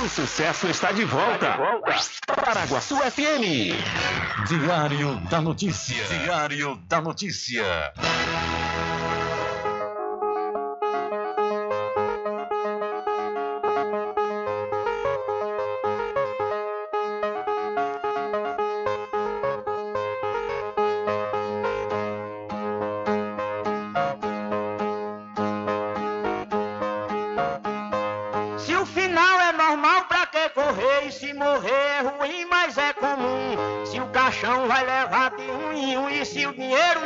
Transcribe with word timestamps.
O 0.00 0.08
sucesso 0.08 0.68
está 0.68 0.90
de 0.90 1.04
volta. 1.04 1.34
Está 1.34 1.52
de 1.52 1.58
volta. 1.58 1.94
Paraguaçu 2.34 2.96
FM. 2.96 3.74
Diário 4.48 5.16
da 5.28 5.40
Notícia. 5.40 6.02
Diário 6.06 6.76
da 6.88 7.00
Notícia. 7.00 7.92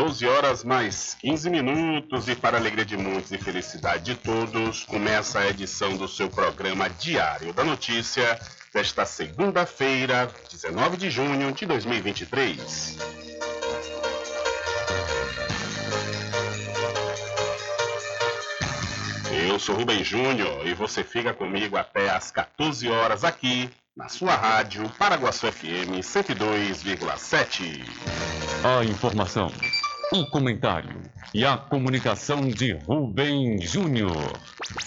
12 0.00 0.26
horas 0.26 0.64
mais 0.64 1.14
15 1.20 1.50
minutos 1.50 2.26
e 2.26 2.34
para 2.34 2.56
alegria 2.56 2.86
de 2.86 2.96
muitos 2.96 3.32
e 3.32 3.36
felicidade 3.36 4.02
de 4.02 4.14
todos, 4.14 4.82
começa 4.84 5.40
a 5.40 5.48
edição 5.50 5.94
do 5.94 6.08
seu 6.08 6.30
programa 6.30 6.88
Diário 6.88 7.52
da 7.52 7.62
Notícia 7.62 8.40
desta 8.72 9.04
segunda-feira, 9.04 10.30
19 10.50 10.96
de 10.96 11.10
junho 11.10 11.52
de 11.52 11.66
2023. 11.66 12.96
Eu 19.46 19.58
sou 19.58 19.76
Rubem 19.76 20.02
Júnior 20.02 20.66
e 20.66 20.72
você 20.72 21.04
fica 21.04 21.34
comigo 21.34 21.76
até 21.76 22.08
às 22.08 22.30
14 22.30 22.88
horas 22.88 23.22
aqui 23.22 23.68
na 23.94 24.08
sua 24.08 24.34
rádio 24.34 24.88
Paraguaçu 24.98 25.52
FM 25.52 26.00
102,7. 26.00 27.84
A 28.64 28.84
informação, 28.84 29.50
o 30.12 30.26
comentário 30.26 31.00
e 31.32 31.44
a 31.44 31.56
comunicação 31.56 32.48
de 32.48 32.72
Rubem 32.72 33.60
Júnior. 33.60 34.32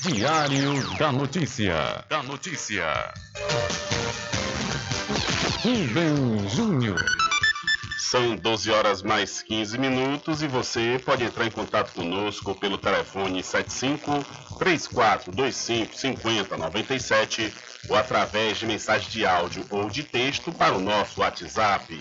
Diário 0.01 0.97
da 0.97 1.13
Notícia. 1.13 2.03
Da 2.09 2.21
Notícia. 2.23 3.13
Rubem 5.61 6.49
Júnior. 6.49 7.01
São 7.99 8.35
12 8.35 8.69
horas 8.69 9.01
mais 9.01 9.41
15 9.41 9.77
minutos 9.77 10.43
e 10.43 10.47
você 10.47 11.01
pode 11.05 11.23
entrar 11.23 11.47
em 11.47 11.51
contato 11.51 11.93
conosco 11.93 12.53
pelo 12.55 12.77
telefone 12.77 13.41
75 13.41 14.25
3425 14.59 15.95
5097 15.95 17.53
ou 17.89 17.95
através 17.95 18.57
de 18.57 18.65
mensagem 18.65 19.09
de 19.09 19.25
áudio 19.25 19.65
ou 19.69 19.89
de 19.89 20.03
texto 20.03 20.51
para 20.51 20.75
o 20.75 20.81
nosso 20.81 21.21
WhatsApp. 21.21 21.97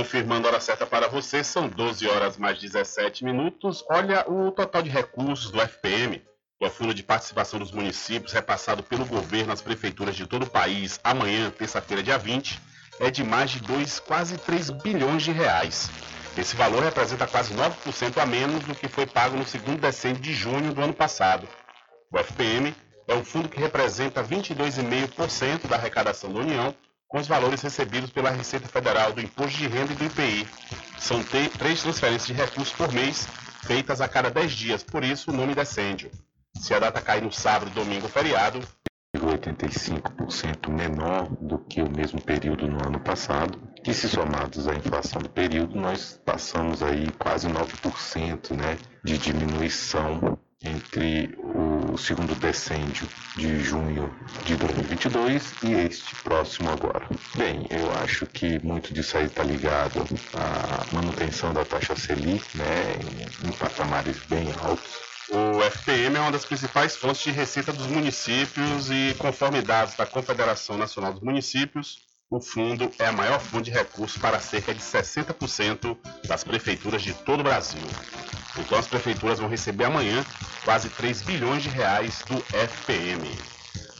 Confirmando 0.00 0.46
a 0.46 0.52
hora 0.52 0.60
certa 0.60 0.86
para 0.86 1.08
você, 1.08 1.44
são 1.44 1.68
12 1.68 2.08
horas 2.08 2.38
mais 2.38 2.58
17 2.58 3.22
minutos. 3.22 3.84
Olha 3.90 4.24
o 4.26 4.50
total 4.50 4.80
de 4.80 4.88
recursos 4.88 5.50
do 5.50 5.60
FPM, 5.60 6.24
é 6.58 6.66
o 6.66 6.70
Fundo 6.70 6.94
de 6.94 7.02
Participação 7.02 7.58
dos 7.58 7.70
Municípios, 7.70 8.32
repassado 8.32 8.82
pelo 8.82 9.04
governo 9.04 9.52
às 9.52 9.60
prefeituras 9.60 10.16
de 10.16 10.26
todo 10.26 10.44
o 10.44 10.50
país 10.50 10.98
amanhã, 11.04 11.50
terça-feira, 11.50 12.02
dia 12.02 12.16
20, 12.16 12.58
é 12.98 13.10
de 13.10 13.22
mais 13.22 13.50
de 13.50 13.60
2, 13.60 14.00
quase 14.00 14.38
3 14.38 14.70
bilhões 14.70 15.22
de 15.22 15.32
reais. 15.32 15.90
Esse 16.34 16.56
valor 16.56 16.82
representa 16.82 17.26
quase 17.26 17.52
9% 17.52 18.16
a 18.22 18.24
menos 18.24 18.64
do 18.64 18.74
que 18.74 18.88
foi 18.88 19.04
pago 19.04 19.36
no 19.36 19.46
segundo 19.46 19.82
decênio 19.82 20.18
de 20.18 20.32
junho 20.32 20.72
do 20.72 20.80
ano 20.80 20.94
passado. 20.94 21.46
O 22.10 22.16
FPM 22.16 22.74
é 23.06 23.14
um 23.14 23.22
fundo 23.22 23.50
que 23.50 23.60
representa 23.60 24.24
22,5% 24.24 25.68
da 25.68 25.76
arrecadação 25.76 26.32
da 26.32 26.40
União 26.40 26.74
com 27.10 27.18
os 27.18 27.26
valores 27.26 27.60
recebidos 27.60 28.10
pela 28.10 28.30
Receita 28.30 28.68
Federal 28.68 29.12
do 29.12 29.20
Imposto 29.20 29.58
de 29.58 29.66
Renda 29.66 29.92
e 29.92 29.96
do 29.96 30.04
IPI. 30.04 30.46
São 30.96 31.20
três 31.58 31.82
transferências 31.82 32.26
de 32.28 32.32
recursos 32.32 32.72
por 32.72 32.90
mês, 32.92 33.26
feitas 33.64 34.00
a 34.00 34.06
cada 34.06 34.30
10 34.30 34.52
dias, 34.52 34.82
por 34.84 35.02
isso 35.02 35.32
o 35.32 35.34
nome 35.34 35.52
descende. 35.52 36.08
Se 36.56 36.72
a 36.72 36.78
data 36.78 37.00
cair 37.00 37.22
no 37.22 37.32
sábado, 37.32 37.72
domingo 37.72 38.04
ou 38.04 38.08
feriado, 38.08 38.60
85% 39.16 40.68
menor 40.68 41.28
do 41.40 41.58
que 41.58 41.82
o 41.82 41.90
mesmo 41.90 42.20
período 42.22 42.68
no 42.68 42.76
ano 42.86 43.00
passado, 43.00 43.60
que 43.82 43.92
se 43.92 44.08
somados 44.08 44.68
à 44.68 44.74
inflação 44.74 45.20
do 45.20 45.28
período, 45.28 45.74
nós 45.74 46.20
passamos 46.24 46.80
aí 46.80 47.10
quase 47.18 47.48
9% 47.48 48.56
né, 48.56 48.78
de 49.04 49.18
diminuição 49.18 50.38
entre 50.62 51.34
o 51.38 51.96
segundo 51.96 52.34
decêndio 52.34 53.08
de 53.36 53.62
junho 53.62 54.14
de 54.44 54.56
2022 54.56 55.54
e 55.62 55.72
este 55.72 56.14
próximo 56.16 56.70
agora. 56.70 57.08
Bem, 57.34 57.66
eu 57.70 57.90
acho 58.02 58.26
que 58.26 58.58
muito 58.64 58.92
disso 58.92 59.16
aí 59.16 59.26
está 59.26 59.42
ligado 59.42 60.04
à 60.34 60.94
manutenção 60.94 61.54
da 61.54 61.64
taxa 61.64 61.96
Selic, 61.96 62.44
né, 62.56 62.96
em, 63.42 63.48
em 63.48 63.52
patamares 63.52 64.18
bem 64.28 64.52
altos. 64.62 65.10
O 65.30 65.62
FPM 65.62 66.16
é 66.16 66.20
uma 66.20 66.32
das 66.32 66.44
principais 66.44 66.96
fontes 66.96 67.22
de 67.22 67.30
receita 67.30 67.72
dos 67.72 67.86
municípios 67.86 68.90
e, 68.90 69.14
conforme 69.16 69.62
dados 69.62 69.94
da 69.94 70.04
Confederação 70.04 70.76
Nacional 70.76 71.12
dos 71.12 71.22
Municípios, 71.22 72.09
o 72.30 72.40
fundo 72.40 72.88
é 73.00 73.06
a 73.06 73.12
maior 73.12 73.40
fonte 73.40 73.64
de 73.64 73.76
recursos 73.76 74.16
para 74.16 74.38
cerca 74.38 74.72
de 74.72 74.80
60% 74.80 75.96
das 76.28 76.44
prefeituras 76.44 77.02
de 77.02 77.12
todo 77.12 77.40
o 77.40 77.42
Brasil. 77.42 77.82
Então 78.56 78.78
as 78.78 78.86
prefeituras 78.86 79.40
vão 79.40 79.48
receber 79.48 79.84
amanhã 79.84 80.24
quase 80.64 80.88
3 80.90 81.22
bilhões 81.22 81.64
de 81.64 81.68
reais 81.68 82.22
do 82.28 82.36
FPM. 82.54 83.28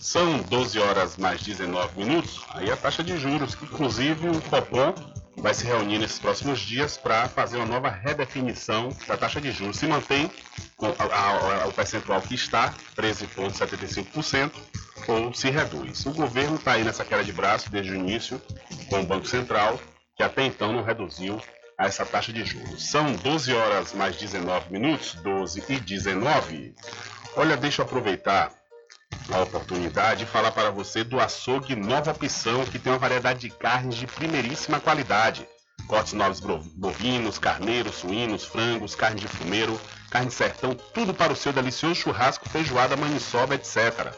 São 0.01 0.39
12 0.43 0.79
horas 0.79 1.17
mais 1.17 1.43
19 1.43 1.99
minutos, 1.99 2.45
aí 2.51 2.71
a 2.71 2.77
taxa 2.77 3.03
de 3.03 3.19
juros, 3.19 3.57
que 3.57 3.65
inclusive 3.65 4.29
o 4.29 4.41
Copom 4.43 4.95
vai 5.37 5.53
se 5.53 5.67
reunir 5.67 5.99
nesses 5.99 6.19
próximos 6.19 6.61
dias 6.61 6.97
para 6.97 7.29
fazer 7.29 7.57
uma 7.57 7.67
nova 7.67 7.91
redefinição 7.91 8.91
da 9.09 9.17
taxa 9.17 9.41
de 9.41 9.51
juros. 9.51 9.77
Se 9.77 9.87
mantém 9.87 10.31
o 10.79 11.73
percentual 11.73 12.23
que 12.23 12.35
está, 12.35 12.73
13,75%, 12.97 14.53
ou 15.09 15.33
se 15.33 15.51
reduz. 15.51 16.07
O 16.07 16.13
governo 16.13 16.57
está 16.57 16.73
aí 16.73 16.85
nessa 16.85 17.05
queda 17.05 17.25
de 17.25 17.33
braço 17.33 17.71
desde 17.71 17.93
o 17.93 17.97
início 17.97 18.41
com 18.89 19.01
o 19.01 19.07
Banco 19.07 19.27
Central, 19.27 19.79
que 20.17 20.23
até 20.23 20.45
então 20.45 20.73
não 20.73 20.83
reduziu 20.83 21.41
a 21.79 21.87
essa 21.87 22.05
taxa 22.05 22.33
de 22.33 22.45
juros. 22.45 22.91
São 22.91 23.13
12 23.13 23.53
horas 23.55 23.93
mais 23.95 24.17
19 24.17 24.71
minutos, 24.71 25.15
12 25.15 25.65
e 25.69 25.81
19. 25.81 26.75
Olha, 27.37 27.57
deixa 27.57 27.81
eu 27.81 27.87
aproveitar 27.87 28.53
a 29.33 29.41
oportunidade 29.41 30.25
de 30.25 30.31
falar 30.31 30.53
para 30.53 30.71
você 30.71 31.05
do 31.05 31.21
açougue 31.21 31.77
Nova 31.77 32.11
Opção, 32.11 32.65
que 32.65 32.79
tem 32.79 32.93
uma 32.93 32.99
variedade 32.99 33.41
de 33.41 33.51
carnes 33.51 33.97
de 33.97 34.07
primeiríssima 34.07 34.81
qualidade. 34.81 35.47
Cortes 35.91 36.13
novos 36.13 36.39
bovinos, 36.39 37.41
carneiros, 37.41 37.97
suínos, 37.97 38.45
frangos, 38.45 38.95
carne 38.95 39.21
de 39.21 39.27
fumeiro, 39.27 39.77
carne 40.09 40.29
de 40.29 40.35
sertão, 40.35 40.73
tudo 40.73 41.13
para 41.13 41.33
o 41.33 41.37
seu 41.37 41.53
delicioso 41.53 41.97
churrasco, 41.97 42.49
feijoada, 42.49 42.97
maniçoba, 42.97 43.57
etc. 43.57 44.15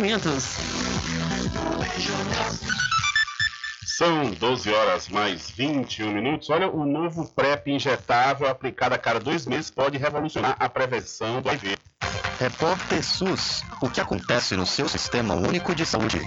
Empreendimentos. 0.00 0.56
São 3.84 4.30
12 4.30 4.72
horas 4.72 5.08
mais 5.10 5.50
21 5.50 6.10
minutos. 6.10 6.48
Olha, 6.48 6.70
o 6.70 6.86
novo 6.86 7.28
PrEP 7.28 7.68
injetável 7.68 8.48
aplicado 8.48 8.94
a 8.94 8.98
cada 8.98 9.20
dois 9.20 9.44
meses 9.44 9.70
pode 9.70 9.98
revolucionar 9.98 10.56
a 10.58 10.70
prevenção 10.70 11.42
do 11.42 11.50
HIV. 11.50 11.76
Repórter 12.38 13.04
SUS. 13.04 13.62
O 13.82 13.90
que 13.90 14.00
acontece 14.00 14.56
no 14.56 14.64
seu 14.64 14.88
sistema 14.88 15.34
único 15.34 15.74
de 15.74 15.84
saúde? 15.84 16.18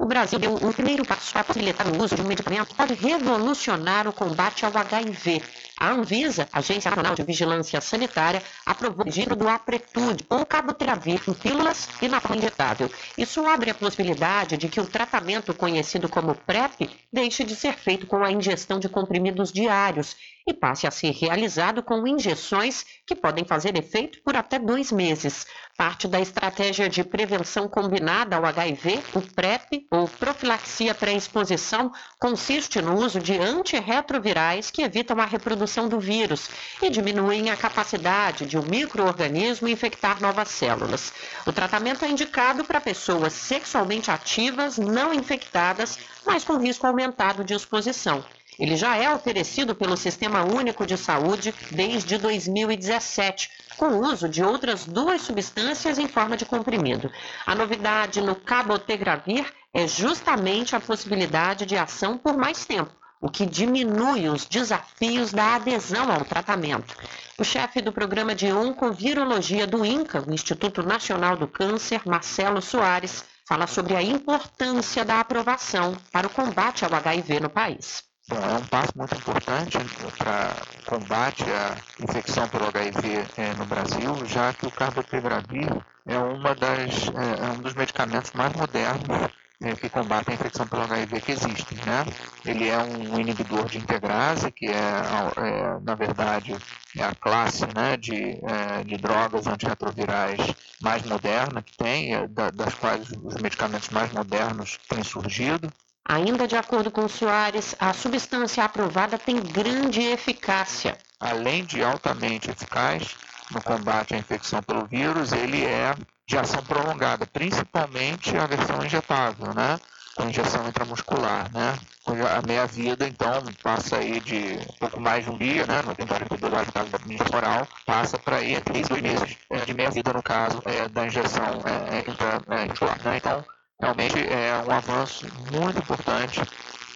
O 0.00 0.06
Brasil 0.06 0.38
deu 0.38 0.54
um 0.54 0.72
primeiro 0.72 1.04
passo 1.04 1.34
para 1.34 1.44
possibilitar 1.44 1.86
o 1.88 2.02
uso 2.02 2.14
de 2.14 2.22
um 2.22 2.26
medicamento 2.26 2.68
que 2.68 2.74
pode 2.74 2.94
revolucionar 2.94 4.08
o 4.08 4.12
combate 4.12 4.64
ao 4.64 4.72
HIV. 4.74 5.42
A 5.78 5.90
Anvisa, 5.90 6.48
Agência 6.54 6.90
Nacional 6.90 7.14
de 7.14 7.22
Vigilância 7.22 7.80
Sanitária, 7.82 8.42
aprovou 8.64 9.02
o 9.02 9.04
registro 9.04 9.36
do 9.36 9.46
Apretude, 9.46 10.24
ou 10.30 10.46
Caboteravir, 10.46 11.20
em 11.28 11.34
pílulas 11.34 11.86
e 12.00 12.08
na 12.08 12.18
forma 12.18 12.38
injetável. 12.38 12.90
Isso 13.18 13.46
abre 13.46 13.70
a 13.70 13.74
possibilidade 13.74 14.56
de 14.56 14.68
que 14.70 14.80
o 14.80 14.86
tratamento 14.86 15.52
conhecido 15.52 16.08
como 16.08 16.34
PrEP 16.34 16.88
deixe 17.12 17.44
de 17.44 17.54
ser 17.54 17.74
feito 17.74 18.06
com 18.06 18.24
a 18.24 18.32
ingestão 18.32 18.80
de 18.80 18.88
comprimidos 18.88 19.52
diários 19.52 20.16
e 20.48 20.54
passe 20.54 20.86
a 20.86 20.90
ser 20.90 21.10
realizado 21.10 21.82
com 21.82 22.06
injeções 22.06 22.86
que 23.06 23.14
podem 23.14 23.44
fazer 23.44 23.76
efeito 23.76 24.22
por 24.22 24.34
até 24.34 24.58
dois 24.58 24.90
meses. 24.90 25.44
Parte 25.76 26.08
da 26.08 26.18
estratégia 26.18 26.88
de 26.88 27.04
prevenção 27.04 27.68
combinada 27.68 28.34
ao 28.34 28.46
HIV, 28.46 28.98
o 29.14 29.20
PrEP, 29.20 29.86
ou 29.90 30.08
profilaxia 30.08 30.94
pré-exposição, 30.94 31.92
consiste 32.18 32.80
no 32.80 32.94
uso 32.94 33.20
de 33.20 33.36
antirretrovirais 33.36 34.70
que 34.70 34.80
evitam 34.80 35.20
a 35.20 35.26
reprodução 35.26 35.86
do 35.86 36.00
vírus 36.00 36.48
e 36.80 36.88
diminuem 36.88 37.50
a 37.50 37.56
capacidade 37.58 38.46
de 38.46 38.56
um 38.56 38.62
microorganismo 38.62 39.68
infectar 39.68 40.18
novas 40.18 40.48
células. 40.48 41.12
O 41.46 41.52
tratamento 41.52 42.06
é 42.06 42.08
indicado 42.08 42.64
para 42.64 42.80
pessoas 42.80 43.34
sexualmente 43.34 44.10
ativas, 44.10 44.78
não 44.78 45.12
infectadas, 45.12 45.98
mas 46.24 46.42
com 46.42 46.56
risco 46.56 46.86
aumentado 46.86 47.44
de 47.44 47.52
exposição. 47.52 48.24
Ele 48.58 48.76
já 48.76 48.96
é 48.96 49.12
oferecido 49.14 49.74
pelo 49.74 49.96
Sistema 49.96 50.44
Único 50.44 50.86
de 50.86 50.96
Saúde 50.96 51.54
desde 51.70 52.18
2017, 52.18 53.50
com 53.76 53.86
o 53.86 54.06
uso 54.10 54.28
de 54.28 54.42
outras 54.42 54.84
duas 54.84 55.22
substâncias 55.22 55.98
em 55.98 56.08
forma 56.08 56.36
de 56.36 56.44
comprimido. 56.46 57.10
A 57.46 57.54
novidade 57.54 58.20
no 58.20 58.34
cabotegravir 58.34 59.44
é 59.74 59.86
justamente 59.86 60.74
a 60.74 60.80
possibilidade 60.80 61.66
de 61.66 61.76
ação 61.76 62.16
por 62.16 62.36
mais 62.36 62.64
tempo 62.64 62.90
o 63.20 63.30
que 63.30 63.46
diminui 63.46 64.28
os 64.28 64.44
desafios 64.46 65.32
da 65.32 65.56
adesão 65.56 66.12
ao 66.12 66.24
tratamento. 66.24 66.94
O 67.38 67.44
chefe 67.44 67.80
do 67.80 67.92
programa 67.92 68.34
de 68.34 68.52
oncovirologia 68.52 69.66
do 69.66 69.84
INCA, 69.84 70.24
o 70.26 70.32
Instituto 70.32 70.82
Nacional 70.82 71.36
do 71.36 71.48
Câncer, 71.48 72.02
Marcelo 72.06 72.60
Soares, 72.60 73.24
fala 73.46 73.66
sobre 73.66 73.96
a 73.96 74.02
importância 74.02 75.04
da 75.04 75.20
aprovação 75.20 75.96
para 76.12 76.26
o 76.26 76.30
combate 76.30 76.84
ao 76.84 76.94
HIV 76.94 77.40
no 77.40 77.50
país. 77.50 78.04
Bom, 78.28 78.38
é 78.38 78.58
um 78.58 78.66
passo 78.66 78.92
muito 78.96 79.14
importante 79.14 79.78
para 80.18 80.50
combate 80.84 81.44
à 81.44 81.76
infecção 82.02 82.48
pelo 82.48 82.66
HIV 82.66 83.24
é, 83.36 83.54
no 83.54 83.64
Brasil, 83.66 84.26
já 84.26 84.52
que 84.52 84.66
o 84.66 84.70
carbotegravir 84.72 85.68
é, 86.04 86.18
uma 86.18 86.52
das, 86.56 87.08
é, 87.08 87.46
é 87.46 87.50
um 87.52 87.62
dos 87.62 87.74
medicamentos 87.74 88.32
mais 88.32 88.52
modernos 88.54 89.30
é, 89.62 89.76
que 89.76 89.88
combatem 89.88 90.34
a 90.34 90.34
infecção 90.34 90.66
pelo 90.66 90.82
HIV 90.82 91.20
que 91.20 91.32
existem. 91.32 91.78
Né? 91.86 92.04
Ele 92.44 92.68
é 92.68 92.78
um 92.78 93.18
inibidor 93.20 93.68
de 93.68 93.78
integrase, 93.78 94.50
que 94.50 94.66
é, 94.66 94.72
é 94.72 95.80
na 95.84 95.94
verdade, 95.94 96.56
é 96.96 97.04
a 97.04 97.14
classe 97.14 97.64
né, 97.76 97.96
de, 97.96 98.40
é, 98.44 98.82
de 98.84 98.96
drogas 98.98 99.46
antirretrovirais 99.46 100.40
mais 100.80 101.02
moderna 101.04 101.62
que 101.62 101.76
tem, 101.76 102.12
é, 102.12 102.26
das 102.26 102.74
quais 102.74 103.08
os 103.22 103.36
medicamentos 103.40 103.88
mais 103.90 104.12
modernos 104.12 104.80
têm 104.88 105.04
surgido. 105.04 105.72
Ainda 106.08 106.46
de 106.46 106.56
acordo 106.56 106.88
com 106.88 107.08
Soares, 107.08 107.74
a 107.80 107.92
substância 107.92 108.64
aprovada 108.64 109.18
tem 109.18 109.40
grande 109.40 110.00
eficácia. 110.02 110.96
Além 111.18 111.64
de 111.64 111.82
altamente 111.82 112.48
eficaz 112.48 113.16
no 113.50 113.60
combate 113.60 114.14
à 114.14 114.18
infecção 114.18 114.62
pelo 114.62 114.86
vírus, 114.86 115.32
ele 115.32 115.64
é 115.64 115.96
de 116.28 116.38
ação 116.38 116.62
prolongada, 116.62 117.26
principalmente 117.26 118.36
a 118.36 118.46
versão 118.46 118.84
injetável, 118.84 119.52
né? 119.52 119.80
Com 120.14 120.28
injeção 120.28 120.68
intramuscular, 120.68 121.50
né? 121.52 121.76
A 122.06 122.46
meia-vida, 122.46 123.06
então, 123.08 123.42
passa 123.60 123.96
aí 123.96 124.20
de 124.20 124.58
um 124.60 124.78
pouco 124.78 125.00
mais 125.00 125.24
de 125.24 125.30
um 125.30 125.36
dia, 125.36 125.66
né? 125.66 125.82
No 125.82 125.94
42 125.96 126.52
horas 126.52 126.66
no 126.68 126.72
caso 126.72 126.90
da 126.90 126.98
injeção 127.04 127.36
oral, 127.36 127.68
passa 127.84 128.16
para 128.16 128.36
aí 128.36 128.54
entre 128.54 128.82
dois 128.82 129.02
meses 129.02 129.36
é, 129.50 129.58
de 129.58 129.74
meia-vida, 129.74 130.12
no 130.12 130.22
caso 130.22 130.62
é, 130.66 130.88
da 130.88 131.04
injeção 131.04 131.62
é, 131.64 131.98
intramuscular, 131.98 132.98
né? 133.04 133.16
Então, 133.16 133.44
realmente 133.80 134.18
é 134.18 134.62
um 134.66 134.70
avanço 134.70 135.26
muito 135.52 135.78
importante 135.78 136.40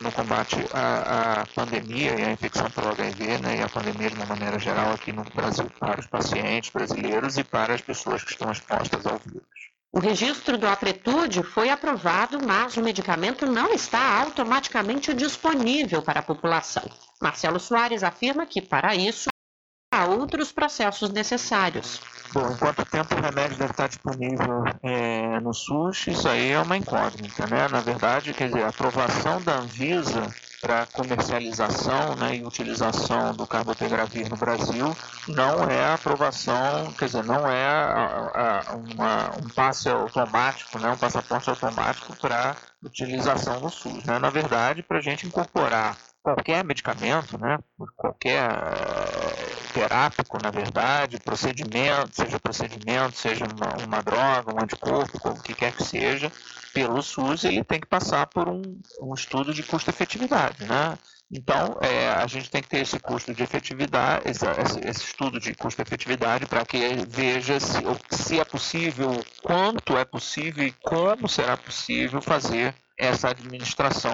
no 0.01 0.11
combate 0.13 0.57
à, 0.73 1.43
à, 1.43 1.47
pandemia 1.47 2.19
e 2.19 2.25
à 2.25 2.33
infecção 2.33 2.71
pelo 2.71 2.89
HIV, 2.89 3.39
né, 3.39 3.59
e 3.59 3.63
a 3.63 3.69
pandemia 3.69 4.09
de 4.09 4.17
uma 4.17 4.27
maneira 4.27 4.59
geral 4.59 4.93
aqui 4.93 5.13
no 5.13 5.25
Brasil, 5.25 5.71
para 5.79 6.01
os 6.01 6.07
pacientes 6.07 6.71
brasileiros 6.71 7.37
e 7.37 7.45
para 7.45 7.75
as 7.75 7.83
pessoas 7.83 8.25
que 8.25 8.33
estão 8.33 8.51
expostas 8.51 9.07
ao 9.07 9.19
vírus. 9.19 9.71
O 9.93 9.99
registro 9.99 10.57
do 10.57 10.69
Apretude 10.69 11.43
foi 11.43 11.69
aprovado, 11.69 12.39
mas 12.47 12.77
o 12.77 12.83
medicamento 12.83 13.45
não 13.45 13.73
está 13.73 14.21
automaticamente 14.21 15.13
disponível 15.13 16.01
para 16.01 16.21
a 16.21 16.23
população. 16.23 16.89
Marcelo 17.21 17.59
Soares 17.59 18.05
afirma 18.05 18.47
que, 18.47 18.63
para 18.63 18.95
isso, 18.95 19.30
há 19.91 20.07
outros 20.07 20.53
processos 20.53 21.11
necessários. 21.11 22.01
Bom, 22.33 22.57
quanto 22.59 22.85
tempo 22.85 23.15
o 23.15 23.21
remédio 23.21 23.59
deve 23.59 23.73
estar 23.73 23.89
disponível 23.89 24.63
é, 24.83 25.41
no 25.41 25.53
SUS, 25.53 26.07
isso 26.07 26.29
aí 26.29 26.53
é 26.53 26.61
uma 26.61 26.77
incógnita, 26.77 27.47
né? 27.49 27.67
Na 27.69 27.81
verdade, 27.81 28.33
quer 28.33 28.49
dizer, 28.49 28.63
a 28.63 28.69
aprovação 28.69 29.43
da 29.43 29.57
Anvisa 29.57 30.29
para 30.61 30.87
comercialização 30.87 32.15
né, 32.17 32.37
e 32.37 32.45
utilização 32.45 33.35
do 33.35 33.47
carbotegravir 33.47 34.29
no 34.29 34.37
Brasil 34.37 34.95
não 35.27 35.65
é 35.65 35.93
aprovação, 35.93 36.93
quer 36.93 37.07
dizer, 37.07 37.25
não 37.25 37.51
é 37.51 37.67
a, 37.67 38.63
a, 38.69 38.77
uma, 38.77 39.31
um 39.43 39.49
passe 39.49 39.89
automático, 39.89 40.79
né, 40.79 40.91
um 40.91 40.99
passaporte 40.99 41.49
automático 41.49 42.15
para 42.17 42.55
utilização 42.85 43.59
no 43.59 43.71
SUS. 43.71 44.05
Né? 44.05 44.19
Na 44.19 44.29
verdade, 44.29 44.83
para 44.83 44.99
a 44.99 45.03
gente 45.03 45.27
incorporar 45.27 45.97
qualquer 46.23 46.65
medicamento, 46.65 47.39
né, 47.39 47.59
qualquer 47.97 48.51
uh, 48.51 49.73
terápico, 49.73 50.39
na 50.43 50.51
verdade, 50.51 51.19
procedimento, 51.19 52.15
seja 52.15 52.39
procedimento, 52.39 53.17
seja 53.17 53.45
uma, 53.47 53.85
uma, 53.85 54.03
droga, 54.03 54.55
um 54.55 54.63
anticorpo, 54.63 55.19
o 55.29 55.43
que 55.43 55.55
quer 55.55 55.73
que 55.73 55.83
seja, 55.83 56.31
pelo 56.75 57.03
SUS 57.03 57.45
ele 57.45 57.65
tem 57.65 57.81
que 57.81 57.87
passar 57.87 58.27
por 58.27 58.49
um, 58.49 58.63
um 59.01 59.15
estudo 59.15 59.55
de 59.55 59.63
custo-efetividade, 59.63 60.65
né? 60.65 60.99
Então, 61.33 61.79
é, 61.81 62.09
a 62.09 62.27
gente 62.27 62.51
tem 62.51 62.61
que 62.61 62.69
ter 62.69 62.81
esse 62.81 62.99
custo 62.99 63.33
de 63.33 63.43
efetividade, 63.43 64.29
esse, 64.29 64.45
esse 64.85 65.05
estudo 65.05 65.39
de 65.39 65.55
custo-efetividade 65.55 66.45
para 66.47 66.67
que 66.67 66.79
veja 67.09 67.61
se, 67.61 67.79
se 68.11 68.41
é 68.41 68.45
possível, 68.45 69.25
quanto 69.41 69.97
é 69.97 70.05
possível 70.05 70.67
e 70.67 70.73
como 70.73 71.29
será 71.29 71.57
possível 71.57 72.21
fazer 72.21 72.75
essa 72.99 73.31
administração 73.31 74.13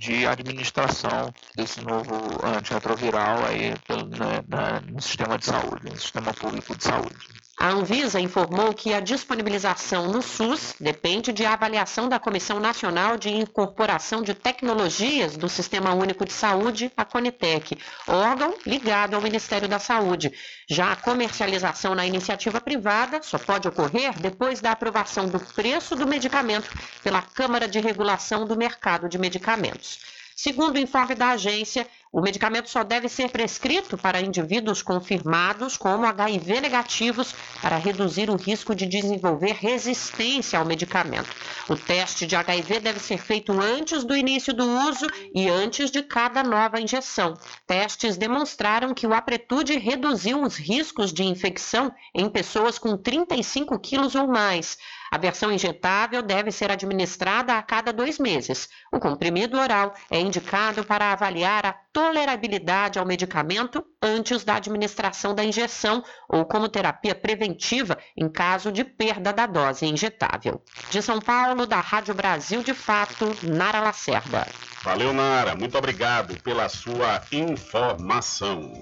de 0.00 0.26
administração 0.26 1.34
desse 1.54 1.80
novo 1.82 2.14
antirretroviral 2.44 3.44
aí 3.44 3.72
no, 3.88 4.92
no 4.92 5.02
sistema 5.02 5.36
de 5.36 5.46
saúde, 5.46 5.90
no 5.90 5.96
sistema 5.98 6.32
público 6.32 6.76
de 6.76 6.84
saúde. 6.84 7.47
A 7.60 7.70
Anvisa 7.70 8.20
informou 8.20 8.72
que 8.72 8.94
a 8.94 9.00
disponibilização 9.00 10.06
no 10.06 10.22
SUS 10.22 10.76
depende 10.78 11.32
de 11.32 11.44
avaliação 11.44 12.08
da 12.08 12.16
Comissão 12.16 12.60
Nacional 12.60 13.16
de 13.16 13.30
Incorporação 13.30 14.22
de 14.22 14.32
Tecnologias 14.32 15.36
do 15.36 15.48
Sistema 15.48 15.92
Único 15.92 16.24
de 16.24 16.32
Saúde, 16.32 16.92
a 16.96 17.04
Conitec, 17.04 17.76
órgão 18.06 18.54
ligado 18.64 19.14
ao 19.14 19.20
Ministério 19.20 19.66
da 19.66 19.80
Saúde. 19.80 20.32
Já 20.70 20.92
a 20.92 20.96
comercialização 20.96 21.96
na 21.96 22.06
iniciativa 22.06 22.60
privada 22.60 23.20
só 23.24 23.38
pode 23.38 23.66
ocorrer 23.66 24.16
depois 24.20 24.60
da 24.60 24.70
aprovação 24.70 25.26
do 25.26 25.40
preço 25.40 25.96
do 25.96 26.06
medicamento 26.06 26.70
pela 27.02 27.22
Câmara 27.22 27.66
de 27.66 27.80
Regulação 27.80 28.46
do 28.46 28.56
Mercado 28.56 29.08
de 29.08 29.18
Medicamentos. 29.18 29.98
Segundo 30.40 30.76
o 30.76 30.78
informe 30.78 31.16
da 31.16 31.30
agência, 31.30 31.84
O 32.10 32.22
medicamento 32.22 32.70
só 32.70 32.82
deve 32.82 33.08
ser 33.08 33.30
prescrito 33.30 33.98
para 33.98 34.20
indivíduos 34.20 34.80
confirmados 34.80 35.76
como 35.76 36.06
HIV 36.06 36.60
negativos 36.60 37.34
para 37.60 37.76
reduzir 37.76 38.30
o 38.30 38.36
risco 38.36 38.74
de 38.74 38.86
desenvolver 38.86 39.52
resistência 39.52 40.58
ao 40.58 40.64
medicamento. 40.64 41.28
O 41.68 41.76
teste 41.76 42.26
de 42.26 42.34
HIV 42.34 42.80
deve 42.80 42.98
ser 42.98 43.18
feito 43.18 43.52
antes 43.52 44.04
do 44.04 44.16
início 44.16 44.54
do 44.54 44.64
uso 44.88 45.06
e 45.34 45.48
antes 45.48 45.90
de 45.90 46.02
cada 46.02 46.42
nova 46.42 46.80
injeção. 46.80 47.34
Testes 47.66 48.16
demonstraram 48.16 48.94
que 48.94 49.06
o 49.06 49.12
Apretude 49.12 49.78
reduziu 49.78 50.42
os 50.42 50.56
riscos 50.56 51.12
de 51.12 51.24
infecção 51.24 51.92
em 52.14 52.28
pessoas 52.30 52.78
com 52.78 52.96
35 52.96 53.78
quilos 53.78 54.14
ou 54.14 54.26
mais. 54.26 54.78
A 55.10 55.18
versão 55.18 55.50
injetável 55.50 56.22
deve 56.22 56.50
ser 56.50 56.70
administrada 56.70 57.54
a 57.54 57.62
cada 57.62 57.92
dois 57.92 58.18
meses. 58.18 58.68
O 58.92 58.98
comprimido 58.98 59.58
oral 59.58 59.94
é 60.10 60.20
indicado 60.20 60.84
para 60.84 61.12
avaliar 61.12 61.66
a 61.66 61.72
tolerabilidade 61.92 62.98
ao 62.98 63.06
medicamento 63.06 63.84
antes 64.02 64.44
da 64.44 64.56
administração 64.56 65.34
da 65.34 65.44
injeção 65.44 66.02
ou 66.28 66.44
como 66.44 66.68
terapia 66.68 67.14
preventiva 67.14 67.98
em 68.16 68.28
caso 68.28 68.70
de 68.70 68.84
perda 68.84 69.32
da 69.32 69.46
dose 69.46 69.86
injetável. 69.86 70.62
De 70.90 71.02
São 71.02 71.20
Paulo, 71.20 71.66
da 71.66 71.80
Rádio 71.80 72.14
Brasil 72.14 72.62
de 72.62 72.74
Fato, 72.74 73.36
Nara 73.42 73.80
Lacerda. 73.80 74.46
Valeu, 74.82 75.12
Nara. 75.12 75.54
Muito 75.54 75.76
obrigado 75.76 76.40
pela 76.42 76.68
sua 76.68 77.22
informação. 77.32 78.72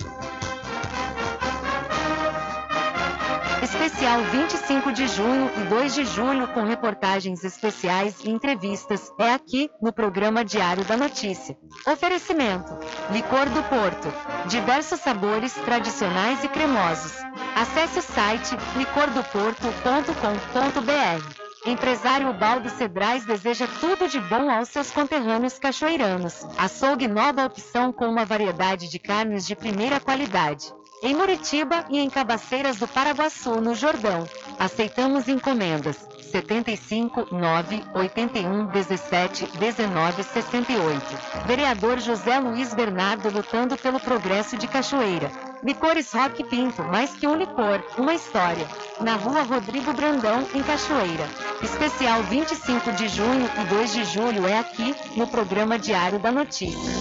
Especial 3.67 4.23
25 4.23 4.93
de 4.93 5.09
junho 5.09 5.51
e 5.59 5.65
2 5.65 5.95
de 5.97 6.05
julho 6.05 6.47
com 6.55 6.63
reportagens 6.63 7.43
especiais 7.43 8.23
e 8.23 8.31
entrevistas 8.31 9.11
é 9.19 9.33
aqui 9.33 9.69
no 9.83 9.93
programa 9.93 10.45
Diário 10.45 10.85
da 10.85 10.97
Notícia. 10.97 11.59
Oferecimento: 11.85 12.73
Licor 13.11 13.51
do 13.51 13.61
Porto, 13.65 14.07
diversos 14.49 15.01
sabores 15.01 15.53
tradicionais 15.53 16.45
e 16.45 16.49
cremosos. 16.49 17.13
Acesse 17.57 17.99
o 17.99 18.03
site 18.03 18.57
licordoporto.com.br. 18.77 21.69
Empresário 21.69 22.33
Baldo 22.35 22.71
Cedrais 22.71 23.27
deseja 23.27 23.67
tudo 23.81 24.09
de 24.09 24.21
bom 24.21 24.49
aos 24.49 24.69
seus 24.69 24.93
conterrâneos 24.93 25.59
cachoeiranos. 25.59 26.47
Açougue 26.57 27.09
nova 27.09 27.45
opção 27.45 27.93
com 27.93 28.07
uma 28.07 28.25
variedade 28.25 28.89
de 28.89 29.01
carnes 29.01 29.45
de 29.45 29.57
primeira 29.57 29.99
qualidade 29.99 30.73
em 31.03 31.15
Muritiba 31.15 31.85
e 31.91 31.99
em 31.99 32.09
Cabaceiras 32.09 32.77
do 32.77 32.89
Paraguaçu, 32.89 33.61
no 33.61 33.75
Jordão. 33.75 34.27
Aceitamos 34.59 35.29
encomendas 35.29 35.97
75 36.31 37.29
9 37.31 37.85
81 37.95 38.67
17 38.67 39.47
19 39.59 40.23
68. 40.23 41.03
Vereador 41.47 41.99
José 41.99 42.39
Luiz 42.39 42.75
Bernardo 42.75 43.31
lutando 43.31 43.77
pelo 43.77 44.01
progresso 44.01 44.57
de 44.57 44.67
Cachoeira. 44.67 45.31
Licores 45.63 46.13
Rock 46.13 46.45
Pinto, 46.45 46.83
mais 46.85 47.11
que 47.15 47.27
um 47.27 47.37
licor, 47.37 47.83
uma 47.97 48.15
história. 48.15 48.67
Na 49.01 49.17
rua 49.17 49.43
Rodrigo 49.43 49.93
Brandão, 49.93 50.47
em 50.55 50.63
Cachoeira. 50.63 51.27
Especial 51.63 52.23
25 52.25 52.93
de 52.93 53.09
junho 53.09 53.49
e 53.61 53.65
2 53.65 53.93
de 53.93 54.05
julho 54.05 54.47
é 54.47 54.59
aqui 54.59 54.95
no 55.17 55.27
programa 55.27 55.79
Diário 55.79 56.19
da 56.19 56.31
Notícia. 56.31 56.93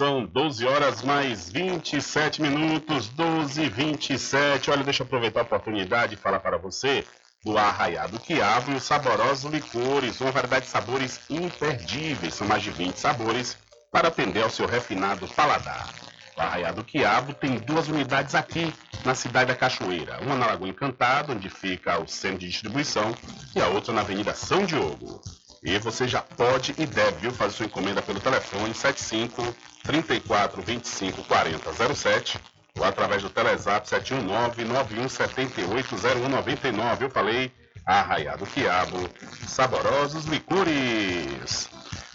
São 0.00 0.24
12 0.24 0.66
horas 0.66 1.02
mais 1.02 1.50
27 1.50 2.40
minutos, 2.40 3.08
12 3.08 3.64
e 3.64 3.68
27. 3.68 4.70
Olha, 4.70 4.82
deixa 4.82 5.02
eu 5.02 5.06
aproveitar 5.06 5.40
a 5.40 5.42
oportunidade 5.42 6.14
e 6.14 6.16
falar 6.16 6.40
para 6.40 6.56
você 6.56 7.04
do 7.44 7.58
Arraiado 7.58 8.18
Quiabo 8.18 8.72
e 8.72 8.76
os 8.76 8.82
saborosos 8.82 9.52
licores, 9.52 10.18
uma 10.22 10.30
variedade 10.30 10.64
de 10.64 10.70
sabores 10.70 11.20
imperdíveis. 11.28 12.32
São 12.32 12.46
mais 12.46 12.62
de 12.62 12.70
20 12.70 12.96
sabores 12.96 13.58
para 13.92 14.08
atender 14.08 14.42
ao 14.42 14.48
seu 14.48 14.64
refinado 14.64 15.28
paladar. 15.28 15.90
O 16.34 16.40
Arraiado 16.40 16.82
Quiabo 16.82 17.34
tem 17.34 17.58
duas 17.58 17.88
unidades 17.88 18.34
aqui 18.34 18.72
na 19.04 19.14
cidade 19.14 19.48
da 19.48 19.54
Cachoeira. 19.54 20.18
Uma 20.22 20.34
na 20.34 20.46
Lagoa 20.46 20.70
Encantada, 20.70 21.34
onde 21.34 21.50
fica 21.50 22.02
o 22.02 22.08
centro 22.08 22.38
de 22.38 22.48
distribuição, 22.48 23.14
e 23.54 23.60
a 23.60 23.68
outra 23.68 23.92
na 23.92 24.00
Avenida 24.00 24.32
São 24.32 24.64
Diogo. 24.64 25.20
E 25.62 25.78
você 25.78 26.08
já 26.08 26.22
pode 26.22 26.74
e 26.78 26.86
deve 26.86 27.30
fazer 27.32 27.52
sua 27.52 27.66
encomenda 27.66 28.00
pelo 28.00 28.18
telefone 28.18 28.72
75 28.72 29.54
34 29.82 30.62
25 30.62 31.24
40 31.24 31.94
07 31.94 32.40
ou 32.78 32.84
através 32.84 33.22
do 33.22 33.30
Telezap 33.30 33.88
719 33.88 34.64
91 34.64 35.08
78 35.08 35.96
0199. 35.96 37.04
Eu 37.04 37.10
falei 37.10 37.52
Arraiado 37.84 38.46
Quiabo, 38.46 39.08
saborosos 39.46 40.24
licores. 40.26 41.68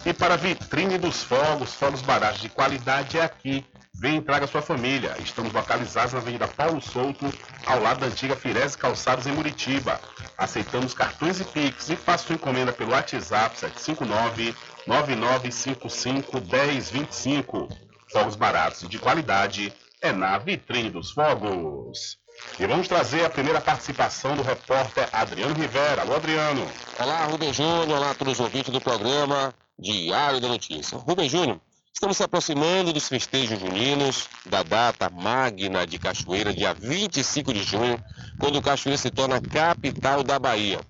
E 0.05 0.13
para 0.13 0.35
a 0.35 0.37
vitrine 0.37 0.97
dos 0.97 1.23
fogos, 1.23 1.73
fogos 1.73 2.01
baratos 2.01 2.41
de 2.41 2.49
qualidade 2.49 3.17
é 3.17 3.23
aqui. 3.23 3.65
Vem 3.97 4.17
e 4.17 4.21
traga 4.21 4.45
sua 4.45 4.61
família. 4.61 5.15
Estamos 5.19 5.53
localizados 5.53 6.13
na 6.13 6.19
Avenida 6.19 6.47
Paulo 6.47 6.81
Souto, 6.81 7.33
ao 7.65 7.81
lado 7.81 8.01
da 8.01 8.07
antiga 8.07 8.35
Firese 8.35 8.77
Calçados 8.77 9.25
em 9.25 9.31
Muritiba. 9.31 9.99
Aceitamos 10.37 10.93
cartões 10.93 11.39
e 11.39 11.45
Pix 11.45 11.89
e 11.89 11.95
faça 11.95 12.27
sua 12.27 12.35
encomenda 12.35 12.73
pelo 12.73 12.91
WhatsApp 12.91 13.57
759 13.57 14.53
9955 14.87 16.41
1025. 16.41 17.67
Fogos 18.11 18.35
baratos 18.35 18.83
e 18.83 18.87
de 18.87 18.99
qualidade 18.99 19.73
é 20.01 20.11
na 20.11 20.37
vitrine 20.37 20.89
dos 20.89 21.11
fogos. 21.11 22.17
E 22.59 22.67
vamos 22.67 22.87
trazer 22.87 23.25
a 23.25 23.29
primeira 23.29 23.59
participação 23.59 24.35
do 24.35 24.43
repórter 24.43 25.09
Adriano 25.11 25.55
Rivera. 25.55 26.01
Alô, 26.01 26.15
Adriano. 26.15 26.67
Olá, 26.99 27.25
Rubem 27.25 27.51
Júnior. 27.51 27.97
Olá 27.97 28.13
todos 28.13 28.33
os 28.33 28.39
ouvintes 28.39 28.71
do 28.71 28.79
programa 28.79 29.53
Diário 29.79 30.39
da 30.39 30.47
Notícia. 30.47 30.97
Rubem 30.97 31.27
Júnior, 31.27 31.59
Estamos 31.95 32.17
se 32.17 32.23
aproximando 32.23 32.91
dos 32.91 33.07
festejos 33.07 33.57
juninos, 33.57 34.27
da 34.45 34.63
data 34.63 35.09
magna 35.09 35.87
de 35.87 35.97
Cachoeira, 35.97 36.53
dia 36.53 36.73
25 36.73 37.53
de 37.53 37.63
junho, 37.63 38.03
quando 38.37 38.61
Cachoeira 38.61 38.97
se 38.97 39.09
torna 39.09 39.39
capital 39.39 40.21
da 40.21 40.37
Bahia. 40.37 40.81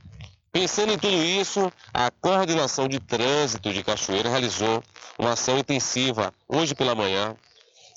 Pensando 0.56 0.94
em 0.94 0.98
tudo 0.98 1.22
isso, 1.22 1.70
a 1.94 2.10
coordenação 2.10 2.88
de 2.88 2.98
trânsito 2.98 3.74
de 3.74 3.84
Cachoeira 3.84 4.30
realizou 4.30 4.82
uma 5.20 5.34
ação 5.34 5.60
intensiva 5.60 6.34
hoje 6.48 6.74
pela 6.74 6.96
manhã, 6.96 7.36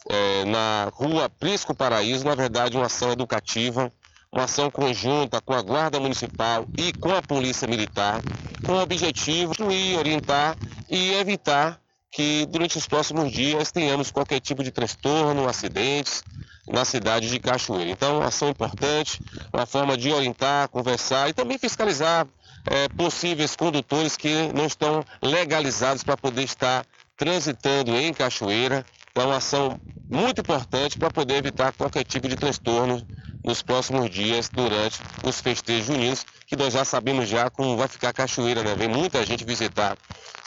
é, 0.09 0.45
na 0.45 0.91
rua 0.93 1.29
Prisco 1.29 1.73
Paraíso, 1.73 2.25
na 2.25 2.35
verdade, 2.35 2.77
uma 2.77 2.87
ação 2.87 3.13
educativa, 3.13 3.93
uma 4.33 4.43
ação 4.43 4.73
conjunta 4.73 5.41
com 5.41 5.53
a 5.55 5.63
Guarda 5.63 6.01
Municipal 6.01 6.67
e 6.77 6.93
com 6.93 7.15
a 7.15 7.23
Polícia 7.23 7.69
Militar, 7.69 8.21
com 8.67 8.73
o 8.73 8.83
objetivo 8.83 9.55
de 9.55 9.95
orientar 9.97 10.57
e 10.91 11.13
evitar 11.13 11.81
que 12.11 12.45
durante 12.47 12.77
os 12.77 12.89
próximos 12.89 13.31
dias 13.31 13.71
tenhamos 13.71 14.11
qualquer 14.11 14.41
tipo 14.41 14.65
de 14.65 14.73
transtorno, 14.73 15.49
acidentes 15.49 16.25
na 16.67 16.85
cidade 16.85 17.29
de 17.29 17.39
Cachoeira. 17.39 17.89
Então, 17.89 18.21
ação 18.21 18.49
importante, 18.49 19.21
uma 19.53 19.65
forma 19.65 19.97
de 19.97 20.11
orientar, 20.11 20.69
conversar 20.69 21.29
e 21.29 21.33
também 21.33 21.57
fiscalizar 21.57 22.27
é, 22.71 22.89
possíveis 22.89 23.57
condutores 23.57 24.17
que 24.17 24.53
não 24.53 24.67
estão 24.67 25.05
legalizados 25.23 26.03
para 26.03 26.17
poder 26.17 26.43
estar 26.43 26.85
transitando 27.17 27.97
em 27.97 28.13
Cachoeira. 28.13 28.85
Então, 29.11 29.27
uma 29.27 29.37
ação 29.37 29.81
muito 30.11 30.41
importante 30.41 30.99
para 30.99 31.11
poder 31.11 31.37
evitar 31.37 31.73
qualquer 31.73 32.05
tipo 32.05 32.29
de 32.29 32.37
transtorno 32.37 33.07
nos 33.49 33.63
próximos 33.63 34.11
dias 34.11 34.51
durante 34.51 35.01
os 35.25 35.41
festejos 35.41 35.87
juninos, 35.87 36.27
que 36.47 36.55
nós 36.55 36.71
já 36.71 36.85
sabemos 36.85 37.27
já 37.27 37.49
como 37.49 37.79
vai 37.79 37.89
ficar 37.89 38.13
Cachoeira, 38.13 38.63
né? 38.63 38.75
Vem 38.75 38.89
muita 38.89 39.25
gente 39.25 39.43
visitar 39.43 39.97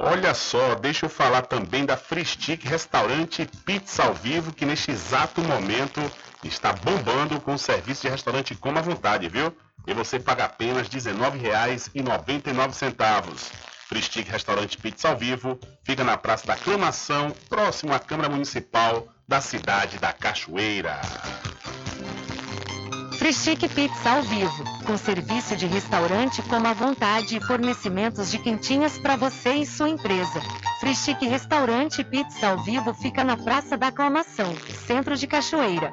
Olha 0.00 0.34
só, 0.34 0.76
deixa 0.76 1.06
eu 1.06 1.10
falar 1.10 1.42
também 1.42 1.84
da 1.84 1.96
Free 1.96 2.24
Stick 2.24 2.64
Restaurante 2.64 3.48
Pizza 3.64 4.04
ao 4.04 4.14
Vivo, 4.14 4.52
que 4.52 4.64
neste 4.64 4.90
exato 4.90 5.40
momento 5.40 6.00
está 6.44 6.72
bombando 6.72 7.40
com 7.40 7.54
o 7.54 7.58
serviço 7.58 8.02
de 8.02 8.08
restaurante 8.08 8.54
Coma 8.54 8.78
à 8.78 8.82
Vontade, 8.82 9.28
viu? 9.28 9.52
E 9.86 9.94
você 9.94 10.18
paga 10.18 10.44
apenas 10.44 10.88
R$ 10.88 10.98
19,99. 10.98 13.68
Free 13.88 14.02
Stick 14.02 14.28
Restaurante 14.28 14.76
Pizza 14.76 15.08
ao 15.08 15.16
Vivo 15.16 15.58
fica 15.82 16.04
na 16.04 16.18
Praça 16.18 16.46
da 16.46 16.52
Aclamação, 16.52 17.32
próximo 17.48 17.94
à 17.94 17.98
Câmara 17.98 18.28
Municipal 18.28 19.08
da 19.26 19.40
cidade 19.40 19.98
da 19.98 20.12
Cachoeira. 20.12 21.00
Frischique 23.18 23.68
Pizza 23.68 24.10
ao 24.10 24.22
vivo, 24.22 24.64
com 24.86 24.96
serviço 24.96 25.56
de 25.56 25.66
restaurante 25.66 26.40
como 26.42 26.68
à 26.68 26.72
vontade 26.72 27.36
e 27.36 27.40
fornecimentos 27.40 28.30
de 28.30 28.38
quentinhas 28.38 28.96
para 28.96 29.16
você 29.16 29.54
e 29.54 29.66
sua 29.66 29.88
empresa. 29.88 30.40
Frischique 30.78 31.26
Restaurante 31.26 32.04
Pizza 32.04 32.46
ao 32.46 32.62
vivo 32.62 32.94
fica 32.94 33.24
na 33.24 33.36
Praça 33.36 33.76
da 33.76 33.88
Aclamação, 33.88 34.54
Centro 34.86 35.16
de 35.16 35.26
Cachoeira. 35.26 35.92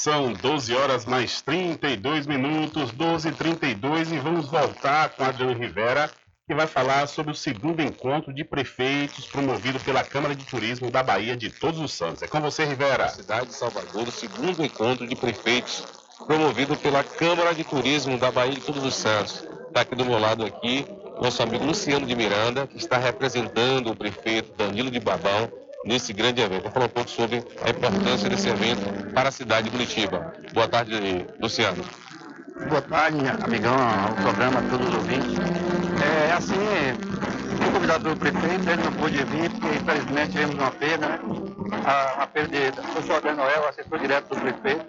São 0.00 0.32
12 0.32 0.74
horas 0.74 1.04
mais 1.04 1.42
32 1.42 2.26
minutos, 2.26 2.90
12 2.90 3.28
e 3.28 3.32
32 3.32 4.12
e 4.12 4.18
vamos 4.18 4.48
voltar 4.48 5.10
com 5.10 5.22
Adriano 5.22 5.52
Rivera, 5.52 6.10
que 6.46 6.54
vai 6.54 6.66
falar 6.66 7.06
sobre 7.06 7.32
o 7.32 7.34
segundo 7.34 7.82
encontro 7.82 8.32
de 8.32 8.42
prefeitos 8.42 9.26
promovido 9.26 9.78
pela 9.80 10.02
Câmara 10.02 10.34
de 10.34 10.46
Turismo 10.46 10.90
da 10.90 11.02
Bahia 11.02 11.36
de 11.36 11.50
Todos 11.50 11.78
os 11.78 11.92
Santos. 11.92 12.22
É 12.22 12.26
com 12.26 12.40
você, 12.40 12.64
Rivera. 12.64 13.10
Cidade 13.10 13.48
de 13.48 13.54
Salvador, 13.54 14.08
o 14.08 14.10
segundo 14.10 14.64
encontro 14.64 15.06
de 15.06 15.14
prefeitos 15.14 15.84
promovido 16.26 16.74
pela 16.76 17.04
Câmara 17.04 17.54
de 17.54 17.62
Turismo 17.62 18.16
da 18.16 18.30
Bahia 18.30 18.54
de 18.54 18.62
Todos 18.62 18.82
os 18.82 18.94
Santos. 18.94 19.46
Está 19.68 19.82
aqui 19.82 19.94
do 19.94 20.06
meu 20.06 20.18
lado 20.18 20.46
aqui 20.46 20.86
nosso 21.20 21.42
amigo 21.42 21.66
Luciano 21.66 22.06
de 22.06 22.16
Miranda, 22.16 22.66
que 22.66 22.78
está 22.78 22.96
representando 22.96 23.90
o 23.90 23.96
prefeito 23.96 24.56
Danilo 24.56 24.90
de 24.90 24.98
Babão 24.98 25.52
nesse 25.84 26.12
grande 26.12 26.40
evento. 26.40 26.70
Falar 26.70 26.86
um 26.86 26.90
pouco 26.90 27.10
sobre 27.10 27.44
a 27.64 27.70
importância 27.70 28.28
desse 28.28 28.48
evento 28.48 29.12
para 29.12 29.28
a 29.28 29.32
cidade 29.32 29.64
de 29.64 29.70
Curitiba. 29.70 30.32
Boa 30.52 30.68
tarde, 30.68 31.26
Luciano. 31.40 31.84
Boa 32.68 32.82
tarde, 32.82 33.18
amigão, 33.42 33.74
ao 33.74 34.14
programa, 34.14 34.60
a 34.60 34.62
todos 34.70 34.88
os 34.88 34.94
ouvintes. 34.94 35.36
É 36.28 36.32
assim, 36.32 36.54
fui 37.56 37.72
convidado 37.72 38.04
pelo 38.04 38.16
prefeito, 38.16 38.68
ele 38.68 38.82
não 38.82 38.92
pôde 38.92 39.16
vir, 39.24 39.50
porque 39.50 39.76
infelizmente 39.76 40.32
tivemos 40.32 40.54
uma 40.56 40.70
perda, 40.70 41.08
né? 41.08 41.18
A, 41.86 42.22
a 42.22 42.26
perda 42.26 42.48
de, 42.48 42.78
eu 42.96 43.02
sou 43.02 43.16
Adriano 43.16 43.38
Noel, 43.38 43.68
assessor 43.68 43.98
direto 43.98 44.34
do 44.34 44.40
prefeito. 44.40 44.86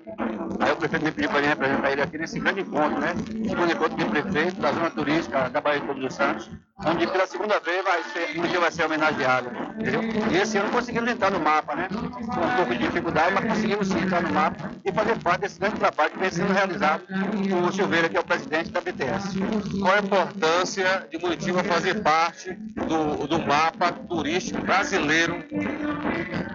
Aí 0.59 0.71
o 0.71 0.75
prefeito 0.75 1.05
me 1.05 1.11
pediu 1.11 1.29
para 1.29 1.47
representar 1.47 1.91
ele 1.91 2.01
aqui 2.01 2.17
nesse 2.17 2.39
grande 2.39 2.61
encontro, 2.61 2.99
né? 2.99 3.13
Segundo 3.47 3.71
encontro 3.71 3.97
de 3.97 4.05
prefeito 4.05 4.59
da 4.59 4.71
zona 4.71 4.89
turística 4.89 5.49
da 5.49 5.61
Bahia 5.61 5.79
de 5.79 5.87
Todos 5.87 6.03
os 6.03 6.13
Santos, 6.13 6.49
onde 6.85 7.07
pela 7.07 7.27
segunda 7.27 7.59
vez 7.59 7.83
vai 7.83 8.03
ser, 8.03 8.37
o 8.37 8.41
museu 8.41 8.61
vai 8.61 8.71
ser 8.71 8.85
homenageado, 8.85 9.49
entendeu? 9.79 10.01
E 10.31 10.37
esse 10.37 10.57
ano 10.57 10.71
conseguimos 10.71 11.09
entrar 11.09 11.31
no 11.31 11.39
mapa, 11.39 11.75
né? 11.75 11.87
Com 11.89 12.41
um 12.41 12.55
pouco 12.55 12.73
de 12.73 12.79
dificuldade, 12.79 13.33
mas 13.33 13.45
conseguimos 13.45 13.87
sim 13.87 13.99
entrar 13.99 14.21
no 14.21 14.33
mapa 14.33 14.71
e 14.83 14.91
fazer 14.91 15.17
parte 15.19 15.41
desse 15.41 15.59
grande 15.59 15.75
trabalho 15.75 16.11
que 16.11 16.19
vem 16.19 16.29
sendo 16.31 16.53
realizado 16.53 17.03
com 17.49 17.67
o 17.67 17.71
Silveira, 17.71 18.09
que 18.09 18.17
é 18.17 18.19
o 18.19 18.23
presidente 18.23 18.71
da 18.71 18.81
BTS. 18.81 19.37
Qual 19.79 19.93
a 19.93 19.99
importância 19.99 21.07
de 21.11 21.19
Curitiba 21.19 21.63
fazer 21.63 22.01
parte 22.01 22.53
do, 22.53 23.27
do 23.27 23.39
mapa 23.39 23.91
turístico 23.91 24.61
brasileiro? 24.61 25.43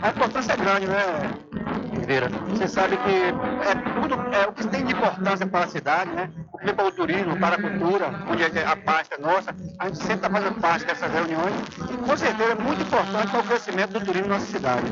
A 0.03 0.09
importância 0.09 0.53
é 0.53 0.57
grande, 0.57 0.87
né, 0.87 1.35
Ribeira? 1.93 2.29
Você 2.51 2.69
sabe 2.69 2.97
que 2.97 3.11
é 3.11 4.01
tudo, 4.01 4.15
é 4.35 4.47
o 4.47 4.53
que 4.53 4.67
tem 4.69 4.85
de 4.85 4.93
importância 4.93 5.47
para 5.47 5.65
a 5.65 5.69
cidade, 5.69 6.11
né? 6.13 6.31
Primeiro 6.53 6.77
para 6.77 6.87
o 6.87 6.93
turismo, 6.93 7.37
para 7.39 7.57
a 7.57 7.61
cultura, 7.61 8.25
onde 8.29 8.43
é 8.43 8.67
a 8.67 8.77
pasta 8.77 9.17
é 9.17 9.19
nossa, 9.19 9.55
a 9.79 9.87
gente 9.87 9.99
sempre 9.99 10.15
está 10.15 10.31
fazendo 10.31 10.61
parte 10.61 10.85
dessas 10.85 11.13
reuniões 11.13 11.55
e 11.91 11.97
com 11.97 12.17
certeza 12.17 12.53
é 12.53 12.55
muito 12.55 12.83
importante 12.83 13.31
para 13.31 13.41
o 13.41 13.45
crescimento 13.45 13.93
do 13.93 14.01
turismo 14.01 14.29
na 14.29 14.35
nossa 14.35 14.47
cidade. 14.47 14.87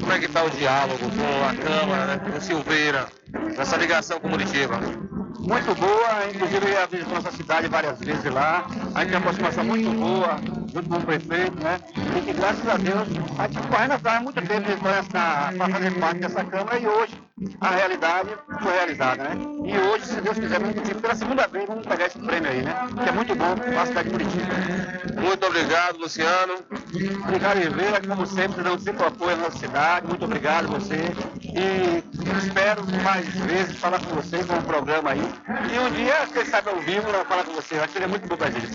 Como 0.00 0.12
é 0.12 0.18
que 0.18 0.26
está 0.26 0.44
o 0.44 0.50
diálogo 0.50 0.98
com 0.98 1.44
a 1.44 1.54
Câmara, 1.54 2.06
né, 2.06 2.18
com 2.18 2.38
o 2.38 2.40
Silveira, 2.40 3.06
nessa 3.56 3.76
ligação 3.76 4.20
com? 4.20 4.28
Muito 5.38 5.74
boa, 5.76 6.26
inclusive 6.34 6.72
já 6.72 6.86
visitei 6.86 7.14
nossa 7.14 7.30
cidade 7.30 7.68
várias 7.68 7.98
vezes 8.00 8.24
lá, 8.32 8.66
a 8.94 9.00
gente 9.00 9.10
tem 9.10 9.18
uma 9.18 9.18
aproximação 9.18 9.64
muito 9.64 9.90
boa, 9.90 10.38
junto 10.74 10.88
com 10.88 10.96
o 10.96 11.02
prefeito, 11.02 11.62
né? 11.62 11.78
E 12.16 12.20
que 12.22 12.32
graças 12.32 12.68
a 12.68 12.76
Deus, 12.76 13.08
a 13.38 13.46
gente 13.46 13.68
correndo 13.68 13.92
atrás 13.92 14.16
há 14.18 14.20
muito 14.20 14.42
tempo 14.42 14.66
para 14.80 15.68
fazer 15.70 15.90
parte 16.00 16.20
dessa 16.20 16.44
Câmara 16.44 16.78
e 16.78 16.86
hoje 16.86 17.27
a 17.60 17.70
realidade 17.70 18.30
foi 18.62 18.72
realizada, 18.72 19.24
né? 19.24 19.36
E 19.64 19.78
hoje, 19.78 20.06
se 20.06 20.20
Deus 20.20 20.38
quiser, 20.38 20.60
pela 21.00 21.14
segunda 21.14 21.46
vez 21.46 21.66
vamos 21.66 21.86
pegar 21.86 22.06
esse 22.06 22.18
prêmio 22.18 22.50
aí, 22.50 22.62
né? 22.62 22.74
Que 23.02 23.08
é 23.08 23.12
muito 23.12 23.34
bom 23.34 23.54
para 23.54 23.82
a 23.82 23.86
cidade 23.86 24.08
de 24.08 24.14
Curitiba. 24.14 24.54
Muito 25.20 25.46
obrigado, 25.46 25.98
Luciano. 25.98 26.54
Obrigado, 27.24 27.58
Ribeira, 27.58 28.00
como 28.00 28.26
sempre, 28.26 28.62
dando 28.62 28.80
sempre 28.80 29.04
apoio 29.04 29.34
à 29.34 29.36
nossa 29.36 29.58
cidade. 29.58 30.06
Muito 30.06 30.24
obrigado 30.24 30.66
a 30.66 30.78
você. 30.78 31.12
E 31.42 32.02
espero 32.44 32.82
mais 33.02 33.26
vezes 33.28 33.76
falar 33.76 34.00
com 34.00 34.14
você 34.14 34.44
com 34.44 34.54
um 34.54 34.62
programa 34.62 35.10
aí. 35.10 35.20
E 35.72 35.78
um 35.78 35.90
dia, 35.90 36.26
quem 36.32 36.44
sabe 36.44 36.70
ao 36.70 36.80
vivo, 36.80 37.08
eu 37.08 37.24
falar 37.24 37.44
com 37.44 37.52
você. 37.52 37.74
Eu 37.74 37.78
acho 37.80 37.88
que 37.88 37.92
seria 37.94 38.08
muito 38.08 38.28
bom 38.28 38.36
pra 38.36 38.50
gente. 38.50 38.68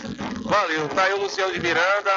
Valeu. 0.43 0.87
Tá 0.89 1.03
aí 1.03 1.13
o 1.13 1.21
Luciano 1.21 1.53
de 1.53 1.59
Miranda, 1.59 2.11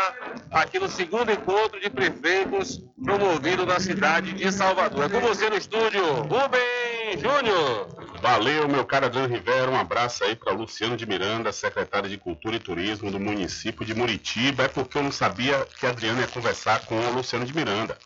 aqui 0.51 0.79
no 0.79 0.89
segundo 0.89 1.31
encontro 1.31 1.81
de 1.81 1.89
prefeitos 1.89 2.83
promovido 3.05 3.65
na 3.65 3.79
cidade 3.79 4.33
de 4.33 4.51
Salvador. 4.51 5.05
É 5.05 5.09
com 5.09 5.21
você 5.21 5.49
no 5.49 5.57
estúdio, 5.57 6.03
Rubem 6.37 7.19
Júnior. 7.19 7.89
Valeu, 8.21 8.69
meu 8.69 8.85
cara 8.85 9.07
Adriano 9.07 9.35
Rivera. 9.35 9.71
Um 9.71 9.81
abraço 9.81 10.23
aí 10.23 10.37
para 10.37 10.53
Luciano 10.53 10.95
de 10.95 11.07
Miranda, 11.07 11.51
secretário 11.51 12.11
de 12.11 12.19
Cultura 12.19 12.57
e 12.57 12.61
Turismo 12.61 13.11
do 13.11 13.19
município 13.19 13.87
de 13.87 13.95
Muritiba. 13.95 14.65
É 14.65 14.69
porque 14.69 14.99
eu 14.99 15.03
não 15.03 15.11
sabia 15.11 15.67
que 15.81 15.87
Adriano 15.87 16.21
ia 16.21 16.29
conversar 16.29 16.85
com 16.85 16.95
o 16.95 17.15
Luciano 17.15 17.47
de 17.47 17.55
Miranda. 17.55 17.97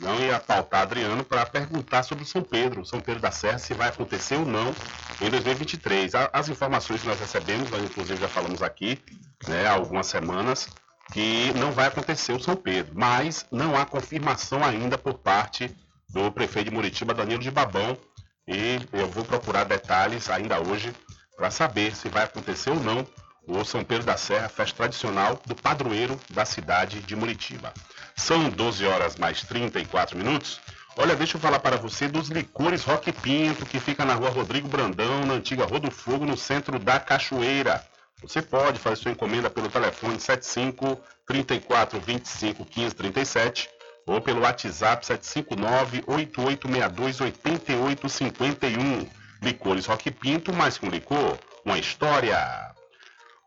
Não 0.00 0.18
ia 0.18 0.40
pautar 0.40 0.80
Adriano 0.80 1.22
para 1.22 1.44
perguntar 1.44 2.04
sobre 2.04 2.24
o 2.24 2.26
São 2.26 2.42
Pedro, 2.42 2.86
São 2.86 3.00
Pedro 3.00 3.20
da 3.20 3.30
Serra, 3.30 3.58
se 3.58 3.74
vai 3.74 3.90
acontecer 3.90 4.36
ou 4.36 4.46
não 4.46 4.74
em 5.20 5.28
2023. 5.28 6.12
As 6.32 6.48
informações 6.48 7.02
que 7.02 7.06
nós 7.06 7.20
recebemos, 7.20 7.70
nós 7.70 7.84
inclusive 7.84 8.18
já 8.18 8.28
falamos 8.28 8.62
aqui 8.62 8.98
né, 9.46 9.66
há 9.66 9.72
algumas 9.72 10.06
semanas, 10.06 10.68
que 11.12 11.52
não 11.54 11.70
vai 11.70 11.88
acontecer 11.88 12.32
o 12.32 12.40
São 12.40 12.56
Pedro, 12.56 12.94
mas 12.96 13.46
não 13.52 13.76
há 13.76 13.84
confirmação 13.84 14.64
ainda 14.64 14.96
por 14.96 15.14
parte 15.14 15.70
do 16.14 16.30
prefeito 16.30 16.70
de 16.70 16.74
Muritiba, 16.74 17.12
Danilo 17.12 17.42
de 17.42 17.50
Babão, 17.50 17.98
e 18.46 18.78
eu 18.92 19.08
vou 19.08 19.24
procurar 19.24 19.64
detalhes 19.64 20.30
ainda 20.30 20.60
hoje 20.60 20.94
para 21.36 21.50
saber 21.50 21.94
se 21.94 22.08
vai 22.08 22.22
acontecer 22.22 22.70
ou 22.70 22.78
não 22.78 23.04
o 23.46 23.64
São 23.64 23.82
Pedro 23.84 24.06
da 24.06 24.16
Serra, 24.16 24.48
festa 24.48 24.76
tradicional 24.76 25.38
do 25.44 25.54
padroeiro 25.54 26.18
da 26.30 26.44
cidade 26.44 27.00
de 27.00 27.16
Muritiba. 27.16 27.74
São 28.16 28.48
12 28.48 28.86
horas 28.86 29.16
mais 29.16 29.42
34 29.42 30.16
minutos. 30.16 30.60
Olha, 30.96 31.16
deixa 31.16 31.36
eu 31.36 31.40
falar 31.40 31.58
para 31.58 31.76
você 31.76 32.06
dos 32.06 32.28
licores 32.28 32.84
Rock 32.84 33.12
Pinto, 33.12 33.66
que 33.66 33.80
fica 33.80 34.04
na 34.04 34.14
rua 34.14 34.30
Rodrigo 34.30 34.68
Brandão, 34.68 35.26
na 35.26 35.34
antiga 35.34 35.66
Rua 35.66 35.80
do 35.80 35.90
Fogo, 35.90 36.24
no 36.24 36.36
centro 36.36 36.78
da 36.78 37.00
Cachoeira. 37.00 37.84
Você 38.22 38.40
pode 38.40 38.78
fazer 38.78 38.96
sua 38.96 39.10
encomenda 39.10 39.50
pelo 39.50 39.68
telefone 39.68 40.18
75 40.18 40.98
34 41.26 42.00
25 42.00 42.64
15 42.64 42.94
37 42.94 43.73
ou 44.06 44.20
pelo 44.20 44.42
WhatsApp 44.42 45.04
759 45.06 46.04
8862 46.06 47.20
8851. 47.20 49.08
Licores 49.42 49.86
Rock 49.86 50.10
Pinto, 50.10 50.52
mais 50.52 50.78
que 50.78 50.86
um 50.86 50.90
licor, 50.90 51.38
uma 51.64 51.78
história. 51.78 52.38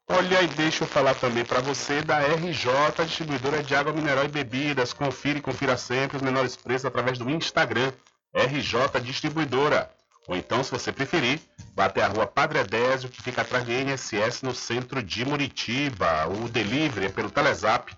Olha, 0.07 0.41
e 0.41 0.47
deixa 0.47 0.83
eu 0.83 0.87
falar 0.87 1.15
também 1.15 1.43
para 1.43 1.59
você 1.59 2.01
da 2.01 2.19
RJ, 2.19 3.05
distribuidora 3.05 3.61
de 3.61 3.75
água 3.75 3.91
mineral 3.91 4.25
e 4.25 4.29
bebidas. 4.29 4.93
Confira 4.93 5.39
e 5.39 5.41
confira 5.41 5.75
sempre 5.75 6.17
os 6.17 6.23
menores 6.23 6.55
preços 6.55 6.85
através 6.85 7.17
do 7.17 7.29
Instagram, 7.29 7.91
RJ 8.33 9.01
Distribuidora. 9.01 9.91
Ou 10.27 10.35
então, 10.35 10.63
se 10.63 10.71
você 10.71 10.91
preferir, 10.91 11.39
vá 11.75 11.85
até 11.85 12.03
a 12.03 12.07
rua 12.07 12.27
Padre 12.27 12.59
Edésio, 12.59 13.09
que 13.09 13.21
fica 13.21 13.41
atrás 13.41 13.63
do 13.63 13.71
INSS, 13.71 14.41
no 14.43 14.53
centro 14.53 15.01
de 15.01 15.25
Muritiba. 15.25 16.27
O 16.27 16.49
delivery 16.49 17.07
é 17.07 17.09
pelo 17.09 17.31
Telezap 17.31 17.95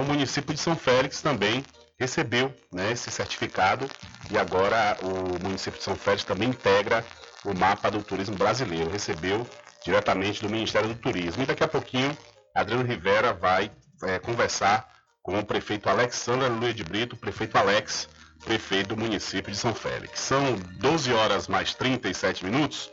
o 0.00 0.04
município 0.04 0.54
de 0.54 0.60
São 0.60 0.74
Félix 0.74 1.22
também 1.22 1.64
recebeu 2.02 2.52
né, 2.72 2.90
esse 2.90 3.10
certificado 3.12 3.88
e 4.28 4.36
agora 4.36 4.96
o 5.02 5.40
município 5.40 5.78
de 5.78 5.84
São 5.84 5.94
Félix 5.94 6.24
também 6.24 6.48
integra 6.48 7.04
o 7.44 7.56
mapa 7.56 7.90
do 7.90 8.02
turismo 8.02 8.36
brasileiro, 8.36 8.90
recebeu 8.90 9.46
diretamente 9.84 10.42
do 10.42 10.50
Ministério 10.50 10.88
do 10.88 10.96
Turismo. 10.96 11.44
E 11.44 11.46
daqui 11.46 11.62
a 11.62 11.68
pouquinho 11.68 12.16
Adriano 12.54 12.84
Rivera 12.84 13.32
vai 13.32 13.70
é, 14.02 14.18
conversar 14.18 14.88
com 15.22 15.38
o 15.38 15.44
prefeito 15.44 15.88
Alexandre 15.88 16.48
Luiz 16.48 16.74
de 16.74 16.82
Brito, 16.82 17.16
prefeito 17.16 17.56
Alex, 17.56 18.08
prefeito 18.44 18.88
do 18.88 18.96
município 18.96 19.52
de 19.52 19.56
São 19.56 19.72
Félix. 19.72 20.18
São 20.18 20.56
12 20.80 21.12
horas 21.12 21.46
mais 21.46 21.72
37 21.72 22.44
minutos. 22.44 22.90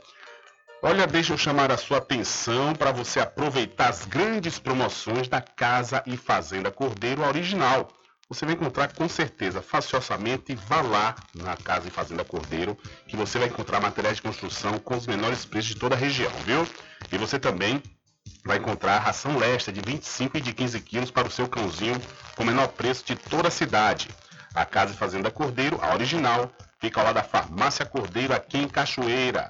Olha, 0.84 1.08
deixa 1.08 1.34
eu 1.34 1.38
chamar 1.38 1.72
a 1.72 1.78
sua 1.78 1.98
atenção 1.98 2.74
para 2.76 2.92
você 2.92 3.20
aproveitar 3.20 3.90
as 3.90 4.06
grandes 4.06 4.60
promoções 4.60 5.28
da 5.28 5.42
Casa 5.42 6.04
e 6.06 6.16
Fazenda 6.16 6.72
Cordeiro 6.72 7.24
original. 7.24 7.90
Você 8.30 8.46
vai 8.46 8.54
encontrar 8.54 8.94
com 8.94 9.10
certeza, 9.10 9.60
faça 9.60 9.98
orçamento 9.98 10.52
e 10.52 10.56
vá 10.56 10.82
lá 10.82 11.16
na 11.34 11.58
Casa 11.58 11.88
e 11.88 11.92
Fazenda 11.92 12.24
Cordeiro, 12.24 12.78
que 13.08 13.16
você 13.16 13.40
vai 13.40 13.48
encontrar 13.48 13.80
materiais 13.80 14.18
de 14.18 14.22
construção 14.22 14.78
com 14.78 14.96
os 14.96 15.08
menores 15.08 15.46
preços 15.46 15.70
de 15.70 15.76
toda 15.76 15.96
a 15.96 15.98
região, 15.98 16.32
viu? 16.46 16.68
E 17.12 17.18
você 17.18 17.40
também 17.40 17.82
vai 18.46 18.58
encontrar 18.58 19.00
ração 19.00 19.36
lesta 19.36 19.72
de 19.72 19.82
25 19.82 20.38
e 20.38 20.42
de 20.42 20.54
15 20.54 20.80
quilos 20.82 21.10
para 21.10 21.28
o 21.28 21.32
seu 21.32 21.50
cãozinho 21.50 22.00
com 22.36 22.44
o 22.44 22.46
menor 22.46 22.68
preço 22.68 23.04
de 23.04 23.16
toda 23.16 23.48
a 23.48 23.52
cidade. 23.52 24.10
A 24.54 24.64
Casa 24.64 24.94
e 24.94 24.98
Fazenda 24.98 25.32
Cordeiro, 25.32 25.80
a 25.82 25.92
original, 25.96 26.52
fica 26.80 27.00
ao 27.00 27.08
lado 27.08 27.16
da 27.16 27.24
Farmácia 27.24 27.84
Cordeiro 27.84 28.32
aqui 28.32 28.60
em 28.60 28.68
Cachoeira. 28.68 29.50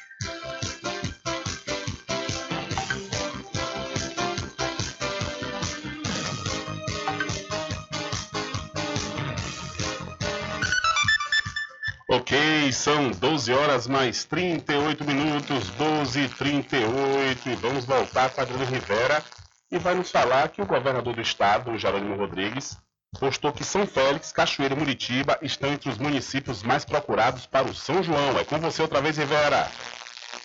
Ok, 12.13 12.73
são 12.73 13.09
12 13.09 13.53
horas 13.53 13.87
mais 13.87 14.25
38 14.25 15.05
minutos, 15.05 15.69
12 15.69 16.19
e 16.19 16.27
38 16.27 17.49
e 17.49 17.55
vamos 17.55 17.85
voltar 17.85 18.29
com 18.31 18.41
Adriano 18.41 18.65
Rivera 18.65 19.23
e 19.71 19.79
vai 19.79 19.95
nos 19.95 20.11
falar 20.11 20.49
que 20.49 20.61
o 20.61 20.65
governador 20.65 21.15
do 21.15 21.21
estado, 21.21 21.77
Jerônimo 21.77 22.17
Rodrigues, 22.17 22.77
postou 23.17 23.53
que 23.53 23.63
São 23.63 23.87
Félix, 23.87 24.33
Cachoeira 24.33 24.75
e 24.75 24.77
Muritiba 24.77 25.39
estão 25.41 25.71
entre 25.71 25.89
os 25.89 25.97
municípios 25.97 26.63
mais 26.63 26.83
procurados 26.83 27.45
para 27.45 27.69
o 27.69 27.73
São 27.73 28.03
João. 28.03 28.37
É 28.37 28.43
com 28.43 28.59
você 28.59 28.81
outra 28.81 28.99
vez, 28.99 29.15
Rivera. 29.15 29.71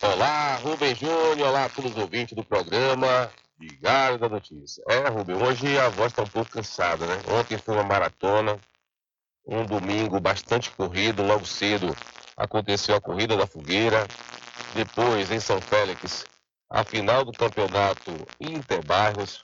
Olá, 0.01 0.55
Rubem 0.63 0.95
Júnior, 0.95 1.49
olá 1.49 1.65
a 1.65 1.69
todos 1.69 1.91
os 1.91 1.97
ouvintes 1.97 2.33
do 2.33 2.45
programa 2.45 3.29
Diário 3.59 4.17
da 4.17 4.29
Notícia. 4.29 4.81
É, 4.87 5.09
Rubem, 5.09 5.35
hoje 5.35 5.77
a 5.77 5.89
voz 5.89 6.13
está 6.13 6.23
um 6.23 6.27
pouco 6.27 6.49
cansada, 6.49 7.05
né? 7.05 7.19
Ontem 7.37 7.57
foi 7.57 7.73
uma 7.73 7.83
maratona, 7.83 8.57
um 9.47 9.65
domingo 9.65 10.19
bastante 10.19 10.69
corrido, 10.71 11.23
logo 11.23 11.45
cedo 11.45 11.95
aconteceu 12.35 12.95
a 12.95 13.01
Corrida 13.01 13.37
da 13.37 13.47
Fogueira, 13.47 14.05
depois 14.75 15.31
em 15.31 15.39
São 15.39 15.61
Félix, 15.61 16.25
a 16.69 16.83
final 16.83 17.23
do 17.23 17.31
campeonato 17.31 18.11
Interbairros, 18.39 19.43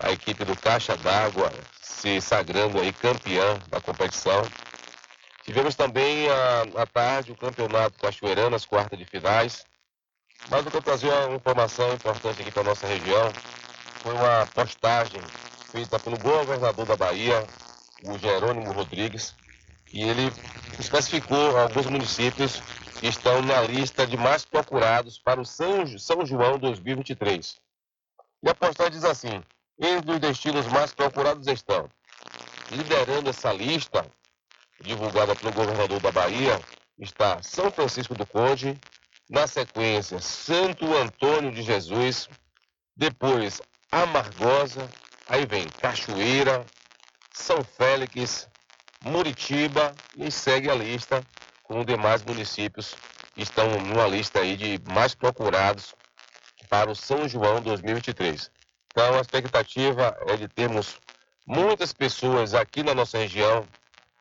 a 0.00 0.10
equipe 0.10 0.44
do 0.44 0.56
Caixa 0.56 0.96
d'Água 0.96 1.50
se 1.80 2.20
sagrando 2.20 2.80
aí 2.80 2.92
campeã 2.92 3.58
da 3.68 3.80
competição. 3.80 4.42
Tivemos 5.44 5.76
também 5.76 6.26
à 6.74 6.84
tarde 6.86 7.30
o 7.30 7.36
campeonato 7.36 7.98
Cachoeirano, 7.98 8.56
as 8.56 8.66
quartas 8.66 8.98
de 8.98 9.04
finais. 9.04 9.64
Mas 10.50 10.64
eu 10.64 10.70
quero 10.70 10.82
trazer 10.82 11.08
uma 11.08 11.36
informação 11.36 11.92
importante 11.94 12.42
aqui 12.42 12.50
para 12.50 12.62
a 12.62 12.64
nossa 12.66 12.86
região. 12.86 13.32
Foi 14.02 14.12
uma 14.12 14.44
postagem 14.46 15.20
feita 15.70 15.98
pelo 15.98 16.18
governador 16.18 16.84
da 16.84 16.96
Bahia, 16.96 17.46
o 18.04 18.18
Jerônimo 18.18 18.72
Rodrigues, 18.72 19.34
e 19.92 20.02
ele 20.02 20.32
especificou 20.78 21.56
alguns 21.58 21.86
municípios 21.86 22.60
que 23.00 23.06
estão 23.06 23.42
na 23.42 23.60
lista 23.62 24.06
de 24.06 24.16
mais 24.16 24.44
procurados 24.44 25.18
para 25.18 25.40
o 25.40 25.44
São, 25.44 25.86
São 25.98 26.24
João 26.24 26.58
2023. 26.58 27.56
E 28.42 28.48
a 28.48 28.54
postagem 28.54 28.92
diz 28.92 29.04
assim: 29.04 29.42
entre 29.78 30.12
os 30.12 30.18
destinos 30.18 30.66
mais 30.66 30.92
procurados 30.92 31.46
estão, 31.46 31.88
liderando 32.70 33.30
essa 33.30 33.52
lista, 33.52 34.06
divulgada 34.80 35.34
pelo 35.34 35.52
governador 35.52 36.00
da 36.00 36.10
Bahia, 36.10 36.60
está 36.98 37.42
São 37.42 37.70
Francisco 37.70 38.14
do 38.14 38.26
Conde, 38.26 38.78
na 39.28 39.46
sequência 39.46 40.20
Santo 40.20 40.86
Antônio 40.94 41.52
de 41.52 41.62
Jesus, 41.62 42.28
depois 42.96 43.60
Amargosa, 43.90 44.88
aí 45.28 45.44
vem 45.46 45.68
Cachoeira, 45.68 46.64
São 47.38 47.62
Félix, 47.62 48.48
Muritiba 49.04 49.94
e 50.16 50.30
segue 50.30 50.70
a 50.70 50.74
lista 50.74 51.24
com 51.62 51.84
demais 51.84 52.24
municípios 52.24 52.94
que 53.34 53.42
estão 53.42 53.68
numa 53.78 54.08
lista 54.08 54.40
aí 54.40 54.56
de 54.56 54.80
mais 54.90 55.14
procurados 55.14 55.94
para 56.68 56.90
o 56.90 56.96
São 56.96 57.28
João 57.28 57.60
2023. 57.60 58.50
Então 58.90 59.18
a 59.18 59.20
expectativa 59.20 60.16
é 60.26 60.36
de 60.36 60.48
termos 60.48 60.96
muitas 61.46 61.92
pessoas 61.92 62.54
aqui 62.54 62.82
na 62.82 62.94
nossa 62.94 63.18
região 63.18 63.68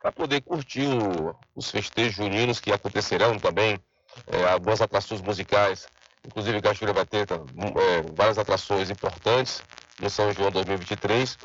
para 0.01 0.11
poder 0.11 0.41
curtir 0.41 0.85
o, 0.85 1.35
os 1.55 1.71
festejos 1.71 2.15
juninos 2.15 2.59
que 2.59 2.71
acontecerão 2.71 3.39
também, 3.39 3.79
é, 4.27 4.43
algumas 4.51 4.81
atrações 4.81 5.21
musicais, 5.21 5.87
inclusive 6.23 6.61
Cachoeira 6.61 7.05
ter 7.05 7.25
é, 7.31 8.01
várias 8.13 8.37
atrações 8.37 8.89
importantes 8.89 9.63
no 9.99 10.09
São 10.09 10.31
João 10.33 10.51
2023 10.51 11.37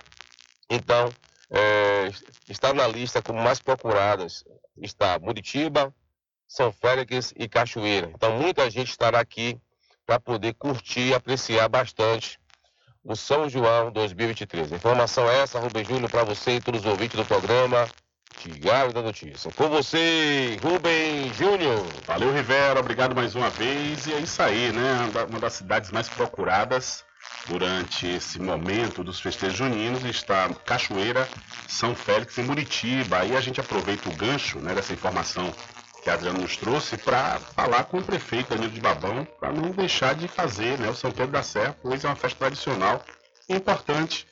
Então, 0.68 1.10
é, 1.50 2.10
está 2.48 2.72
na 2.72 2.86
lista 2.86 3.20
como 3.20 3.40
mais 3.40 3.60
procuradas. 3.60 4.44
Está 4.80 5.18
Muritiba, 5.18 5.92
São 6.46 6.72
Félix 6.72 7.34
e 7.36 7.48
Cachoeira. 7.48 8.10
Então, 8.14 8.38
muita 8.38 8.70
gente 8.70 8.90
estará 8.90 9.20
aqui 9.20 9.60
para 10.06 10.18
poder 10.18 10.54
curtir 10.54 11.08
e 11.08 11.14
apreciar 11.14 11.68
bastante 11.68 12.38
o 13.02 13.16
São 13.16 13.48
João 13.48 13.90
2023. 13.90 14.72
A 14.72 14.76
informação 14.76 15.28
é 15.28 15.40
essa, 15.40 15.58
Rubem 15.58 15.84
Júnior, 15.84 16.10
para 16.10 16.24
você 16.24 16.56
e 16.56 16.60
todos 16.60 16.80
os 16.80 16.86
ouvintes 16.86 17.16
do 17.16 17.24
programa 17.24 17.88
Diário 18.44 18.92
da 18.92 19.02
Notícia. 19.02 19.50
Com 19.52 19.68
você, 19.68 20.56
Rubem 20.62 21.32
Júnior. 21.34 21.84
Valeu, 22.06 22.32
Rivera. 22.32 22.80
Obrigado 22.80 23.14
mais 23.14 23.34
uma 23.34 23.50
vez. 23.50 24.06
E 24.06 24.14
é 24.14 24.20
isso 24.20 24.42
aí, 24.42 24.72
né? 24.72 25.10
Uma 25.28 25.40
das 25.40 25.54
cidades 25.54 25.90
mais 25.90 26.08
procuradas 26.08 27.04
durante 27.46 28.06
esse 28.06 28.38
momento 28.38 29.02
dos 29.02 29.20
festejos 29.20 29.56
juninos 29.56 30.04
está 30.04 30.48
Cachoeira, 30.64 31.28
São 31.68 31.94
Félix 31.94 32.38
e 32.38 32.42
Muritiba. 32.42 33.18
Aí 33.18 33.36
a 33.36 33.40
gente 33.40 33.60
aproveita 33.60 34.08
o 34.08 34.16
gancho 34.16 34.58
né, 34.58 34.74
dessa 34.74 34.92
informação 34.92 35.52
que 36.02 36.08
a 36.08 36.14
Adriana 36.14 36.38
nos 36.38 36.56
trouxe 36.56 36.96
para 36.96 37.38
falar 37.38 37.84
com 37.84 37.98
o 37.98 38.04
prefeito 38.04 38.50
Danilo 38.50 38.72
de 38.72 38.80
Babão 38.80 39.26
para 39.38 39.52
não 39.52 39.70
deixar 39.70 40.14
de 40.14 40.28
fazer 40.28 40.78
né, 40.78 40.88
o 40.88 40.94
São 40.94 41.10
Pedro 41.10 41.32
da 41.32 41.42
Serra, 41.42 41.76
pois 41.82 42.04
é 42.04 42.08
uma 42.08 42.16
festa 42.16 42.38
tradicional 42.38 43.04
importante, 43.48 44.26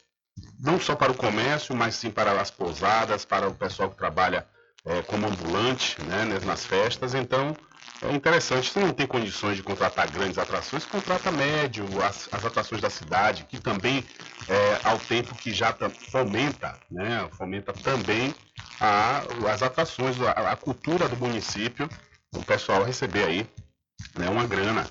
não 0.61 0.81
só 0.81 0.95
para 0.95 1.13
o 1.13 1.17
comércio, 1.17 1.75
mas 1.75 1.95
sim 1.97 2.11
para 2.11 2.41
as 2.41 2.51
pousadas, 2.51 3.25
para 3.25 3.49
o 3.49 3.55
pessoal 3.55 3.91
que 3.91 3.97
trabalha 3.97 4.47
é, 4.85 5.03
como 5.03 5.27
ambulante 5.27 6.01
né, 6.05 6.25
nas 6.45 6.65
festas. 6.65 7.15
Então, 7.15 7.55
é 8.03 8.13
interessante. 8.15 8.71
Se 8.71 8.79
não 8.79 8.93
tem 8.93 9.07
condições 9.07 9.57
de 9.57 9.63
contratar 9.63 10.11
grandes 10.11 10.39
atrações, 10.39 10.85
contrata 10.85 11.31
médio, 11.33 11.85
as, 12.03 12.29
as 12.33 12.45
atrações 12.45 12.81
da 12.81 12.91
cidade, 12.91 13.45
que 13.45 13.61
também, 13.61 14.05
é, 14.49 14.81
ao 14.85 14.99
tempo 14.99 15.35
que 15.35 15.53
já 15.53 15.75
fomenta, 16.11 16.79
né, 16.91 17.29
fomenta 17.33 17.73
também 17.73 18.35
a, 18.81 19.23
as 19.53 19.63
atrações, 19.63 20.21
a, 20.21 20.53
a 20.53 20.57
cultura 20.57 21.09
do 21.09 21.17
município, 21.17 21.89
o 22.35 22.43
pessoal 22.43 22.85
receber 22.85 23.25
aí 23.25 23.47
né, 24.17 24.29
uma 24.29 24.47
grana 24.47 24.87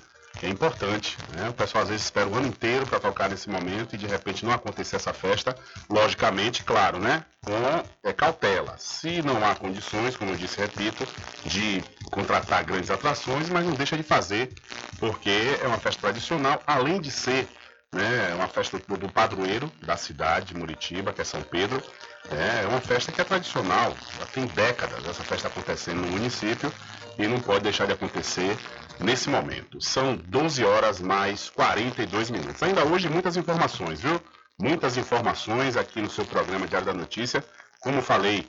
é 0.46 0.48
importante. 0.48 1.16
Né? 1.36 1.48
O 1.48 1.52
pessoal 1.52 1.82
às 1.82 1.90
vezes 1.90 2.04
espera 2.04 2.28
o 2.28 2.34
ano 2.34 2.46
inteiro 2.46 2.86
para 2.86 3.00
tocar 3.00 3.28
nesse 3.28 3.48
momento 3.48 3.94
e 3.94 3.98
de 3.98 4.06
repente 4.06 4.44
não 4.44 4.52
acontecer 4.52 4.96
essa 4.96 5.12
festa. 5.12 5.56
Logicamente, 5.88 6.64
claro, 6.64 6.98
né? 6.98 7.24
Com 7.44 8.08
é, 8.08 8.12
cautela. 8.12 8.76
Se 8.78 9.22
não 9.22 9.44
há 9.44 9.54
condições, 9.54 10.16
como 10.16 10.30
eu 10.30 10.36
disse, 10.36 10.58
repito, 10.58 11.06
de 11.44 11.82
contratar 12.10 12.64
grandes 12.64 12.90
atrações, 12.90 13.48
mas 13.48 13.64
não 13.64 13.74
deixa 13.74 13.96
de 13.96 14.02
fazer, 14.02 14.52
porque 14.98 15.58
é 15.62 15.66
uma 15.66 15.78
festa 15.78 16.02
tradicional, 16.02 16.62
além 16.66 17.00
de 17.00 17.10
ser 17.10 17.48
né, 17.92 18.34
uma 18.34 18.48
festa 18.48 18.78
do 18.78 19.08
padroeiro 19.08 19.70
da 19.82 19.96
cidade 19.96 20.46
de 20.46 20.54
Muritiba, 20.54 21.12
que 21.12 21.20
é 21.20 21.24
São 21.24 21.42
Pedro. 21.42 21.82
É 22.30 22.66
uma 22.66 22.80
festa 22.80 23.10
que 23.10 23.20
é 23.20 23.24
tradicional, 23.24 23.96
já 24.18 24.26
tem 24.26 24.46
décadas 24.46 25.06
essa 25.06 25.24
festa 25.24 25.48
acontecendo 25.48 26.02
no 26.02 26.08
município 26.08 26.72
e 27.18 27.26
não 27.26 27.40
pode 27.40 27.64
deixar 27.64 27.86
de 27.86 27.92
acontecer 27.92 28.56
nesse 29.00 29.30
momento. 29.30 29.80
São 29.80 30.16
12 30.16 30.64
horas 30.64 31.00
mais 31.00 31.48
42 31.48 32.30
minutos. 32.30 32.62
Ainda 32.62 32.84
hoje 32.84 33.08
muitas 33.08 33.36
informações, 33.36 34.00
viu? 34.00 34.20
Muitas 34.60 34.96
informações 34.96 35.76
aqui 35.76 36.02
no 36.02 36.10
seu 36.10 36.24
programa 36.26 36.66
Diário 36.66 36.86
da 36.86 36.94
Notícia. 36.94 37.42
Como 37.80 38.02
falei, 38.02 38.46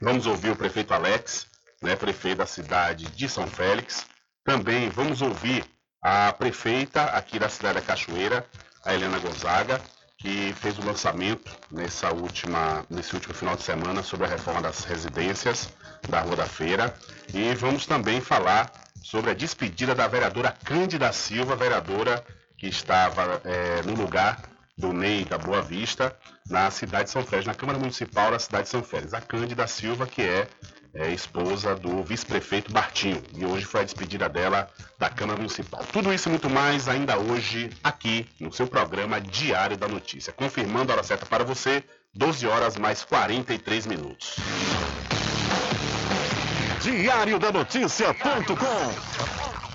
vamos 0.00 0.26
ouvir 0.26 0.50
o 0.50 0.56
prefeito 0.56 0.94
Alex, 0.94 1.46
né, 1.82 1.96
prefeito 1.96 2.38
da 2.38 2.46
cidade 2.46 3.06
de 3.06 3.28
São 3.28 3.46
Félix. 3.46 4.06
Também 4.44 4.88
vamos 4.88 5.20
ouvir 5.20 5.64
a 6.02 6.32
prefeita 6.32 7.04
aqui 7.04 7.38
da 7.38 7.48
cidade 7.48 7.74
da 7.74 7.82
Cachoeira, 7.82 8.46
a 8.84 8.94
Helena 8.94 9.18
Gonzaga, 9.18 9.80
que 10.20 10.52
fez 10.52 10.78
o 10.78 10.84
lançamento 10.84 11.50
nessa 11.70 12.12
última, 12.12 12.84
nesse 12.90 13.14
último 13.14 13.32
final 13.34 13.56
de 13.56 13.62
semana 13.62 14.02
sobre 14.02 14.26
a 14.26 14.28
reforma 14.28 14.60
das 14.60 14.84
residências 14.84 15.72
da 16.08 16.20
Rua 16.20 16.36
da 16.36 16.46
Feira. 16.46 16.94
E 17.32 17.54
vamos 17.54 17.86
também 17.86 18.20
falar 18.20 18.70
sobre 19.02 19.30
a 19.30 19.34
despedida 19.34 19.94
da 19.94 20.06
vereadora 20.06 20.54
Cândida 20.62 21.10
Silva, 21.12 21.56
vereadora 21.56 22.22
que 22.58 22.66
estava 22.66 23.40
é, 23.44 23.82
no 23.82 23.94
lugar 23.94 24.42
do 24.76 24.92
Ney 24.92 25.24
da 25.24 25.38
Boa 25.38 25.62
Vista, 25.62 26.14
na 26.48 26.70
cidade 26.70 27.04
de 27.04 27.10
São 27.10 27.24
Félix, 27.24 27.46
na 27.46 27.54
Câmara 27.54 27.78
Municipal 27.78 28.30
da 28.30 28.38
cidade 28.38 28.64
de 28.64 28.70
São 28.70 28.82
Félix. 28.82 29.14
A 29.14 29.20
Cândida 29.22 29.66
Silva, 29.66 30.06
que 30.06 30.20
é, 30.20 30.46
é 30.94 31.10
esposa 31.12 31.74
do 31.74 32.02
vice-prefeito 32.02 32.72
Bartinho, 32.72 33.22
e 33.36 33.44
hoje 33.44 33.64
foi 33.64 33.80
a 33.80 33.84
despedida 33.84 34.28
dela 34.28 34.68
da 34.98 35.08
Câmara 35.08 35.36
Municipal. 35.36 35.84
Tudo 35.92 36.12
isso 36.12 36.28
e 36.28 36.30
muito 36.30 36.50
mais 36.50 36.88
ainda 36.88 37.18
hoje 37.18 37.70
aqui 37.82 38.26
no 38.38 38.52
seu 38.52 38.66
programa 38.66 39.20
Diário 39.20 39.76
da 39.76 39.88
Notícia. 39.88 40.32
Confirmando 40.32 40.92
a 40.92 40.96
hora 40.96 41.04
certa 41.04 41.26
para 41.26 41.44
você, 41.44 41.84
12 42.14 42.46
horas 42.46 42.76
mais 42.76 43.04
43 43.04 43.86
minutos. 43.86 44.36
Diário 46.82 47.38
da 47.38 47.52
Notícia.com 47.52 49.39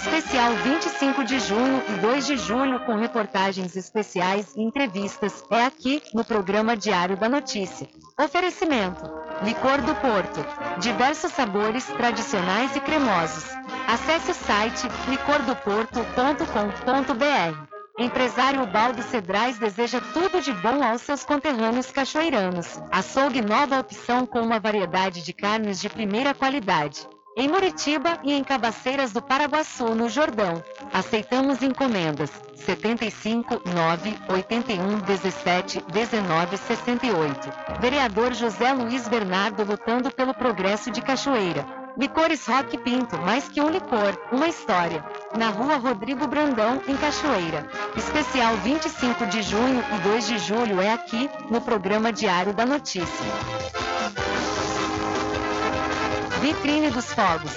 Especial 0.00 0.54
25 0.54 1.24
de 1.24 1.38
junho 1.40 1.82
e 1.86 1.92
2 2.00 2.26
de 2.26 2.38
julho 2.38 2.80
com 2.86 2.96
reportagens 2.96 3.76
especiais 3.76 4.54
e 4.56 4.62
entrevistas. 4.62 5.44
É 5.50 5.66
aqui 5.66 6.02
no 6.14 6.24
programa 6.24 6.74
Diário 6.74 7.18
da 7.18 7.28
Notícia. 7.28 7.86
Oferecimento: 8.18 9.02
Licor 9.42 9.82
do 9.82 9.94
Porto. 9.96 10.42
Diversos 10.80 11.32
sabores 11.32 11.84
tradicionais 11.84 12.74
e 12.74 12.80
cremosos. 12.80 13.44
Acesse 13.86 14.30
o 14.30 14.34
site 14.34 14.88
licordoporto.com.br. 15.06 17.68
Empresário 17.98 18.66
Baldo 18.66 19.02
Cedrais 19.02 19.58
deseja 19.58 20.00
tudo 20.14 20.40
de 20.40 20.54
bom 20.54 20.82
aos 20.82 21.02
seus 21.02 21.26
conterrâneos 21.26 21.92
cachoeiranos. 21.92 22.80
Açougue 22.90 23.42
nova 23.42 23.78
opção 23.78 24.24
com 24.24 24.40
uma 24.40 24.58
variedade 24.58 25.22
de 25.22 25.34
carnes 25.34 25.78
de 25.78 25.90
primeira 25.90 26.32
qualidade 26.32 27.06
em 27.40 27.48
Muritiba 27.48 28.18
e 28.22 28.34
em 28.34 28.44
Cabaceiras 28.44 29.12
do 29.12 29.22
Paraguaçu, 29.22 29.94
no 29.94 30.10
Jordão. 30.10 30.62
Aceitamos 30.92 31.62
encomendas 31.62 32.30
75 32.54 33.62
9 33.64 34.14
81 34.28 34.98
17 34.98 35.82
19 35.90 36.56
68. 36.58 37.50
Vereador 37.80 38.34
José 38.34 38.74
Luiz 38.74 39.08
Bernardo 39.08 39.64
lutando 39.64 40.10
pelo 40.10 40.34
progresso 40.34 40.90
de 40.90 41.00
Cachoeira. 41.00 41.64
Licores 41.96 42.46
Rock 42.46 42.76
Pinto, 42.76 43.16
mais 43.16 43.48
que 43.48 43.60
um 43.60 43.70
licor, 43.70 44.18
uma 44.30 44.46
história. 44.46 45.02
Na 45.34 45.48
rua 45.48 45.76
Rodrigo 45.76 46.26
Brandão, 46.26 46.82
em 46.86 46.96
Cachoeira. 46.96 47.66
Especial 47.96 48.54
25 48.58 49.26
de 49.26 49.40
junho 49.40 49.82
e 49.94 49.98
2 50.02 50.26
de 50.26 50.38
julho 50.38 50.78
é 50.78 50.92
aqui, 50.92 51.30
no 51.50 51.62
programa 51.62 52.12
Diário 52.12 52.52
da 52.52 52.66
Notícia. 52.66 53.26
Vitrine 56.40 56.90
dos 56.90 57.12
Fogos. 57.12 57.52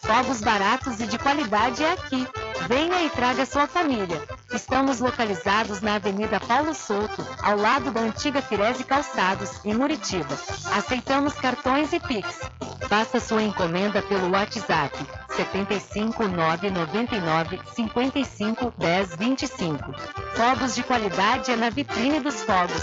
Fogos 0.00 0.40
baratos 0.40 1.00
e 1.00 1.06
de 1.06 1.18
qualidade 1.18 1.82
é 1.82 1.92
aqui. 1.92 2.24
Venha 2.68 3.02
e 3.02 3.10
traga 3.10 3.44
sua 3.44 3.66
família. 3.66 4.22
Estamos 4.52 5.00
localizados 5.00 5.80
na 5.80 5.96
Avenida 5.96 6.38
Paulo 6.38 6.72
Souto, 6.72 7.26
ao 7.42 7.56
lado 7.56 7.90
da 7.90 8.00
antiga 8.00 8.40
Firese 8.40 8.84
Calçados, 8.84 9.64
em 9.64 9.74
Muritiba. 9.74 10.38
Aceitamos 10.76 11.34
cartões 11.34 11.92
e 11.92 11.98
Pix. 11.98 12.40
Faça 12.88 13.18
sua 13.18 13.42
encomenda 13.42 14.00
pelo 14.02 14.30
WhatsApp 14.30 14.96
75 15.30 16.28
999 16.28 17.60
55 17.74 18.72
10 18.78 19.16
25. 19.16 19.94
Fogos 20.36 20.76
de 20.76 20.84
qualidade 20.84 21.50
é 21.50 21.56
na 21.56 21.70
Vitrine 21.70 22.20
dos 22.20 22.42
Fogos. 22.44 22.82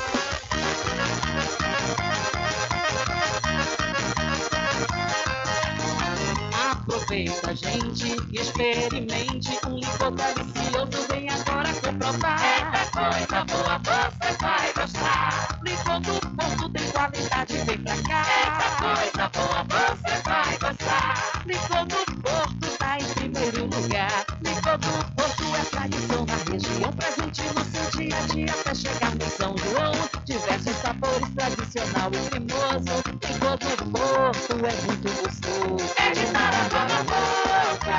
Aproveita, 6.88 7.56
gente, 7.56 8.15
e 8.32 8.39
experimente 8.39 9.58
um 9.67 9.80
licor 9.80 10.12
delicioso. 10.12 11.08
Vem 11.10 11.28
agora 11.32 11.74
comprovar. 11.74 12.39
É 12.43 12.86
coisa 12.91 13.43
boa, 13.45 13.80
você 13.80 14.38
vai 14.39 14.74
gostar. 14.74 15.60
Licor 15.63 16.00
do 16.02 16.19
Porto 16.36 16.69
tem 16.69 16.91
qualidade, 16.91 17.54
vem 17.65 17.78
pra 17.80 17.95
cá. 18.04 18.26
É 18.30 19.02
coisa 19.02 19.30
boa, 19.34 19.63
você 19.63 20.21
vai 20.21 20.58
gostar. 20.60 21.41
Licor 21.48 21.86
do 21.88 22.21
Porto 22.21 22.78
tá 22.78 23.00
em 23.00 23.13
primeiro 23.15 23.63
lugar. 23.65 24.26
Licor 24.43 24.78
do 24.78 25.15
Porto 25.15 25.43
é 25.56 25.65
tradição 25.71 26.26
na 26.28 26.36
região. 26.51 26.93
Presente 26.93 27.41
no 27.55 27.66
seu 27.66 27.99
dia 27.99 28.16
a 28.16 28.22
dia 28.28 28.53
até 28.53 28.76
chegar 28.76 29.16
no 29.16 29.26
São 29.32 29.57
João. 29.57 30.14
Diversos 30.36 30.76
sabores 30.82 31.30
tradicionais 31.34 31.96
natural 31.96 32.12
e 32.12 32.18
cremoso. 32.30 32.96
Licor 33.24 33.58
do 33.58 33.92
Porto 33.92 34.54
é 34.54 34.74
muito 34.86 35.08
gostoso. 35.22 35.94
É 35.96 36.12
de 36.12 36.26
água 36.36 36.82
na 36.90 37.00
boca. 37.04 37.96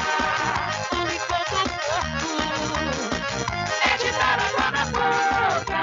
O 0.92 0.94
licor 1.06 1.44
do 1.48 1.64
Porto 1.86 2.28
é 3.82 3.96
de 3.96 4.08
água 4.20 4.66
na 4.70 4.84
boca. 4.92 5.80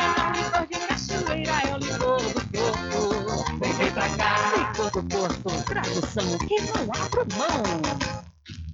É 0.00 0.20
o 0.22 0.32
licor 0.32 0.64
de 0.66 0.76
cachoeira, 0.86 1.56
é 1.60 1.74
o 1.74 1.78
licor 1.78 2.22
do 2.22 2.40
Porto. 2.56 3.58
Vem, 3.60 3.72
vem 3.74 3.90
pra 3.90 4.08
cá. 4.16 4.32
Licor 4.56 4.90
do 4.90 5.02
Porto, 5.02 5.64
tradução 5.64 6.38
que 6.38 6.56
não 6.62 6.82
abro 6.94 7.26
mão. 7.36 8.25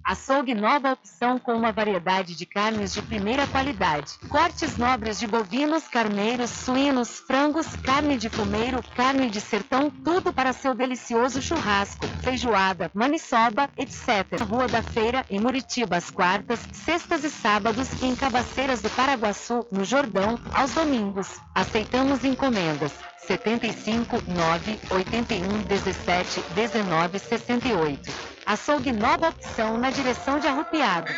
Açougue 0.05 0.55
nova 0.55 0.93
opção 0.93 1.39
com 1.39 1.53
uma 1.55 1.73
variedade 1.73 2.35
de 2.35 2.45
carnes 2.45 2.93
de 2.93 3.01
primeira 3.03 3.47
qualidade. 3.47 4.19
Cortes 4.29 4.77
nobres 4.77 5.19
de 5.19 5.27
bovinos, 5.27 5.87
carneiros, 5.89 6.51
suínos, 6.51 7.21
frangos, 7.21 7.67
carne 7.77 8.17
de 8.17 8.29
fumeiro, 8.29 8.83
carne 8.97 9.31
de 9.31 9.41
sertão, 9.41 9.91
tudo 9.91 10.33
para 10.33 10.53
seu 10.53 10.75
delicioso 10.75 11.41
churrasco, 11.41 12.07
feijoada, 12.23 12.91
maniçoba, 12.93 13.71
etc. 13.79 14.41
Rua 14.49 14.67
da 14.67 14.83
Feira, 14.83 15.25
em 15.31 15.39
Muritiba, 15.39 15.97
às 15.97 16.11
quartas, 16.11 16.61
sextas 16.73 17.23
e 17.25 17.31
sábados 17.31 18.03
e 18.03 18.07
em 18.07 18.17
Cabaceiras 18.17 18.83
do 18.83 18.91
Paraguaçu, 18.91 19.67
no 19.71 19.85
Jordão, 19.85 20.39
aos 20.53 20.73
domingos. 20.73 21.39
Aceitamos 21.55 22.25
encomendas. 22.25 23.12
75 23.27 24.23
9 24.27 24.81
81 24.91 25.63
17 25.63 26.41
19 26.55 27.19
68. 27.19 28.13
Açougue 28.45 28.93
nova 28.93 29.29
opção 29.29 29.79
na 29.79 29.91
direção 29.91 30.41
de 30.41 30.49
Arrupiado. 30.49 31.13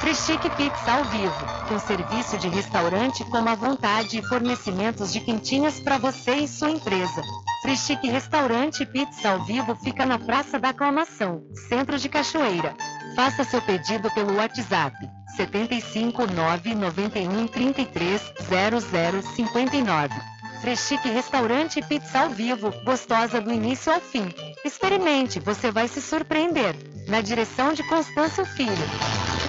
Freschique 0.00 0.48
Pizza 0.56 0.92
ao 0.92 1.04
vivo, 1.04 1.46
com 1.68 1.78
serviço 1.78 2.38
de 2.38 2.48
restaurante 2.48 3.22
com 3.24 3.46
à 3.46 3.54
vontade 3.54 4.18
e 4.18 4.22
fornecimentos 4.22 5.12
de 5.12 5.20
quentinhas 5.20 5.78
para 5.80 5.98
você 5.98 6.36
e 6.36 6.48
sua 6.48 6.70
empresa. 6.70 7.22
Freschique 7.60 8.08
Restaurante 8.08 8.86
Pizza 8.86 9.28
ao 9.28 9.44
vivo 9.44 9.76
fica 9.76 10.06
na 10.06 10.18
Praça 10.18 10.58
da 10.58 10.70
Aclamação, 10.70 11.44
Centro 11.68 11.98
de 11.98 12.08
Cachoeira. 12.08 12.74
Faça 13.14 13.44
seu 13.44 13.60
pedido 13.60 14.10
pelo 14.12 14.36
WhatsApp 14.36 15.19
75 15.36 16.26
991 16.26 17.46
33 17.46 18.20
00 18.48 19.22
59. 19.22 20.14
Freschique 20.60 21.08
Restaurante 21.08 21.80
e 21.80 21.82
Pizza 21.82 22.20
ao 22.20 22.30
vivo, 22.30 22.70
gostosa 22.84 23.40
do 23.40 23.50
início 23.50 23.92
ao 23.92 24.00
fim. 24.00 24.28
Experimente, 24.64 25.40
você 25.40 25.70
vai 25.70 25.88
se 25.88 26.02
surpreender. 26.02 26.76
Na 27.08 27.20
direção 27.20 27.72
de 27.72 27.82
Constâncio 27.88 28.44
Filho. 28.44 29.39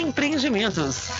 Empreendimentos. 0.00 1.10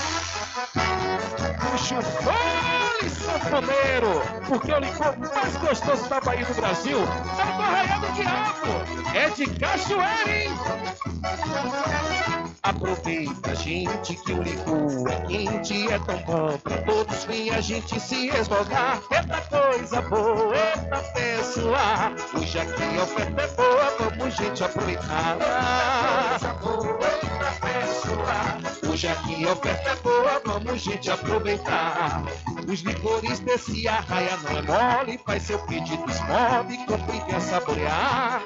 Puxa 1.70 2.00
fole, 2.02 3.10
sanfoneiro! 3.10 4.22
Porque 4.48 4.72
o 4.72 4.78
licor 4.78 5.14
mais 5.18 5.56
gostoso 5.56 6.08
da 6.08 6.20
Bahia 6.20 6.44
do 6.44 6.54
Brasil 6.54 6.98
é 6.98 7.56
do 7.56 7.62
Arraial 7.62 8.00
do 8.00 8.12
Diabo! 8.12 8.90
É 9.14 9.28
de 9.30 9.46
cachoeira, 9.58 10.30
hein? 10.30 10.50
Aproveita, 12.62 13.54
gente, 13.56 14.14
que 14.16 14.32
o 14.32 14.42
licor 14.42 15.08
é 15.10 15.20
quente, 15.26 15.90
é 15.90 15.98
tão 15.98 16.18
bom 16.22 16.58
pra 16.58 16.76
todos 16.82 17.24
vir 17.24 17.52
a 17.54 17.60
gente 17.60 17.98
se 17.98 18.28
esmogar. 18.28 19.00
Eita 19.10 19.40
coisa 19.42 20.02
boa, 20.02 20.54
eita 20.54 21.02
pessoa, 21.14 22.12
hoje 22.34 22.58
aqui 22.58 22.98
a 22.98 23.02
oferta 23.02 23.42
é 23.42 23.46
boa, 23.48 23.96
vamos 23.98 24.34
gente 24.36 24.62
aproveitar. 24.62 25.36
Coisa 26.38 26.54
boa, 26.54 27.10
eita 27.12 27.50
pessoa, 27.66 28.90
hoje 28.92 29.08
aqui 29.08 29.48
a 29.48 29.52
oferta 29.52 29.90
é 29.90 29.96
boa, 29.96 30.42
vamos 30.44 30.80
gente 30.80 31.09
aproveitar. 31.10 32.22
Os 32.68 32.80
licores 32.80 33.40
desse 33.40 33.88
arraia 33.88 34.36
não 34.38 34.58
é 34.58 34.62
mole, 34.62 35.20
faz 35.24 35.42
seu 35.42 35.58
pedido, 35.60 36.04
esmove, 36.08 36.78
compre 36.86 37.16
e 37.16 37.20
venha 37.20 37.40
saborear. 37.40 38.42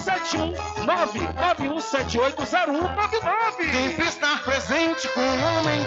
719-9178-0199. 0.83 3.71
Sempre 3.71 4.05
estar 4.05 4.43
presente 4.43 5.07
com 5.09 5.21
o 5.21 5.23
homem. 5.23 5.86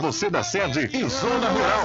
você 0.00 0.30
da 0.30 0.42
sede 0.42 0.88
e 0.92 1.08
zona 1.08 1.48
rural. 1.48 1.84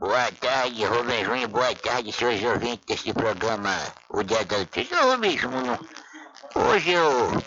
Boa 0.00 0.32
tarde, 0.40 0.84
Rubem 0.84 1.22
Júnior. 1.24 1.48
Boa 1.48 1.74
tarde, 1.74 2.12
senhores 2.12 2.42
ouvintes 2.42 2.86
desse 2.86 3.12
programa, 3.12 3.76
o 4.08 4.22
Dia 4.22 4.42
da 4.44 4.58
Notícia. 4.58 5.04
Ô, 5.04 5.10
Rubem 5.12 5.36
Júnior, 5.36 5.78
hoje 6.54 6.92
eu 6.92 7.42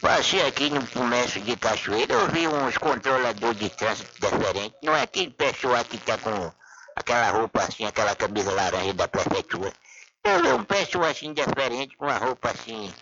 passei 0.00 0.42
aqui 0.46 0.70
no 0.70 0.86
comércio 0.86 1.40
de 1.40 1.56
Cachoeira, 1.56 2.14
eu 2.14 2.28
vi 2.28 2.46
uns 2.48 2.76
controladores 2.78 3.58
de 3.58 3.70
trânsito 3.70 4.12
diferentes. 4.20 4.78
Não 4.82 4.94
é 4.94 5.02
aquele 5.02 5.30
pessoal 5.30 5.84
que 5.84 5.98
tá 5.98 6.18
com 6.18 6.52
aquela 6.94 7.30
roupa 7.30 7.62
assim, 7.62 7.84
aquela 7.84 8.14
camisa 8.14 8.50
laranja 8.52 8.94
da 8.94 9.08
prefeitura. 9.08 9.72
Eu 10.24 10.42
vi 10.42 10.48
um 10.48 10.64
pessoal 10.64 11.04
assim 11.04 11.32
diferente, 11.32 11.96
com 11.96 12.06
a 12.06 12.18
roupa 12.18 12.50
assim, 12.50 12.92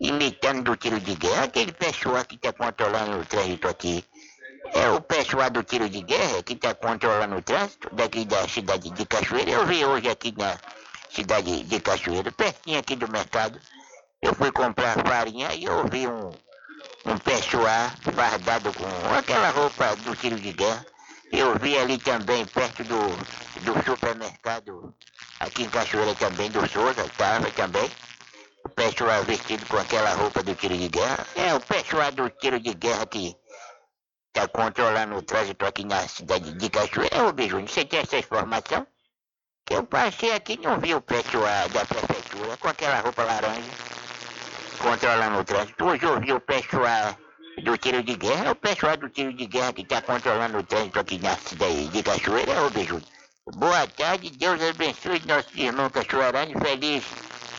imitando 0.00 0.62
do 0.64 0.76
tiro 0.76 0.98
de 1.00 1.14
guerra. 1.14 1.44
Aquele 1.44 1.72
pessoal 1.72 2.24
que 2.24 2.36
tá 2.38 2.52
controlando 2.52 3.18
o 3.18 3.24
trânsito 3.24 3.68
aqui. 3.68 4.04
É 4.74 4.90
o 4.90 5.00
pessoal 5.00 5.48
do 5.48 5.62
tiro 5.62 5.88
de 5.88 6.02
guerra 6.02 6.42
que 6.42 6.54
está 6.54 6.74
controlando 6.74 7.36
o 7.36 7.42
trânsito 7.42 7.88
daqui 7.94 8.24
da 8.24 8.48
cidade 8.48 8.90
de 8.90 9.06
Cachoeira. 9.06 9.50
Eu 9.50 9.64
vi 9.64 9.84
hoje 9.84 10.08
aqui 10.08 10.34
na 10.36 10.58
cidade 11.08 11.62
de 11.62 11.80
Cachoeira, 11.80 12.32
pertinho 12.32 12.80
aqui 12.80 12.96
do 12.96 13.08
mercado. 13.08 13.60
Eu 14.22 14.34
fui 14.34 14.50
comprar 14.50 14.94
farinha 15.06 15.52
e 15.52 15.64
eu 15.64 15.86
vi 15.88 16.06
um, 16.06 16.30
um 17.04 17.18
pessoal 17.18 17.90
fardado 18.14 18.72
com 18.72 19.14
aquela 19.14 19.50
roupa 19.50 19.94
do 19.96 20.16
tiro 20.16 20.36
de 20.36 20.52
guerra. 20.52 20.84
Eu 21.30 21.58
vi 21.58 21.76
ali 21.76 21.98
também, 21.98 22.46
perto 22.46 22.82
do, 22.84 22.98
do 23.62 23.84
supermercado, 23.84 24.94
aqui 25.38 25.64
em 25.64 25.68
Cachoeira 25.68 26.14
também, 26.14 26.50
do 26.50 26.66
Souza, 26.68 27.04
estava 27.04 27.50
também. 27.50 27.90
O 28.64 28.68
pessoal 28.70 29.22
vestido 29.24 29.64
com 29.66 29.76
aquela 29.76 30.14
roupa 30.14 30.42
do 30.42 30.54
tiro 30.54 30.76
de 30.76 30.88
guerra. 30.88 31.26
É 31.36 31.54
o 31.54 31.60
pessoal 31.60 32.10
do 32.10 32.28
tiro 32.30 32.58
de 32.58 32.74
guerra 32.74 33.06
que 33.06 33.36
está 34.28 34.48
controlando 34.48 35.16
o 35.16 35.22
trânsito 35.22 35.64
aqui 35.66 35.84
na 35.84 36.08
cidade 36.08 36.52
de 36.52 36.70
Cachoeira. 36.70 37.26
Ô, 37.26 37.32
Bijunho, 37.32 37.68
você 37.68 37.84
tem 37.84 38.00
essa 38.00 38.18
informação? 38.18 38.86
Que 39.64 39.74
eu 39.74 39.84
passei 39.84 40.32
aqui 40.32 40.54
e 40.54 40.58
não 40.58 40.80
vi 40.80 40.94
o 40.94 41.00
pessoal 41.00 41.68
da 41.68 41.84
prefeitura 41.84 42.56
com 42.56 42.68
aquela 42.68 43.00
roupa 43.00 43.24
laranja 43.24 43.95
controlando 44.76 45.38
o 45.38 45.44
trânsito. 45.44 45.84
Hoje 45.84 46.04
eu 46.04 46.20
vi 46.20 46.32
o 46.32 46.40
pessoal 46.40 47.16
do 47.62 47.76
tiro 47.76 48.02
de 48.02 48.16
guerra, 48.16 48.46
é 48.46 48.50
o 48.50 48.54
pessoal 48.54 48.96
do 48.96 49.08
tiro 49.08 49.32
de 49.32 49.46
guerra 49.46 49.72
que 49.72 49.82
está 49.82 50.02
controlando 50.02 50.58
o 50.58 50.62
trânsito 50.62 50.98
aqui 50.98 51.18
na 51.18 51.36
cidade 51.36 51.88
de 51.88 52.02
Cachoeira, 52.02 52.62
ô 52.62 52.70
Bijunho. 52.70 53.02
Boa 53.54 53.86
tarde, 53.86 54.30
Deus 54.30 54.60
abençoe 54.62 55.22
nosso 55.26 55.48
irmão 55.58 55.88
Cachoeirano, 55.88 56.58
feliz 56.60 57.04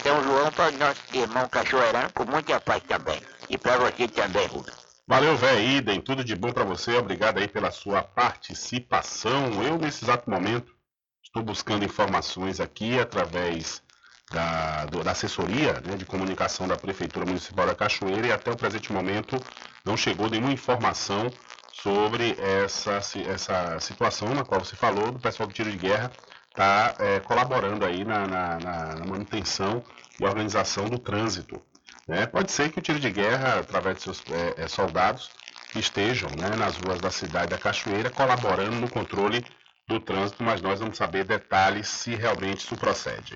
São 0.04 0.24
João 0.24 0.52
para 0.52 0.74
o 0.74 0.78
nosso 0.78 1.02
irmão 1.14 1.48
Cachoeirano, 1.50 2.12
com 2.14 2.26
muita 2.26 2.60
paz 2.60 2.84
também. 2.84 3.22
E 3.50 3.58
para 3.58 3.78
você 3.78 4.08
também, 4.08 4.48
Rubens. 4.48 4.88
Valeu, 5.08 5.38
velho. 5.38 5.62
Idem, 5.62 6.02
tudo 6.02 6.22
de 6.22 6.36
bom 6.36 6.52
para 6.52 6.66
você. 6.66 6.98
Obrigado 6.98 7.38
aí 7.38 7.48
pela 7.48 7.72
sua 7.72 8.04
participação. 8.04 9.64
Eu, 9.64 9.78
nesse 9.78 10.04
exato 10.04 10.30
momento, 10.30 10.76
estou 11.24 11.42
buscando 11.42 11.86
informações 11.86 12.60
aqui 12.60 13.00
através 13.00 13.82
da, 14.30 14.86
do- 14.88 15.04
da 15.04 15.12
assessoria 15.12 15.80
né, 15.82 15.98
de 15.98 16.06
comunicação 16.06 16.68
da 16.68 16.78
Prefeitura 16.78 17.26
Municipal 17.26 17.66
da 17.66 17.76
Cachoeira 17.76 18.28
e 18.28 18.32
até 18.32 18.52
o 18.52 18.58
presente 18.58 18.92
momento 18.92 19.46
não 19.86 19.96
chegou 19.98 20.30
nenhuma 20.30 20.52
informação 20.52 21.38
sobre 21.72 22.36
essa, 22.40 22.94
essa 23.28 23.80
situação 23.80 24.34
na 24.34 24.44
qual 24.44 24.64
você 24.64 24.76
falou, 24.76 25.12
do 25.12 25.20
pessoal 25.20 25.48
do 25.48 25.54
tiro 25.54 25.72
de 25.72 25.78
guerra 25.78 26.16
está 26.50 26.96
colaborando 27.24 27.86
aí 27.86 28.04
na, 28.04 28.28
na- 28.28 28.60
na- 28.60 29.06
manutenção 29.06 29.86
e 30.20 30.26
organização 30.26 30.90
do 30.90 30.98
trânsito. 30.98 31.62
né? 32.08 32.26
Pode 32.26 32.52
ser 32.52 32.72
que 32.72 32.80
o 32.80 32.82
tiro 32.82 33.00
de 33.00 33.12
guerra, 33.12 33.60
através 33.60 33.98
de 33.98 34.04
seus 34.04 34.24
eh, 34.30 34.56
eh, 34.58 34.68
soldados, 34.68 35.32
estejam 35.74 36.36
né, 36.36 36.56
nas 36.56 36.78
ruas 36.78 37.00
da 37.00 37.12
cidade 37.12 37.50
da 37.50 37.58
Cachoeira 37.58 38.10
colaborando 38.10 38.78
no 38.80 38.90
controle 38.90 39.46
do 39.88 40.02
trânsito, 40.02 40.44
mas 40.44 40.62
nós 40.62 40.82
vamos 40.82 40.98
saber 40.98 41.24
detalhes 41.24 41.88
se 41.88 42.14
realmente 42.14 42.60
isso 42.60 42.76
procede. 42.76 43.36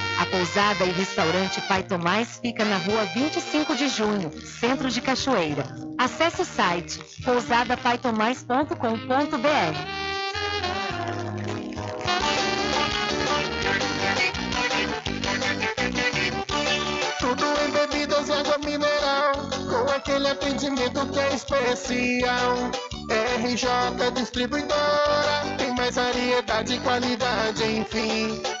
A 0.21 0.25
pousada 0.27 0.85
e 0.85 0.91
restaurante 0.91 1.59
Pai 1.61 1.81
Tomás 1.81 2.37
fica 2.39 2.63
na 2.63 2.77
rua 2.77 3.05
25 3.05 3.75
de 3.75 3.87
junho, 3.87 4.31
centro 4.45 4.87
de 4.87 5.01
Cachoeira. 5.01 5.65
Acesse 5.97 6.43
o 6.43 6.45
site 6.45 6.99
pousadapaitomais.com.br. 7.23 8.75
Tudo 17.19 17.45
em 17.65 17.71
bebidas 17.71 18.29
e 18.29 18.31
água 18.31 18.59
mineral, 18.59 19.31
com 19.67 19.89
aquele 19.91 20.27
atendimento 20.27 21.03
que 21.07 21.19
é 21.19 21.33
especial. 21.33 22.69
RJ 23.43 24.11
Distribuidora, 24.13 25.55
tem 25.57 25.73
mais 25.75 25.95
variedade 25.95 26.75
e 26.75 26.79
qualidade, 26.79 27.63
enfim. 27.63 28.60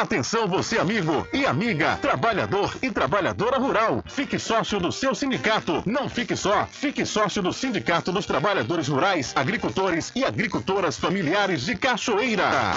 Atenção 0.00 0.48
você 0.48 0.76
amigo 0.76 1.24
e 1.32 1.46
amiga, 1.46 1.96
trabalhador 2.02 2.76
e 2.82 2.90
trabalhadora 2.90 3.58
rural. 3.58 4.02
Fique 4.04 4.40
sócio 4.40 4.80
do 4.80 4.90
seu 4.90 5.14
sindicato. 5.14 5.84
Não 5.86 6.08
fique 6.08 6.34
só, 6.34 6.66
fique 6.66 7.06
sócio 7.06 7.40
do 7.40 7.52
Sindicato 7.52 8.10
dos 8.10 8.26
Trabalhadores 8.26 8.88
Rurais, 8.88 9.32
Agricultores 9.36 10.10
e 10.16 10.24
Agricultoras 10.24 10.98
Familiares 10.98 11.64
de 11.64 11.76
Cachoeira. 11.76 12.72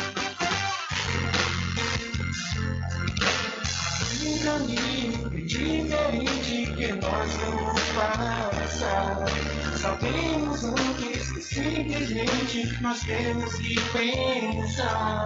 Diferente 5.44 6.72
que 6.78 6.94
nós 6.94 7.34
vamos 7.34 7.82
passar. 7.96 9.26
Sabemos 9.76 10.64
antes 10.66 11.32
que 11.32 11.42
simplesmente 11.42 12.78
nós 12.80 13.00
temos 13.00 13.56
que 13.56 13.76
pensar 13.92 15.26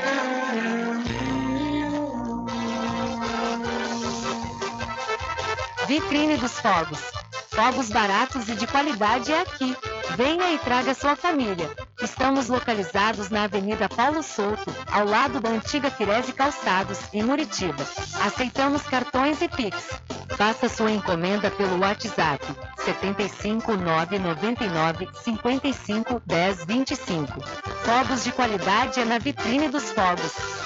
Vitrine 5.91 6.37
dos 6.37 6.57
Fogos. 6.57 7.01
Fogos 7.49 7.89
baratos 7.89 8.47
e 8.47 8.55
de 8.55 8.65
qualidade 8.65 9.29
é 9.29 9.41
aqui. 9.41 9.75
Venha 10.15 10.53
e 10.53 10.57
traga 10.57 10.93
sua 10.93 11.17
família. 11.17 11.69
Estamos 12.01 12.47
localizados 12.47 13.29
na 13.29 13.43
Avenida 13.43 13.89
Paulo 13.89 14.23
Souto, 14.23 14.73
ao 14.89 15.05
lado 15.05 15.41
da 15.41 15.49
antiga 15.49 15.91
Firese 15.91 16.31
Calçados, 16.31 16.97
em 17.11 17.23
Muritiba. 17.23 17.85
Aceitamos 18.25 18.83
cartões 18.83 19.41
e 19.41 19.49
Pix. 19.49 19.89
Faça 20.37 20.69
sua 20.69 20.91
encomenda 20.91 21.51
pelo 21.51 21.77
WhatsApp 21.79 22.41
75 22.85 23.75
999 23.75 25.09
55 25.25 26.21
10 26.25 26.65
25. 26.67 27.41
Fogos 27.83 28.23
de 28.23 28.31
qualidade 28.31 29.01
é 29.01 29.03
na 29.03 29.19
Vitrine 29.19 29.67
dos 29.67 29.91
Fogos. 29.91 30.60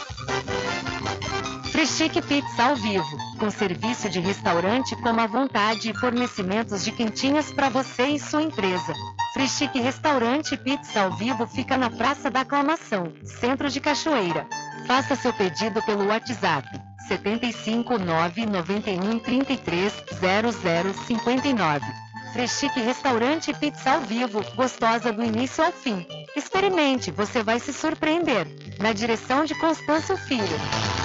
Freschique 1.76 2.22
Pizza 2.22 2.64
ao 2.64 2.76
vivo, 2.78 3.18
com 3.38 3.52
serviço 3.52 4.10
de 4.10 4.22
restaurante 4.22 4.96
como 4.96 5.20
à 5.20 5.28
vontade 5.28 5.92
e 5.92 5.94
fornecimentos 5.94 6.86
de 6.86 6.92
quentinhas 6.94 7.52
para 7.52 7.68
você 7.68 8.08
e 8.08 8.18
sua 8.18 8.44
empresa. 8.44 8.94
Freschique 9.34 9.82
Restaurante 9.82 10.56
Pizza 10.56 11.02
ao 11.02 11.12
vivo 11.18 11.46
fica 11.46 11.78
na 11.78 11.90
Praça 11.90 12.32
da 12.32 12.40
Aclamação, 12.40 13.12
Centro 13.26 13.70
de 13.70 13.82
Cachoeira. 13.82 14.48
Faça 14.88 15.18
seu 15.18 15.34
pedido 15.34 15.82
pelo 15.82 16.08
WhatsApp 16.08 16.66
75 17.10 18.00
991 18.00 19.20
33 19.20 19.94
00 20.22 20.94
59. 20.94 21.86
Freschique 22.32 22.80
Restaurante 22.80 23.54
Pizza 23.54 23.92
ao 23.92 24.00
vivo, 24.00 24.42
gostosa 24.56 25.12
do 25.12 25.22
início 25.22 25.62
ao 25.62 25.74
fim. 25.74 26.08
Experimente, 26.38 27.12
você 27.12 27.44
vai 27.44 27.60
se 27.60 27.74
surpreender. 27.74 28.48
Na 28.80 28.94
direção 28.94 29.44
de 29.44 29.54
Constâncio 29.56 30.16
Filho. 30.16 31.05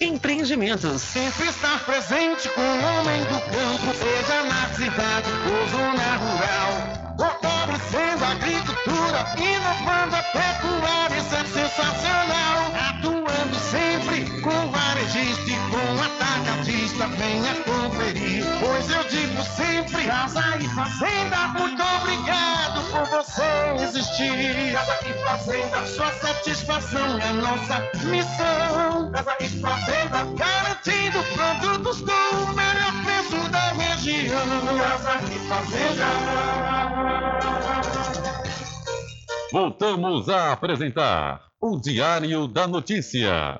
Empreendimentos. 0.01 0.99
Sempre 0.99 1.47
estar 1.47 1.85
presente 1.85 2.49
com 2.49 2.61
o 2.61 2.99
homem 2.99 3.21
do 3.25 3.39
campo, 3.39 3.93
seja 3.95 4.43
na 4.45 4.67
cidade 4.73 5.29
ou 5.45 5.69
zona 5.69 6.15
rural. 6.17 7.15
Fortalecendo 7.19 8.25
a 8.25 8.31
agricultura, 8.31 9.27
inovando 9.37 10.15
a 10.15 10.23
pecuária, 10.23 11.17
isso 11.17 11.35
é 11.35 11.45
sensacional. 11.45 12.73
Atuando 12.89 13.55
sempre 13.69 14.41
com 14.41 14.71
varejista 14.71 15.51
e 15.51 15.55
com 15.69 16.01
atacadista, 16.03 17.07
venha 17.07 17.53
conferir. 17.63 17.80
Pois 18.81 18.95
eu 18.95 19.03
digo 19.03 19.43
sempre, 19.43 20.05
casa 20.05 20.57
e 20.57 20.67
fazenda, 20.69 21.47
muito 21.49 21.83
obrigado 21.83 22.81
por 22.89 23.05
você 23.05 23.43
existir. 23.79 24.73
Casa 24.73 24.97
e 25.07 25.13
fazenda, 25.23 25.85
sua 25.85 26.11
satisfação 26.13 27.19
é 27.19 27.33
nossa 27.33 27.79
missão. 28.05 29.11
Casa 29.11 29.37
e 29.39 29.47
fazenda, 29.59 30.25
garantindo 30.35 31.23
produtos 31.35 32.01
com 32.01 32.11
o 32.11 32.55
melhor 32.55 32.91
preço 33.05 33.49
da 33.51 33.71
região. 33.73 34.47
Casa 34.79 35.19
e 35.31 35.39
fazenda. 35.47 36.07
Voltamos 39.51 40.27
a 40.27 40.53
apresentar 40.53 41.41
o 41.61 41.79
Diário 41.79 42.47
da 42.47 42.67
Notícia. 42.67 43.59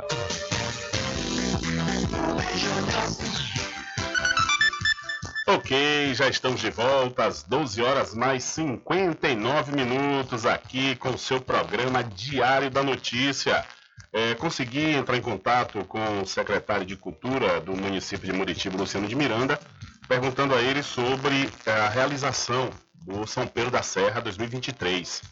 Ok, 5.47 6.13
já 6.13 6.29
estamos 6.29 6.61
de 6.61 6.69
volta 6.69 7.25
às 7.25 7.41
12 7.41 7.81
horas 7.81 8.13
mais 8.13 8.43
59 8.43 9.71
minutos 9.71 10.45
aqui 10.45 10.95
com 10.97 11.09
o 11.09 11.17
seu 11.17 11.41
programa 11.41 12.03
Diário 12.03 12.69
da 12.69 12.83
Notícia. 12.83 13.65
É, 14.13 14.35
consegui 14.35 14.91
entrar 14.91 15.17
em 15.17 15.21
contato 15.21 15.83
com 15.85 16.21
o 16.21 16.27
secretário 16.27 16.85
de 16.85 16.95
Cultura 16.95 17.59
do 17.59 17.75
município 17.75 18.31
de 18.31 18.37
Muritiba, 18.37 18.77
Luciano 18.77 19.07
de 19.07 19.15
Miranda, 19.15 19.59
perguntando 20.07 20.53
a 20.53 20.61
ele 20.61 20.83
sobre 20.83 21.49
a 21.65 21.89
realização 21.89 22.69
do 23.03 23.25
São 23.25 23.47
Pedro 23.47 23.71
da 23.71 23.81
Serra 23.81 24.21
2023. 24.21 25.23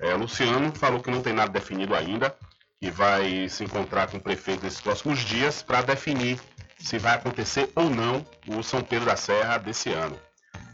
É, 0.00 0.14
Luciano 0.14 0.72
falou 0.74 1.02
que 1.02 1.10
não 1.10 1.20
tem 1.20 1.34
nada 1.34 1.52
definido 1.52 1.94
ainda, 1.94 2.34
que 2.80 2.90
vai 2.90 3.46
se 3.50 3.64
encontrar 3.64 4.10
com 4.10 4.16
o 4.16 4.20
prefeito 4.20 4.64
nesses 4.64 4.80
próximos 4.80 5.18
dias 5.18 5.62
para 5.62 5.82
definir 5.82 6.40
se 6.78 6.98
vai 6.98 7.14
acontecer 7.14 7.70
ou 7.74 7.90
não 7.90 8.24
o 8.46 8.62
São 8.62 8.82
Pedro 8.82 9.06
da 9.06 9.16
Serra 9.16 9.58
desse 9.58 9.90
ano. 9.90 10.18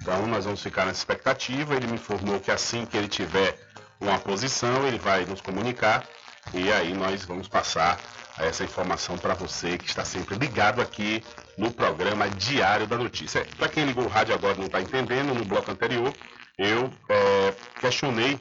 Então 0.00 0.26
nós 0.26 0.44
vamos 0.44 0.62
ficar 0.62 0.84
nessa 0.84 1.00
expectativa. 1.00 1.74
Ele 1.74 1.86
me 1.86 1.94
informou 1.94 2.38
que 2.40 2.50
assim 2.50 2.84
que 2.84 2.96
ele 2.96 3.08
tiver 3.08 3.58
uma 4.00 4.18
posição, 4.18 4.86
ele 4.86 4.98
vai 4.98 5.24
nos 5.24 5.40
comunicar 5.40 6.06
e 6.52 6.70
aí 6.72 6.92
nós 6.92 7.24
vamos 7.24 7.48
passar 7.48 7.98
essa 8.38 8.64
informação 8.64 9.16
para 9.16 9.34
você 9.34 9.78
que 9.78 9.86
está 9.86 10.04
sempre 10.04 10.36
ligado 10.36 10.80
aqui 10.82 11.22
no 11.56 11.70
programa 11.72 12.28
Diário 12.28 12.86
da 12.86 12.96
Notícia. 12.96 13.46
Para 13.56 13.68
quem 13.68 13.84
ligou 13.84 14.04
o 14.04 14.08
rádio 14.08 14.34
agora 14.34 14.54
e 14.56 14.58
não 14.58 14.66
está 14.66 14.80
entendendo, 14.80 15.34
no 15.34 15.44
bloco 15.44 15.70
anterior 15.70 16.12
eu 16.58 16.92
é, 17.08 17.54
questionei 17.80 18.38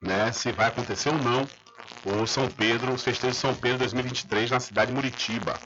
né, 0.00 0.32
se 0.32 0.52
vai 0.52 0.68
acontecer 0.68 1.08
ou 1.08 1.18
não 1.18 1.46
o 2.04 2.26
São 2.26 2.48
Pedro, 2.48 2.92
o 2.92 2.96
de 2.96 3.34
São 3.34 3.54
Pedro 3.54 3.78
2023 3.78 4.50
na 4.50 4.60
cidade 4.60 4.90
de 4.90 4.94
Muritiba. 4.94 5.58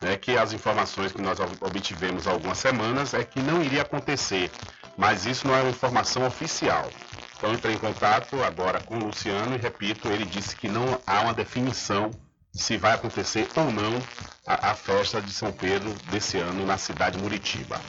Né, 0.00 0.16
que 0.16 0.38
as 0.38 0.52
informações 0.52 1.10
que 1.10 1.20
nós 1.20 1.38
obtivemos 1.60 2.28
há 2.28 2.30
algumas 2.30 2.58
semanas 2.58 3.14
é 3.14 3.24
que 3.24 3.40
não 3.40 3.60
iria 3.62 3.82
acontecer, 3.82 4.48
mas 4.96 5.26
isso 5.26 5.46
não 5.46 5.56
é 5.56 5.60
uma 5.62 5.70
informação 5.70 6.24
oficial. 6.24 6.88
Então 7.36 7.52
entrei 7.52 7.74
em 7.74 7.78
contato 7.78 8.40
agora 8.42 8.80
com 8.80 8.96
o 8.96 9.06
Luciano 9.06 9.54
e 9.54 9.58
repito, 9.58 10.08
ele 10.08 10.24
disse 10.24 10.56
que 10.56 10.68
não 10.68 11.00
há 11.06 11.20
uma 11.20 11.34
definição 11.34 12.10
se 12.52 12.76
vai 12.76 12.92
acontecer 12.92 13.48
ou 13.56 13.70
não 13.70 13.98
a, 14.46 14.70
a, 14.70 14.74
festa 14.74 15.20
de 15.20 15.32
São 15.32 15.52
Pedro 15.52 15.94
desse 16.10 16.38
ano 16.38 16.66
na 16.66 16.76
cidade 16.76 17.16
de 17.16 17.22
Muritiba. 17.22 17.80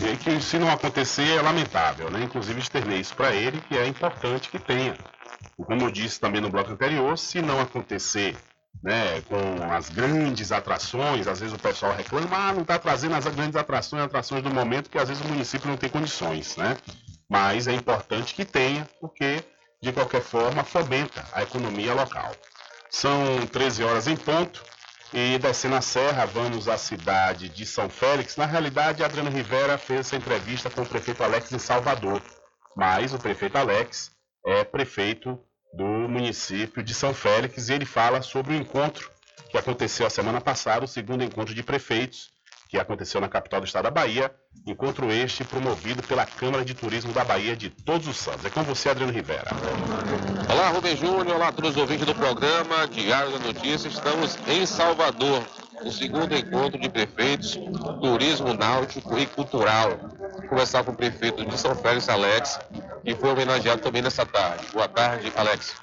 E 0.00 0.16
que 0.16 0.40
se 0.40 0.58
não 0.58 0.70
acontecer 0.70 1.38
é 1.38 1.42
lamentável, 1.42 2.10
né? 2.10 2.22
Inclusive 2.22 2.60
externei 2.60 3.00
isso 3.00 3.14
para 3.14 3.34
ele 3.34 3.60
que 3.62 3.76
é 3.76 3.86
importante 3.86 4.50
que 4.50 4.58
tenha. 4.58 4.96
Como 5.56 5.82
eu 5.82 5.90
disse 5.90 6.20
também 6.20 6.40
no 6.40 6.50
bloco 6.50 6.72
anterior, 6.72 7.16
se 7.16 7.40
não 7.40 7.60
acontecer 7.60 8.36
né, 8.82 9.20
com 9.22 9.72
as 9.72 9.90
grandes 9.90 10.52
atrações, 10.52 11.26
às 11.26 11.40
vezes 11.40 11.54
o 11.54 11.58
pessoal 11.58 11.94
reclama, 11.94 12.36
ah, 12.36 12.52
não 12.52 12.62
está 12.62 12.78
trazendo 12.78 13.14
as 13.14 13.26
grandes 13.26 13.56
atrações, 13.56 14.02
atrações 14.02 14.42
do 14.42 14.50
momento, 14.50 14.88
que 14.88 14.98
às 14.98 15.08
vezes 15.08 15.22
o 15.24 15.28
município 15.28 15.68
não 15.68 15.76
tem 15.76 15.90
condições, 15.90 16.56
né? 16.56 16.76
Mas 17.28 17.68
é 17.68 17.72
importante 17.72 18.34
que 18.34 18.44
tenha, 18.44 18.88
porque 19.00 19.44
de 19.82 19.92
qualquer 19.92 20.22
forma 20.22 20.64
fomenta 20.64 21.24
a 21.32 21.42
economia 21.42 21.94
local. 21.94 22.32
São 22.90 23.46
13 23.46 23.84
horas 23.84 24.06
em 24.06 24.16
ponto. 24.16 24.62
E 25.12 25.38
descendo 25.38 25.74
a 25.74 25.80
serra, 25.80 26.24
vamos 26.24 26.68
à 26.68 26.78
cidade 26.78 27.48
de 27.48 27.66
São 27.66 27.88
Félix. 27.88 28.36
Na 28.36 28.46
realidade, 28.46 29.02
Adriano 29.02 29.30
Rivera 29.30 29.76
fez 29.76 30.00
essa 30.00 30.16
entrevista 30.16 30.70
com 30.70 30.82
o 30.82 30.86
prefeito 30.86 31.24
Alex 31.24 31.50
em 31.50 31.58
Salvador. 31.58 32.22
Mas 32.76 33.12
o 33.12 33.18
prefeito 33.18 33.58
Alex 33.58 34.12
é 34.44 34.62
prefeito 34.62 35.38
do 35.72 35.84
município 35.84 36.82
de 36.82 36.94
São 36.94 37.14
Félix 37.14 37.68
e 37.68 37.74
ele 37.74 37.84
fala 37.84 38.22
sobre 38.22 38.54
o 38.54 38.56
encontro 38.56 39.10
que 39.50 39.58
aconteceu 39.58 40.06
a 40.06 40.10
semana 40.10 40.40
passada, 40.40 40.84
o 40.84 40.88
segundo 40.88 41.24
encontro 41.24 41.54
de 41.54 41.62
prefeitos, 41.62 42.30
que 42.68 42.78
aconteceu 42.78 43.20
na 43.20 43.28
capital 43.28 43.60
do 43.60 43.66
estado 43.66 43.84
da 43.84 43.90
Bahia. 43.90 44.32
Encontro 44.64 45.10
este 45.10 45.42
promovido 45.42 46.02
pela 46.04 46.24
Câmara 46.24 46.64
de 46.64 46.72
Turismo 46.72 47.12
da 47.12 47.24
Bahia 47.24 47.56
de 47.56 47.68
Todos 47.68 48.06
os 48.06 48.16
Santos. 48.16 48.44
É 48.44 48.50
com 48.50 48.62
você, 48.62 48.90
Adriano 48.90 49.12
Rivera. 49.12 49.50
Olá, 50.48 50.68
Rubem 50.68 50.96
Júnior. 50.96 51.34
Olá 51.34 51.48
a 51.48 51.52
todos 51.52 51.72
os 51.72 51.76
ouvintes 51.76 52.06
do 52.06 52.14
programa 52.14 52.86
Diário 52.86 53.32
da 53.32 53.40
Notícia. 53.40 53.88
Estamos 53.88 54.38
em 54.46 54.64
Salvador, 54.66 55.42
o 55.84 55.90
segundo 55.90 56.36
encontro 56.36 56.78
de 56.78 56.88
prefeitos, 56.88 57.58
turismo 58.00 58.54
náutico 58.54 59.18
e 59.18 59.26
cultural. 59.26 59.98
Conversar 60.50 60.82
com 60.82 60.90
o 60.90 60.96
prefeito 60.96 61.46
de 61.46 61.56
São 61.56 61.76
Félix, 61.76 62.08
Alex, 62.08 62.58
que 63.04 63.14
foi 63.14 63.30
homenageado 63.30 63.80
também 63.80 64.02
nessa 64.02 64.26
tarde. 64.26 64.66
Boa 64.72 64.88
tarde, 64.88 65.32
Alex. 65.36 65.76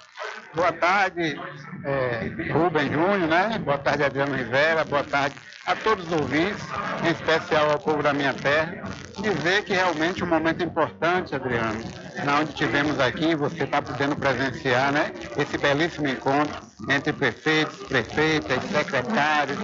Boa 0.56 0.72
tarde, 0.72 1.40
é, 1.84 2.52
Rubem 2.52 2.92
Júnior, 2.92 3.28
né? 3.28 3.60
Boa 3.60 3.78
tarde, 3.78 4.04
Adriano 4.04 4.36
Rivera. 4.36 4.84
Boa 4.84 5.04
tarde 5.04 5.36
a 5.66 5.76
todos 5.76 6.06
os 6.06 6.12
ouvintes, 6.14 6.64
em 7.06 7.12
especial 7.12 7.72
ao 7.72 7.80
povo 7.80 8.02
da 8.02 8.14
minha 8.14 8.34
terra. 8.34 8.84
Dizer 9.22 9.64
que 9.66 9.74
realmente 9.74 10.24
um 10.24 10.28
momento 10.28 10.64
importante, 10.64 11.36
Adriano, 11.36 11.84
na 12.24 12.40
onde 12.40 12.54
tivemos 12.54 13.00
aqui, 13.00 13.36
você 13.36 13.66
está 13.66 13.82
podendo 13.82 14.16
presenciar, 14.16 14.92
né? 14.94 15.12
Esse 15.38 15.58
belíssimo 15.58 16.08
encontro 16.08 16.56
entre 16.90 17.12
prefeitos, 17.12 17.78
prefeitas, 17.84 18.64
secretários, 18.64 19.58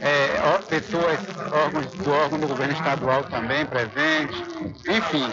é, 0.00 0.40
pessoas 0.68 1.18
órgãos, 1.52 1.86
do 1.86 2.10
órgão 2.12 2.38
do 2.38 2.46
governo 2.46 2.74
estadual 2.74 3.24
também 3.24 3.66
presentes, 3.66 4.40
enfim, 4.88 5.26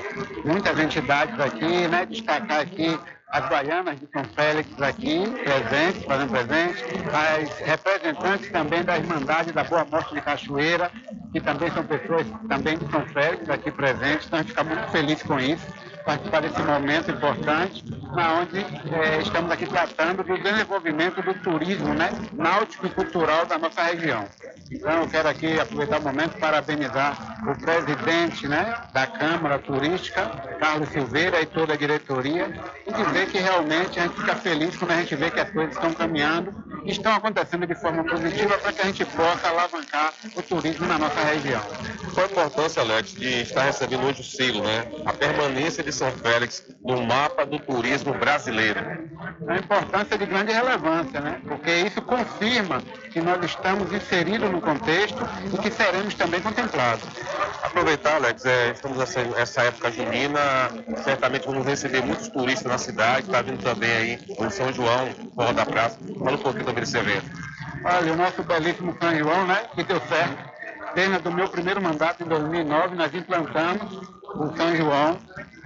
muitas 0.43 0.79
entidades 0.79 1.39
aqui, 1.39 1.87
né? 1.87 2.05
Destacar 2.07 2.61
aqui 2.61 2.99
as 3.29 3.49
baianas 3.49 3.99
de 3.99 4.07
São 4.07 4.23
Félix 4.23 4.81
aqui, 4.81 5.23
presentes, 5.43 6.03
fazendo 6.05 6.29
presente, 6.29 6.83
as 7.13 7.59
representantes 7.59 8.51
também 8.51 8.83
da 8.83 8.97
Irmandade 8.97 9.51
da 9.51 9.63
Boa 9.63 9.85
Morte 9.85 10.13
de 10.13 10.21
Cachoeira, 10.21 10.91
que 11.31 11.41
também 11.41 11.69
são 11.71 11.83
pessoas 11.83 12.25
também 12.47 12.77
de 12.77 12.89
São 12.89 13.05
Félix 13.07 13.49
aqui 13.49 13.71
presentes, 13.71 14.27
então 14.27 14.39
a 14.39 14.41
gente 14.41 14.51
fica 14.51 14.63
muito 14.63 14.91
feliz 14.91 15.23
com 15.23 15.39
isso 15.39 15.67
participar 16.07 16.41
desse 16.41 16.61
momento 16.61 17.11
importante, 17.11 17.83
na 18.15 18.35
onde 18.35 18.59
é, 18.59 19.19
estamos 19.21 19.51
aqui 19.51 19.65
tratando 19.65 20.23
do 20.23 20.37
desenvolvimento 20.41 21.21
do 21.21 21.33
turismo 21.33 21.93
né, 21.93 22.09
náutico 22.31 22.87
e 22.87 22.89
cultural 22.89 23.45
da 23.45 23.57
nossa 23.57 23.83
região. 23.83 24.23
Então, 24.71 25.01
eu 25.01 25.07
quero 25.07 25.29
aqui 25.29 25.59
aproveitar 25.59 25.99
o 25.99 26.03
momento 26.03 26.31
para 26.31 26.57
parabenizar 26.57 27.37
o 27.47 27.55
presidente 27.55 28.47
né, 28.47 28.75
da 28.93 29.07
Câmara 29.07 29.59
Turística, 29.59 30.25
Carlos 30.59 30.89
Silveira, 30.89 31.41
e 31.41 31.45
toda 31.45 31.73
a 31.73 31.77
diretoria, 31.77 32.49
e 32.85 32.91
dizer 32.91 33.27
que 33.27 33.37
realmente 33.37 33.99
a 33.99 34.03
gente 34.03 34.15
fica 34.15 34.35
feliz 34.35 34.75
quando 34.75 34.91
a 34.91 34.97
gente 34.97 35.15
vê 35.15 35.31
que 35.31 35.39
as 35.39 35.49
coisas 35.51 35.75
estão 35.75 35.93
caminhando 35.93 36.53
e 36.83 36.91
estão 36.91 37.13
acontecendo 37.13 37.67
de 37.67 37.75
forma 37.75 38.03
positiva 38.03 38.57
para 38.57 38.73
que 38.73 38.81
a 38.81 38.85
gente 38.85 39.05
possa 39.05 39.47
alavancar 39.49 40.13
o 40.35 40.41
turismo 40.41 40.87
na 40.87 40.97
nossa 40.97 41.19
região. 41.21 41.61
Qual 42.13 42.25
a 42.25 42.29
importância, 42.29 42.81
Alex, 42.81 43.11
de 43.13 43.41
estar 43.41 43.63
recebendo 43.63 44.05
hoje 44.05 44.21
o 44.21 44.23
selo, 44.23 44.63
né? 44.63 44.87
A 45.05 45.13
permanência 45.13 45.83
de 45.83 45.91
São 45.91 46.11
Félix 46.11 46.65
no 46.83 47.05
mapa 47.05 47.45
do 47.45 47.59
turismo 47.59 48.13
brasileiro. 48.13 48.79
É 48.79 49.43
uma 49.43 49.57
importância 49.57 50.17
de 50.17 50.25
grande 50.25 50.51
relevância, 50.51 51.19
né? 51.19 51.41
Porque 51.47 51.71
isso 51.71 52.01
confirma 52.01 52.81
que 53.11 53.21
nós 53.21 53.43
estamos 53.43 53.91
inseridos 53.91 54.46
no 54.49 54.61
contexto 54.61 55.17
e 55.53 55.57
que 55.57 55.71
seremos 55.71 56.13
também 56.15 56.41
contemplados. 56.41 57.03
Aproveitar, 57.63 58.15
Alex, 58.15 58.45
é, 58.45 58.71
estamos 58.71 58.97
nessa 58.97 59.19
essa 59.37 59.61
época 59.63 59.91
junina, 59.91 60.39
certamente 61.03 61.45
vamos 61.45 61.65
receber 61.65 62.03
muitos 62.03 62.27
turistas 62.29 62.71
na 62.71 62.77
cidade, 62.77 63.27
está 63.27 63.41
vindo 63.41 63.61
também 63.61 63.91
aí 63.91 64.19
o 64.37 64.49
São 64.49 64.71
João, 64.73 65.09
Forró 65.35 65.53
da 65.53 65.65
Praça. 65.65 65.97
Fala 66.17 66.35
um 66.35 66.37
pouquinho 66.37 66.65
sobre 66.65 66.83
esse 66.83 66.97
evento. 66.97 67.25
Olha, 67.83 68.13
o 68.13 68.15
nosso 68.15 68.43
belíssimo 68.43 68.95
São 68.99 69.15
João, 69.15 69.47
né, 69.47 69.63
que 69.75 69.83
deu 69.83 70.01
certo. 70.07 70.56
Desde 70.95 71.19
do 71.19 71.31
meu 71.31 71.47
primeiro 71.47 71.81
mandato, 71.81 72.23
em 72.23 72.27
2009, 72.27 72.95
nós 72.95 73.13
implantamos 73.13 74.01
o 74.23 74.55
São 74.55 74.75
João 74.75 75.17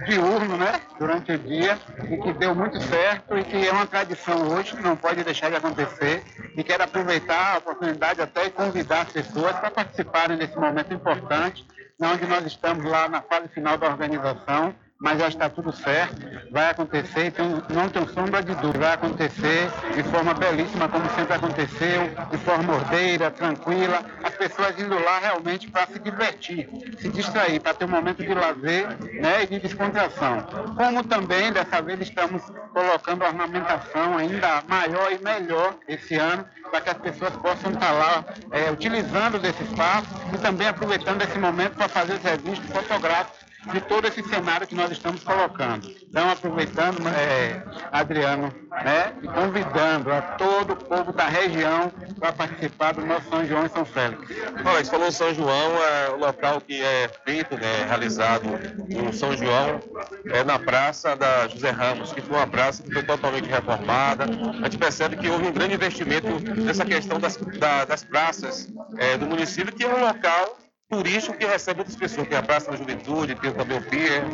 diurno, 0.06 0.56
né, 0.56 0.80
durante 0.98 1.32
o 1.32 1.38
dia, 1.38 1.78
e 2.10 2.16
que 2.16 2.32
deu 2.32 2.54
muito 2.54 2.80
certo 2.82 3.38
e 3.38 3.44
que 3.44 3.66
é 3.66 3.72
uma 3.72 3.86
tradição 3.86 4.48
hoje 4.48 4.76
que 4.76 4.82
não 4.82 4.96
pode 4.96 5.22
deixar 5.22 5.50
de 5.50 5.56
acontecer. 5.56 6.22
E 6.56 6.62
quero 6.62 6.82
aproveitar 6.82 7.54
a 7.54 7.58
oportunidade 7.58 8.20
até 8.20 8.46
e 8.46 8.50
convidar 8.50 9.02
as 9.02 9.12
pessoas 9.12 9.52
para 9.56 9.70
participarem 9.70 10.36
desse 10.36 10.56
momento 10.56 10.92
importante, 10.92 11.66
onde 12.00 12.26
nós 12.26 12.44
estamos 12.46 12.84
lá 12.84 13.08
na 13.08 13.22
fase 13.22 13.48
final 13.48 13.78
da 13.78 13.88
organização 13.88 14.74
mas 15.02 15.18
já 15.18 15.28
está 15.28 15.50
tudo 15.50 15.72
certo, 15.72 16.14
vai 16.50 16.70
acontecer, 16.70 17.26
então 17.26 17.60
não 17.68 17.88
tem 17.88 18.06
sombra 18.06 18.40
de 18.40 18.54
dúvida, 18.54 18.78
vai 18.78 18.94
acontecer 18.94 19.68
de 19.96 20.02
forma 20.04 20.32
belíssima, 20.32 20.88
como 20.88 21.10
sempre 21.10 21.34
aconteceu, 21.34 22.08
de 22.30 22.38
forma 22.38 22.74
ordeira, 22.74 23.28
tranquila, 23.30 24.00
as 24.22 24.34
pessoas 24.36 24.78
indo 24.78 24.94
lá 24.94 25.18
realmente 25.18 25.68
para 25.68 25.88
se 25.88 25.98
divertir, 25.98 26.68
se 26.98 27.08
distrair, 27.08 27.58
para 27.58 27.74
ter 27.74 27.84
um 27.84 27.88
momento 27.88 28.22
de 28.22 28.32
lazer 28.32 28.86
né, 29.20 29.42
e 29.42 29.46
de 29.48 29.58
descontração. 29.58 30.46
Como 30.76 31.02
também, 31.02 31.52
dessa 31.52 31.82
vez, 31.82 32.00
estamos 32.00 32.40
colocando 32.72 33.24
ornamentação 33.24 34.16
ainda 34.16 34.62
maior 34.68 35.10
e 35.10 35.18
melhor 35.18 35.74
esse 35.88 36.14
ano, 36.14 36.44
para 36.70 36.80
que 36.80 36.90
as 36.90 36.98
pessoas 36.98 37.32
possam 37.38 37.72
estar 37.72 37.90
lá 37.90 38.24
é, 38.52 38.70
utilizando 38.70 39.40
desse 39.40 39.64
espaço 39.64 40.06
e 40.32 40.38
também 40.38 40.68
aproveitando 40.68 41.22
esse 41.22 41.38
momento 41.38 41.74
para 41.74 41.88
fazer 41.88 42.14
os 42.14 42.22
registros 42.22 42.70
fotográficos 42.70 43.51
de 43.70 43.80
todo 43.82 44.06
esse 44.08 44.22
cenário 44.24 44.66
que 44.66 44.74
nós 44.74 44.90
estamos 44.90 45.22
colocando. 45.22 45.88
Então, 46.08 46.30
aproveitando, 46.30 47.06
é, 47.08 47.62
Adriano, 47.92 48.52
né, 48.84 49.12
e 49.22 49.28
convidando 49.28 50.12
a 50.12 50.20
todo 50.22 50.72
o 50.72 50.76
povo 50.76 51.12
da 51.12 51.26
região 51.28 51.92
para 52.18 52.32
participar 52.32 52.92
do 52.94 53.06
nosso 53.06 53.28
São 53.28 53.46
João 53.46 53.66
em 53.66 53.68
São 53.68 53.84
Félix. 53.84 54.22
Olha, 54.64 54.84
você 54.84 54.90
falou 54.90 55.12
São 55.12 55.34
João, 55.34 55.82
é 55.82 56.10
o 56.10 56.16
local 56.16 56.60
que 56.60 56.82
é 56.82 57.08
feito, 57.24 57.56
né, 57.56 57.84
realizado 57.86 58.46
no 58.88 59.12
São 59.12 59.36
João, 59.36 59.80
é 60.26 60.42
na 60.42 60.58
Praça 60.58 61.14
da 61.14 61.46
José 61.48 61.70
Ramos, 61.70 62.12
que 62.12 62.20
foi 62.20 62.36
uma 62.36 62.46
praça 62.46 62.82
que 62.82 62.92
foi 62.92 63.02
totalmente 63.02 63.48
reformada. 63.48 64.24
A 64.24 64.64
gente 64.64 64.78
percebe 64.78 65.16
que 65.16 65.28
houve 65.28 65.46
um 65.46 65.52
grande 65.52 65.74
investimento 65.74 66.28
nessa 66.60 66.84
questão 66.84 67.20
das, 67.20 67.36
da, 67.36 67.84
das 67.84 68.02
praças 68.02 68.68
é, 68.98 69.16
do 69.16 69.26
município, 69.26 69.72
que 69.72 69.84
é 69.84 69.88
um 69.88 70.00
local 70.00 70.58
turístico 70.92 71.38
que 71.38 71.46
recebe 71.46 71.80
outras 71.80 71.96
pessoas, 71.96 72.28
tem 72.28 72.36
a 72.36 72.42
Praça 72.42 72.70
da 72.70 72.76
Juventude, 72.76 73.34
tem 73.36 73.50
também 73.50 73.78
o 73.78 73.82
Pier. 73.82 74.24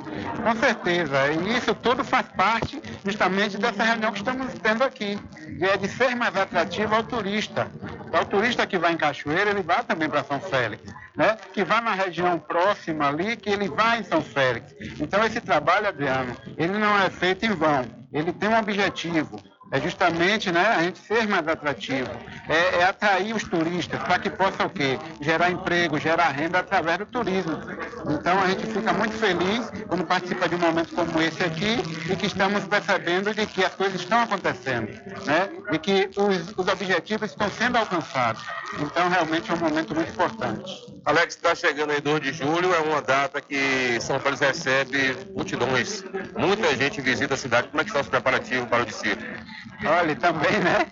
Com 0.43 0.57
certeza, 0.57 1.33
e 1.33 1.57
isso 1.57 1.73
tudo 1.73 2.03
faz 2.03 2.27
parte 2.37 2.83
justamente 3.05 3.57
dessa 3.57 3.85
reunião 3.85 4.11
que 4.11 4.19
estamos 4.19 4.53
tendo 4.55 4.83
aqui, 4.83 5.17
que 5.57 5.65
é 5.65 5.77
de 5.77 5.87
ser 5.87 6.17
mais 6.17 6.37
atrativo 6.37 6.97
ao 6.97 7.05
turista. 7.05 7.71
Então, 8.09 8.23
o 8.23 8.25
turista 8.25 8.67
que 8.67 8.77
vai 8.77 8.93
em 8.93 8.97
Cachoeira, 8.97 9.51
ele 9.51 9.63
vai 9.63 9.85
também 9.85 10.09
para 10.09 10.25
São 10.25 10.41
Félix, 10.41 10.83
né? 11.15 11.37
que 11.53 11.63
vai 11.63 11.81
na 11.81 11.95
região 11.95 12.41
próxima 12.41 13.07
ali, 13.07 13.37
que 13.37 13.51
ele 13.51 13.69
vai 13.69 14.01
em 14.01 14.03
São 14.03 14.21
Félix. 14.21 14.75
Então, 14.99 15.25
esse 15.25 15.41
trabalho, 15.41 15.87
Adriano, 15.87 16.35
ele 16.57 16.77
não 16.77 16.99
é 16.99 17.09
feito 17.09 17.47
em 17.47 17.55
vão, 17.55 17.85
ele 18.13 18.33
tem 18.33 18.49
um 18.49 18.59
objetivo, 18.59 19.41
é 19.71 19.81
justamente 19.81 20.51
né, 20.51 20.67
a 20.67 20.83
gente 20.83 20.99
ser 20.99 21.29
mais 21.29 21.47
atrativo, 21.47 22.09
é, 22.49 22.81
é 22.81 22.85
atrair 22.85 23.35
os 23.35 23.43
turistas 23.45 24.01
para 24.03 24.19
que 24.19 24.31
possa 24.31 24.65
o 24.65 24.71
quê? 24.71 24.99
Gerar 25.21 25.51
emprego, 25.51 25.99
gerar 25.99 26.29
renda 26.29 26.61
através 26.61 26.99
do 26.99 27.07
turismo. 27.07 27.59
Então 28.11 28.41
a 28.41 28.49
gente 28.49 28.67
fica 28.67 28.93
muito 28.93 29.15
feliz 29.15 29.71
quando 29.87 30.05
participa 30.05 30.49
de 30.49 30.55
um 30.55 30.59
momento 30.59 30.95
como 30.95 31.21
esse 31.21 31.43
aqui 31.43 31.77
e 32.11 32.17
que 32.17 32.27
estamos 32.27 32.65
percebendo 32.65 33.35
de 33.35 33.47
que 33.47 33.65
as 33.65 33.75
coisas 33.75 34.01
estão 34.01 34.21
acontecendo, 34.23 34.89
né? 35.27 35.51
E 35.71 35.79
que 35.79 36.11
os, 36.17 36.55
os 36.57 36.69
objetivos 36.69 37.31
estão 37.31 37.51
sendo 37.51 37.77
alcançados. 37.77 38.43
Então 38.81 39.09
realmente 39.09 39.51
é 39.51 39.55
um 39.55 39.59
momento 39.59 39.95
muito 39.95 40.11
importante. 40.11 40.99
Alex, 41.05 41.37
está 41.37 41.55
chegando 41.55 41.91
aí 41.91 42.01
2 42.01 42.21
de 42.21 42.33
julho, 42.33 42.75
é 42.75 42.81
uma 42.81 43.01
data 43.01 43.41
que 43.41 43.99
São 44.01 44.19
Paulo 44.21 44.37
recebe 44.39 45.17
multidões. 45.35 46.05
Muita 46.37 46.77
gente 46.77 47.01
visita 47.01 47.35
a 47.35 47.37
cidade. 47.37 47.69
Como 47.69 47.81
é 47.81 47.85
que 47.85 47.91
estão 47.91 48.03
os 48.03 48.09
preparativos 48.09 48.69
para 48.69 48.83
o 48.83 48.87
desfile? 48.87 49.19
Olha, 49.85 50.17
também, 50.17 50.59
né? 50.61 50.87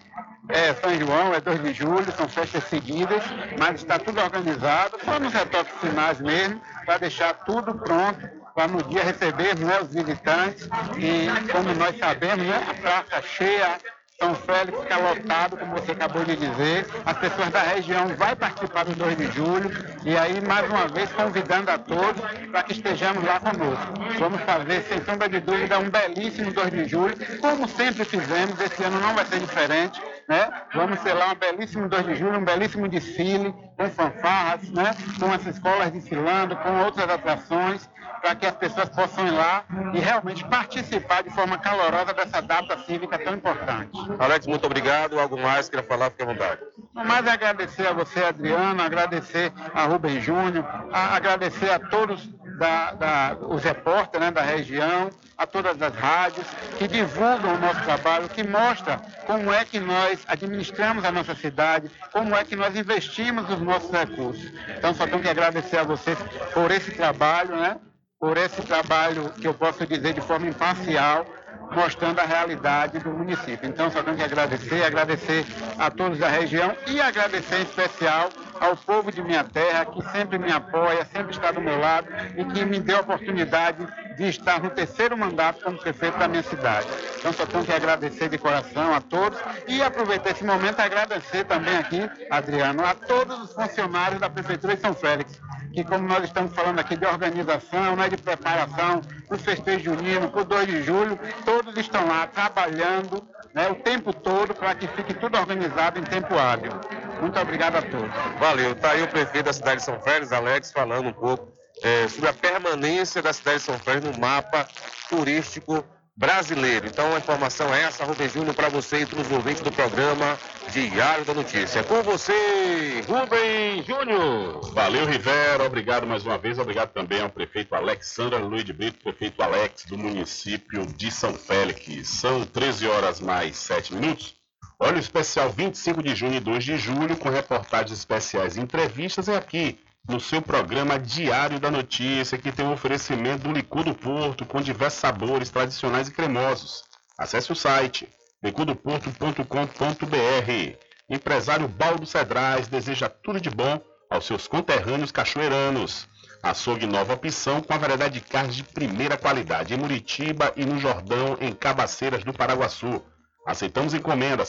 É, 0.48 0.74
São 0.74 0.94
João 0.98 1.34
é 1.34 1.40
2 1.40 1.60
de 1.62 1.72
julho, 1.72 2.12
são 2.16 2.28
festas 2.28 2.64
seguidas, 2.64 3.22
mas 3.58 3.80
está 3.80 3.98
tudo 3.98 4.20
organizado, 4.20 4.96
só 5.04 5.18
nos 5.18 5.32
retoques 5.32 5.72
finais 5.80 6.20
mesmo, 6.20 6.60
para 6.84 6.98
deixar 6.98 7.34
tudo 7.34 7.74
pronto 7.74 8.36
para 8.54 8.68
no 8.68 8.82
dia 8.84 9.02
recebermos 9.02 9.60
né, 9.60 9.80
os 9.80 9.92
visitantes 9.92 10.66
e, 10.96 11.50
como 11.50 11.74
nós 11.74 11.98
sabemos, 11.98 12.46
né, 12.46 12.64
a 12.66 12.74
praça 12.74 13.22
cheia, 13.22 13.78
são 14.18 14.34
Félix 14.34 14.78
fica 14.80 14.96
lotado, 14.96 15.56
como 15.58 15.72
você 15.72 15.92
acabou 15.92 16.24
de 16.24 16.36
dizer. 16.36 16.86
As 17.04 17.18
pessoas 17.18 17.50
da 17.50 17.60
região 17.60 18.08
vão 18.08 18.36
participar 18.36 18.84
do 18.84 18.94
2 18.94 19.16
de 19.16 19.30
julho. 19.32 19.70
E 20.04 20.16
aí, 20.16 20.40
mais 20.40 20.68
uma 20.70 20.88
vez, 20.88 21.12
convidando 21.12 21.70
a 21.70 21.78
todos 21.78 22.22
para 22.50 22.62
que 22.62 22.72
estejamos 22.72 23.22
lá 23.24 23.38
conosco. 23.40 23.92
Vamos 24.18 24.40
fazer, 24.42 24.82
sem 24.84 25.04
sombra 25.04 25.28
de 25.28 25.40
dúvida, 25.40 25.78
um 25.78 25.90
belíssimo 25.90 26.50
2 26.50 26.70
de 26.70 26.84
julho, 26.86 27.14
como 27.40 27.68
sempre 27.68 28.04
fizemos. 28.04 28.58
Esse 28.58 28.82
ano 28.84 28.98
não 29.00 29.14
vai 29.14 29.26
ser 29.26 29.38
diferente. 29.40 30.00
né? 30.28 30.50
Vamos 30.74 30.98
ser 31.00 31.12
lá 31.12 31.32
um 31.32 31.34
belíssimo 31.34 31.88
2 31.88 32.06
de 32.06 32.14
julho, 32.16 32.38
um 32.38 32.44
belíssimo 32.44 32.88
desfile, 32.88 33.54
com 33.76 33.90
fanfarras, 33.90 34.70
né? 34.70 34.96
Com 35.20 35.30
as 35.30 35.44
escolas 35.46 35.90
desfilando, 35.90 36.56
com 36.56 36.84
outras 36.84 37.08
atrações, 37.10 37.88
para 38.26 38.34
que 38.34 38.46
as 38.46 38.56
pessoas 38.56 38.88
possam 38.88 39.24
ir 39.24 39.30
lá 39.30 39.64
e 39.94 40.00
realmente 40.00 40.44
participar 40.46 41.22
de 41.22 41.30
forma 41.30 41.56
calorosa 41.58 42.12
dessa 42.12 42.42
data 42.42 42.76
cívica 42.84 43.16
tão 43.20 43.34
importante. 43.34 43.90
Alex, 44.18 44.48
muito 44.48 44.66
obrigado. 44.66 45.20
Algo 45.20 45.40
mais 45.40 45.68
queira 45.68 45.86
falar, 45.86 46.10
fique 46.10 46.22
à 46.24 46.26
vontade. 46.26 46.60
Mais, 46.92 47.24
é 47.24 47.30
agradecer 47.30 47.86
a 47.86 47.92
você, 47.92 48.24
Adriano, 48.24 48.82
agradecer 48.82 49.52
a 49.72 49.84
Rubem 49.84 50.20
Júnior, 50.20 50.64
a- 50.92 51.14
agradecer 51.14 51.70
a 51.70 51.78
todos 51.78 52.28
da, 52.58 52.92
da- 52.94 53.36
os 53.42 53.62
repórteres 53.62 54.26
né, 54.26 54.32
da 54.32 54.42
região, 54.42 55.10
a 55.38 55.46
todas 55.46 55.80
as 55.80 55.94
rádios 55.94 56.46
que 56.78 56.88
divulgam 56.88 57.54
o 57.54 57.58
nosso 57.58 57.80
trabalho, 57.82 58.28
que 58.28 58.42
mostra 58.42 58.98
como 59.26 59.52
é 59.52 59.64
que 59.64 59.78
nós 59.78 60.24
administramos 60.26 61.04
a 61.04 61.12
nossa 61.12 61.34
cidade, 61.34 61.90
como 62.10 62.34
é 62.34 62.42
que 62.42 62.56
nós 62.56 62.74
investimos 62.74 63.48
os 63.50 63.60
nossos 63.60 63.90
recursos. 63.90 64.50
Então, 64.76 64.92
só 64.94 65.06
tenho 65.06 65.20
que 65.20 65.28
agradecer 65.28 65.76
a 65.78 65.84
vocês 65.84 66.18
por 66.54 66.70
esse 66.72 66.90
trabalho, 66.92 67.54
né? 67.56 67.76
Por 68.18 68.36
esse 68.36 68.62
trabalho 68.62 69.30
que 69.40 69.46
eu 69.46 69.54
posso 69.54 69.86
dizer 69.86 70.14
de 70.14 70.20
forma 70.20 70.48
imparcial, 70.48 71.26
mostrando 71.74 72.18
a 72.20 72.24
realidade 72.24 72.98
do 72.98 73.10
município. 73.10 73.68
Então, 73.68 73.90
só 73.90 74.02
tenho 74.02 74.16
que 74.16 74.22
agradecer, 74.22 74.82
agradecer 74.82 75.46
a 75.78 75.90
todos 75.90 76.18
da 76.18 76.28
região 76.28 76.74
e 76.86 77.00
agradecer 77.00 77.58
em 77.58 77.62
especial 77.62 78.30
ao 78.60 78.76
povo 78.76 79.10
de 79.10 79.22
minha 79.22 79.44
terra, 79.44 79.84
que 79.86 80.02
sempre 80.10 80.38
me 80.38 80.52
apoia, 80.52 81.04
sempre 81.12 81.32
está 81.32 81.50
do 81.50 81.60
meu 81.60 81.78
lado 81.78 82.08
e 82.36 82.44
que 82.44 82.64
me 82.64 82.80
deu 82.80 82.98
a 82.98 83.00
oportunidade 83.00 83.86
de 84.16 84.28
estar 84.28 84.60
no 84.62 84.70
terceiro 84.70 85.16
mandato 85.16 85.62
como 85.62 85.78
prefeito 85.78 86.18
da 86.18 86.26
minha 86.26 86.42
cidade. 86.42 86.86
Então, 87.18 87.32
só 87.32 87.44
tenho 87.46 87.64
que 87.64 87.72
agradecer 87.72 88.28
de 88.28 88.38
coração 88.38 88.94
a 88.94 89.00
todos 89.00 89.38
e 89.68 89.82
aproveitar 89.82 90.30
esse 90.30 90.44
momento 90.44 90.78
e 90.78 90.82
agradecer 90.82 91.44
também 91.44 91.76
aqui, 91.76 92.08
Adriano, 92.30 92.84
a 92.84 92.94
todos 92.94 93.42
os 93.42 93.52
funcionários 93.52 94.20
da 94.20 94.30
Prefeitura 94.30 94.74
de 94.74 94.80
São 94.80 94.94
Félix, 94.94 95.40
que 95.72 95.84
como 95.84 96.08
nós 96.08 96.24
estamos 96.24 96.54
falando 96.54 96.78
aqui 96.78 96.96
de 96.96 97.04
organização, 97.04 97.96
né, 97.96 98.08
de 98.08 98.16
preparação, 98.16 99.02
o 99.30 99.36
festejo 99.36 99.84
junino, 99.84 100.32
o 100.34 100.44
2 100.44 100.66
de 100.66 100.82
julho, 100.82 101.18
todos 101.44 101.76
estão 101.76 102.06
lá 102.06 102.26
trabalhando 102.26 103.22
né, 103.54 103.68
o 103.68 103.74
tempo 103.74 104.12
todo 104.12 104.54
para 104.54 104.74
que 104.74 104.86
fique 104.88 105.12
tudo 105.14 105.36
organizado 105.36 105.98
em 105.98 106.02
tempo 106.02 106.38
hábil. 106.38 106.72
Muito 107.20 107.38
obrigado 107.38 107.76
a 107.76 107.82
todos. 107.82 108.10
Valeu. 108.38 108.74
Tá 108.74 108.92
aí 108.92 109.02
o 109.02 109.08
prefeito 109.08 109.46
da 109.46 109.52
cidade 109.52 109.80
de 109.80 109.84
São 109.84 110.00
Félix, 110.00 110.32
Alex, 110.32 110.72
falando 110.72 111.08
um 111.08 111.12
pouco 111.12 111.52
eh, 111.82 112.08
sobre 112.08 112.28
a 112.28 112.32
permanência 112.32 113.22
da 113.22 113.32
cidade 113.32 113.58
de 113.58 113.64
São 113.64 113.78
Félix 113.78 114.06
no 114.06 114.18
mapa 114.18 114.68
turístico 115.08 115.84
brasileiro. 116.16 116.86
Então 116.86 117.14
a 117.14 117.18
informação 117.18 117.72
é 117.74 117.82
essa, 117.82 118.04
Rubem 118.04 118.28
Júnior, 118.28 118.54
para 118.54 118.68
você 118.68 119.00
e 119.02 119.06
para 119.06 119.20
os 119.20 119.30
ouvintes 119.30 119.60
do 119.60 119.70
programa 119.70 120.38
Diário 120.72 121.24
da 121.24 121.34
Notícia. 121.34 121.80
É 121.80 121.82
com 121.82 122.02
você, 122.02 123.04
Rubem 123.06 123.82
Júnior. 123.84 124.72
Valeu, 124.72 125.04
Rivera. 125.04 125.64
Obrigado 125.64 126.06
mais 126.06 126.24
uma 126.24 126.38
vez. 126.38 126.58
Obrigado 126.58 126.92
também 126.92 127.20
ao 127.20 127.28
prefeito 127.28 127.74
Alexandra 127.74 128.38
Luiz 128.38 128.64
de 128.64 128.72
Brito, 128.72 129.02
prefeito 129.02 129.42
Alex, 129.42 129.84
do 129.84 129.98
município 129.98 130.86
de 130.86 131.10
São 131.10 131.34
Félix. 131.34 132.08
São 132.08 132.46
13 132.46 132.88
horas 132.88 133.20
mais 133.20 133.56
7 133.58 133.94
minutos. 133.94 134.34
Olha 134.78 134.96
o 134.96 135.00
especial 135.00 135.50
25 135.50 136.02
de 136.02 136.14
junho 136.14 136.34
e 136.34 136.40
2 136.40 136.62
de 136.62 136.76
julho, 136.76 137.16
com 137.16 137.30
reportagens 137.30 137.98
especiais 137.98 138.56
e 138.56 138.60
entrevistas, 138.60 139.26
é 139.26 139.34
aqui 139.34 139.80
no 140.06 140.20
seu 140.20 140.42
programa 140.42 140.98
Diário 140.98 141.58
da 141.58 141.70
Notícia, 141.70 142.36
que 142.36 142.52
tem 142.52 142.66
um 142.66 142.74
oferecimento 142.74 143.44
do 143.44 143.52
Licor 143.52 143.84
do 143.84 143.94
Porto, 143.94 144.44
com 144.44 144.60
diversos 144.60 145.00
sabores 145.00 145.48
tradicionais 145.48 146.08
e 146.08 146.12
cremosos. 146.12 146.84
Acesse 147.18 147.50
o 147.50 147.56
site 147.56 148.06
licordoporto.com.br. 148.42 150.78
Empresário 151.08 151.68
Baldo 151.68 152.04
Cedrais 152.04 152.68
deseja 152.68 153.08
tudo 153.08 153.40
de 153.40 153.48
bom 153.48 153.80
aos 154.10 154.26
seus 154.26 154.46
conterrâneos 154.46 155.10
cachoeiranos. 155.10 156.06
Açougue 156.42 156.86
Nova 156.86 157.14
Opção 157.14 157.62
com 157.62 157.72
a 157.72 157.78
variedade 157.78 158.20
de 158.20 158.20
carnes 158.20 158.54
de 158.54 158.62
primeira 158.62 159.16
qualidade 159.16 159.72
em 159.72 159.78
Muritiba 159.78 160.52
e 160.54 160.66
no 160.66 160.78
Jordão, 160.78 161.38
em 161.40 161.52
Cabaceiras 161.52 162.22
do 162.22 162.34
Paraguaçu. 162.34 163.02
Aceitamos 163.46 163.94
encomenda 163.94 164.42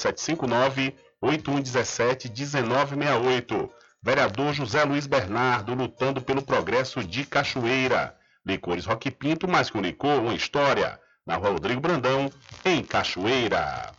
759-8117-1968. 1.22 3.70
Vereador 4.02 4.54
José 4.54 4.84
Luiz 4.84 5.06
Bernardo 5.06 5.76
lutando 5.76 6.20
pelo 6.20 6.42
progresso 6.42 7.04
de 7.04 7.24
Cachoeira. 7.24 8.16
Licores 8.44 8.86
Roque 8.86 9.12
Pinto, 9.12 9.48
mais 9.48 9.70
que 9.70 9.78
um 9.78 9.82
licor, 9.82 10.20
uma 10.20 10.34
história. 10.34 11.00
Na 11.26 11.36
rua 11.36 11.52
Rodrigo 11.52 11.80
Brandão, 11.80 12.32
em 12.66 12.84
Cachoeira. 12.84 13.92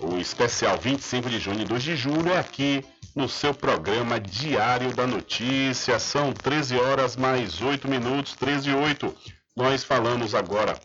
O 0.00 0.16
especial 0.16 0.78
25 0.78 1.28
de 1.28 1.38
junho 1.38 1.60
e 1.60 1.64
2 1.64 1.82
de 1.82 1.96
julho 1.96 2.32
é 2.32 2.38
aqui 2.38 2.84
no 3.14 3.28
seu 3.28 3.52
programa 3.52 4.18
Diário 4.20 4.94
da 4.94 5.06
Notícia. 5.06 5.98
São 5.98 6.32
13 6.32 6.78
horas 6.78 7.16
mais 7.16 7.60
8 7.60 7.88
minutos, 7.88 8.34
13 8.34 8.70
e 8.70 8.74
8. 8.74 9.14
Nós 9.56 9.82
falamos 9.82 10.36
agora 10.36 10.78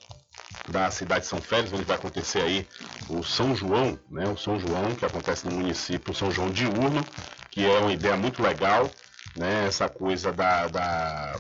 da 0.69 0.89
cidade 0.91 1.21
de 1.21 1.27
São 1.27 1.41
Félix, 1.41 1.73
onde 1.73 1.83
vai 1.83 1.95
acontecer 1.95 2.41
aí 2.41 2.67
o 3.09 3.23
São 3.23 3.55
João, 3.55 3.99
né? 4.09 4.27
O 4.27 4.37
São 4.37 4.59
João, 4.59 4.95
que 4.95 5.05
acontece 5.05 5.47
no 5.47 5.55
município, 5.55 6.13
São 6.13 6.31
João 6.31 6.49
diurno, 6.49 7.03
que 7.51 7.65
é 7.65 7.79
uma 7.79 7.93
ideia 7.93 8.15
muito 8.15 8.41
legal, 8.41 8.89
né? 9.35 9.65
Essa 9.67 9.89
coisa 9.89 10.31
da, 10.31 10.67
da, 10.67 11.35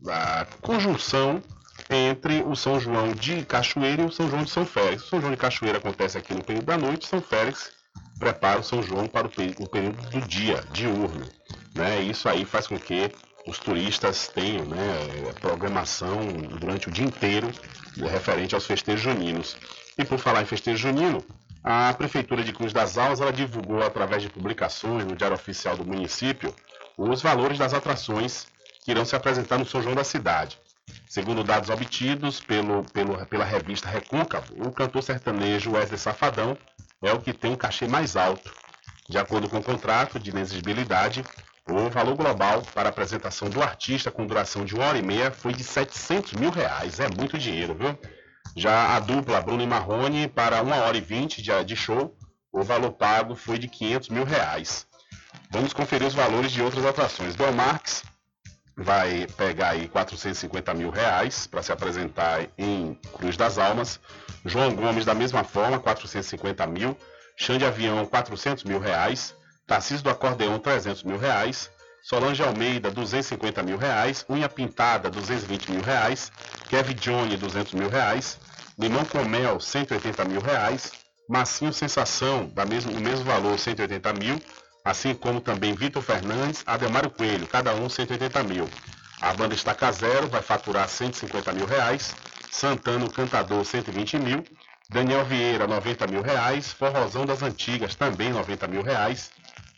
da 0.00 0.46
conjunção 0.60 1.42
entre 1.88 2.42
o 2.42 2.54
São 2.54 2.78
João 2.78 3.12
de 3.12 3.44
Cachoeira 3.44 4.02
e 4.02 4.06
o 4.06 4.12
São 4.12 4.28
João 4.28 4.44
de 4.44 4.50
São 4.50 4.64
Félix. 4.64 5.04
O 5.04 5.08
São 5.08 5.20
João 5.20 5.32
de 5.32 5.38
Cachoeira 5.38 5.78
acontece 5.78 6.16
aqui 6.16 6.34
no 6.34 6.44
período 6.44 6.66
da 6.66 6.78
noite, 6.78 7.06
São 7.06 7.20
Félix 7.20 7.72
prepara 8.20 8.60
o 8.60 8.62
São 8.62 8.82
João 8.82 9.08
para 9.08 9.26
o 9.26 9.30
período 9.30 10.10
do 10.10 10.20
dia, 10.20 10.62
diurno. 10.72 11.26
Né? 11.74 12.02
Isso 12.02 12.28
aí 12.28 12.44
faz 12.44 12.66
com 12.66 12.78
que 12.78 13.10
os 13.50 13.58
turistas 13.58 14.28
tenham 14.28 14.64
né, 14.64 14.78
programação 15.40 16.20
durante 16.60 16.88
o 16.88 16.90
dia 16.92 17.04
inteiro 17.04 17.50
referente 17.96 18.54
aos 18.54 18.64
festejos 18.64 19.00
juninos. 19.02 19.56
E 19.98 20.04
por 20.04 20.20
falar 20.20 20.42
em 20.42 20.46
festejo 20.46 20.78
junino, 20.78 21.22
a 21.64 21.92
Prefeitura 21.92 22.44
de 22.44 22.52
Cruz 22.52 22.72
das 22.72 22.96
Almas 22.96 23.20
ela 23.20 23.32
divulgou 23.32 23.82
através 23.82 24.22
de 24.22 24.30
publicações 24.30 25.04
no 25.04 25.16
Diário 25.16 25.34
Oficial 25.34 25.76
do 25.76 25.84
município 25.84 26.54
os 26.96 27.20
valores 27.20 27.58
das 27.58 27.74
atrações 27.74 28.46
que 28.84 28.92
irão 28.92 29.04
se 29.04 29.16
apresentar 29.16 29.58
no 29.58 29.66
São 29.66 29.82
João 29.82 29.96
da 29.96 30.04
cidade. 30.04 30.56
Segundo 31.08 31.42
dados 31.42 31.70
obtidos 31.70 32.40
pelo, 32.40 32.84
pelo- 32.92 33.26
pela 33.26 33.44
revista 33.44 33.88
Recôncavo, 33.88 34.54
o 34.64 34.70
cantor 34.70 35.02
sertanejo 35.02 35.72
Wesley 35.72 35.98
Safadão 35.98 36.56
é 37.02 37.12
o 37.12 37.20
que 37.20 37.32
tem 37.32 37.52
o 37.52 37.56
cachê 37.56 37.88
mais 37.88 38.16
alto. 38.16 38.48
De 39.08 39.18
acordo 39.18 39.48
com 39.48 39.58
o 39.58 39.62
contrato 39.62 40.20
de 40.20 40.30
inexigibilidade, 40.30 41.24
o 41.68 41.90
valor 41.90 42.16
global 42.16 42.62
para 42.74 42.88
a 42.88 42.90
apresentação 42.90 43.48
do 43.48 43.62
artista 43.62 44.10
com 44.10 44.26
duração 44.26 44.64
de 44.64 44.74
uma 44.74 44.86
hora 44.86 44.98
e 44.98 45.02
meia 45.02 45.30
foi 45.30 45.52
de 45.52 45.62
700 45.62 46.32
mil 46.34 46.50
reais. 46.50 47.00
É 47.00 47.08
muito 47.08 47.38
dinheiro, 47.38 47.74
viu? 47.74 47.98
Já 48.56 48.96
a 48.96 49.00
dupla 49.00 49.40
Bruno 49.40 49.62
e 49.62 49.66
Marrone, 49.66 50.26
para 50.28 50.62
uma 50.62 50.76
hora 50.76 50.96
e 50.96 51.00
vinte 51.00 51.40
de, 51.40 51.76
show, 51.76 52.16
o 52.52 52.62
valor 52.62 52.92
pago 52.92 53.36
foi 53.36 53.58
de 53.58 53.68
500 53.68 54.08
mil 54.08 54.24
reais. 54.24 54.86
Vamos 55.50 55.72
conferir 55.72 56.06
os 56.06 56.14
valores 56.14 56.50
de 56.50 56.62
outras 56.62 56.84
atrações. 56.84 57.36
Belmarx 57.36 58.02
vai 58.76 59.26
pegar 59.36 59.70
aí 59.70 59.88
450 59.88 60.74
mil 60.74 60.90
reais 60.90 61.46
para 61.46 61.62
se 61.62 61.70
apresentar 61.70 62.46
em 62.58 62.94
Cruz 63.12 63.36
das 63.36 63.58
Almas. 63.58 64.00
João 64.44 64.74
Gomes, 64.74 65.04
da 65.04 65.14
mesma 65.14 65.44
forma, 65.44 65.78
450 65.78 66.66
mil. 66.66 66.96
Chão 67.36 67.56
de 67.56 67.64
Avião, 67.64 68.04
400 68.06 68.64
mil 68.64 68.78
reais. 68.78 69.34
Tarcísio 69.70 70.02
do 70.02 70.10
Acordeão, 70.10 70.58
300 70.58 71.04
mil 71.04 71.16
reais. 71.16 71.70
Solange 72.02 72.42
Almeida, 72.42 72.90
250 72.90 73.62
mil 73.62 73.78
reais. 73.78 74.26
Unha 74.28 74.48
Pintada, 74.48 75.08
220 75.08 75.70
mil 75.70 75.80
reais. 75.80 76.32
Kevin 76.68 76.94
Johnny, 76.94 77.36
200 77.36 77.74
mil 77.74 77.88
reais. 77.88 78.36
Limão 78.76 79.04
com 79.04 79.24
Mel, 79.24 79.60
180 79.60 80.24
mil 80.24 80.40
reais. 80.40 80.90
Massinho 81.28 81.72
Sensação, 81.72 82.48
da 82.48 82.66
mesmo, 82.66 82.90
o 82.90 83.00
mesmo 83.00 83.24
valor, 83.24 83.56
180 83.56 84.12
mil. 84.14 84.42
Assim 84.84 85.14
como 85.14 85.40
também 85.40 85.72
Vitor 85.72 86.02
Fernandes, 86.02 86.64
Ademário 86.66 87.08
Coelho, 87.08 87.46
cada 87.46 87.72
um 87.72 87.88
180 87.88 88.42
mil. 88.42 88.68
A 89.20 89.32
banda 89.34 89.54
Estaca 89.54 89.92
Zero 89.92 90.26
vai 90.26 90.42
faturar 90.42 90.88
150 90.88 91.52
mil 91.52 91.66
reais. 91.66 92.12
Santana, 92.50 93.04
o 93.04 93.12
Cantador, 93.12 93.64
120 93.64 94.18
mil. 94.18 94.44
Daniel 94.88 95.24
Vieira, 95.24 95.68
90 95.68 96.08
mil 96.08 96.22
reais. 96.22 96.72
Forrozão 96.72 97.24
das 97.24 97.40
Antigas, 97.40 97.94
também 97.94 98.32
90 98.32 98.66
mil 98.66 98.82
reais. 98.82 99.30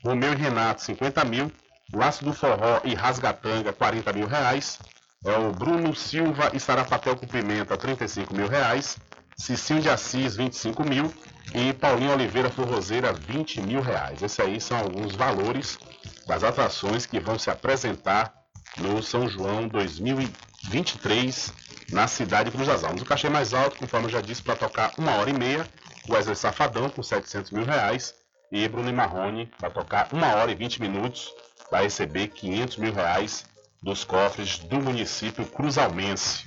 Romeu 0.04 0.32
e 0.32 0.36
Renato, 0.36 0.82
50 0.82 1.24
mil. 1.24 1.50
Laço 1.94 2.24
do 2.24 2.32
Forró 2.32 2.80
e 2.84 2.94
Rasgatanga, 2.94 3.72
40 3.72 4.12
mil 4.12 4.26
reais. 4.26 4.78
É 5.24 5.36
o 5.36 5.52
Bruno 5.52 5.94
Silva 5.94 6.50
e 6.52 6.58
Sarapatel 6.58 7.16
com 7.16 7.26
Pimenta, 7.26 7.76
35 7.76 8.34
mil 8.34 8.48
reais. 8.48 8.96
Cicinho 9.36 9.80
de 9.80 9.88
Assis, 9.88 10.34
25 10.36 10.82
mil. 10.84 11.12
E 11.54 11.72
Paulinho 11.72 12.12
Oliveira 12.12 12.50
Forrozeira, 12.50 13.12
20 13.12 13.60
mil 13.62 13.80
reais. 13.80 14.22
Esses 14.22 14.40
aí 14.40 14.60
são 14.60 14.78
alguns 14.78 15.14
valores 15.14 15.78
das 16.26 16.42
atrações 16.42 17.06
que 17.06 17.20
vão 17.20 17.38
se 17.38 17.50
apresentar 17.50 18.32
no 18.78 19.02
São 19.02 19.28
João 19.28 19.68
2023 19.68 21.52
na 21.92 22.08
cidade 22.08 22.50
de 22.50 22.56
Cruz 22.56 22.66
das 22.66 22.82
Almas. 22.82 23.02
O 23.02 23.04
cachê 23.04 23.28
mais 23.28 23.52
alto, 23.52 23.76
conforme 23.76 24.06
eu 24.06 24.10
já 24.10 24.20
disse, 24.20 24.42
para 24.42 24.56
tocar 24.56 24.92
uma 24.96 25.12
hora 25.12 25.30
e 25.30 25.34
meia, 25.34 25.68
Wesley 26.08 26.34
Safadão 26.34 26.88
com 26.88 27.02
700 27.02 27.50
mil 27.50 27.64
reais 27.64 28.14
e 28.52 28.68
Bruno 28.68 28.92
Marrone 28.92 29.50
vai 29.58 29.70
tocar 29.70 30.08
1 30.12 30.20
hora 30.20 30.52
e 30.52 30.54
20 30.54 30.82
minutos, 30.82 31.34
vai 31.70 31.84
receber 31.84 32.28
500 32.28 32.76
mil 32.76 32.92
reais 32.92 33.46
dos 33.82 34.04
cofres 34.04 34.58
do 34.58 34.78
município 34.78 35.46
cruzalmense. 35.46 36.44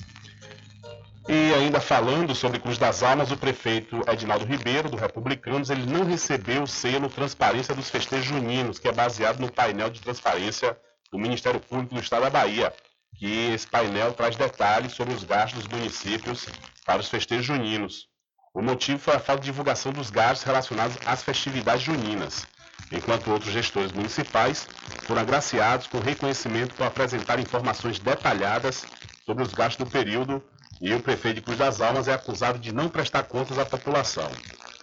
E 1.27 1.51
ainda 1.55 1.81
falando 1.81 2.35
sobre 2.35 2.59
Cruz 2.59 2.77
das 2.77 3.01
Almas, 3.01 3.31
o 3.31 3.37
prefeito 3.37 3.99
Edinaldo 4.07 4.45
Ribeiro, 4.45 4.87
do 4.87 4.95
Republicanos, 4.95 5.71
ele 5.71 5.91
não 5.91 6.05
recebeu 6.05 6.61
o 6.61 6.67
selo 6.67 7.09
Transparência 7.09 7.73
dos 7.73 7.89
Festejos 7.89 8.27
Juninos, 8.27 8.77
que 8.77 8.87
é 8.87 8.91
baseado 8.91 9.39
no 9.39 9.51
painel 9.51 9.89
de 9.89 9.99
transparência 9.99 10.77
do 11.11 11.17
Ministério 11.17 11.59
Público 11.59 11.95
do 11.95 11.99
Estado 12.01 12.21
da 12.21 12.29
Bahia, 12.29 12.71
que 13.17 13.51
esse 13.51 13.65
painel 13.65 14.13
traz 14.13 14.35
detalhes 14.35 14.91
sobre 14.91 15.15
os 15.15 15.23
gastos 15.23 15.63
dos 15.63 15.79
municípios 15.79 16.45
para 16.85 17.01
os 17.01 17.09
festejos 17.09 17.45
juninos. 17.45 18.07
O 18.55 18.61
motivo 18.61 18.97
foi 18.97 19.13
a 19.13 19.19
falta 19.19 19.41
de 19.41 19.47
divulgação 19.47 19.91
dos 19.91 20.09
gastos 20.09 20.45
relacionados 20.45 20.97
às 21.05 21.21
festividades 21.21 21.83
juninas, 21.83 22.47
enquanto 22.89 23.29
outros 23.29 23.51
gestores 23.51 23.91
municipais 23.91 24.65
foram 25.03 25.21
agraciados 25.21 25.87
com 25.87 25.99
reconhecimento 25.99 26.73
por 26.73 26.87
apresentar 26.87 27.37
informações 27.37 27.99
detalhadas 27.99 28.85
sobre 29.25 29.43
os 29.43 29.53
gastos 29.53 29.85
do 29.85 29.91
período 29.91 30.41
e 30.79 30.93
o 30.93 31.01
prefeito 31.01 31.35
de 31.35 31.41
Cruz 31.41 31.57
das 31.57 31.81
Almas 31.81 32.07
é 32.07 32.13
acusado 32.13 32.57
de 32.57 32.73
não 32.73 32.87
prestar 32.87 33.23
contas 33.23 33.59
à 33.59 33.65
população. 33.65 34.31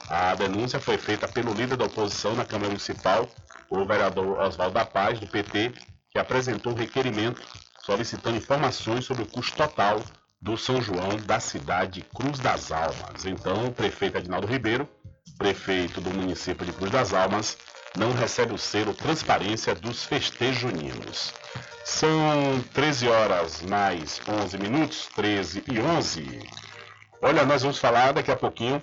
A 0.07 0.35
denúncia 0.35 0.79
foi 0.79 0.99
feita 0.99 1.27
pelo 1.27 1.55
líder 1.55 1.79
da 1.79 1.87
oposição 1.87 2.35
na 2.35 2.45
Câmara 2.45 2.69
Municipal, 2.69 3.27
o 3.71 3.87
vereador 3.87 4.39
Oswaldo 4.39 4.75
da 4.75 4.85
Paz, 4.85 5.19
do 5.19 5.27
PT, 5.27 5.73
que 6.11 6.19
apresentou 6.19 6.75
um 6.75 6.77
requerimento 6.77 7.41
solicitando 7.87 8.37
informações 8.37 9.07
sobre 9.07 9.23
o 9.23 9.27
custo 9.27 9.57
total 9.57 10.03
do 10.43 10.59
São 10.59 10.83
João 10.83 11.17
da 11.25 11.39
cidade 11.39 12.01
de 12.01 12.03
Cruz 12.03 12.41
das 12.41 12.73
Almas. 12.73 13.25
Então, 13.25 13.67
o 13.67 13.73
prefeito 13.73 14.19
Adinaldo 14.19 14.49
Ribeiro, 14.49 14.89
prefeito 15.39 16.01
do 16.01 16.11
município 16.11 16.67
de 16.67 16.73
Cruz 16.73 16.91
das 16.91 17.15
Almas, 17.15 17.57
não 17.97 18.13
recebe 18.13 18.53
o 18.53 18.59
selo 18.59 18.93
Transparência 18.93 19.73
dos 19.73 20.05
Festejos 20.05 20.59
Juninos. 20.59 21.33
São 21.85 22.63
13 22.75 23.09
horas 23.09 23.63
mais 23.63 24.21
11 24.29 24.59
minutos, 24.59 25.09
13 25.15 25.63
e 25.71 25.81
11. 25.81 26.41
Olha, 27.23 27.45
nós 27.45 27.63
vamos 27.63 27.79
falar 27.79 28.13
daqui 28.13 28.31
a 28.31 28.37
pouquinho 28.37 28.83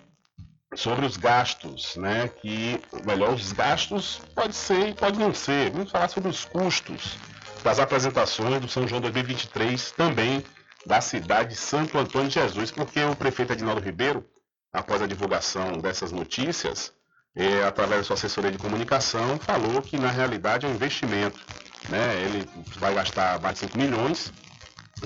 sobre 0.76 1.06
os 1.06 1.18
gastos, 1.18 1.98
né? 1.98 2.30
Que, 2.42 2.80
melhor, 3.06 3.34
os 3.34 3.52
gastos 3.52 4.22
pode 4.34 4.56
ser 4.56 4.90
e 4.90 4.94
pode 4.94 5.20
não 5.20 5.34
ser. 5.34 5.72
Vamos 5.72 5.92
falar 5.92 6.08
sobre 6.08 6.30
os 6.30 6.46
custos 6.46 7.18
das 7.64 7.80
apresentações 7.80 8.62
do 8.62 8.70
São 8.70 8.88
João 8.88 9.02
2023, 9.02 9.92
também 9.92 10.42
da 10.86 11.02
cidade 11.02 11.50
de 11.50 11.56
Santo 11.56 11.98
Antônio 11.98 12.30
de 12.30 12.36
Jesus, 12.36 12.72
porque 12.72 13.04
o 13.04 13.16
prefeito 13.16 13.54
Adinaldo 13.54 13.82
Ribeiro, 13.82 14.26
após 14.72 15.02
a 15.02 15.08
divulgação 15.08 15.74
dessas 15.74 16.12
notícias, 16.12 16.94
é, 17.36 17.64
através 17.64 18.02
da 18.02 18.04
sua 18.06 18.16
assessoria 18.16 18.52
de 18.52 18.58
comunicação, 18.58 19.38
falou 19.40 19.82
que 19.82 19.98
na 19.98 20.10
realidade 20.10 20.66
é 20.66 20.70
um 20.70 20.74
investimento 20.74 21.40
né? 21.88 22.16
Ele 22.24 22.50
vai 22.78 22.94
gastar 22.94 23.40
mais 23.40 23.56
de 23.56 23.62
5 23.62 23.78
milhões 23.78 24.34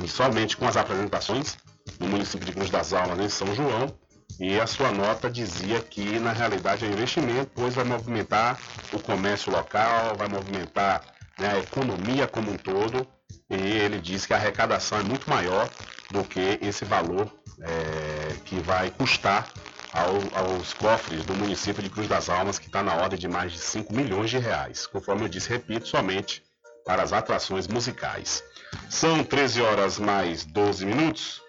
somente 0.07 0.57
com 0.57 0.67
as 0.67 0.75
apresentações 0.75 1.57
no 1.99 2.07
município 2.07 2.45
de 2.45 2.53
Cruz 2.53 2.69
das 2.69 2.93
Almas, 2.93 3.19
em 3.19 3.29
São 3.29 3.53
João, 3.53 3.93
e 4.39 4.59
a 4.59 4.65
sua 4.65 4.91
nota 4.91 5.29
dizia 5.29 5.79
que 5.79 6.19
na 6.19 6.31
realidade 6.31 6.85
é 6.85 6.87
investimento, 6.87 7.51
pois 7.53 7.75
vai 7.75 7.83
movimentar 7.83 8.59
o 8.91 8.99
comércio 8.99 9.51
local, 9.51 10.15
vai 10.17 10.27
movimentar 10.27 11.03
né, 11.37 11.53
a 11.53 11.59
economia 11.59 12.27
como 12.27 12.51
um 12.51 12.57
todo, 12.57 13.05
e 13.49 13.55
ele 13.55 13.99
disse 13.99 14.27
que 14.27 14.33
a 14.33 14.37
arrecadação 14.37 14.99
é 14.99 15.03
muito 15.03 15.29
maior 15.29 15.69
do 16.11 16.23
que 16.23 16.59
esse 16.61 16.85
valor 16.85 17.31
é, 17.61 18.35
que 18.45 18.59
vai 18.61 18.89
custar 18.91 19.47
ao, 19.93 20.15
aos 20.45 20.73
cofres 20.73 21.23
do 21.25 21.35
município 21.35 21.83
de 21.83 21.89
Cruz 21.89 22.07
das 22.07 22.29
Almas, 22.29 22.57
que 22.57 22.65
está 22.65 22.81
na 22.81 22.95
ordem 22.95 23.19
de 23.19 23.27
mais 23.27 23.51
de 23.51 23.59
5 23.59 23.93
milhões 23.93 24.29
de 24.29 24.39
reais. 24.39 24.87
Conforme 24.87 25.25
eu 25.25 25.29
disse, 25.29 25.49
repito, 25.49 25.87
somente 25.87 26.43
para 26.83 27.03
as 27.03 27.13
atrações 27.13 27.67
musicais. 27.67 28.43
São 28.89 29.23
13 29.23 29.61
horas 29.61 29.99
mais 29.99 30.43
12 30.45 30.85
minutos. 30.85 31.42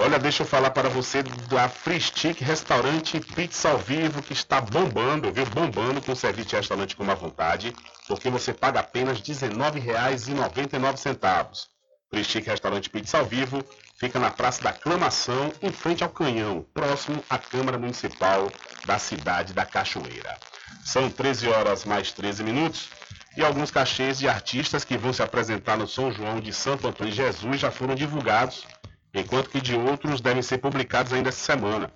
Olha, 0.00 0.16
deixa 0.18 0.44
eu 0.44 0.46
falar 0.46 0.70
para 0.70 0.88
você 0.88 1.22
da 1.22 1.68
Free 1.68 2.00
Stick 2.00 2.40
Restaurante 2.40 3.18
Pizza 3.18 3.70
ao 3.70 3.78
Vivo, 3.78 4.22
que 4.22 4.32
está 4.32 4.60
bombando, 4.60 5.32
viu? 5.32 5.44
Bombando 5.46 6.00
com 6.00 6.14
serviço 6.14 6.54
restaurante 6.54 6.94
com 6.94 7.02
uma 7.02 7.16
vontade, 7.16 7.74
porque 8.06 8.30
você 8.30 8.54
paga 8.54 8.78
apenas 8.80 9.18
R$19,99. 9.18 11.66
Free 12.10 12.24
Stick 12.24 12.46
Restaurante 12.46 12.88
Pizza 12.88 13.18
ao 13.18 13.26
Vivo 13.26 13.62
fica 13.98 14.20
na 14.20 14.30
Praça 14.30 14.62
da 14.62 14.70
Aclamação, 14.70 15.52
em 15.60 15.72
frente 15.72 16.04
ao 16.04 16.10
Canhão, 16.10 16.64
próximo 16.72 17.22
à 17.28 17.36
Câmara 17.36 17.76
Municipal 17.76 18.50
da 18.86 18.98
cidade 18.98 19.52
da 19.52 19.66
Cachoeira. 19.66 20.38
São 20.84 21.10
13 21.10 21.48
horas 21.48 21.84
mais 21.84 22.12
13 22.12 22.44
minutos 22.44 22.88
e 23.36 23.44
alguns 23.44 23.70
cachês 23.70 24.18
de 24.18 24.28
artistas 24.28 24.84
que 24.84 24.96
vão 24.96 25.12
se 25.12 25.22
apresentar 25.22 25.76
no 25.76 25.88
São 25.88 26.12
João 26.12 26.40
de 26.40 26.52
Santo 26.52 26.86
Antônio 26.86 27.12
de 27.12 27.16
Jesus 27.16 27.60
já 27.60 27.70
foram 27.70 27.94
divulgados, 27.94 28.64
enquanto 29.14 29.50
que 29.50 29.60
de 29.60 29.74
outros 29.74 30.20
devem 30.20 30.42
ser 30.42 30.58
publicados 30.58 31.12
ainda 31.12 31.28
esta 31.28 31.44
semana. 31.44 31.90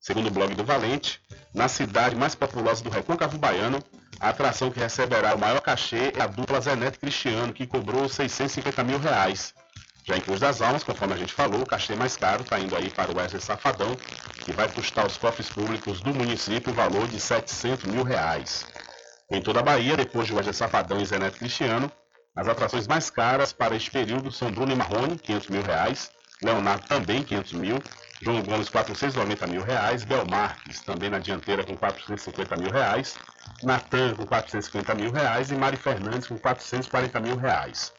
Segundo 0.00 0.28
o 0.28 0.30
blog 0.30 0.54
do 0.54 0.64
Valente, 0.64 1.20
na 1.54 1.68
cidade 1.68 2.14
mais 2.14 2.34
populosa 2.34 2.82
do 2.82 2.90
Recôncavo 2.90 3.38
Baiano, 3.38 3.82
a 4.20 4.28
atração 4.28 4.70
que 4.70 4.78
receberá 4.78 5.34
o 5.34 5.38
maior 5.38 5.60
cachê 5.60 6.12
é 6.16 6.22
a 6.22 6.26
dupla 6.26 6.60
Zenete 6.60 6.98
Cristiano, 6.98 7.52
que 7.52 7.66
cobrou 7.66 8.08
650 8.08 8.84
mil 8.84 8.98
reais. 8.98 9.52
Já 10.04 10.16
em 10.16 10.20
Cruz 10.20 10.38
das 10.38 10.62
Almas, 10.62 10.84
conforme 10.84 11.14
a 11.14 11.16
gente 11.16 11.32
falou, 11.32 11.62
o 11.62 11.66
cachê 11.66 11.96
mais 11.96 12.16
caro 12.16 12.42
está 12.42 12.60
indo 12.60 12.76
aí 12.76 12.88
para 12.88 13.10
o 13.10 13.16
Wesley 13.16 13.42
Safadão, 13.42 13.96
que 14.44 14.52
vai 14.52 14.68
custar 14.68 15.04
aos 15.04 15.16
cofres 15.16 15.50
públicos 15.50 16.00
do 16.00 16.14
município 16.14 16.72
o 16.72 16.74
valor 16.76 17.08
de 17.08 17.18
700 17.18 17.86
mil 17.86 18.04
reais. 18.04 18.64
Em 19.28 19.42
toda 19.42 19.58
a 19.58 19.62
Bahia, 19.64 19.96
depois 19.96 20.28
de 20.28 20.34
Wesley 20.34 20.54
Safadão 20.54 21.00
e 21.00 21.04
Zé 21.04 21.18
Neto 21.18 21.38
Cristiano, 21.38 21.90
as 22.36 22.46
atrações 22.46 22.86
mais 22.86 23.10
caras 23.10 23.52
para 23.52 23.74
este 23.74 23.90
período 23.90 24.30
são 24.30 24.52
Bruno 24.52 24.70
e 24.70 24.76
Marrone, 24.76 25.18
500 25.18 25.48
mil 25.48 25.62
reais, 25.62 26.12
Leonardo 26.42 26.86
também 26.86 27.22
500 27.22 27.52
mil, 27.54 27.78
João 28.20 28.42
Gomes 28.42 28.68
490 28.68 29.46
mil 29.46 29.62
reais, 29.62 30.04
Bel 30.04 30.24
Marques 30.26 30.80
também 30.80 31.10
na 31.10 31.18
dianteira 31.18 31.64
com 31.64 31.76
450 31.76 32.56
mil 32.56 32.70
reais, 32.70 33.16
Natan 33.62 34.14
com 34.14 34.26
450 34.26 34.94
mil 34.94 35.10
reais 35.10 35.50
e 35.50 35.54
Mari 35.54 35.76
Fernandes 35.76 36.26
com 36.26 36.38
440 36.38 37.20
mil 37.20 37.36
reais. 37.36 37.92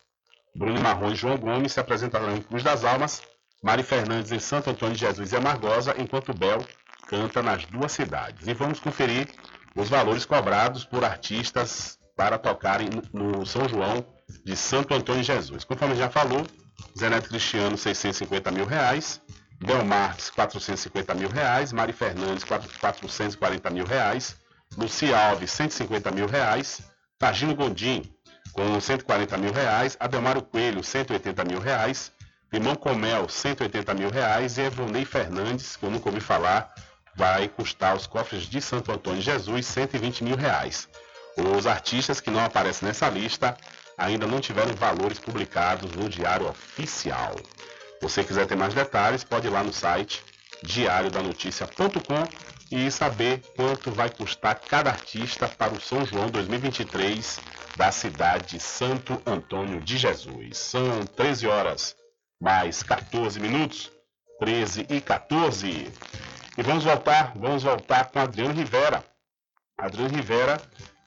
Bruno 0.56 0.82
Marrone 0.82 1.14
e 1.14 1.16
João 1.16 1.38
Gomes 1.38 1.74
se 1.74 1.80
apresentarão 1.80 2.36
em 2.36 2.42
Cruz 2.42 2.64
das 2.64 2.84
Almas, 2.84 3.22
Mari 3.62 3.84
Fernandes 3.84 4.32
em 4.32 4.40
Santo 4.40 4.70
Antônio 4.70 4.96
de 4.96 5.02
Jesus 5.02 5.32
e 5.32 5.36
Amargosa, 5.36 5.96
enquanto 5.98 6.34
Bel 6.34 6.66
canta 7.08 7.42
nas 7.42 7.66
duas 7.66 7.92
cidades. 7.92 8.48
E 8.48 8.54
vamos 8.54 8.80
conferir 8.80 9.28
os 9.76 9.90
valores 9.90 10.26
cobrados 10.26 10.84
por 10.84 11.04
artistas 11.04 11.98
para 12.16 12.38
tocarem 12.40 12.90
no 13.14 13.46
São 13.46 13.70
João 13.70 14.06
de 14.44 14.56
Santo 14.56 14.94
Antônio 14.94 15.22
de 15.22 15.28
Jesus. 15.28 15.64
Conforme 15.64 15.96
já 15.96 16.10
falou, 16.10 16.46
Zé 16.98 17.10
Neto 17.10 17.30
Cristiano, 17.30 17.78
650 17.78 18.52
mil 18.52 18.66
reais, 18.66 19.22
Bel 19.60 19.86
Marques, 19.86 20.30
450 20.30 21.14
mil 21.14 21.30
reais, 21.30 21.72
Mari 21.72 21.94
Fernandes, 21.94 22.44
440 22.44 23.70
mil 23.70 23.86
reais, 23.86 24.36
Luci 24.78 25.14
Alves, 25.14 25.52
150 25.52 26.12
mil 26.12 26.28
reais, 26.28 26.82
Tagino 27.18 27.56
Gondim, 27.56 28.04
com 28.54 28.80
140 28.80 29.38
mil 29.38 29.54
reais, 29.54 29.96
Adelmário 30.00 30.42
Coelho, 30.42 30.84
180 30.84 31.44
mil 31.44 31.60
reais, 31.60 32.12
Limão 32.52 32.76
Comel, 32.76 33.28
180 33.28 33.94
mil 33.94 34.10
reais. 34.10 34.58
E 34.58 34.62
Evonei 34.62 35.06
Fernandes, 35.06 35.76
que 35.76 35.86
eu 35.86 35.92
nunca 35.92 36.10
ouvi 36.10 36.22
falar, 36.22 36.74
vai 37.16 37.48
custar 37.48 37.96
os 37.96 38.08
cofres 38.08 38.44
de 38.44 38.62
Santo 38.62 38.92
Antônio 38.92 39.22
Jesus 39.22 39.66
120 39.66 40.24
mil 40.24 40.36
reais. 40.38 40.88
Os 41.36 41.68
artistas 41.68 42.20
que 42.20 42.32
não 42.32 42.44
aparecem 42.44 42.88
nessa 42.88 43.10
lista 43.10 43.56
ainda 43.98 44.28
não 44.28 44.40
tiveram 44.40 44.74
valores 44.76 45.20
publicados 45.20 45.92
no 45.94 46.08
Diário 46.08 46.48
Oficial. 46.48 47.36
você 48.00 48.24
quiser 48.24 48.46
ter 48.46 48.56
mais 48.56 48.74
detalhes, 48.74 49.24
pode 49.24 49.48
ir 49.48 49.50
lá 49.50 49.64
no 49.64 49.74
site 49.74 50.24
diariodanoticia.com 50.64 52.28
e 52.72 52.92
saber 52.92 53.42
quanto 53.56 53.92
vai 53.92 54.10
custar 54.10 54.60
cada 54.60 54.90
artista 54.90 55.48
para 55.48 55.74
o 55.74 55.82
São 55.82 56.06
João 56.06 56.30
2023 56.30 57.40
da 57.76 57.92
cidade 57.92 58.58
de 58.58 58.60
Santo 58.60 59.22
Antônio 59.26 59.80
de 59.80 59.98
Jesus. 59.98 60.58
São 60.58 61.06
13 61.16 61.48
horas 61.48 61.96
mais 62.40 62.84
14 62.84 63.40
minutos, 63.40 63.92
13 64.40 64.86
e 64.90 65.02
14. 65.02 65.92
E 66.58 66.62
vamos 66.64 66.84
voltar, 66.84 67.34
vamos 67.36 67.64
voltar 67.64 68.06
com 68.06 68.20
Adriano 68.20 68.54
Rivera. 68.54 69.04
Adriano 69.78 70.16
Rivera 70.16 70.60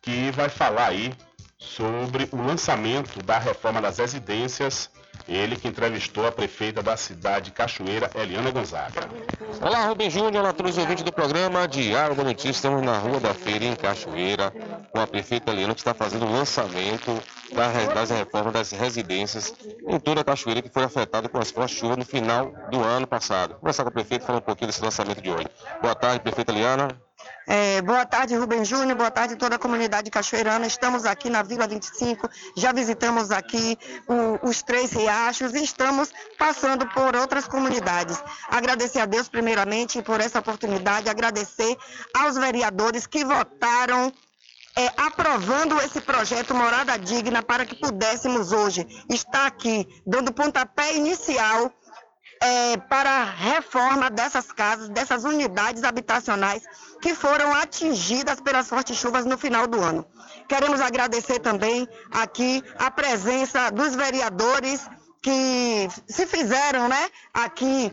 que 0.02 0.30
vai 0.30 0.48
falar 0.48 0.88
aí 0.88 1.12
sobre 1.60 2.28
o 2.32 2.36
lançamento 2.36 3.22
da 3.22 3.38
reforma 3.38 3.80
das 3.80 3.98
residências. 3.98 4.90
Ele 5.28 5.54
que 5.54 5.68
entrevistou 5.68 6.26
a 6.26 6.32
prefeita 6.32 6.82
da 6.82 6.96
cidade 6.96 7.46
de 7.46 7.50
Cachoeira, 7.52 8.10
Eliana 8.14 8.50
Gonzaga. 8.50 9.08
Olá, 9.60 9.86
Rubem 9.86 10.10
Júnior, 10.10 10.42
olá 10.42 10.52
todos 10.52 10.72
os 10.72 10.78
ouvintes 10.78 11.04
do 11.04 11.12
programa 11.12 11.68
Diário 11.68 12.16
da 12.16 12.24
Notícia. 12.24 12.50
Estamos 12.50 12.82
na 12.82 12.98
Rua 12.98 13.20
da 13.20 13.34
Feira, 13.34 13.66
em 13.66 13.76
Cachoeira, 13.76 14.50
com 14.90 14.98
a 14.98 15.06
prefeita 15.06 15.52
Eliana, 15.52 15.74
que 15.74 15.80
está 15.80 15.94
fazendo 15.94 16.26
o 16.26 16.32
lançamento 16.32 17.22
das 17.94 18.10
reformas 18.10 18.52
das 18.52 18.70
residências 18.72 19.54
em 19.86 20.00
toda 20.00 20.22
a 20.22 20.24
Cachoeira, 20.24 20.62
que 20.62 20.70
foi 20.70 20.82
afetada 20.82 21.28
com 21.28 21.38
as 21.38 21.50
fortes 21.50 21.76
chuvas 21.76 21.98
no 21.98 22.04
final 22.04 22.52
do 22.70 22.82
ano 22.82 23.06
passado. 23.06 23.50
Vou 23.50 23.60
conversar 23.60 23.84
com 23.84 23.90
a 23.90 23.92
prefeita 23.92 24.24
e 24.24 24.26
falar 24.26 24.38
um 24.38 24.42
pouquinho 24.42 24.68
desse 24.68 24.82
lançamento 24.82 25.20
de 25.20 25.30
hoje. 25.30 25.46
Boa 25.82 25.94
tarde, 25.94 26.20
prefeita 26.20 26.50
Eliana. 26.50 26.88
É, 27.52 27.82
boa 27.82 28.06
tarde, 28.06 28.36
Rubem 28.36 28.64
Júnior. 28.64 28.96
Boa 28.96 29.10
tarde, 29.10 29.34
toda 29.34 29.56
a 29.56 29.58
comunidade 29.58 30.08
cachoeirana. 30.08 30.68
Estamos 30.68 31.04
aqui 31.04 31.28
na 31.28 31.42
Vila 31.42 31.66
25. 31.66 32.28
Já 32.56 32.70
visitamos 32.70 33.32
aqui 33.32 33.76
o- 34.06 34.48
os 34.48 34.62
três 34.62 34.92
riachos 34.92 35.52
e 35.54 35.64
estamos 35.64 36.12
passando 36.38 36.86
por 36.90 37.16
outras 37.16 37.48
comunidades. 37.48 38.22
Agradecer 38.48 39.00
a 39.00 39.04
Deus, 39.06 39.28
primeiramente, 39.28 40.00
por 40.00 40.20
essa 40.20 40.38
oportunidade. 40.38 41.08
Agradecer 41.10 41.76
aos 42.14 42.36
vereadores 42.36 43.04
que 43.08 43.24
votaram 43.24 44.12
é, 44.76 44.86
aprovando 44.96 45.80
esse 45.80 46.00
projeto 46.00 46.54
Morada 46.54 46.96
Digna 46.96 47.42
para 47.42 47.66
que 47.66 47.74
pudéssemos 47.74 48.52
hoje 48.52 48.86
estar 49.10 49.44
aqui 49.46 49.84
dando 50.06 50.32
pontapé 50.32 50.94
inicial 50.94 51.72
é, 52.40 52.76
para 52.76 53.10
a 53.10 53.24
reforma 53.24 54.08
dessas 54.10 54.50
casas, 54.50 54.88
dessas 54.88 55.24
unidades 55.24 55.84
habitacionais 55.84 56.62
que 57.00 57.14
foram 57.14 57.54
atingidas 57.54 58.40
pelas 58.40 58.68
fortes 58.68 58.96
chuvas 58.96 59.26
no 59.26 59.36
final 59.36 59.66
do 59.66 59.80
ano. 59.80 60.06
Queremos 60.48 60.80
agradecer 60.80 61.38
também 61.40 61.86
aqui 62.10 62.62
a 62.78 62.90
presença 62.90 63.70
dos 63.70 63.94
vereadores 63.94 64.88
que 65.22 65.86
se 66.08 66.26
fizeram, 66.26 66.88
né, 66.88 67.10
aqui 67.34 67.92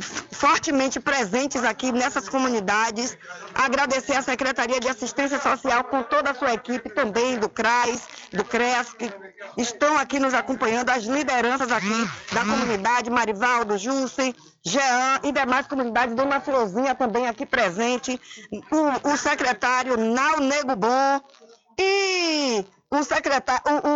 fortemente 0.00 0.98
presentes 1.00 1.62
aqui 1.64 1.92
nessas 1.92 2.28
comunidades. 2.28 3.16
Agradecer 3.54 4.16
à 4.16 4.22
Secretaria 4.22 4.80
de 4.80 4.88
Assistência 4.88 5.40
Social 5.40 5.84
com 5.84 6.02
toda 6.02 6.30
a 6.30 6.34
sua 6.34 6.52
equipe 6.54 6.90
também 6.90 7.38
do 7.38 7.48
CRAS, 7.48 8.02
do 8.32 8.44
CREAS, 8.44 8.92
que 8.94 9.12
estão 9.56 9.96
aqui 9.98 10.18
nos 10.18 10.34
acompanhando, 10.34 10.90
as 10.90 11.04
lideranças 11.04 11.70
aqui 11.70 12.10
da 12.32 12.40
comunidade, 12.40 13.10
Marivaldo, 13.10 13.76
Jussen, 13.78 14.34
Jean 14.64 15.20
e 15.22 15.32
demais 15.32 15.66
comunidades, 15.66 16.14
Dona 16.14 16.40
Florzinha 16.40 16.94
também 16.94 17.26
aqui 17.26 17.46
presente, 17.46 18.20
o, 18.52 19.10
o 19.10 19.16
secretário 19.16 19.96
Nau 19.96 20.40
Nego 20.40 20.76
Bom 20.76 21.20
e 21.78 22.64
o 22.90 23.02
secretário, 23.02 23.62
o- 23.66 23.88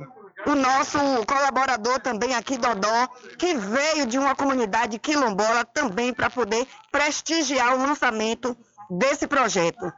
o 0.00 0.23
o 0.46 0.54
nosso 0.54 0.98
colaborador 1.26 2.00
também 2.00 2.34
aqui, 2.34 2.58
Dodó, 2.58 3.08
que 3.38 3.54
veio 3.54 4.06
de 4.06 4.18
uma 4.18 4.34
comunidade 4.34 4.98
quilombola 4.98 5.64
também 5.64 6.12
para 6.12 6.28
poder 6.28 6.66
prestigiar 6.90 7.74
o 7.74 7.86
lançamento 7.86 8.56
desse 8.90 9.26
projeto. 9.26 9.92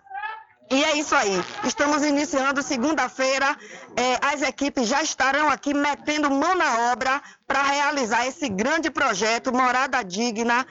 E 0.70 0.82
é 0.84 0.96
isso 0.96 1.14
aí. 1.14 1.44
Estamos 1.64 2.02
iniciando 2.04 2.62
segunda-feira. 2.62 3.56
eh, 3.96 4.18
as 4.20 4.42
equipes 4.42 4.88
já 4.88 5.00
estarão 5.02 5.48
aqui 5.48 5.72
metendo 5.72 6.28
mão 6.28 6.56
na 6.56 6.92
obra 6.92 7.22
para 7.46 7.62
realizar 7.62 8.26
esse 8.26 8.48
grande 8.48 8.90
projeto 8.90 9.52
Morada 9.52 10.02
Digna 10.02 10.66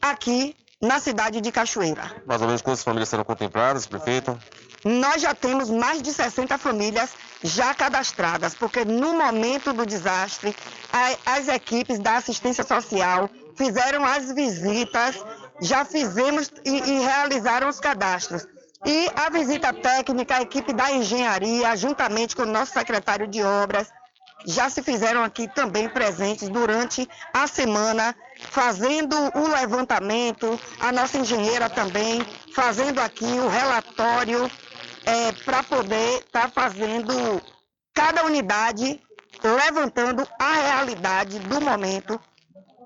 aqui 0.00 0.56
na 0.80 0.98
cidade 0.98 1.40
de 1.42 1.52
Cachoeira. 1.52 2.22
Mais 2.26 2.40
ou 2.40 2.46
menos 2.46 2.62
quantas 2.62 2.82
famílias 2.82 3.08
serão 3.10 3.24
contempladas, 3.24 3.86
prefeito? 3.86 4.38
Nós 4.84 5.20
já 5.20 5.34
temos 5.34 5.68
mais 5.68 6.00
de 6.00 6.12
60 6.12 6.56
famílias 6.56 7.10
já 7.42 7.74
cadastradas, 7.74 8.54
porque 8.54 8.84
no 8.84 9.12
momento 9.12 9.72
do 9.72 9.84
desastre, 9.84 10.56
as 11.26 11.48
equipes 11.48 11.98
da 11.98 12.16
assistência 12.16 12.64
social 12.64 13.28
fizeram 13.56 14.04
as 14.04 14.32
visitas, 14.32 15.22
já 15.60 15.84
fizemos 15.84 16.50
e, 16.64 16.78
e 16.78 17.00
realizaram 17.00 17.68
os 17.68 17.78
cadastros. 17.78 18.46
E 18.86 19.10
a 19.14 19.28
visita 19.28 19.74
técnica, 19.74 20.36
a 20.36 20.42
equipe 20.42 20.72
da 20.72 20.90
engenharia, 20.90 21.76
juntamente 21.76 22.34
com 22.34 22.42
o 22.42 22.46
nosso 22.46 22.72
secretário 22.72 23.26
de 23.26 23.42
obras, 23.42 23.88
já 24.46 24.70
se 24.70 24.82
fizeram 24.82 25.22
aqui 25.22 25.46
também 25.48 25.86
presentes 25.90 26.48
durante 26.48 27.06
a 27.34 27.46
semana, 27.46 28.16
fazendo 28.50 29.14
o 29.34 29.48
levantamento, 29.48 30.58
a 30.80 30.90
nossa 30.90 31.18
engenheira 31.18 31.68
também, 31.68 32.24
fazendo 32.54 33.00
aqui 33.00 33.26
o 33.26 33.48
relatório 33.48 34.50
para 35.44 35.62
poder 35.62 36.18
estar 36.20 36.50
fazendo 36.50 37.42
cada 37.94 38.24
unidade, 38.24 39.00
levantando 39.42 40.26
a 40.38 40.52
realidade 40.52 41.38
do 41.40 41.60
momento 41.60 42.20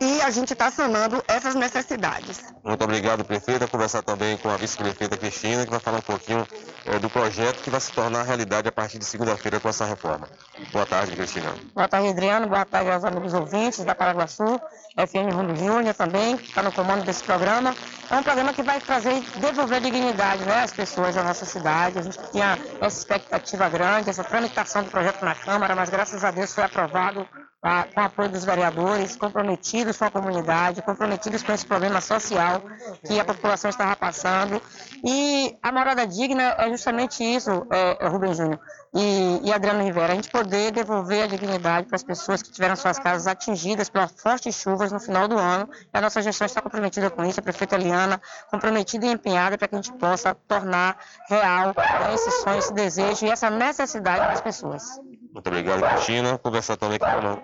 e 0.01 0.21
a 0.23 0.31
gente 0.31 0.53
está 0.53 0.71
sanando 0.71 1.23
essas 1.27 1.55
necessidades. 1.55 2.54
Muito 2.65 2.83
obrigado, 2.83 3.23
prefeito. 3.27 3.61
Vou 3.61 3.69
conversar 3.69 4.01
também 4.01 4.39
com 4.39 4.49
a 4.49 4.57
vice-prefeita 4.57 5.19
Cristina, 5.19 5.67
que 5.67 5.71
vai 5.71 5.79
falar 5.79 5.99
um 5.99 6.01
pouquinho 6.01 6.49
eh, 6.87 6.99
do 6.99 7.11
projeto 7.11 7.63
que 7.63 7.69
vai 7.69 7.79
se 7.79 7.93
tornar 7.93 8.23
realidade 8.23 8.67
a 8.67 8.73
partir 8.73 8.99
de 8.99 9.05
segunda-feira 9.05 9.61
com 9.61 9.69
essa 9.69 9.85
reforma. 9.85 10.27
Boa 10.73 10.87
tarde, 10.87 11.15
Cristina. 11.15 11.55
Boa 11.75 11.87
tarde, 11.87 12.09
Adriano. 12.09 12.47
Boa 12.49 12.65
tarde 12.65 12.91
aos 12.91 13.05
amigos 13.05 13.35
ouvintes 13.35 13.85
da 13.85 13.95
Paraguaçu, 13.95 14.59
FM 14.97 15.35
Rubio 15.35 15.57
Júnior 15.57 15.95
também, 15.95 16.39
que 16.39 16.49
está 16.49 16.63
no 16.63 16.73
comando 16.73 17.05
desse 17.05 17.23
programa. 17.23 17.77
É 18.11 18.17
um 18.17 18.23
programa 18.23 18.55
que 18.55 18.63
vai 18.63 18.81
trazer 18.81 19.21
devolver 19.37 19.83
dignidade 19.83 20.43
né, 20.47 20.63
às 20.63 20.73
pessoas 20.73 21.15
da 21.15 21.23
nossa 21.23 21.45
cidade. 21.45 21.99
A 21.99 22.03
gente 22.03 22.19
tinha 22.33 22.59
essa 22.81 22.99
expectativa 22.99 23.69
grande, 23.69 24.09
essa 24.09 24.25
tramitação 24.25 24.83
do 24.83 24.91
projeto 24.91 25.23
na 25.23 25.35
Câmara, 25.35 25.77
mas 25.77 25.91
graças 25.91 26.25
a 26.25 26.31
Deus 26.31 26.55
foi 26.55 26.65
aprovado 26.65 27.29
com 27.95 28.01
o 28.01 28.05
apoio 28.05 28.29
dos 28.29 28.45
vereadores, 28.45 29.17
comprometidos 29.17 29.97
com 29.97 30.05
a 30.05 30.11
comunidade, 30.11 30.83
comprometidos 30.83 31.43
com 31.43 31.53
esse 31.53 31.65
problema 31.65 32.01
social 32.01 32.63
que 33.07 33.19
a 33.19 33.25
população 33.25 33.71
estava 33.71 33.97
passando. 33.97 34.61
E 35.03 35.57
a 35.63 35.73
morada 35.73 36.07
digna 36.07 36.55
é 36.59 36.69
justamente 36.69 37.25
isso, 37.25 37.67
é, 37.71 38.07
Rubem 38.07 38.35
Júnior 38.35 38.61
e, 38.95 39.41
e 39.43 39.53
Adriano 39.53 39.83
Rivera, 39.83 40.13
a 40.13 40.15
gente 40.15 40.31
poder 40.31 40.71
devolver 40.71 41.25
a 41.25 41.27
dignidade 41.27 41.89
para 41.89 41.97
as 41.97 42.05
pessoas 42.05 42.43
que 42.43 42.53
tiveram 42.53 42.77
suas 42.77 42.97
casas 42.97 43.27
atingidas 43.27 43.89
pelas 43.89 44.13
fortes 44.13 44.55
chuvas 44.55 44.93
no 44.93 45.01
final 45.01 45.27
do 45.27 45.37
ano. 45.37 45.69
E 45.93 45.99
a 45.99 46.01
nossa 46.01 46.23
gestão 46.23 46.47
está 46.47 46.63
comprometida 46.63 47.11
com 47.11 47.25
isso, 47.25 47.41
a 47.41 47.43
prefeita 47.43 47.75
Eliana 47.75 48.23
comprometida 48.51 49.07
e 49.07 49.11
empenhada 49.11 49.59
para 49.59 49.67
que 49.67 49.75
a 49.75 49.79
gente 49.83 49.93
possa 49.95 50.35
tornar 50.47 50.97
real 51.29 51.75
né, 51.77 52.15
esse 52.15 52.31
sonho, 52.43 52.59
esse 52.59 52.73
desejo 52.73 53.27
e 53.27 53.31
essa 53.31 53.51
necessidade 53.51 54.29
das 54.29 54.41
pessoas. 54.41 54.85
Muito 55.33 55.47
obrigado, 55.49 55.83
Cristina. 55.83 56.39
Conversar 56.39 56.77
também 56.77 57.01
com, 57.01 57.43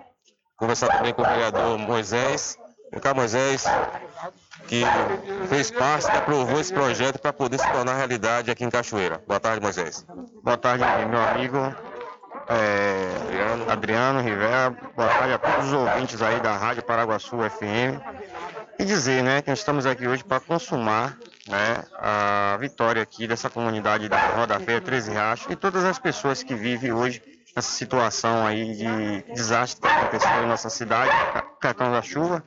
conversar 0.61 0.89
também 0.89 1.11
com 1.11 1.23
o 1.23 1.25
vereador 1.25 1.75
Moisés. 1.79 2.55
Vem 2.91 3.01
cá, 3.01 3.15
Moisés, 3.15 3.63
que 4.67 4.83
fez 5.49 5.71
parte, 5.71 6.05
que 6.05 6.15
aprovou 6.15 6.59
esse 6.59 6.71
projeto 6.71 7.17
para 7.17 7.33
poder 7.33 7.57
se 7.57 7.67
tornar 7.71 7.95
realidade 7.95 8.51
aqui 8.51 8.63
em 8.63 8.69
Cachoeira. 8.69 9.23
Boa 9.27 9.39
tarde, 9.39 9.59
Moisés. 9.59 10.05
Boa 10.43 10.57
tarde, 10.57 10.83
meu 11.09 11.19
amigo 11.19 11.57
é, 12.47 13.71
Adriano 13.71 14.21
Rivera. 14.21 14.69
Boa 14.95 15.09
tarde 15.09 15.33
a 15.33 15.39
todos 15.39 15.67
os 15.67 15.73
ouvintes 15.73 16.21
aí 16.21 16.39
da 16.41 16.55
Rádio 16.55 16.83
Paraguaçu 16.83 17.37
FM. 17.37 17.97
E 18.77 18.85
dizer, 18.85 19.23
né, 19.23 19.41
que 19.41 19.49
nós 19.49 19.59
estamos 19.59 19.87
aqui 19.87 20.07
hoje 20.07 20.23
para 20.23 20.39
consumar 20.39 21.17
né, 21.47 21.83
a 21.97 22.55
vitória 22.59 23.01
aqui 23.01 23.27
dessa 23.27 23.49
comunidade 23.49 24.07
da 24.07 24.19
Roda 24.35 24.59
Feia 24.59 24.79
13 24.79 25.11
Riachos 25.11 25.47
e 25.49 25.55
todas 25.55 25.83
as 25.83 25.97
pessoas 25.97 26.43
que 26.43 26.53
vivem 26.53 26.91
hoje 26.91 27.21
nessa 27.55 27.71
situação 27.71 28.45
aí 28.45 28.75
de 28.75 29.33
desastre 29.33 29.81
que 29.81 29.87
aconteceu 29.87 30.43
em 30.43 30.47
nossa 30.47 30.69
cidade, 30.69 31.11
Cartão 31.59 31.91
da 31.91 32.01
Chuva, 32.01 32.43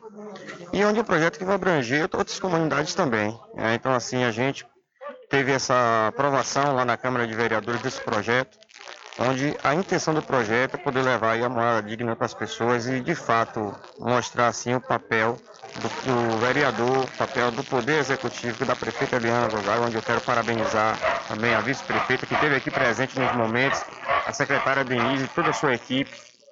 e 0.72 0.84
onde 0.84 1.00
o 1.00 1.04
projeto 1.04 1.38
que 1.38 1.44
vai 1.44 1.54
abranger 1.54 2.08
outras 2.12 2.38
comunidades 2.38 2.94
também. 2.94 3.38
né. 3.54 3.74
Então, 3.74 3.94
assim, 3.94 4.24
a 4.24 4.30
gente 4.30 4.66
teve 5.28 5.52
essa 5.52 6.08
aprovação 6.08 6.74
lá 6.74 6.84
na 6.84 6.96
Câmara 6.96 7.26
de 7.26 7.34
Vereadores 7.34 7.80
desse 7.80 8.00
projeto, 8.00 8.58
onde 9.18 9.56
a 9.62 9.74
intenção 9.74 10.12
do 10.12 10.22
projeto 10.22 10.74
é 10.74 10.78
poder 10.78 11.02
levar 11.02 11.40
a 11.40 11.48
morada 11.48 11.88
digna 11.88 12.16
para 12.16 12.26
as 12.26 12.34
pessoas 12.34 12.86
e, 12.86 13.00
de 13.00 13.14
fato, 13.14 13.74
mostrar 13.98 14.48
assim 14.48 14.74
o 14.74 14.80
papel 14.80 15.36
do, 15.80 15.88
do 15.88 16.38
vereador, 16.38 17.06
papel 17.18 17.50
do 17.50 17.64
Poder 17.64 17.98
Executivo, 17.98 18.64
da 18.64 18.76
prefeita 18.76 19.16
Eliana 19.16 19.48
Gonzaga, 19.48 19.86
onde 19.86 19.96
eu 19.96 20.02
quero 20.02 20.20
parabenizar 20.20 20.96
também 21.28 21.54
a 21.54 21.60
vice-prefeita 21.60 22.26
que 22.26 22.34
esteve 22.34 22.56
aqui 22.56 22.70
presente 22.70 23.18
nos 23.18 23.32
momentos, 23.32 23.82
a 24.26 24.32
secretária 24.32 24.84
Denise 24.84 25.28
toda 25.28 25.50
a 25.50 25.52
sua 25.52 25.74
equipe, 25.74 26.10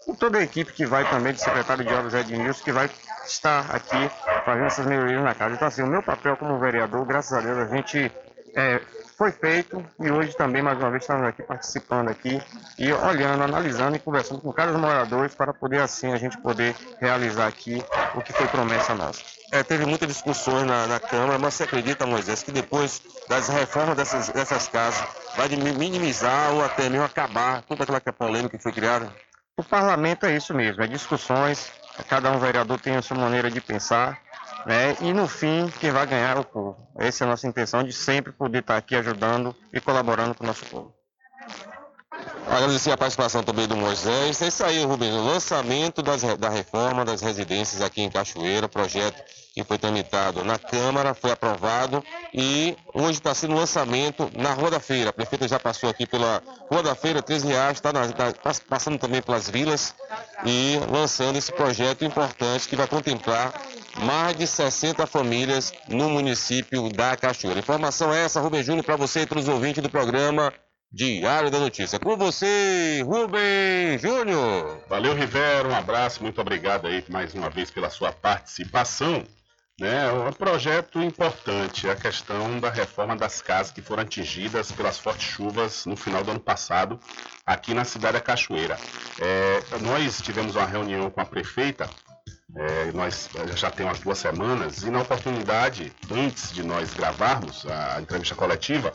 e 0.09 0.17
toda 0.17 0.39
a 0.39 0.43
equipe 0.43 0.73
que 0.73 0.85
vai 0.85 1.09
também, 1.09 1.33
do 1.33 1.39
secretário 1.39 1.85
de 1.85 1.95
Obras 1.95 2.15
Edmilson, 2.15 2.65
que 2.65 2.73
vai 2.73 2.91
estar 3.25 3.67
aqui 3.71 4.11
fazendo 4.45 4.67
essas 4.67 4.87
melhorias 4.87 5.23
na 5.23 5.35
casa. 5.35 5.55
Então, 5.55 5.69
assim, 5.69 5.83
o 5.83 5.87
meu 5.87 6.03
papel 6.03 6.37
como 6.37 6.59
vereador, 6.59 7.05
graças 7.07 7.33
a 7.33 7.41
Deus, 7.41 7.59
a 7.59 7.77
gente 7.77 8.11
é, 8.57 8.81
foi 9.17 9.31
feito 9.31 9.85
e 10.01 10.11
hoje 10.11 10.35
também, 10.37 10.63
mais 10.63 10.79
uma 10.79 10.91
vez, 10.91 11.03
estamos 11.03 11.27
aqui 11.27 11.43
participando 11.43 12.09
aqui 12.09 12.41
e 12.79 12.93
olhando, 12.93 13.45
analisando 13.45 13.97
e 13.97 13.99
conversando 13.99 14.41
com 14.41 14.53
cada 14.53 14.77
moradores 14.77 15.35
para 15.35 15.53
poder, 15.53 15.81
assim, 15.81 16.13
a 16.13 16.17
gente 16.17 16.39
poder 16.39 16.75
realizar 17.01 17.47
aqui 17.47 17.83
o 18.15 18.23
que 18.23 18.33
foi 18.33 18.47
promessa 18.49 18.95
nossa. 18.95 19.23
É, 19.53 19.63
teve 19.63 19.85
muitas 19.85 20.09
discussões 20.09 20.67
na, 20.67 20.87
na 20.87 20.99
Câmara, 20.99 21.39
mas 21.39 21.55
você 21.55 21.65
acredita, 21.65 22.07
Moisés, 22.07 22.43
que 22.43 22.51
depois 22.51 23.03
das 23.29 23.49
reformas 23.49 23.97
dessas, 23.97 24.31
dessas 24.31 24.67
casas 24.67 25.07
vai 25.37 25.49
minimizar 25.49 26.55
ou 26.55 26.65
até 26.65 26.89
mesmo 26.89 27.05
acabar 27.05 27.63
toda 27.63 27.85
aquela 27.85 28.01
polêmica 28.01 28.57
que 28.57 28.63
foi 28.63 28.73
criada? 28.73 29.13
O 29.57 29.63
parlamento 29.63 30.25
é 30.25 30.35
isso 30.35 30.55
mesmo, 30.55 30.83
é 30.83 30.87
discussões, 30.87 31.71
cada 32.09 32.31
um 32.31 32.39
vereador 32.39 32.81
tem 32.81 32.97
a 32.97 33.03
sua 33.03 33.19
maneira 33.19 33.51
de 33.51 33.61
pensar, 33.61 34.19
né? 34.67 34.97
E 35.01 35.13
no 35.13 35.27
fim, 35.29 35.69
quem 35.81 35.91
vai 35.91 36.07
ganhar 36.07 36.37
é 36.37 36.41
o 36.41 36.45
povo. 36.45 36.77
Essa 36.99 37.25
é 37.25 37.27
a 37.27 37.31
nossa 37.31 37.47
intenção 37.47 37.83
de 37.83 37.93
sempre 37.93 38.33
poder 38.33 38.59
estar 38.59 38.77
aqui 38.77 38.95
ajudando 38.97 39.55
e 39.73 39.81
colaborando 39.81 40.35
com 40.35 40.45
o 40.45 40.47
nosso 40.47 40.65
povo. 40.67 40.95
Agradecer 42.47 42.93
a 42.93 42.97
participação 42.97 43.43
também 43.43 43.67
do 43.67 43.77
Moisés. 43.77 44.43
É 44.43 44.49
isso 44.49 44.65
aí, 44.65 44.85
Rubens. 44.85 45.15
O 45.15 45.25
lançamento 45.25 46.03
das, 46.03 46.23
da 46.39 46.49
reforma 46.49 47.05
das 47.05 47.21
residências 47.23 47.81
aqui 47.81 48.03
em 48.03 48.11
Cachoeira, 48.11 48.69
projeto 48.69 49.23
que 49.55 49.65
foi 49.65 49.79
tramitado 49.79 50.45
na 50.45 50.59
Câmara, 50.59 51.15
foi 51.15 51.31
aprovado 51.31 52.03
e 52.33 52.77
hoje 52.95 53.19
está 53.19 53.35
sendo 53.35 53.55
lançamento 53.55 54.31
na 54.35 54.53
Rua 54.53 54.71
da 54.71 54.81
Feira. 54.81 55.11
A 55.11 55.13
prefeita 55.13 55.47
já 55.47 55.59
passou 55.59 55.89
aqui 55.89 56.07
pela 56.07 56.43
Rua 56.71 56.83
da 56.83 56.95
Feira, 56.95 57.23
13 57.23 57.49
reais, 57.49 57.77
está 57.77 57.93
tá 57.93 58.53
passando 58.69 58.99
também 58.99 59.23
pelas 59.23 59.49
vilas 59.49 59.95
e 60.45 60.81
lançando 60.91 61.37
esse 61.37 61.53
projeto 61.53 62.05
importante 62.05 62.69
que 62.69 62.77
vai 62.77 62.87
contemplar 62.87 63.53
mais 63.99 64.37
de 64.37 64.47
60 64.47 65.07
famílias 65.07 65.73
no 65.89 66.09
município 66.09 66.89
da 66.89 67.17
Cachoeira. 67.17 67.61
Informação 67.61 68.13
é 68.13 68.25
essa, 68.25 68.41
Rubem 68.41 68.63
Júnior, 68.63 68.85
para 68.85 68.97
você 68.97 69.23
e 69.23 69.27
para 69.27 69.39
os 69.39 69.49
ouvintes 69.49 69.83
do 69.83 69.91
programa 69.91 70.53
Diário 70.93 71.51
da 71.51 71.59
Notícia. 71.59 71.99
Com 71.99 72.17
você, 72.17 73.03
Rubem 73.05 73.99
Júnior. 73.99 74.83
Valeu, 74.89 75.15
Rivero. 75.15 75.71
Um 75.71 75.75
abraço. 75.75 76.23
Muito 76.23 76.41
obrigado 76.41 76.87
aí 76.87 77.03
mais 77.09 77.35
uma 77.35 77.49
vez 77.49 77.71
pela 77.71 77.89
sua 77.89 78.13
participação. 78.13 79.25
Né, 79.81 80.07
é 80.07 80.13
um 80.13 80.33
projeto 80.33 81.03
importante, 81.03 81.89
a 81.89 81.97
questão 81.97 82.61
da 82.61 82.71
reforma 82.71 83.17
das 83.17 83.41
casas 83.41 83.73
que 83.73 83.81
foram 83.81 84.03
atingidas 84.03 84.71
pelas 84.71 84.99
fortes 84.99 85.27
chuvas 85.27 85.87
no 85.87 85.97
final 85.97 86.23
do 86.23 86.31
ano 86.31 86.39
passado, 86.39 87.01
aqui 87.45 87.73
na 87.73 87.85
cidade 87.85 88.13
da 88.13 88.21
Cachoeira. 88.21 88.79
É, 89.19 89.61
nós 89.81 90.21
tivemos 90.21 90.55
uma 90.55 90.67
reunião 90.67 91.11
com 91.11 91.21
a 91.21 91.25
prefeita, 91.25 91.89
é, 92.55 92.93
nós 92.93 93.31
já 93.57 93.71
temos 93.71 94.01
duas 94.01 94.19
semanas, 94.19 94.83
e 94.83 94.91
na 94.91 95.01
oportunidade, 95.01 95.93
antes 96.11 96.53
de 96.53 96.63
nós 96.63 96.93
gravarmos 96.93 97.67
a 97.67 98.01
entrevista 98.01 98.35
coletiva, 98.35 98.93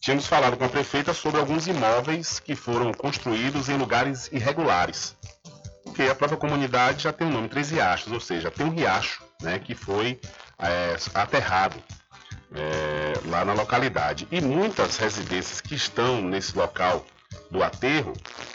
tínhamos 0.00 0.26
falado 0.26 0.56
com 0.56 0.64
a 0.64 0.68
prefeita 0.68 1.14
sobre 1.14 1.40
alguns 1.40 1.66
imóveis 1.66 2.40
que 2.40 2.54
foram 2.56 2.92
construídos 2.92 3.68
em 3.68 3.76
lugares 3.76 4.28
irregulares. 4.32 5.16
Porque 5.84 6.02
a 6.02 6.14
própria 6.14 6.38
comunidade 6.38 7.04
já 7.04 7.12
tem 7.12 7.26
o 7.26 7.30
nome 7.30 7.48
Três 7.48 7.70
Riachos, 7.70 8.12
ou 8.12 8.20
seja, 8.20 8.50
tem 8.50 8.66
um 8.66 8.70
riacho 8.70 9.22
né, 9.42 9.58
que 9.58 9.74
foi 9.74 10.20
é, 10.58 10.96
aterrado 11.14 11.76
é, 12.54 13.12
lá 13.26 13.44
na 13.44 13.52
localidade. 13.52 14.26
E 14.30 14.40
muitas 14.40 14.96
residências 14.96 15.60
que 15.60 15.74
estão 15.74 16.20
nesse 16.22 16.56
local 16.56 17.04
do 17.50 17.62
aterro 17.62 18.12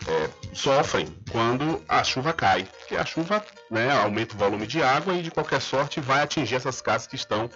é, 0.08 0.30
sofrem 0.54 1.08
quando 1.32 1.84
a 1.88 2.04
chuva 2.04 2.34
cai, 2.34 2.68
porque 2.80 2.96
a 2.96 3.06
chuva 3.06 3.44
né, 3.70 3.92
aumenta 3.92 4.36
o 4.36 4.38
volume 4.38 4.68
de 4.68 4.84
água 4.84 5.14
e 5.16 5.22
de 5.22 5.32
qualquer 5.32 5.62
sorte 5.62 6.00
vai 6.00 6.22
atingir 6.22 6.56
essas 6.56 6.82
casas 6.82 7.08
que 7.08 7.16
estão 7.16 7.50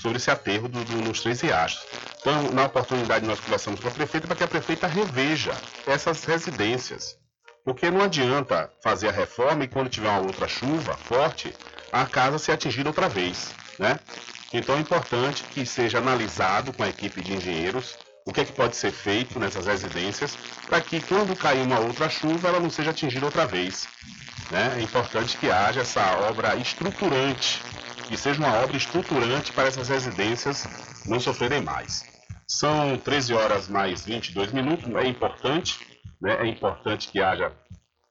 sobre 0.00 0.18
esse 0.18 0.30
aterro 0.30 0.68
do, 0.68 0.84
do, 0.84 0.96
nos 0.96 1.20
Três 1.20 1.40
Riachos. 1.40 1.86
Então, 2.20 2.50
na 2.52 2.66
oportunidade, 2.66 3.26
nós 3.26 3.40
conversamos 3.40 3.80
com 3.80 3.88
a 3.88 3.90
prefeita 3.90 4.26
para 4.26 4.36
que 4.36 4.44
a 4.44 4.48
prefeita 4.48 4.86
reveja 4.86 5.52
essas 5.86 6.24
residências. 6.24 7.16
Porque 7.64 7.90
não 7.90 8.02
adianta 8.02 8.70
fazer 8.82 9.08
a 9.08 9.12
reforma 9.12 9.64
e 9.64 9.68
quando 9.68 9.88
tiver 9.88 10.08
uma 10.08 10.20
outra 10.20 10.48
chuva 10.48 10.94
forte, 10.96 11.54
a 11.92 12.04
casa 12.04 12.38
ser 12.38 12.52
atingida 12.52 12.88
outra 12.88 13.08
vez, 13.08 13.54
né? 13.78 14.00
Então 14.52 14.76
é 14.76 14.80
importante 14.80 15.44
que 15.44 15.64
seja 15.64 15.98
analisado 15.98 16.72
com 16.72 16.82
a 16.82 16.88
equipe 16.88 17.22
de 17.22 17.34
engenheiros 17.34 17.96
o 18.24 18.32
que 18.32 18.40
é 18.40 18.44
que 18.44 18.52
pode 18.52 18.76
ser 18.76 18.92
feito 18.92 19.38
nessas 19.38 19.66
residências 19.66 20.36
para 20.66 20.80
que 20.80 21.00
quando 21.00 21.36
cair 21.36 21.62
uma 21.62 21.80
outra 21.80 22.08
chuva 22.08 22.48
ela 22.48 22.60
não 22.60 22.70
seja 22.70 22.90
atingida 22.90 23.26
outra 23.26 23.46
vez. 23.46 23.88
Né? 24.50 24.76
É 24.78 24.82
importante 24.82 25.36
que 25.36 25.50
haja 25.50 25.80
essa 25.80 26.18
obra 26.28 26.54
estruturante, 26.56 27.60
que 28.08 28.16
seja 28.16 28.38
uma 28.38 28.54
obra 28.62 28.76
estruturante 28.76 29.52
para 29.52 29.68
essas 29.68 29.88
residências 29.88 30.66
não 31.06 31.18
sofrerem 31.18 31.62
mais. 31.62 32.04
São 32.46 32.98
13 32.98 33.34
horas 33.34 33.68
mais 33.68 34.04
22 34.04 34.52
minutos, 34.52 34.94
é 34.94 35.06
importante, 35.06 35.78
né? 36.20 36.36
é 36.40 36.46
importante 36.46 37.08
que 37.08 37.20
haja 37.20 37.52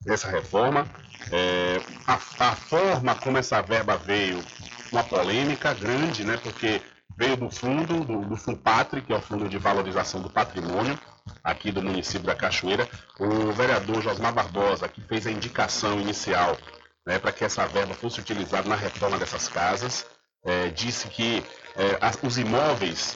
essa 0.07 0.29
reforma. 0.29 0.88
É, 1.31 1.79
a, 2.07 2.13
a, 2.13 2.55
forma 2.55 3.15
como 3.15 3.38
essa 3.38 3.61
verba 3.61 3.97
veio, 3.97 4.43
uma 4.91 5.03
polêmica 5.03 5.73
grande, 5.73 6.25
né? 6.25 6.38
Porque 6.38 6.81
veio 7.22 7.38
do 7.38 7.52
fundo, 7.52 8.03
do, 8.03 8.26
do 8.26 9.02
que 9.06 9.14
é 9.14 9.15
o 9.15 9.22
Fundo 9.22 9.48
de 9.48 9.60
Valorização 9.60 10.23
do 10.23 10.30
Patrimônio, 10.30 10.99
aqui 11.43 11.72
do 11.72 11.80
município 11.80 12.26
da 12.26 12.34
Cachoeira. 12.34 12.89
O 13.19 13.52
vereador 13.52 14.02
Josmar 14.02 14.34
Barbosa, 14.34 14.88
que 14.88 15.02
fez 15.02 15.27
a 15.27 15.31
indicação 15.31 16.02
inicial 16.02 16.57
né, 17.06 17.19
para 17.19 17.31
que 17.31 17.45
essa 17.45 17.68
verba 17.68 17.93
fosse 17.93 18.19
utilizada 18.19 18.68
na 18.68 18.76
reforma 18.76 19.19
dessas 19.19 19.48
casas, 19.48 20.07
é, 20.43 20.69
disse 20.69 21.10
que 21.10 21.45
é, 21.76 21.98
as, 22.02 22.18
os 22.23 22.39
imóveis, 22.39 23.15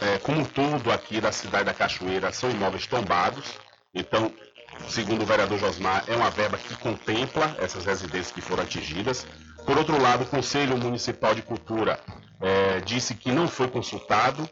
é, 0.00 0.18
como 0.18 0.40
um 0.40 0.44
todo 0.44 0.90
aqui 0.90 1.20
da 1.20 1.30
cidade 1.30 1.66
da 1.66 1.74
Cachoeira, 1.74 2.32
são 2.32 2.50
imóveis 2.50 2.88
tombados. 2.88 3.44
Então, 3.94 4.32
segundo 4.88 5.22
o 5.22 5.26
vereador 5.26 5.56
Josmar, 5.56 6.02
é 6.08 6.16
uma 6.16 6.30
verba 6.30 6.58
que 6.58 6.74
contempla 6.78 7.54
essas 7.60 7.84
residências 7.84 8.32
que 8.32 8.40
foram 8.40 8.64
atingidas. 8.64 9.24
Por 9.64 9.78
outro 9.78 10.02
lado, 10.02 10.24
o 10.24 10.26
Conselho 10.26 10.76
Municipal 10.76 11.32
de 11.32 11.42
Cultura 11.42 12.00
é, 12.40 12.80
disse 12.80 13.14
que 13.14 13.30
não 13.30 13.48
foi 13.48 13.68
consultado 13.68 14.48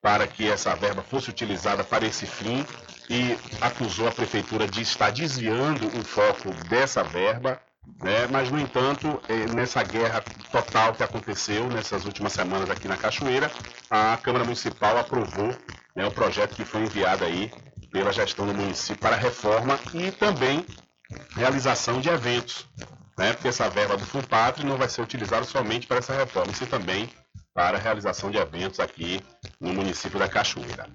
para 0.00 0.26
que 0.26 0.50
essa 0.50 0.74
verba 0.74 1.02
fosse 1.02 1.30
utilizada 1.30 1.82
para 1.82 2.06
esse 2.06 2.26
fim 2.26 2.64
e 3.08 3.38
acusou 3.60 4.06
a 4.06 4.12
prefeitura 4.12 4.66
de 4.66 4.82
estar 4.82 5.10
desviando 5.10 5.86
o 5.86 6.04
foco 6.04 6.50
dessa 6.68 7.02
verba. 7.02 7.60
Né? 8.02 8.26
Mas, 8.30 8.50
no 8.50 8.60
entanto, 8.60 9.20
é, 9.28 9.46
nessa 9.54 9.82
guerra 9.82 10.22
total 10.50 10.94
que 10.94 11.02
aconteceu 11.02 11.68
nessas 11.68 12.04
últimas 12.04 12.32
semanas 12.32 12.68
aqui 12.70 12.86
na 12.86 12.96
Cachoeira, 12.96 13.50
a 13.90 14.16
Câmara 14.18 14.44
Municipal 14.44 14.98
aprovou 14.98 15.54
né, 15.96 16.06
o 16.06 16.10
projeto 16.10 16.54
que 16.54 16.64
foi 16.64 16.82
enviado 16.82 17.24
aí 17.24 17.50
pela 17.90 18.12
gestão 18.12 18.46
do 18.46 18.54
município 18.54 19.00
para 19.00 19.16
reforma 19.16 19.78
e 19.94 20.10
também 20.10 20.66
realização 21.36 22.00
de 22.00 22.08
eventos, 22.08 22.66
né? 23.16 23.32
porque 23.32 23.48
essa 23.48 23.68
verba 23.68 23.96
do 23.96 24.04
FUNPATRI 24.04 24.64
não 24.64 24.76
vai 24.76 24.88
ser 24.88 25.02
utilizada 25.02 25.44
somente 25.44 25.86
para 25.86 25.98
essa 25.98 26.14
reforma, 26.14 26.52
e 26.60 26.66
também 26.66 27.08
para 27.52 27.76
a 27.76 27.80
realização 27.80 28.30
de 28.30 28.38
eventos 28.38 28.80
aqui 28.80 29.20
no 29.60 29.72
município 29.72 30.18
da 30.18 30.28
Cachoeira. 30.28 30.86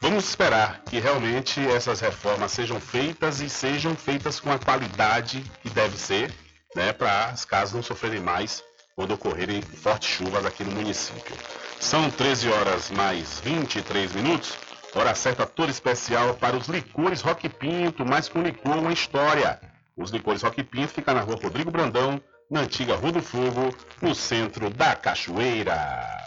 Vamos 0.00 0.28
esperar 0.28 0.82
que 0.88 1.00
realmente 1.00 1.60
essas 1.68 2.00
reformas 2.00 2.52
sejam 2.52 2.78
feitas 2.78 3.40
e 3.40 3.48
sejam 3.48 3.96
feitas 3.96 4.38
com 4.38 4.52
a 4.52 4.58
qualidade 4.58 5.42
que 5.62 5.70
deve 5.70 5.96
ser, 5.96 6.32
né, 6.74 6.92
para 6.92 7.26
as 7.26 7.44
casas 7.44 7.74
não 7.74 7.82
sofrerem 7.82 8.20
mais 8.20 8.62
quando 8.94 9.12
ocorrerem 9.12 9.60
fortes 9.62 10.08
chuvas 10.08 10.44
aqui 10.44 10.64
no 10.64 10.72
município. 10.72 11.36
São 11.80 12.10
13 12.10 12.48
horas 12.50 12.90
mais 12.90 13.40
23 13.40 14.14
minutos. 14.14 14.56
Hora 14.94 15.14
certa 15.14 15.44
toda 15.44 15.70
especial 15.70 16.34
para 16.34 16.56
os 16.56 16.68
licores 16.68 17.20
Rock 17.20 17.48
Pinto, 17.50 18.04
mas 18.06 18.28
com 18.28 18.42
licor 18.42 18.78
uma 18.78 18.92
história. 18.92 19.60
Os 19.96 20.10
licores 20.10 20.42
Rock 20.42 20.62
Pinto 20.62 20.92
ficam 20.92 21.14
na 21.14 21.20
rua 21.20 21.38
Rodrigo 21.42 21.70
Brandão, 21.70 22.20
na 22.50 22.60
antiga 22.60 22.96
Rua 22.96 23.12
do 23.12 23.22
Fogo, 23.22 23.74
no 24.02 24.14
centro 24.14 24.68
da 24.68 24.94
Cachoeira. 24.94 26.26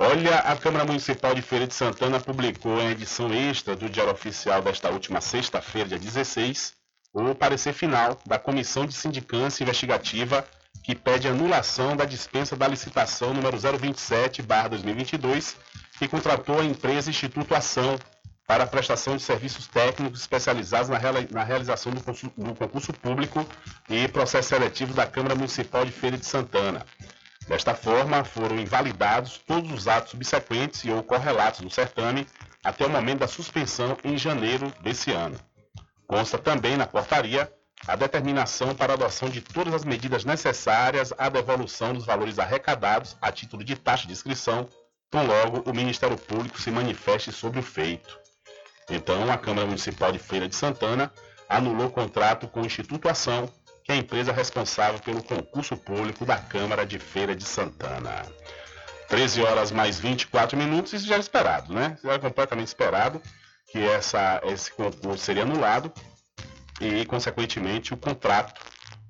Olha, 0.00 0.38
a 0.38 0.56
Câmara 0.56 0.84
Municipal 0.84 1.34
de 1.34 1.42
Feira 1.42 1.66
de 1.66 1.74
Santana 1.74 2.20
publicou 2.20 2.80
em 2.80 2.90
edição 2.90 3.32
extra 3.34 3.74
do 3.76 3.88
Diário 3.88 4.12
Oficial 4.12 4.62
desta 4.62 4.90
última 4.90 5.20
sexta-feira, 5.20 5.88
dia 5.88 5.98
16, 5.98 6.72
o 7.12 7.34
parecer 7.34 7.72
final 7.72 8.18
da 8.24 8.38
Comissão 8.38 8.86
de 8.86 8.94
Sindicância 8.94 9.64
Investigativa 9.64 10.44
que 10.84 10.94
pede 10.94 11.26
anulação 11.28 11.96
da 11.96 12.04
dispensa 12.04 12.56
da 12.56 12.68
licitação 12.68 13.34
número 13.34 13.56
027/2022 13.58 15.56
que 15.98 16.06
contratou 16.08 16.60
a 16.60 16.64
empresa 16.64 17.10
Instituto 17.10 17.54
Ação 17.54 17.98
para 18.48 18.64
a 18.64 18.66
prestação 18.66 19.14
de 19.14 19.22
serviços 19.22 19.66
técnicos 19.66 20.22
especializados 20.22 20.88
na, 20.88 20.98
na 21.30 21.44
realização 21.44 21.92
do 21.92 22.00
concurso, 22.00 22.32
do 22.34 22.54
concurso 22.54 22.94
público 22.94 23.46
e 23.90 24.08
processo 24.08 24.48
seletivo 24.48 24.94
da 24.94 25.06
Câmara 25.06 25.34
Municipal 25.34 25.84
de 25.84 25.92
Feira 25.92 26.16
de 26.16 26.24
Santana. 26.24 26.86
Desta 27.46 27.74
forma, 27.74 28.24
foram 28.24 28.58
invalidados 28.58 29.36
todos 29.46 29.70
os 29.70 29.86
atos 29.86 30.12
subsequentes 30.12 30.82
e 30.84 30.90
ou 30.90 31.02
correlatos 31.02 31.60
do 31.60 31.68
certame 31.68 32.26
até 32.64 32.86
o 32.86 32.90
momento 32.90 33.18
da 33.18 33.28
suspensão 33.28 33.98
em 34.02 34.16
janeiro 34.16 34.72
desse 34.82 35.12
ano. 35.12 35.38
Consta 36.06 36.38
também 36.38 36.74
na 36.74 36.86
portaria 36.86 37.52
a 37.86 37.96
determinação 37.96 38.74
para 38.74 38.94
a 38.94 38.96
adoção 38.96 39.28
de 39.28 39.42
todas 39.42 39.74
as 39.74 39.84
medidas 39.84 40.24
necessárias 40.24 41.12
à 41.18 41.28
devolução 41.28 41.92
dos 41.92 42.06
valores 42.06 42.38
arrecadados 42.38 43.14
a 43.20 43.30
título 43.30 43.62
de 43.62 43.76
taxa 43.76 44.06
de 44.06 44.14
inscrição 44.14 44.66
tão 45.10 45.26
logo 45.26 45.70
o 45.70 45.74
Ministério 45.74 46.16
Público 46.16 46.58
se 46.58 46.70
manifeste 46.70 47.30
sobre 47.30 47.60
o 47.60 47.62
feito. 47.62 48.27
Então, 48.90 49.30
a 49.30 49.36
Câmara 49.36 49.66
Municipal 49.66 50.10
de 50.10 50.18
Feira 50.18 50.48
de 50.48 50.54
Santana 50.54 51.12
anulou 51.48 51.86
o 51.86 51.90
contrato 51.90 52.46
com 52.48 52.62
o 52.62 52.66
Instituto 52.66 53.08
Ação, 53.08 53.50
que 53.84 53.92
é 53.92 53.94
a 53.94 53.98
empresa 53.98 54.32
responsável 54.32 55.00
pelo 55.00 55.22
concurso 55.22 55.76
público 55.76 56.24
da 56.24 56.36
Câmara 56.36 56.84
de 56.86 56.98
Feira 56.98 57.34
de 57.34 57.44
Santana. 57.44 58.26
13 59.08 59.42
horas 59.42 59.70
mais 59.70 59.98
24 59.98 60.56
minutos, 60.56 60.92
isso 60.92 61.06
já 61.06 61.14
era 61.14 61.22
esperado, 61.22 61.72
né? 61.72 61.96
Já 62.02 62.10
era 62.10 62.18
completamente 62.18 62.68
esperado 62.68 63.20
que 63.70 63.78
essa, 63.78 64.40
esse 64.44 64.70
concurso 64.72 65.24
seria 65.24 65.42
anulado 65.42 65.92
e, 66.80 67.04
consequentemente, 67.06 67.94
o 67.94 67.96
contrato 67.96 68.60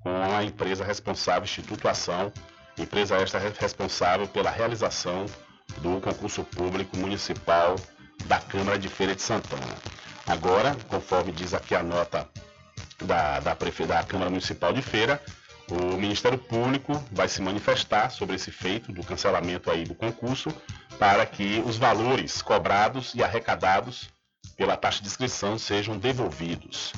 com 0.01 0.37
a 0.37 0.45
empresa 0.45 0.85
responsável, 0.85 1.45
Instituto 1.45 1.89
Ação, 1.89 2.33
empresa 2.79 3.17
esta 3.17 3.39
responsável 3.39 4.29
pela 4.29 4.51
realização 4.51 5.27
do 5.79 6.01
concurso 6.01 6.45
público 6.45 6.97
municipal 6.97 7.77
da 8.27 8.39
Câmara 8.39 8.78
de 8.78 8.89
Feira 8.89 9.15
de 9.15 9.23
Santana. 9.23 9.77
Agora, 10.27 10.77
conforme 10.89 11.32
diz 11.32 11.55
aqui 11.55 11.74
a 11.74 11.82
nota 11.82 12.28
da, 13.05 13.40
da, 13.40 13.55
da 13.55 14.05
Câmara 14.05 14.31
Municipal 14.31 14.73
de 14.73 14.82
Feira, 14.82 15.23
o 15.70 15.97
Ministério 15.97 16.39
Público 16.39 17.03
vai 17.12 17.28
se 17.28 17.43
manifestar 17.43 18.11
sobre 18.11 18.36
esse 18.36 18.51
feito 18.51 18.90
do 18.90 19.05
cancelamento 19.05 19.70
aí 19.70 19.85
do 19.85 19.95
concurso 19.95 20.51
para 20.99 21.24
que 21.27 21.62
os 21.66 21.77
valores 21.77 22.40
cobrados 22.40 23.15
e 23.15 23.23
arrecadados 23.23 24.09
pela 24.57 24.77
taxa 24.77 25.03
de 25.03 25.09
inscrição 25.09 25.59
sejam 25.59 25.99
devolvidos. 25.99 26.93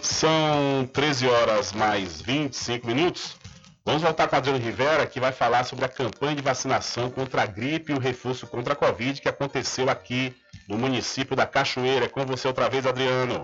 São 0.00 0.88
13 0.92 1.28
horas 1.28 1.72
mais 1.72 2.20
25 2.20 2.86
minutos. 2.86 3.36
Vamos 3.84 4.02
voltar 4.02 4.28
com 4.28 4.34
a 4.34 4.38
Adriano 4.38 4.62
Rivera, 4.62 5.06
que 5.06 5.20
vai 5.20 5.32
falar 5.32 5.64
sobre 5.64 5.84
a 5.84 5.88
campanha 5.88 6.36
de 6.36 6.42
vacinação 6.42 7.10
contra 7.10 7.42
a 7.42 7.46
gripe 7.46 7.92
e 7.92 7.94
o 7.94 8.00
reforço 8.00 8.46
contra 8.46 8.74
a 8.74 8.76
Covid 8.76 9.20
que 9.20 9.28
aconteceu 9.28 9.88
aqui 9.88 10.34
no 10.68 10.78
município 10.78 11.36
da 11.36 11.46
Cachoeira. 11.46 12.06
É 12.06 12.08
com 12.08 12.24
você 12.24 12.48
outra 12.48 12.68
vez, 12.68 12.86
Adriano. 12.86 13.42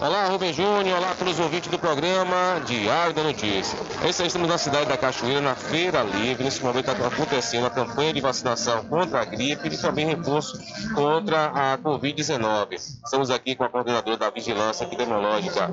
Olá, 0.00 0.26
Rubem 0.26 0.52
Júnior. 0.52 0.98
Olá 0.98 1.10
a 1.10 1.14
todos 1.14 1.34
os 1.34 1.40
ouvintes 1.40 1.70
do 1.70 1.78
programa 1.78 2.60
Diário 2.66 3.14
da 3.14 3.22
Notícia. 3.22 3.78
Esse 4.06 4.22
aí 4.22 4.28
estamos 4.28 4.48
na 4.48 4.58
cidade 4.58 4.86
da 4.86 4.96
Cachoeira, 4.96 5.40
na 5.40 5.54
Feira 5.54 6.02
Livre. 6.02 6.44
Nesse 6.44 6.62
momento 6.62 6.90
está 6.90 7.06
acontecendo 7.06 7.66
a 7.66 7.70
campanha 7.70 8.12
de 8.12 8.20
vacinação 8.20 8.84
contra 8.84 9.20
a 9.20 9.24
gripe 9.24 9.68
e 9.68 9.76
também 9.76 10.06
reforço 10.06 10.58
contra 10.94 11.46
a 11.46 11.78
Covid-19. 11.78 12.72
Estamos 12.72 13.30
aqui 13.30 13.54
com 13.54 13.64
a 13.64 13.68
coordenadora 13.68 14.16
da 14.16 14.30
Vigilância 14.30 14.84
Epidemiológica, 14.84 15.70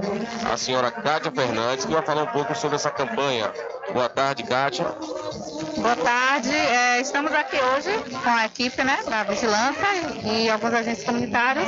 a 0.52 0.58
senhora 0.58 0.92
Kátia 0.92 1.32
Fernandes, 1.32 1.86
que 1.86 1.94
vai 1.94 2.04
falar 2.04 2.24
um 2.24 2.28
pouco 2.28 2.54
sobre 2.56 2.76
essa 2.76 2.92
campanha. 2.92 3.52
Boa 3.94 4.10
tarde, 4.10 4.44
Kátia. 4.44 4.86
Boa 5.78 5.96
tarde. 5.96 6.50
É, 6.50 7.00
estamos 7.00 7.32
aqui 7.32 7.56
hoje 7.56 7.92
com 8.24 8.30
a 8.30 8.46
equipe 8.46 8.84
né, 8.84 9.00
da 9.08 9.24
Vigilância 9.24 9.88
e 10.24 10.50
alguns 10.58 10.74
agentes 10.74 11.04
comunitários 11.04 11.66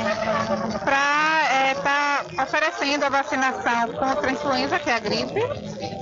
para 0.84 1.72
estar 1.72 2.24
tá 2.24 2.42
oferecendo 2.42 3.04
a 3.04 3.08
vacinação 3.08 3.92
contra 3.92 4.28
a 4.28 4.32
influenza, 4.32 4.78
que 4.78 4.90
é 4.90 4.94
a 4.94 4.98
gripe, 4.98 5.40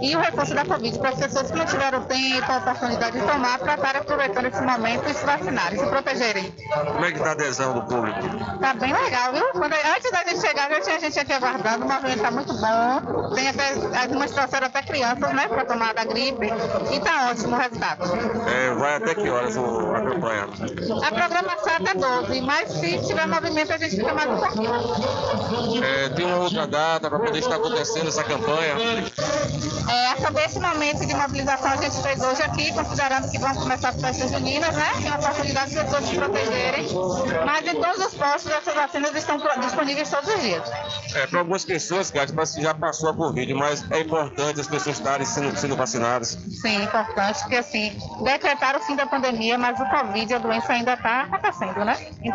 e 0.03 0.17
o 0.17 0.21
reforço 0.21 0.55
da 0.55 0.65
Covid 0.65 0.99
para 0.99 1.11
as 1.11 1.19
pessoas 1.19 1.51
que 1.51 1.59
não 1.59 1.67
tiveram 1.67 2.03
tempo, 2.05 2.53
a 2.53 2.57
oportunidade 2.59 3.21
de 3.21 3.27
tomar, 3.27 3.59
para 3.59 3.75
estar 3.75 3.97
aproveitando 3.97 4.47
esse 4.47 4.63
momento 4.63 5.09
e 5.09 5.15
se 5.15 5.25
vacinarem, 5.25 5.79
se 5.79 5.87
protegerem. 5.87 6.55
Como 6.87 7.05
é 7.05 7.11
que 7.11 7.19
está 7.19 7.31
a 7.31 7.33
adesão 7.33 7.75
do 7.75 7.83
público? 7.83 8.21
Está 8.55 8.75
bem 8.75 8.93
legal, 8.93 9.33
viu? 9.33 9.45
Quando, 9.53 9.75
antes 9.75 10.11
da 10.11 10.25
gente 10.25 10.41
chegar, 10.41 10.71
já 10.71 10.81
tinha 10.81 11.01
gente 11.01 11.21
aqui 11.21 11.33
aguardando, 11.33 11.85
o 11.85 11.89
movimento 11.89 12.17
está 12.17 12.31
muito 12.31 12.55
bom. 12.55 13.35
Tem 13.35 13.49
até, 13.49 14.03
algumas 14.03 14.31
trouxeram 14.31 14.67
até 14.67 14.83
crianças, 14.83 15.35
né, 15.35 15.49
para 15.49 15.65
tomar 15.65 15.95
da 15.95 16.05
gripe, 16.05 16.47
e 16.91 16.97
está 16.97 17.31
ótimo 17.31 17.57
o 17.57 17.59
resultado. 17.59 18.05
É, 18.49 18.75
vai 18.75 18.97
até 18.97 19.15
que 19.15 19.29
horas 19.29 19.57
o, 19.57 19.95
a 19.95 20.01
campanha? 20.01 20.49
A 21.05 21.13
programação 21.13 21.73
é 21.73 21.77
até 21.77 21.95
12, 21.95 22.41
mas 22.43 22.78
se 22.81 23.07
tiver 23.07 23.27
movimento, 23.27 23.73
a 23.73 23.79
gente 23.79 23.97
fica 23.97 24.15
mais 24.15 24.31
um 24.31 24.37
pouquinho. 24.37 25.85
É, 25.85 26.09
tem 26.11 26.27
uma 26.27 26.37
outra 26.37 26.67
data 26.67 27.09
para 27.09 27.19
poder 27.19 27.39
estar 27.39 27.57
acontecendo 27.57 28.09
essa 28.09 28.25
campanha? 28.25 28.75
É, 29.89 30.17
sobre 30.21 30.45
esse 30.45 30.61
momento 30.61 31.07
de 31.07 31.15
mobilização 31.15 31.73
a 31.73 31.77
gente 31.77 32.03
fez 32.03 32.23
hoje 32.23 32.43
aqui, 32.43 32.73
considerando 32.73 33.31
que 33.31 33.39
vão 33.39 33.55
começar 33.55 33.89
as 33.91 34.01
festas 34.01 34.31
juninas, 34.31 34.75
né? 34.75 34.93
Tem 34.97 35.07
uma 35.07 35.19
oportunidade 35.19 35.71
de 35.71 35.77
pessoas 35.77 36.05
se 36.05 36.15
protegerem. 36.15 36.89
Mas 37.45 37.67
em 37.67 37.81
todos 37.81 38.07
os 38.07 38.15
postos 38.15 38.53
essas 38.53 38.75
vacinas 38.75 39.15
estão 39.15 39.39
disponíveis 39.61 40.11
todos 40.11 40.35
os 40.35 40.41
dias. 40.41 40.63
É, 41.15 41.27
para 41.27 41.41
algumas 41.41 41.65
pessoas, 41.65 42.11
que 42.11 42.19
já 42.61 42.75
passou 42.75 43.11
a 43.11 43.15
Covid, 43.15 43.53
mas 43.55 43.85
é 43.91 44.01
importante 44.01 44.61
as 44.61 44.67
pessoas 44.67 44.99
estarem 44.99 45.27
sendo, 45.27 45.57
sendo 45.57 45.77
vacinadas. 45.77 46.39
Sim, 46.61 46.83
importante, 46.83 47.41
porque 47.41 47.57
assim, 47.57 47.99
decretaram 48.23 48.81
o 48.81 48.83
fim 48.83 48.95
da 48.95 49.07
pandemia, 49.07 49.57
mas 49.57 49.79
o 49.81 49.87
Covid, 49.87 50.35
a 50.35 50.39
doença 50.39 50.73
ainda 50.73 50.95
está 50.95 51.23
acontecendo, 51.23 51.85
né? 51.85 51.97
Em 52.23 52.33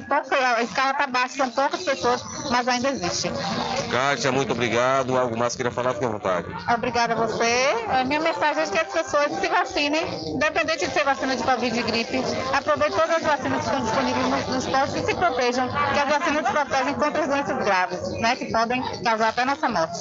pouco, 0.00 0.34
em 0.34 0.64
escala 0.64 0.90
está 0.92 1.06
baixa, 1.06 1.36
são 1.36 1.50
poucas 1.50 1.82
pessoas, 1.82 2.22
mas 2.50 2.66
ainda 2.68 2.90
existe. 2.90 3.30
Kátia, 3.90 4.30
muito 4.32 4.52
obrigado. 4.52 5.16
Algo 5.16 5.36
mais 5.36 5.56
queria 5.56 5.72
falar, 5.72 5.94
fique 5.94 6.04
à 6.04 6.08
vontade. 6.08 6.46
Obrigada 6.72 7.14
a 7.14 7.16
você. 7.16 7.84
A 7.88 8.04
minha 8.04 8.20
mensagem 8.20 8.62
é 8.62 8.66
que 8.66 8.78
as 8.78 8.92
pessoas 8.92 9.32
se 9.40 9.48
vacinem, 9.48 10.02
independente 10.34 10.86
de 10.86 10.92
ser 10.92 11.04
vacina 11.04 11.36
de 11.36 11.42
Covid 11.42 11.78
e 11.78 11.82
gripe. 11.82 12.22
Aproveitem 12.52 12.96
todas 12.96 13.16
as 13.16 13.22
vacinas 13.22 13.58
que 13.60 13.64
estão 13.64 13.80
disponíveis 13.84 14.28
nos, 14.28 14.46
nos 14.46 14.66
postos 14.66 15.02
e 15.02 15.06
se 15.06 15.14
protejam, 15.14 15.68
que 15.68 15.98
as 15.98 16.08
vacinas 16.08 16.50
protegem 16.50 16.94
contra 16.94 17.22
as 17.22 17.28
doenças 17.28 17.64
graves, 17.64 18.12
né? 18.20 18.36
Que 18.36 18.46
podem 18.46 18.82
causar 19.02 19.28
até 19.28 19.44
nossa 19.44 19.68
morte. 19.68 19.98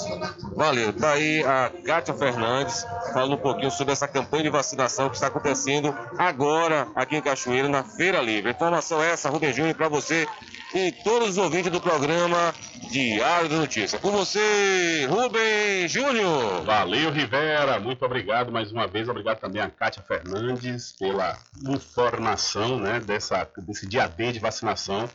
Valeu. 0.55 0.93
Tá 0.93 1.11
aí 1.11 1.43
a 1.43 1.71
Kátia 1.85 2.13
Fernandes 2.13 2.85
falando 3.13 3.35
um 3.35 3.37
pouquinho 3.37 3.71
sobre 3.71 3.93
essa 3.93 4.07
campanha 4.07 4.43
de 4.43 4.49
vacinação 4.49 5.09
que 5.09 5.15
está 5.15 5.27
acontecendo 5.27 5.95
agora 6.17 6.87
aqui 6.95 7.15
em 7.15 7.21
Cachoeira, 7.21 7.67
na 7.67 7.83
Feira 7.83 8.21
Livre. 8.21 8.51
Informação 8.51 9.01
essa, 9.01 9.29
Rubem 9.29 9.53
Júnior, 9.53 9.68
para 9.73 9.87
você 9.87 10.27
e 10.73 10.91
todos 11.03 11.29
os 11.29 11.37
ouvintes 11.37 11.71
do 11.71 11.81
programa 11.81 12.53
Diário 12.91 13.49
da 13.49 13.57
Notícia. 13.57 13.99
Com 13.99 14.11
você, 14.11 15.07
Rubem 15.09 15.87
Júnior. 15.87 16.63
Valeu, 16.63 17.11
Rivera. 17.11 17.79
Muito 17.79 18.03
obrigado 18.05 18.51
mais 18.51 18.71
uma 18.71 18.87
vez. 18.87 19.07
Obrigado 19.07 19.39
também 19.39 19.61
a 19.61 19.69
Kátia 19.69 20.03
Fernandes 20.03 20.93
pela 20.93 21.37
informação 21.67 22.79
né, 22.79 22.99
dessa, 22.99 23.47
desse 23.57 23.87
dia 23.87 24.07
D 24.07 24.31
de 24.31 24.39
vacinação 24.39 25.09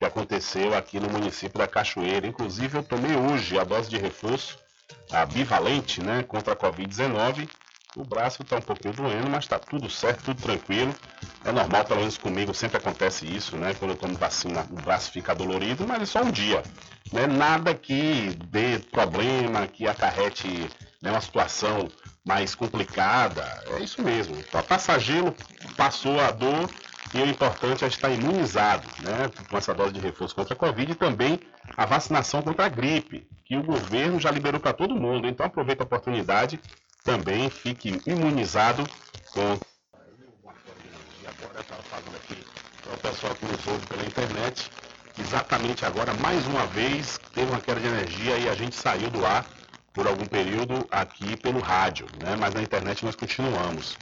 que 0.00 0.06
aconteceu 0.06 0.74
aqui 0.74 0.98
no 0.98 1.10
município 1.10 1.58
da 1.58 1.68
Cachoeira. 1.68 2.26
Inclusive, 2.26 2.78
eu 2.78 2.82
tomei 2.82 3.14
hoje 3.14 3.58
a 3.58 3.64
dose 3.64 3.90
de 3.90 3.98
reforço, 3.98 4.58
a 5.12 5.26
bivalente, 5.26 6.02
né, 6.02 6.22
contra 6.22 6.54
a 6.54 6.56
Covid-19. 6.56 7.48
O 7.96 8.04
braço 8.04 8.42
está 8.42 8.56
um 8.56 8.62
pouquinho 8.62 8.94
doendo, 8.94 9.28
mas 9.28 9.44
está 9.44 9.58
tudo 9.58 9.90
certo, 9.90 10.26
tudo 10.26 10.40
tranquilo. 10.40 10.94
É 11.44 11.50
normal, 11.50 11.84
pelo 11.84 12.00
menos 12.00 12.16
comigo, 12.16 12.54
sempre 12.54 12.76
acontece 12.76 13.26
isso, 13.26 13.56
né? 13.56 13.74
Quando 13.74 13.92
eu 13.92 13.96
tomo 13.96 14.14
vacina, 14.14 14.64
o 14.70 14.76
braço 14.76 15.10
fica 15.10 15.34
dolorido, 15.34 15.86
mas 15.86 16.02
é 16.02 16.06
só 16.06 16.22
um 16.22 16.30
dia. 16.30 16.62
Né? 17.12 17.26
Nada 17.26 17.74
que 17.74 18.36
dê 18.48 18.78
problema, 18.78 19.66
que 19.66 19.88
acarrete 19.88 20.70
né, 21.02 21.10
uma 21.10 21.20
situação 21.20 21.88
mais 22.24 22.54
complicada. 22.54 23.42
É 23.66 23.80
isso 23.80 24.00
mesmo. 24.02 24.36
Para 24.44 24.62
passageiro, 24.62 25.34
passou 25.76 26.20
a 26.20 26.30
dor 26.30 26.70
e 27.12 27.20
o 27.20 27.26
importante 27.26 27.84
é 27.84 27.88
estar 27.88 28.10
imunizado, 28.10 28.86
né? 29.02 29.30
Com 29.48 29.58
essa 29.58 29.74
dose 29.74 29.92
de 29.92 30.00
reforço 30.00 30.34
contra 30.34 30.54
a 30.54 30.56
Covid 30.56 30.92
e 30.92 30.94
também 30.94 31.40
a 31.76 31.84
vacinação 31.84 32.40
contra 32.40 32.66
a 32.66 32.68
gripe, 32.68 33.26
que 33.44 33.56
o 33.56 33.64
governo 33.64 34.20
já 34.20 34.30
liberou 34.30 34.60
para 34.60 34.72
todo 34.72 34.94
mundo. 34.94 35.26
Então 35.26 35.44
aproveita 35.44 35.82
a 35.82 35.86
oportunidade 35.86 36.60
também 37.04 37.48
fique 37.50 38.00
imunizado 38.06 38.86
com. 39.32 39.58
Agora 41.26 41.60
estava 41.60 41.82
falando 41.82 42.16
aqui 42.16 42.44
para 42.82 42.94
o 42.94 42.98
pessoal 42.98 43.34
que 43.34 43.46
nos 43.46 43.66
ouve 43.66 43.86
pela 43.86 44.04
internet, 44.04 44.70
exatamente 45.18 45.84
agora, 45.84 46.12
mais 46.14 46.46
uma 46.46 46.66
vez, 46.66 47.18
teve 47.32 47.50
uma 47.50 47.60
queda 47.60 47.80
de 47.80 47.86
energia 47.86 48.38
e 48.38 48.48
a 48.48 48.54
gente 48.54 48.76
saiu 48.76 49.10
do 49.10 49.24
ar 49.24 49.46
por 49.92 50.06
algum 50.06 50.26
período 50.26 50.86
aqui 50.90 51.36
pelo 51.36 51.60
rádio, 51.60 52.06
né? 52.22 52.36
mas 52.36 52.54
na 52.54 52.62
internet 52.62 53.04
nós 53.04 53.16
continuamos. 53.16 53.96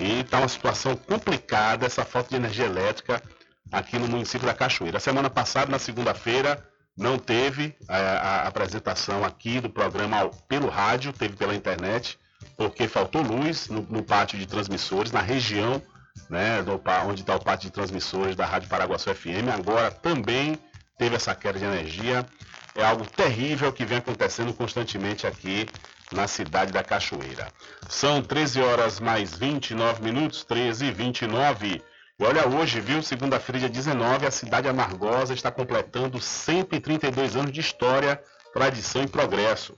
E 0.00 0.20
está 0.20 0.38
uma 0.38 0.48
situação 0.48 0.96
complicada 0.96 1.86
essa 1.86 2.04
falta 2.04 2.30
de 2.30 2.36
energia 2.36 2.66
elétrica 2.66 3.22
aqui 3.70 3.98
no 3.98 4.08
município 4.08 4.46
da 4.46 4.54
Cachoeira. 4.54 5.00
Semana 5.00 5.30
passada, 5.30 5.70
na 5.70 5.78
segunda-feira, 5.78 6.66
não 6.96 7.18
teve 7.18 7.76
a, 7.88 7.96
a, 7.96 8.48
apresentação 8.48 9.24
aqui 9.24 9.60
do 9.60 9.70
programa 9.70 10.28
pelo 10.48 10.68
rádio, 10.68 11.12
teve 11.12 11.36
pela 11.36 11.54
internet 11.54 12.18
porque 12.56 12.88
faltou 12.88 13.22
luz 13.22 13.68
no, 13.68 13.82
no 13.82 14.02
pátio 14.02 14.38
de 14.38 14.46
transmissores, 14.46 15.12
na 15.12 15.20
região 15.20 15.82
né, 16.28 16.62
do, 16.62 16.80
onde 17.06 17.22
está 17.22 17.36
o 17.36 17.42
pátio 17.42 17.68
de 17.68 17.72
transmissores 17.72 18.34
da 18.34 18.46
Rádio 18.46 18.68
Paraguaçu 18.68 19.14
FM. 19.14 19.48
Agora 19.52 19.90
também 19.90 20.58
teve 20.98 21.16
essa 21.16 21.34
queda 21.34 21.58
de 21.58 21.64
energia. 21.64 22.26
É 22.74 22.84
algo 22.84 23.04
terrível 23.06 23.72
que 23.72 23.84
vem 23.84 23.98
acontecendo 23.98 24.52
constantemente 24.52 25.26
aqui 25.26 25.68
na 26.12 26.26
cidade 26.26 26.72
da 26.72 26.82
Cachoeira. 26.82 27.48
São 27.88 28.22
13 28.22 28.60
horas 28.60 29.00
mais 29.00 29.36
29 29.36 30.02
minutos, 30.02 30.44
13 30.44 30.86
e 30.86 30.92
29. 30.92 31.82
E 32.20 32.24
olha, 32.24 32.48
hoje, 32.48 32.80
viu, 32.80 33.02
segunda-feira, 33.02 33.60
dia 33.60 33.68
19, 33.68 34.26
a 34.26 34.30
cidade 34.30 34.68
amargosa 34.68 35.34
está 35.34 35.50
completando 35.50 36.20
132 36.20 37.36
anos 37.36 37.52
de 37.52 37.60
história, 37.60 38.20
tradição 38.52 39.02
e 39.02 39.06
progresso. 39.06 39.76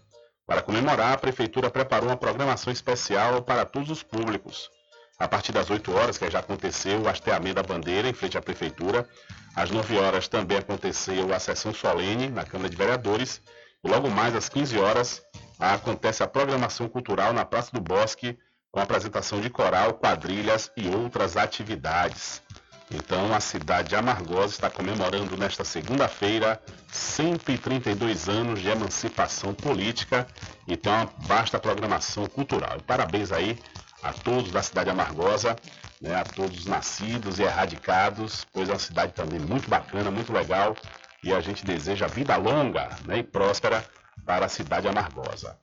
Para 0.51 0.62
comemorar, 0.62 1.12
a 1.12 1.16
Prefeitura 1.16 1.70
preparou 1.70 2.09
uma 2.09 2.16
programação 2.16 2.72
especial 2.72 3.40
para 3.40 3.64
todos 3.64 3.89
os 3.89 4.02
públicos. 4.02 4.68
A 5.16 5.28
partir 5.28 5.52
das 5.52 5.70
8 5.70 5.93
horas, 5.94 6.18
que 6.18 6.28
já 6.28 6.40
aconteceu 6.40 7.01
o 7.01 7.09
hasteamento 7.09 7.55
da 7.55 7.62
bandeira 7.62 8.09
em 8.09 8.12
frente 8.12 8.36
à 8.36 8.43
Prefeitura, 8.43 9.09
às 9.55 9.70
9 9.70 9.97
horas 9.97 10.27
também 10.27 10.59
aconteceu 10.59 11.32
a 11.32 11.39
sessão 11.39 11.72
solene 11.72 12.28
na 12.28 12.44
Câmara 12.44 12.68
de 12.68 12.77
Vereadores, 12.77 13.40
e 13.85 13.89
logo 13.89 14.10
mais 14.10 14.35
às 14.35 14.48
15 14.48 14.77
horas 14.77 15.22
acontece 15.56 16.24
a 16.24 16.27
programação 16.27 16.89
cultural 16.89 17.32
na 17.32 17.44
Praça 17.44 17.70
do 17.72 17.81
Bosque, 17.81 18.36
com 18.72 18.81
apresentação 18.81 19.40
de 19.40 19.51
coral, 19.51 19.94
quadrilhas 19.94 20.68
e 20.77 20.89
outras 20.89 21.36
atividades. 21.36 22.43
Então, 22.90 23.32
a 23.32 23.38
cidade 23.38 23.90
de 23.90 23.96
Amargosa 23.96 24.54
está 24.54 24.68
comemorando 24.68 25.36
nesta 25.36 25.64
segunda-feira 25.64 26.60
132 26.90 28.28
anos 28.28 28.60
de 28.60 28.68
emancipação 28.68 29.54
política 29.54 30.26
e 30.66 30.76
tem 30.76 30.92
uma 30.92 31.08
vasta 31.20 31.58
programação 31.60 32.26
cultural. 32.26 32.78
E 32.78 32.82
parabéns 32.82 33.30
aí 33.30 33.56
a 34.02 34.12
todos 34.12 34.50
da 34.50 34.62
cidade 34.62 34.86
de 34.86 34.90
Amargosa, 34.90 35.56
né, 36.00 36.16
a 36.16 36.24
todos 36.24 36.60
os 36.60 36.66
nascidos 36.66 37.38
e 37.38 37.42
erradicados, 37.42 38.44
pois 38.52 38.68
é 38.68 38.72
uma 38.72 38.78
cidade 38.78 39.12
também 39.12 39.38
muito 39.38 39.68
bacana, 39.68 40.10
muito 40.10 40.32
legal, 40.32 40.76
e 41.22 41.32
a 41.32 41.40
gente 41.40 41.64
deseja 41.64 42.06
vida 42.06 42.36
longa 42.36 42.88
né, 43.04 43.18
e 43.18 43.22
próspera 43.22 43.84
para 44.24 44.46
a 44.46 44.48
cidade 44.48 44.88
amargosa. 44.88 45.56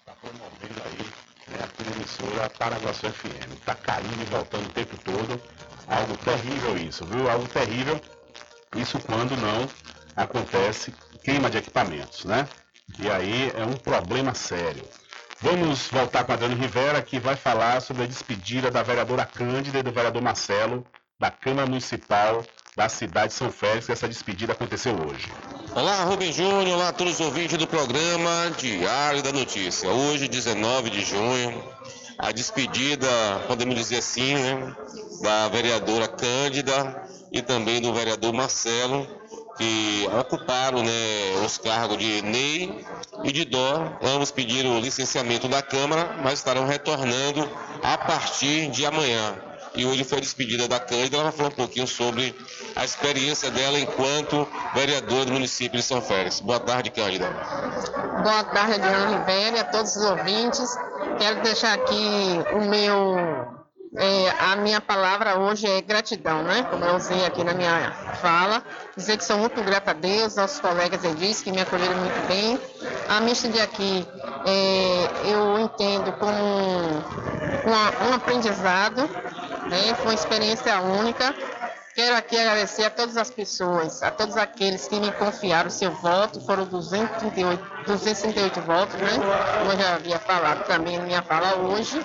Está 0.00 0.12
promovendo 0.20 0.82
aí 0.84 1.06
né, 1.48 1.68
na 1.78 1.96
emissora 1.96 2.50
Paraguaçu 2.50 3.10
FM. 3.10 3.52
Está 3.52 3.74
caindo 3.74 4.22
e 4.22 4.24
voltando 4.24 4.66
o 4.66 4.72
tempo 4.72 4.96
todo. 4.98 5.40
Algo 5.88 6.16
terrível 6.18 6.76
isso, 6.76 7.04
viu? 7.06 7.30
Algo 7.30 7.48
terrível. 7.48 8.00
Isso 8.76 8.98
quando 9.00 9.36
não 9.36 9.68
acontece 10.14 10.92
queima 11.24 11.48
de 11.48 11.58
equipamentos, 11.58 12.24
né? 12.24 12.46
E 12.98 13.08
aí 13.10 13.52
é 13.56 13.64
um 13.64 13.74
problema 13.74 14.34
sério. 14.34 14.84
Vamos 15.40 15.88
voltar 15.88 16.24
com 16.24 16.32
a 16.32 16.36
Dani 16.36 16.54
Rivera, 16.54 17.00
que 17.00 17.18
vai 17.18 17.36
falar 17.36 17.80
sobre 17.80 18.02
a 18.02 18.06
despedida 18.06 18.70
da 18.70 18.82
vereadora 18.82 19.24
Cândida 19.24 19.78
e 19.78 19.82
do 19.82 19.92
vereador 19.92 20.20
Marcelo, 20.20 20.84
da 21.18 21.30
Câmara 21.30 21.66
Municipal 21.66 22.44
da 22.76 22.88
cidade 22.88 23.28
de 23.28 23.34
São 23.34 23.50
Félix. 23.50 23.88
Essa 23.88 24.08
despedida 24.08 24.52
aconteceu 24.52 24.94
hoje. 24.94 25.26
Olá, 25.74 26.04
Rubem 26.04 26.32
Júnior, 26.32 26.76
olá 26.76 26.88
a 26.88 26.92
todos 26.92 27.14
os 27.14 27.20
ouvintes 27.20 27.58
do 27.58 27.66
programa 27.66 28.52
Diário 28.56 29.20
da 29.20 29.32
Notícia. 29.32 29.90
Hoje, 29.90 30.28
19 30.28 30.88
de 30.88 31.02
junho, 31.04 31.62
a 32.18 32.32
despedida, 32.32 33.08
podemos 33.46 33.76
dizer 33.76 33.98
assim, 33.98 34.34
né, 34.34 34.74
da 35.22 35.48
vereadora 35.48 36.08
Cândida 36.08 37.08
e 37.30 37.40
também 37.40 37.80
do 37.80 37.94
vereador 37.94 38.32
Marcelo, 38.32 39.06
que 39.56 40.08
ocuparam 40.20 40.82
né, 40.82 41.44
os 41.44 41.58
cargos 41.58 41.98
de 41.98 42.22
Ney 42.22 42.84
e 43.24 43.32
de 43.32 43.44
Dó. 43.44 43.98
Ambos 44.02 44.30
pediram 44.30 44.80
licenciamento 44.80 45.48
da 45.48 45.62
Câmara, 45.62 46.16
mas 46.22 46.34
estarão 46.34 46.66
retornando 46.66 47.48
a 47.82 47.98
partir 47.98 48.70
de 48.70 48.84
amanhã. 48.84 49.47
E 49.78 49.86
hoje 49.86 50.02
foi 50.02 50.20
despedida 50.20 50.66
da 50.66 50.80
Cândida, 50.80 51.18
ela 51.18 51.30
vai 51.30 51.32
falar 51.32 51.48
um 51.50 51.52
pouquinho 51.52 51.86
sobre 51.86 52.34
a 52.74 52.84
experiência 52.84 53.48
dela 53.48 53.78
enquanto 53.78 54.44
vereadora 54.74 55.26
do 55.26 55.32
município 55.34 55.78
de 55.78 55.84
São 55.84 56.02
Félix. 56.02 56.40
Boa 56.40 56.58
tarde, 56.58 56.90
Cândida. 56.90 57.30
Boa 58.24 58.42
tarde, 58.42 58.74
Adriano 58.74 59.20
Ribeiro, 59.20 59.56
e 59.56 59.60
a 59.60 59.64
todos 59.64 59.94
os 59.94 60.02
ouvintes. 60.04 60.76
Quero 61.20 61.42
deixar 61.42 61.74
aqui 61.74 62.04
o 62.54 62.68
meu 62.68 63.56
é, 63.96 64.30
a 64.38 64.56
minha 64.56 64.80
palavra 64.80 65.38
hoje 65.38 65.66
é 65.66 65.80
gratidão, 65.80 66.42
né? 66.42 66.66
Como 66.70 66.84
eu 66.84 66.96
usei 66.96 67.24
aqui 67.24 67.42
na 67.42 67.54
minha 67.54 67.90
fala. 68.20 68.62
Dizer 68.96 69.16
que 69.16 69.24
sou 69.24 69.38
muito 69.38 69.62
grata 69.62 69.92
a 69.92 69.94
Deus, 69.94 70.36
nossos 70.36 70.60
colegas 70.60 71.02
Edis, 71.04 71.40
que 71.40 71.50
me 71.50 71.60
acolheram 71.60 71.96
muito 71.96 72.28
bem. 72.28 72.60
A 73.08 73.20
missa 73.20 73.48
de 73.48 73.58
aqui 73.58 74.06
é, 74.46 75.32
eu 75.32 75.58
entendo 75.58 76.12
como 76.18 76.38
um, 77.68 78.08
um 78.10 78.14
aprendizado, 78.14 79.08
né? 79.68 79.94
Foi 79.94 80.06
uma 80.06 80.14
experiência 80.14 80.80
única. 80.80 81.34
Quero 81.94 82.16
aqui 82.16 82.38
agradecer 82.38 82.84
a 82.84 82.90
todas 82.90 83.16
as 83.16 83.28
pessoas, 83.28 84.02
a 84.04 84.10
todos 84.12 84.36
aqueles 84.36 84.86
que 84.86 85.00
me 85.00 85.10
confiaram 85.10 85.68
seu 85.68 85.90
voto, 85.90 86.40
foram 86.42 86.64
238, 86.64 87.60
268 87.86 88.60
votos, 88.60 88.94
né? 89.00 89.10
Como 89.58 89.72
eu 89.72 89.78
já 89.78 89.94
havia 89.96 90.18
falado 90.20 90.64
também 90.64 90.96
na 90.96 91.04
minha 91.04 91.22
fala 91.22 91.56
hoje, 91.56 92.00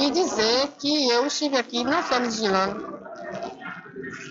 e 0.00 0.10
dizer 0.10 0.68
que 0.80 1.08
eu 1.10 1.26
estive 1.26 1.56
aqui 1.56 1.84
não 1.84 2.02
só 2.02 2.18
vigilando 2.18 3.05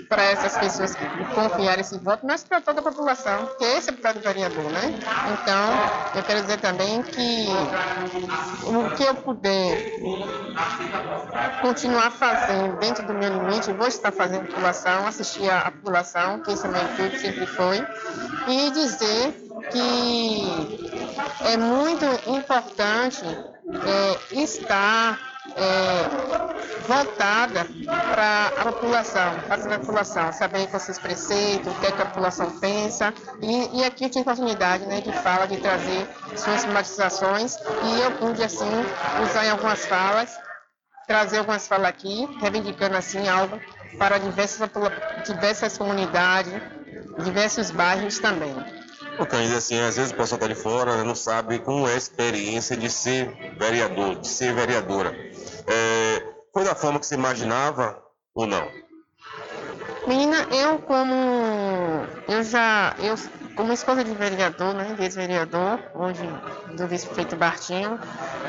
para 0.07 0.23
essas 0.23 0.57
pessoas 0.57 0.95
que 0.95 1.05
confiaram 1.33 1.81
esse 1.81 1.97
voto, 1.97 2.25
mas 2.25 2.43
para 2.43 2.61
toda 2.61 2.79
a 2.79 2.83
população, 2.83 3.49
que 3.57 3.63
esse 3.63 3.89
é 3.89 3.93
o 3.93 4.13
do 4.13 4.19
vereador, 4.19 4.63
né? 4.71 4.99
Então, 5.33 6.15
eu 6.15 6.23
quero 6.23 6.41
dizer 6.41 6.59
também 6.59 7.01
que 7.03 7.47
o 8.65 8.95
que 8.95 9.03
eu 9.03 9.15
puder 9.15 9.91
continuar 11.61 12.11
fazendo 12.11 12.77
dentro 12.77 13.05
do 13.05 13.13
meu 13.13 13.29
limite, 13.29 13.71
vou 13.73 13.87
estar 13.87 14.11
fazendo 14.11 14.43
a 14.43 14.47
população, 14.47 15.07
assistir 15.07 15.49
a, 15.49 15.59
a 15.59 15.71
população, 15.71 16.39
que 16.41 16.51
esse 16.51 16.65
é 16.65 16.69
meu 16.69 16.81
intuito, 16.83 17.19
sempre 17.19 17.45
foi, 17.47 17.85
e 18.47 18.71
dizer 18.71 19.33
que 19.71 20.85
é 21.45 21.57
muito 21.57 22.05
importante 22.29 23.25
é, 23.25 24.41
estar 24.41 25.34
é, 25.55 26.87
voltada 26.87 27.65
para 28.09 28.47
a 28.57 28.71
população, 28.71 29.39
para 29.47 29.75
a 29.75 29.79
população, 29.79 30.33
saber 30.33 30.67
com 30.67 30.79
seus 30.79 30.99
preceitos, 30.99 31.71
o 31.71 31.79
que, 31.79 31.87
é 31.87 31.91
que 31.91 32.01
a 32.01 32.05
população 32.05 32.49
pensa. 32.59 33.13
E, 33.41 33.79
e 33.79 33.83
aqui 33.83 34.05
eu 34.05 34.09
tive 34.09 34.21
oportunidade 34.21 34.85
né, 34.85 35.01
de 35.01 35.11
fala, 35.11 35.47
de 35.47 35.57
trazer 35.57 36.07
suas 36.35 36.61
problematizações 36.61 37.57
e 37.83 38.01
eu 38.01 38.11
pude, 38.13 38.43
assim, 38.43 38.71
usar 39.23 39.45
em 39.45 39.49
algumas 39.49 39.85
falas, 39.85 40.37
trazer 41.07 41.39
algumas 41.39 41.67
falas 41.67 41.87
aqui, 41.87 42.27
reivindicando, 42.41 42.95
assim, 42.95 43.27
algo 43.27 43.59
para 43.97 44.17
diversas, 44.17 44.69
diversas 45.25 45.77
comunidades, 45.77 46.53
diversos 47.23 47.71
bairros 47.71 48.19
também. 48.19 48.55
Cândido, 49.23 49.55
assim, 49.55 49.79
às 49.79 49.95
vezes 49.95 50.11
o 50.11 50.15
pessoal 50.15 50.37
está 50.41 50.47
de 50.47 50.59
fora, 50.59 50.97
né, 50.97 51.03
não 51.03 51.15
sabe 51.15 51.59
como 51.59 51.87
é 51.87 51.93
a 51.93 51.97
experiência 51.97 52.75
de 52.75 52.89
ser 52.89 53.31
vereador, 53.57 54.19
de 54.19 54.27
ser 54.27 54.53
vereadora. 54.53 55.15
É, 55.67 56.23
foi 56.51 56.63
da 56.63 56.73
forma 56.73 56.99
que 56.99 57.05
você 57.05 57.15
imaginava 57.15 58.01
ou 58.33 58.47
não? 58.47 58.84
Menina, 60.07 60.37
eu 60.51 60.77
como 60.79 61.15
eu 62.27 62.43
já 62.43 62.93
eu 62.99 63.15
como 63.55 63.71
esposa 63.71 64.03
de 64.03 64.13
vereador, 64.13 64.73
né, 64.73 64.95
ex-vereador, 64.99 65.79
hoje 65.95 66.29
do 66.75 66.87
vice-prefeito 66.87 67.35
Bartinho, 67.37 67.97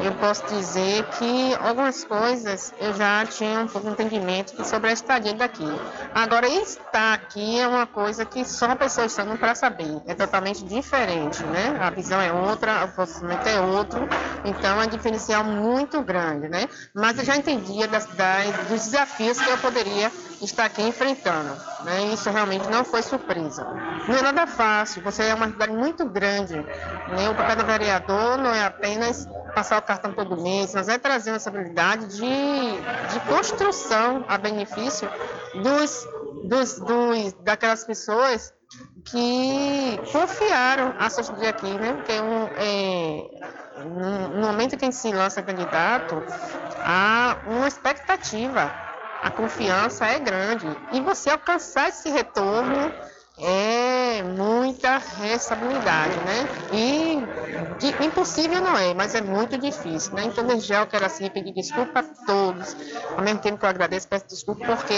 eu 0.02 0.12
posso 0.14 0.44
dizer 0.46 1.04
que 1.18 1.54
algumas 1.60 2.04
coisas 2.04 2.74
eu 2.80 2.92
já 2.92 3.24
tinha 3.24 3.60
um 3.60 3.68
pouco 3.68 3.86
de 3.86 3.92
entendimento 3.92 4.64
sobre 4.64 4.90
a 4.90 4.92
estadia 4.92 5.32
daqui. 5.32 5.64
Agora, 6.12 6.48
estar 6.48 7.14
aqui 7.14 7.60
é 7.60 7.68
uma 7.68 7.86
coisa 7.86 8.24
que 8.24 8.44
só 8.44 8.66
a 8.66 8.76
pessoa 8.76 9.06
estando 9.06 9.38
para 9.38 9.54
saber. 9.54 10.02
É 10.06 10.14
totalmente 10.14 10.64
diferente, 10.64 11.42
né? 11.44 11.76
A 11.80 11.90
visão 11.90 12.20
é 12.20 12.32
outra, 12.32 12.84
o 12.84 12.88
posicionamento 12.88 13.46
é 13.46 13.60
outro, 13.60 14.08
então 14.44 14.82
é 14.82 14.86
um 14.86 14.88
diferencial 14.88 15.44
muito 15.44 16.02
grande, 16.02 16.48
né? 16.48 16.68
Mas 16.92 17.18
eu 17.18 17.24
já 17.24 17.36
entendia 17.36 17.86
das, 17.86 18.06
das, 18.06 18.56
dos 18.68 18.84
desafios 18.86 19.38
que 19.38 19.48
eu 19.48 19.58
poderia 19.58 20.10
estar 20.42 20.64
aqui 20.64 20.82
enfrentando, 20.82 21.45
né? 21.84 22.12
Isso 22.12 22.30
realmente 22.30 22.68
não 22.68 22.84
foi 22.84 23.02
surpresa. 23.02 23.64
Não 24.08 24.16
é 24.16 24.22
nada 24.22 24.46
fácil 24.46 25.02
você 25.02 25.24
é 25.24 25.34
uma 25.34 25.48
cidade 25.48 25.72
muito 25.72 26.04
grande. 26.04 26.54
Né? 26.54 27.28
O 27.30 27.34
papel 27.34 27.56
do 27.56 27.64
vereador 27.64 28.38
não 28.38 28.52
é 28.52 28.64
apenas 28.64 29.28
passar 29.54 29.78
o 29.78 29.82
cartão 29.82 30.12
todo 30.12 30.40
mês, 30.40 30.74
mas 30.74 30.88
é 30.88 30.98
trazer 30.98 31.30
uma 31.30 31.36
estabilidade 31.36 32.06
de, 32.08 32.20
de 32.20 33.20
construção 33.28 34.24
a 34.28 34.36
benefício 34.36 35.08
dos, 35.54 36.06
dos, 36.44 36.78
dos, 36.80 37.32
daquelas 37.42 37.84
pessoas 37.84 38.52
que 39.04 40.00
confiaram 40.12 40.94
a 40.98 41.08
sua 41.08 41.24
cidade 41.24 41.46
aqui, 41.46 41.70
né? 41.70 41.92
Porque 41.92 42.20
um, 42.20 42.48
é, 42.56 43.56
no 43.84 44.46
momento 44.46 44.76
que 44.76 44.84
a 44.84 44.86
gente 44.86 44.96
se 44.96 45.12
lança 45.12 45.42
candidato, 45.42 46.22
há 46.78 47.36
uma 47.46 47.68
expectativa, 47.68 48.72
a 49.26 49.30
confiança 49.30 50.06
é 50.06 50.20
grande. 50.20 50.66
E 50.92 51.00
você 51.00 51.30
alcançar 51.30 51.88
esse 51.88 52.08
retorno 52.08 52.92
é 53.38 54.22
muita 54.22 54.98
responsabilidade, 54.98 56.14
né? 56.20 56.48
E 56.72 57.18
de, 57.78 58.04
impossível 58.06 58.60
não 58.60 58.78
é, 58.78 58.94
mas 58.94 59.16
é 59.16 59.20
muito 59.20 59.58
difícil, 59.58 60.14
né? 60.14 60.24
Então, 60.26 60.46
desde 60.46 60.68
já 60.68 60.80
eu 60.80 60.86
quero 60.86 61.04
assim 61.04 61.28
pedir 61.28 61.52
desculpa 61.52 62.00
a 62.00 62.02
todos, 62.24 62.76
ao 63.16 63.22
mesmo 63.24 63.40
tempo 63.40 63.58
que 63.58 63.64
eu 63.64 63.68
agradeço, 63.68 64.06
peço 64.06 64.28
desculpa, 64.28 64.64
porque 64.64 64.94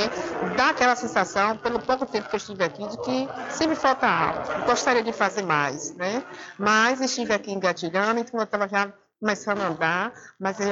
dá 0.56 0.70
aquela 0.70 0.94
sensação, 0.94 1.56
pelo 1.56 1.80
pouco 1.80 2.04
tempo 2.04 2.28
que 2.28 2.34
eu 2.34 2.38
estive 2.38 2.62
aqui, 2.62 2.86
de 2.86 2.98
que 2.98 3.28
sempre 3.50 3.76
falta 3.76 4.06
algo. 4.06 4.66
Gostaria 4.66 5.02
de 5.02 5.12
fazer 5.12 5.42
mais, 5.42 5.96
né? 5.96 6.22
Mas 6.58 7.00
estive 7.00 7.32
aqui 7.32 7.50
engatilhando, 7.50 8.20
então 8.20 8.38
eu 8.38 8.44
estava 8.44 8.68
já 8.68 8.92
começando 9.20 9.60
a 9.60 9.68
andar, 9.68 10.12
mas, 10.38 10.60
eu, 10.60 10.68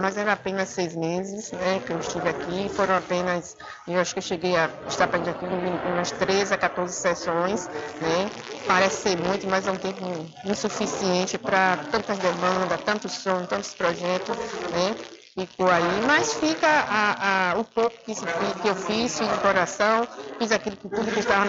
mas 0.00 0.16
era 0.16 0.32
apenas 0.32 0.70
seis 0.70 0.96
meses 0.96 1.52
né, 1.52 1.80
que 1.80 1.92
eu 1.92 1.98
estive 1.98 2.28
aqui, 2.28 2.68
foram 2.70 2.96
apenas, 2.96 3.56
eu 3.86 4.00
acho 4.00 4.14
que 4.14 4.18
eu 4.18 4.22
cheguei 4.22 4.56
a 4.56 4.70
estar 4.88 5.04
aqui 5.04 5.46
umas 5.84 6.10
13 6.12 6.54
a 6.54 6.58
14 6.58 6.94
sessões, 6.94 7.68
né, 8.00 8.30
parece 8.66 9.02
ser 9.02 9.16
muito, 9.18 9.46
mas 9.46 9.66
é 9.66 9.70
um 9.70 9.76
tempo 9.76 10.30
insuficiente 10.46 11.36
para 11.36 11.76
tantas 11.90 12.18
demandas, 12.18 12.80
tantos 12.82 13.12
sonhos, 13.12 13.48
tantos 13.48 13.74
projetos, 13.74 14.36
né, 14.70 14.96
ficou 15.38 15.70
aí, 15.70 16.02
mas 16.06 16.34
fica 16.34 16.66
a, 16.68 17.52
a, 17.52 17.58
o 17.58 17.64
pouco 17.64 17.96
que, 18.04 18.14
que, 18.14 18.68
eu 18.68 18.74
fiz, 18.74 19.18
fiz 19.18 19.28
de 19.28 19.38
coração, 19.40 20.06
fiz 20.38 20.52
aquilo 20.52 20.76
que 20.76 20.88
tudo 20.88 21.10
que 21.10 21.20
estava 21.20 21.46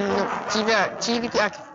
tive, 0.49 0.71
tive 0.99 1.29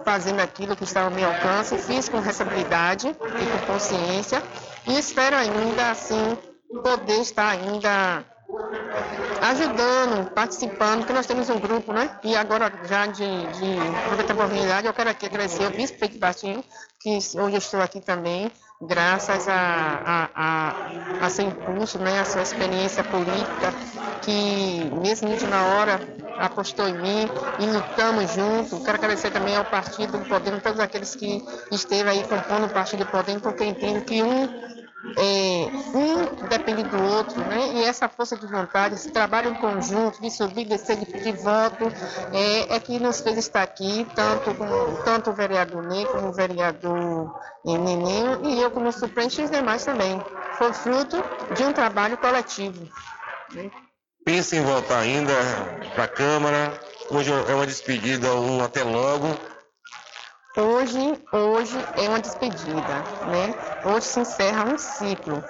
fazendo 0.05 0.41
aquilo 0.41 0.75
que 0.75 0.85
estava 0.85 1.07
ao 1.07 1.13
meu 1.13 1.29
alcance, 1.29 1.77
fiz 1.79 2.09
com 2.09 2.21
responsabilidade 2.21 3.09
e 3.09 3.15
com 3.15 3.73
consciência 3.73 4.43
e 4.87 4.99
espero 4.99 5.37
ainda 5.37 5.91
assim 5.91 6.39
poder 6.83 7.21
estar 7.21 7.51
ainda 7.51 8.25
ajudando, 9.43 10.31
participando, 10.31 10.99
porque 11.01 11.13
nós 11.13 11.27
temos 11.27 11.49
um 11.51 11.59
grupo, 11.59 11.93
né? 11.93 12.19
E 12.25 12.35
agora, 12.35 12.73
já 12.85 13.07
de, 13.07 13.25
de 13.25 13.79
aproveitar 14.05 14.33
a 14.33 14.37
oportunidade, 14.37 14.87
eu 14.87 14.95
quero 14.95 15.11
aqui 15.11 15.27
agradecer 15.27 15.65
ao 15.65 15.71
vice-prefeito 15.71 16.19
Batinho, 16.19 16.65
que 17.01 17.19
hoje 17.39 17.57
estou 17.57 17.81
aqui 17.81 18.01
também, 18.01 18.51
graças 18.81 19.49
a, 19.49 19.55
a, 19.55 20.31
a, 20.35 21.27
a 21.27 21.31
seu 21.31 21.47
impulso, 21.47 21.99
né, 21.99 22.21
a 22.21 22.25
sua 22.25 22.43
experiência 22.43 23.05
política, 23.05 23.73
que 24.23 24.91
mesmo 25.03 25.29
na 25.49 25.65
hora 25.67 26.01
apostou 26.39 26.89
em 26.89 26.99
mim 26.99 27.29
e 27.59 27.67
lutamos 27.67 28.33
juntos. 28.33 28.83
Quero 28.85 28.99
agradecer 28.99 29.31
também 29.31 29.57
ao 29.57 29.65
Partido 29.65 30.19
Podemos, 30.29 30.63
todos 30.63 30.81
aqueles 30.81 31.15
que 31.15 31.45
esteve 31.71 32.09
aí 32.09 32.25
compondo 32.25 32.67
o 32.67 32.71
Partido 32.71 33.05
Podemos, 33.07 33.43
porque 33.43 33.65
entendo 33.65 34.05
que 34.05 34.23
um 34.23 34.78
é, 35.17 35.71
um 35.95 36.49
depende 36.49 36.83
do 36.83 37.01
outro, 37.03 37.39
né? 37.41 37.73
E 37.75 37.85
essa 37.85 38.09
força 38.09 38.37
de 38.37 38.47
vontade, 38.47 38.97
esse 38.97 39.11
trabalho 39.11 39.51
em 39.51 39.55
conjunto, 39.55 40.21
de 40.21 40.31
subir, 40.31 40.65
descer 40.67 40.97
de, 40.97 41.33
voto, 41.33 41.85
é, 42.33 42.75
é, 42.75 42.81
que 42.81 42.99
nos 42.99 43.21
fez 43.21 43.39
estar 43.39 43.63
aqui, 43.63 44.07
tanto, 44.15 44.55
com, 44.55 45.03
tanto 45.05 45.31
o 45.31 45.33
vereador 45.33 45.85
Ney 45.85 46.05
como 46.07 46.29
o 46.29 46.33
vereador 46.33 47.33
Neninho, 47.65 48.45
e 48.45 48.61
eu 48.61 48.71
como 48.71 48.91
suplente 48.91 49.41
e 49.41 49.45
os 49.45 49.51
demais 49.51 49.85
também. 49.85 50.21
Foi 50.57 50.73
fruto 50.73 51.23
de 51.55 51.65
um 51.65 51.73
trabalho 51.73 52.17
coletivo. 52.19 52.89
Né? 53.55 53.71
Pensa 54.25 54.57
em 54.57 54.63
voltar 54.63 54.99
ainda 54.99 55.33
para 55.95 56.05
a 56.05 56.09
Câmara. 56.09 56.73
Hoje 57.09 57.31
é 57.31 57.55
uma 57.55 57.67
despedida, 57.67 58.35
um 58.35 58.63
até 58.63 58.83
logo. 58.83 59.29
Hoje, 60.61 60.99
hoje 61.31 61.79
é 61.97 62.09
uma 62.09 62.19
despedida, 62.19 63.05
né? 63.31 63.55
Hoje 63.85 64.07
se 64.07 64.19
encerra 64.19 64.65
um 64.65 64.77
ciclo. 64.77 65.45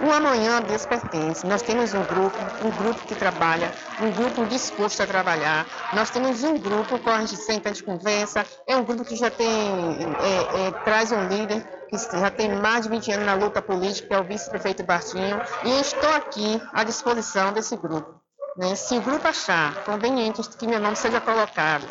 O 0.00 0.12
amanhã 0.12 0.62
Deus 0.62 0.86
pertence. 0.86 1.44
Nós 1.44 1.60
temos 1.60 1.92
um 1.92 2.04
grupo, 2.04 2.38
um 2.64 2.70
grupo 2.70 3.00
que 3.04 3.16
trabalha, 3.16 3.72
um 4.00 4.12
grupo 4.12 4.46
disposto 4.46 5.02
a 5.02 5.08
trabalhar. 5.08 5.66
Nós 5.92 6.08
temos 6.10 6.44
um 6.44 6.56
grupo 6.56 7.00
com 7.00 7.10
a 7.10 7.18
gente 7.18 7.34
senta, 7.36 7.70
gente 7.70 7.82
conversa. 7.82 8.46
É 8.64 8.76
um 8.76 8.84
grupo 8.84 9.04
que 9.04 9.16
já 9.16 9.28
tem, 9.28 9.48
é, 9.48 10.68
é, 10.68 10.70
traz 10.84 11.10
um 11.10 11.26
líder 11.26 11.60
que 11.88 11.98
já 11.98 12.30
tem 12.30 12.54
mais 12.54 12.84
de 12.84 12.90
20 12.90 13.10
anos 13.10 13.26
na 13.26 13.34
luta 13.34 13.60
política, 13.60 14.06
que 14.06 14.14
é 14.14 14.20
o 14.20 14.22
vice-prefeito 14.22 14.84
Bartinho. 14.84 15.42
E 15.64 15.70
eu 15.72 15.80
estou 15.80 16.10
aqui 16.10 16.62
à 16.72 16.84
disposição 16.84 17.52
desse 17.52 17.76
grupo. 17.76 18.20
Né? 18.56 18.76
Se 18.76 18.96
o 18.96 19.00
grupo 19.00 19.26
achar 19.26 19.82
conveniente 19.82 20.48
que 20.56 20.64
meu 20.64 20.78
nome 20.78 20.94
seja 20.94 21.20
colocado 21.20 21.88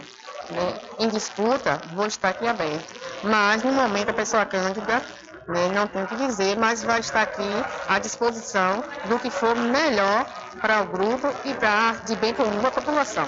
né, 0.53 0.79
em 0.99 1.09
disputa, 1.09 1.81
vou 1.93 2.05
estar 2.05 2.29
aqui 2.29 2.47
aberto. 2.47 2.95
Mas, 3.23 3.63
no 3.63 3.71
momento, 3.73 4.09
a 4.09 4.13
pessoa 4.13 4.45
cândida 4.45 5.01
né, 5.47 5.69
não 5.73 5.87
tem 5.87 6.03
o 6.03 6.07
que 6.07 6.15
dizer, 6.15 6.57
mas 6.57 6.83
vai 6.83 6.99
estar 6.99 7.21
aqui 7.21 7.49
à 7.87 7.99
disposição 7.99 8.83
do 9.07 9.19
que 9.19 9.29
for 9.29 9.55
melhor 9.55 10.25
para 10.61 10.81
o 10.81 10.85
grupo 10.87 11.27
e 11.45 11.53
para 11.53 11.93
de 12.05 12.15
bem 12.15 12.33
comum 12.33 12.61
da 12.61 12.71
população. 12.71 13.27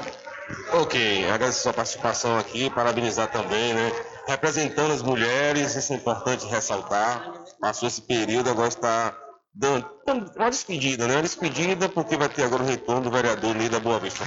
Ok, 0.73 1.25
agradeço 1.25 1.59
a 1.59 1.63
sua 1.63 1.73
participação 1.73 2.37
aqui, 2.37 2.69
parabenizar 2.69 3.27
também, 3.27 3.73
né? 3.73 3.91
Representando 4.27 4.93
as 4.93 5.01
mulheres, 5.01 5.75
isso 5.75 5.93
é 5.93 5.95
importante 5.95 6.45
ressaltar. 6.45 7.31
Passou 7.59 7.87
esse 7.87 8.01
período, 8.01 8.49
agora 8.49 8.67
está 8.67 9.15
dando 9.53 9.89
uma 10.35 10.49
despedida, 10.49 11.07
né? 11.07 11.15
Uma 11.15 11.23
despedida 11.23 11.89
porque 11.89 12.15
vai 12.15 12.29
ter 12.29 12.43
agora 12.43 12.63
o 12.63 12.65
retorno 12.65 13.01
do 13.01 13.11
vereador 13.11 13.55
Nida 13.55 13.79
Boa 13.79 13.99
Vista. 13.99 14.23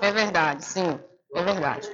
É 0.00 0.12
verdade, 0.12 0.64
sim. 0.64 0.98
É 1.34 1.42
verdade. 1.42 1.88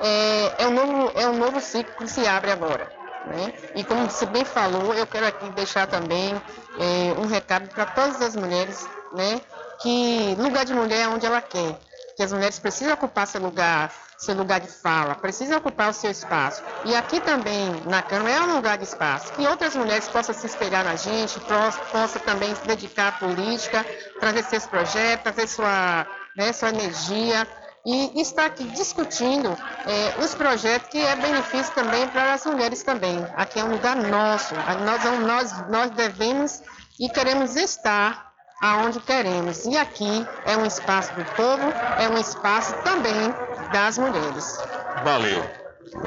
É, 0.00 0.64
é, 0.64 0.66
um 0.68 0.72
novo, 0.72 1.12
é 1.14 1.26
um 1.26 1.38
novo 1.38 1.60
ciclo 1.60 1.94
que 1.96 2.08
se 2.08 2.26
abre 2.26 2.50
agora. 2.50 2.90
Né? 3.26 3.52
E 3.74 3.82
como 3.82 4.08
você 4.08 4.24
bem 4.26 4.44
falou, 4.44 4.94
eu 4.94 5.06
quero 5.06 5.26
aqui 5.26 5.48
deixar 5.50 5.86
também 5.86 6.34
é, 6.78 7.20
um 7.20 7.26
recado 7.26 7.68
para 7.68 7.86
todas 7.86 8.22
as 8.22 8.36
mulheres, 8.36 8.86
né? 9.12 9.40
que 9.80 10.34
lugar 10.38 10.64
de 10.64 10.72
mulher 10.72 11.00
é 11.00 11.08
onde 11.08 11.26
ela 11.26 11.40
quer, 11.40 11.76
que 12.16 12.22
as 12.22 12.32
mulheres 12.32 12.58
precisam 12.58 12.94
ocupar 12.94 13.26
seu 13.26 13.40
lugar, 13.40 13.92
seu 14.16 14.34
lugar 14.34 14.60
de 14.60 14.68
fala, 14.68 15.14
precisam 15.16 15.58
ocupar 15.58 15.90
o 15.90 15.92
seu 15.92 16.10
espaço. 16.10 16.62
E 16.84 16.94
aqui 16.94 17.20
também, 17.20 17.82
na 17.84 18.00
Câmara, 18.00 18.30
é 18.30 18.40
um 18.42 18.54
lugar 18.56 18.78
de 18.78 18.84
espaço. 18.84 19.32
Que 19.32 19.46
outras 19.46 19.74
mulheres 19.74 20.08
possam 20.08 20.34
se 20.34 20.46
espelhar 20.46 20.84
na 20.84 20.96
gente, 20.96 21.38
possam, 21.40 22.22
também 22.22 22.54
se 22.54 22.66
dedicar 22.66 23.08
à 23.08 23.12
política, 23.12 23.84
trazer 24.20 24.44
seus 24.44 24.66
projetos, 24.66 25.24
trazer 25.24 25.48
sua, 25.48 26.06
né, 26.36 26.52
sua 26.52 26.70
energia, 26.70 27.46
e 27.86 28.20
está 28.20 28.46
aqui 28.46 28.64
discutindo 28.64 29.56
é, 29.86 30.20
os 30.20 30.34
projetos 30.34 30.88
que 30.88 30.98
é 30.98 31.14
benefício 31.14 31.72
também 31.72 32.08
para 32.08 32.34
as 32.34 32.44
mulheres 32.44 32.82
também. 32.82 33.24
Aqui 33.36 33.60
é 33.60 33.64
um 33.64 33.70
lugar 33.70 33.94
nosso, 33.94 34.54
nós, 34.84 35.20
nós, 35.20 35.68
nós 35.68 35.90
devemos 35.92 36.62
e 36.98 37.08
queremos 37.08 37.54
estar 37.54 38.32
aonde 38.60 38.98
queremos. 39.00 39.64
E 39.66 39.76
aqui 39.76 40.26
é 40.44 40.56
um 40.56 40.66
espaço 40.66 41.14
do 41.14 41.24
povo, 41.36 41.72
é 41.98 42.08
um 42.08 42.18
espaço 42.18 42.74
também 42.82 43.32
das 43.72 43.98
mulheres. 43.98 44.58
Valeu. 45.04 45.44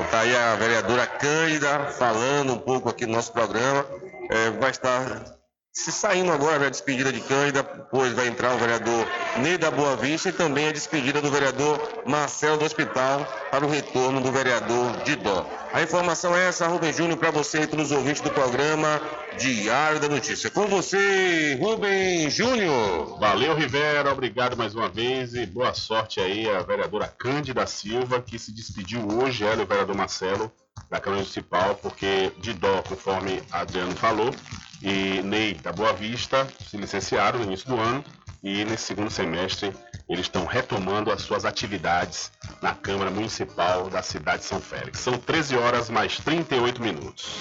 Está 0.03 0.19
aí 0.19 0.35
a 0.35 0.55
vereadora 0.55 1.07
Cândida 1.07 1.85
falando 1.91 2.53
um 2.53 2.57
pouco 2.57 2.89
aqui 2.89 3.05
no 3.05 3.13
nosso 3.13 3.31
programa. 3.31 3.85
É, 4.29 4.49
vai 4.51 4.71
estar 4.71 5.38
se 5.71 5.91
saindo 5.91 6.31
agora 6.31 6.65
a 6.65 6.69
despedida 6.69 7.13
de 7.13 7.21
Cândida, 7.21 7.63
pois 7.63 8.13
vai 8.13 8.27
entrar 8.27 8.55
o 8.55 8.57
vereador 8.57 9.07
Ney 9.37 9.57
da 9.57 9.69
Boa 9.69 9.95
Vista 9.95 10.29
e 10.29 10.33
também 10.33 10.67
a 10.67 10.71
despedida 10.71 11.21
do 11.21 11.29
vereador 11.29 12.03
Marcelo 12.05 12.57
do 12.57 12.65
Hospital 12.65 13.25
para 13.51 13.65
o 13.65 13.69
retorno 13.69 14.19
do 14.19 14.31
vereador 14.31 15.03
Didó. 15.03 15.45
A 15.71 15.81
informação 15.81 16.35
é 16.35 16.47
essa, 16.47 16.67
Rubem 16.67 16.91
Júnior, 16.91 17.17
para 17.17 17.29
você 17.29 17.61
e 17.61 17.67
para 17.67 17.81
os 17.81 17.91
ouvintes 17.91 18.21
do 18.21 18.31
programa 18.31 18.99
Diário 19.37 19.99
da 19.99 20.09
Notícia. 20.09 20.49
Com 20.49 20.65
você, 20.67 21.55
Rubem 21.61 22.29
Júnior. 22.29 23.19
Valeu, 23.19 23.53
Rivera, 23.53 24.11
obrigado 24.11 24.57
mais 24.57 24.73
uma 24.73 24.89
vez 24.89 25.35
e 25.35 25.45
boa 25.45 25.73
sorte 25.75 26.19
aí 26.19 26.49
à 26.49 26.63
vereadora 26.63 27.07
Cândida 27.07 27.67
Silva, 27.67 28.21
que 28.21 28.39
se 28.39 28.51
despediu 28.51 29.07
hoje, 29.07 29.45
ela 29.45 29.61
e 29.61 29.63
o 29.63 29.67
vereador 29.67 29.95
Marcelo, 29.95 30.51
da 30.89 30.99
Câmara 30.99 31.21
Municipal, 31.21 31.75
porque 31.75 32.31
Didó, 32.39 32.81
conforme 32.83 33.41
Adriano 33.51 33.95
falou, 33.95 34.33
e 34.81 35.21
Ney 35.23 35.55
da 35.55 35.71
Boa 35.71 35.93
Vista 35.93 36.47
se 36.69 36.77
licenciaram 36.77 37.39
no 37.39 37.45
início 37.45 37.67
do 37.67 37.79
ano 37.79 38.03
e 38.41 38.63
nesse 38.65 38.85
segundo 38.85 39.09
semestre 39.09 39.73
eles 40.07 40.25
estão 40.25 40.45
retomando 40.45 41.11
as 41.11 41.21
suas 41.21 41.45
atividades 41.45 42.31
na 42.61 42.73
Câmara 42.73 43.11
Municipal 43.11 43.89
da 43.89 44.01
cidade 44.01 44.39
de 44.39 44.45
São 44.45 44.59
Félix. 44.59 44.99
São 44.99 45.17
13 45.17 45.57
horas 45.57 45.89
mais 45.89 46.17
38 46.17 46.81
minutos. 46.81 47.35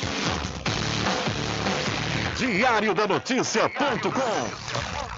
Diário 2.37 2.95
da 2.95 3.07
Notícia.com 3.07 5.18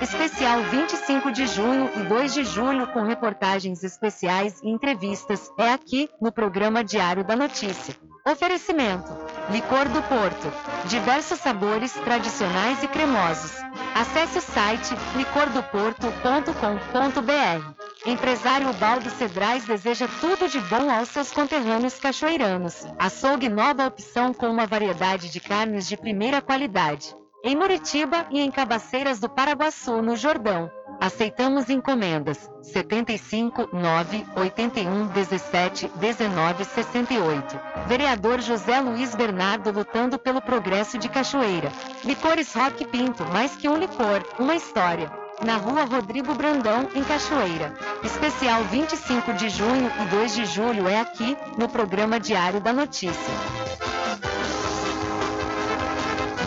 Especial 0.00 0.62
25 0.62 1.30
de 1.30 1.46
junho 1.46 1.90
e 1.94 2.02
2 2.04 2.32
de 2.32 2.44
julho 2.44 2.86
com 2.86 3.02
reportagens 3.02 3.84
especiais 3.84 4.58
e 4.62 4.70
entrevistas. 4.70 5.52
É 5.58 5.70
aqui 5.70 6.08
no 6.18 6.32
programa 6.32 6.82
Diário 6.82 7.22
da 7.22 7.36
Notícia. 7.36 7.94
Oferecimento: 8.26 9.12
Licor 9.50 9.90
do 9.90 10.02
Porto. 10.02 10.50
Diversos 10.86 11.38
sabores 11.40 11.92
tradicionais 11.92 12.82
e 12.82 12.88
cremosos. 12.88 13.52
Acesse 13.94 14.38
o 14.38 14.40
site 14.40 14.94
licordoporto.com.br. 15.16 17.80
Empresário 18.06 18.72
Baldo 18.74 19.10
Cedrais 19.10 19.66
deseja 19.66 20.08
tudo 20.18 20.48
de 20.48 20.60
bom 20.60 20.90
aos 20.90 21.10
seus 21.10 21.30
conterrâneos 21.30 21.98
cachoeiranos. 21.98 22.86
Açougue 22.98 23.50
nova 23.50 23.86
opção 23.86 24.32
com 24.32 24.46
uma 24.46 24.66
variedade 24.66 25.30
de 25.30 25.40
carnes 25.40 25.86
de 25.86 25.98
primeira 25.98 26.40
qualidade 26.40 27.19
em 27.42 27.56
Muritiba 27.56 28.26
e 28.30 28.40
em 28.40 28.50
Cabaceiras 28.50 29.18
do 29.18 29.28
Paraguaçu, 29.28 30.02
no 30.02 30.16
Jordão. 30.16 30.70
Aceitamos 31.00 31.70
encomendas 31.70 32.50
75 32.60 33.70
9 33.72 34.26
81 34.36 35.06
17 35.06 35.88
19 35.96 36.64
68. 36.64 37.58
Vereador 37.86 38.40
José 38.40 38.80
Luiz 38.80 39.14
Bernardo 39.14 39.70
lutando 39.70 40.18
pelo 40.18 40.42
progresso 40.42 40.98
de 40.98 41.08
Cachoeira. 41.08 41.72
Licores 42.04 42.52
Rock 42.54 42.84
Pinto, 42.86 43.24
mais 43.26 43.56
que 43.56 43.68
um 43.68 43.78
licor, 43.78 44.22
uma 44.38 44.54
história. 44.54 45.10
Na 45.42 45.56
rua 45.56 45.84
Rodrigo 45.84 46.34
Brandão, 46.34 46.86
em 46.94 47.02
Cachoeira. 47.02 47.74
Especial 48.04 48.62
25 48.64 49.32
de 49.32 49.48
junho 49.48 49.90
e 50.02 50.04
2 50.10 50.34
de 50.34 50.44
julho 50.44 50.86
é 50.86 51.00
aqui, 51.00 51.34
no 51.56 51.66
programa 51.66 52.20
Diário 52.20 52.60
da 52.60 52.74
Notícia. 52.74 53.34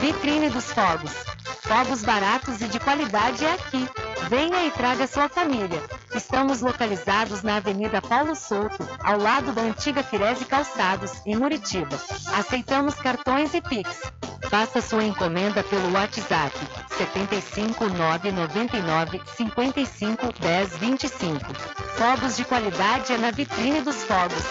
Vitrine 0.03 0.49
dos 0.49 0.65
Fogos. 0.65 1.13
Fogos 1.61 2.03
baratos 2.03 2.59
e 2.61 2.67
de 2.67 2.77
qualidade 2.77 3.45
é 3.45 3.53
aqui. 3.53 3.87
Venha 4.29 4.65
e 4.65 4.71
traga 4.71 5.07
sua 5.07 5.29
família. 5.29 5.81
Estamos 6.13 6.59
localizados 6.59 7.41
na 7.41 7.55
Avenida 7.55 8.01
Paulo 8.01 8.35
Souto, 8.35 8.85
ao 9.01 9.17
lado 9.17 9.53
da 9.53 9.61
antiga 9.61 10.03
Firese 10.03 10.43
Calçados, 10.43 11.13
em 11.25 11.37
Muritiba. 11.37 11.97
Aceitamos 12.37 12.95
cartões 12.95 13.53
e 13.53 13.61
Pix. 13.61 14.01
Faça 14.49 14.81
sua 14.81 15.05
encomenda 15.05 15.63
pelo 15.63 15.93
WhatsApp 15.93 16.53
75 16.97 17.87
999 17.87 19.21
55 19.37 20.33
10 20.37 20.77
25. 20.79 21.53
Fogos 21.95 22.35
de 22.35 22.43
qualidade 22.43 23.13
é 23.13 23.17
na 23.17 23.31
vitrine 23.31 23.79
dos 23.79 24.03
fogos. 24.03 24.43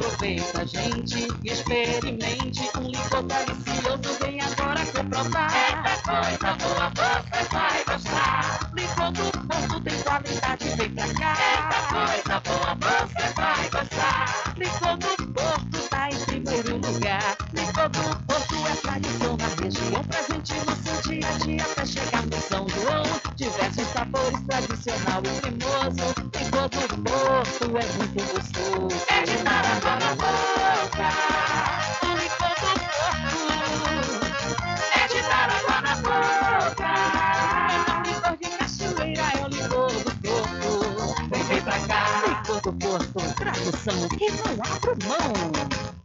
Aproveita, 0.00 0.66
gente, 0.66 1.28
experimente 1.44 2.62
um 2.78 2.88
licor 2.88 3.22
delicioso. 3.22 4.18
Vem 4.18 4.40
agora 4.40 4.80
comprovar. 4.86 5.52
Essa 5.54 6.02
coisa 6.02 6.56
boa 6.56 6.90
você 6.96 7.44
vai 7.52 7.84
gostar. 7.84 8.72
Licor 8.74 9.12
do 9.12 9.46
Porto 9.46 9.80
tem 9.82 10.02
qualidade, 10.02 10.68
vem 10.70 10.90
pra 10.94 11.14
cá. 11.14 11.36
Essa 11.68 11.82
coisa 11.92 12.40
boa 12.40 13.08
você 13.08 13.28
vai 13.34 13.68
gostar. 13.68 14.54
Licor 14.56 14.96
do 14.96 15.32
Porto 15.34 15.88
tá 15.90 16.08
em 16.08 16.24
primeiro 16.24 16.76
lugar. 16.78 17.36
Licor 17.52 17.88
do 17.90 18.24
Porto 18.24 18.54
é 18.66 18.76
tradição 18.76 19.36
na 19.36 19.48
região, 19.62 20.04
presente 20.04 20.54
no 20.64 20.76
seu 20.76 21.12
dia 21.12 21.28
a 21.28 21.32
dia 21.44 21.62
até 21.62 21.84
chegar 21.84 22.24
no 22.24 22.40
São 22.40 22.66
João. 22.70 23.19
Diversos 23.40 23.88
sabores, 23.88 24.38
tradicional 24.46 25.22
e 25.24 25.40
cremoso. 25.40 26.12
Licor 26.38 26.68
do 26.68 26.80
Porto 27.02 27.64
é 27.64 27.86
muito 27.96 28.20
gostoso. 28.34 29.00
É 29.08 29.22
de 29.24 29.32
água 29.48 29.96
na 29.96 30.10
boca. 30.14 31.08
O 32.02 32.06
licor 32.20 32.52
do 32.60 32.68
é 34.92 35.08
de 35.08 35.20
água 35.20 35.76
na 35.80 35.94
boca. 36.04 36.90
É 37.72 37.96
um 37.96 38.02
licor 38.02 38.36
de 38.36 38.48
cachoeira, 38.58 39.24
é 39.32 39.42
o 39.42 39.48
licor 39.48 39.90
do 39.90 40.12
Porto. 40.20 40.70
Vem, 41.30 41.42
vem 41.44 41.62
pra 41.62 41.78
cá. 41.88 42.00
Licor 42.28 42.60
do 42.60 42.72
Porto, 42.74 43.34
tradução 43.36 44.08
que 44.18 44.30
não 44.32 44.52
abro 44.70 44.92
mão. 45.08 45.99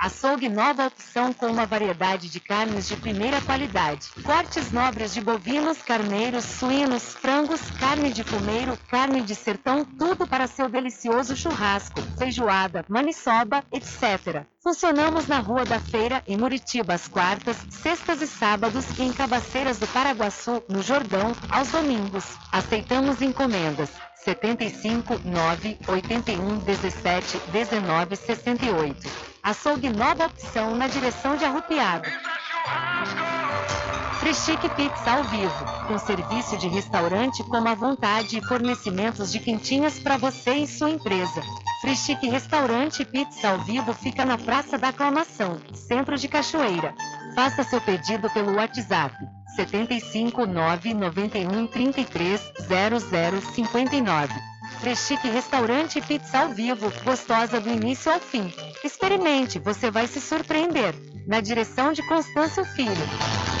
Açougue 0.00 0.48
nova 0.48 0.86
opção 0.86 1.30
com 1.30 1.44
uma 1.48 1.66
variedade 1.66 2.30
de 2.30 2.40
carnes 2.40 2.88
de 2.88 2.96
primeira 2.96 3.38
qualidade. 3.42 4.08
Cortes 4.24 4.72
nobres 4.72 5.12
de 5.12 5.20
bovinos, 5.20 5.82
carneiros, 5.82 6.42
suínos, 6.42 7.12
frangos, 7.12 7.60
carne 7.72 8.10
de 8.10 8.24
fumeiro, 8.24 8.78
carne 8.88 9.20
de 9.20 9.34
sertão, 9.34 9.84
tudo 9.84 10.26
para 10.26 10.46
seu 10.46 10.70
delicioso 10.70 11.36
churrasco, 11.36 12.00
feijoada, 12.16 12.82
maniçoba, 12.88 13.62
etc. 13.70 14.46
Funcionamos 14.62 15.26
na 15.26 15.38
Rua 15.38 15.66
da 15.66 15.78
Feira, 15.78 16.24
em 16.26 16.38
Muritiba, 16.38 16.94
às 16.94 17.06
quartas, 17.06 17.58
sextas 17.68 18.22
e 18.22 18.26
sábados 18.26 18.98
e 18.98 19.02
em 19.02 19.12
Cabaceiras 19.12 19.78
do 19.78 19.86
Paraguaçu, 19.88 20.62
no 20.66 20.80
Jordão, 20.80 21.32
aos 21.50 21.68
domingos. 21.72 22.24
Aceitamos 22.50 23.20
encomendas. 23.20 23.90
75 24.24 25.20
9 25.26 25.78
81 25.86 26.58
17 26.58 27.38
19 27.52 28.16
68. 28.16 29.29
Açougue 29.42 29.88
nova 29.88 30.26
opção 30.26 30.76
na 30.76 30.86
direção 30.86 31.36
de 31.36 31.44
Arrupiado. 31.44 32.08
Freschique 34.18 34.68
Pizza 34.70 35.10
ao 35.10 35.24
vivo, 35.24 35.64
com 35.88 35.98
serviço 35.98 36.58
de 36.58 36.68
restaurante 36.68 37.42
como 37.44 37.66
à 37.66 37.74
vontade 37.74 38.36
e 38.36 38.46
fornecimentos 38.46 39.32
de 39.32 39.40
quentinhas 39.40 39.98
para 39.98 40.18
você 40.18 40.52
e 40.56 40.66
sua 40.66 40.90
empresa. 40.90 41.42
Freschique 41.80 42.28
Restaurante 42.28 43.02
Pizza 43.02 43.48
ao 43.48 43.58
vivo 43.60 43.94
fica 43.94 44.26
na 44.26 44.36
Praça 44.36 44.76
da 44.76 44.88
Aclamação, 44.88 45.58
Centro 45.72 46.18
de 46.18 46.28
Cachoeira. 46.28 46.94
Faça 47.34 47.64
seu 47.64 47.80
pedido 47.80 48.28
pelo 48.30 48.56
WhatsApp 48.56 49.16
75 49.56 50.46
991 50.46 51.66
33 51.66 52.52
00 52.68 53.40
59. 54.80 54.90
Freschique 54.90 55.28
Restaurante 55.28 55.98
e 55.98 56.02
Pizza 56.02 56.40
ao 56.40 56.48
vivo, 56.48 56.90
gostosa 57.04 57.60
do 57.60 57.68
início 57.68 58.10
ao 58.10 58.18
fim. 58.18 58.52
Experimente, 58.82 59.58
você 59.58 59.90
vai 59.90 60.06
se 60.06 60.20
surpreender. 60.20 60.94
Na 61.26 61.40
direção 61.40 61.92
de 61.92 62.02
Constâncio 62.08 62.64
Filho. 62.64 63.49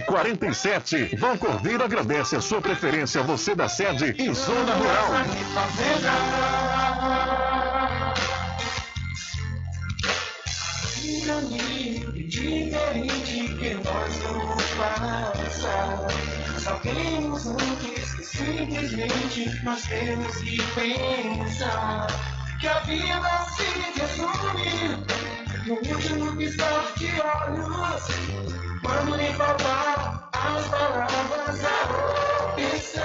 1147. 0.00 1.16
Val 1.16 1.36
Cordeiro 1.38 1.84
agradece 1.84 2.36
a 2.36 2.40
sua 2.40 2.60
preferência, 2.60 3.22
você 3.22 3.54
da 3.54 3.68
sede 3.68 4.14
e 4.18 4.34
Zona 4.34 4.74
Rural. 4.74 5.10
Sabemos 16.58 17.46
antes 17.46 18.14
que 18.14 18.24
simplesmente 18.24 19.64
nós 19.64 19.82
temos 19.82 20.36
que 20.36 20.58
pensar 20.74 22.06
que 22.60 22.68
a 22.68 22.80
vida 22.80 23.46
se 23.56 24.00
resume 24.00 25.04
no 25.66 25.74
último 25.74 26.36
piscar 26.36 26.92
de 26.96 27.08
olhos. 27.20 28.69
Quando 28.82 29.16
lhe 29.16 29.32
faltar 29.34 30.30
as 30.32 30.66
palavras, 30.68 31.64
a 31.64 31.82
opção. 32.52 33.04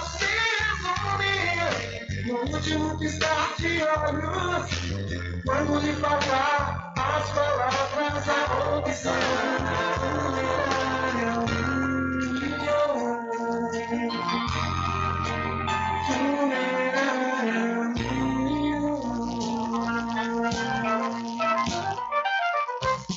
Se 0.00 0.26
resume 0.62 1.34
no 2.26 2.34
último 2.54 2.98
piscar 2.98 3.54
de 3.58 3.82
olhos. 3.82 4.70
Quando 5.44 5.80
lhe 5.80 5.92
faltar 5.94 6.92
as 6.96 7.30
palavras, 7.30 8.28
a 8.28 8.76
opção. 8.78 9.92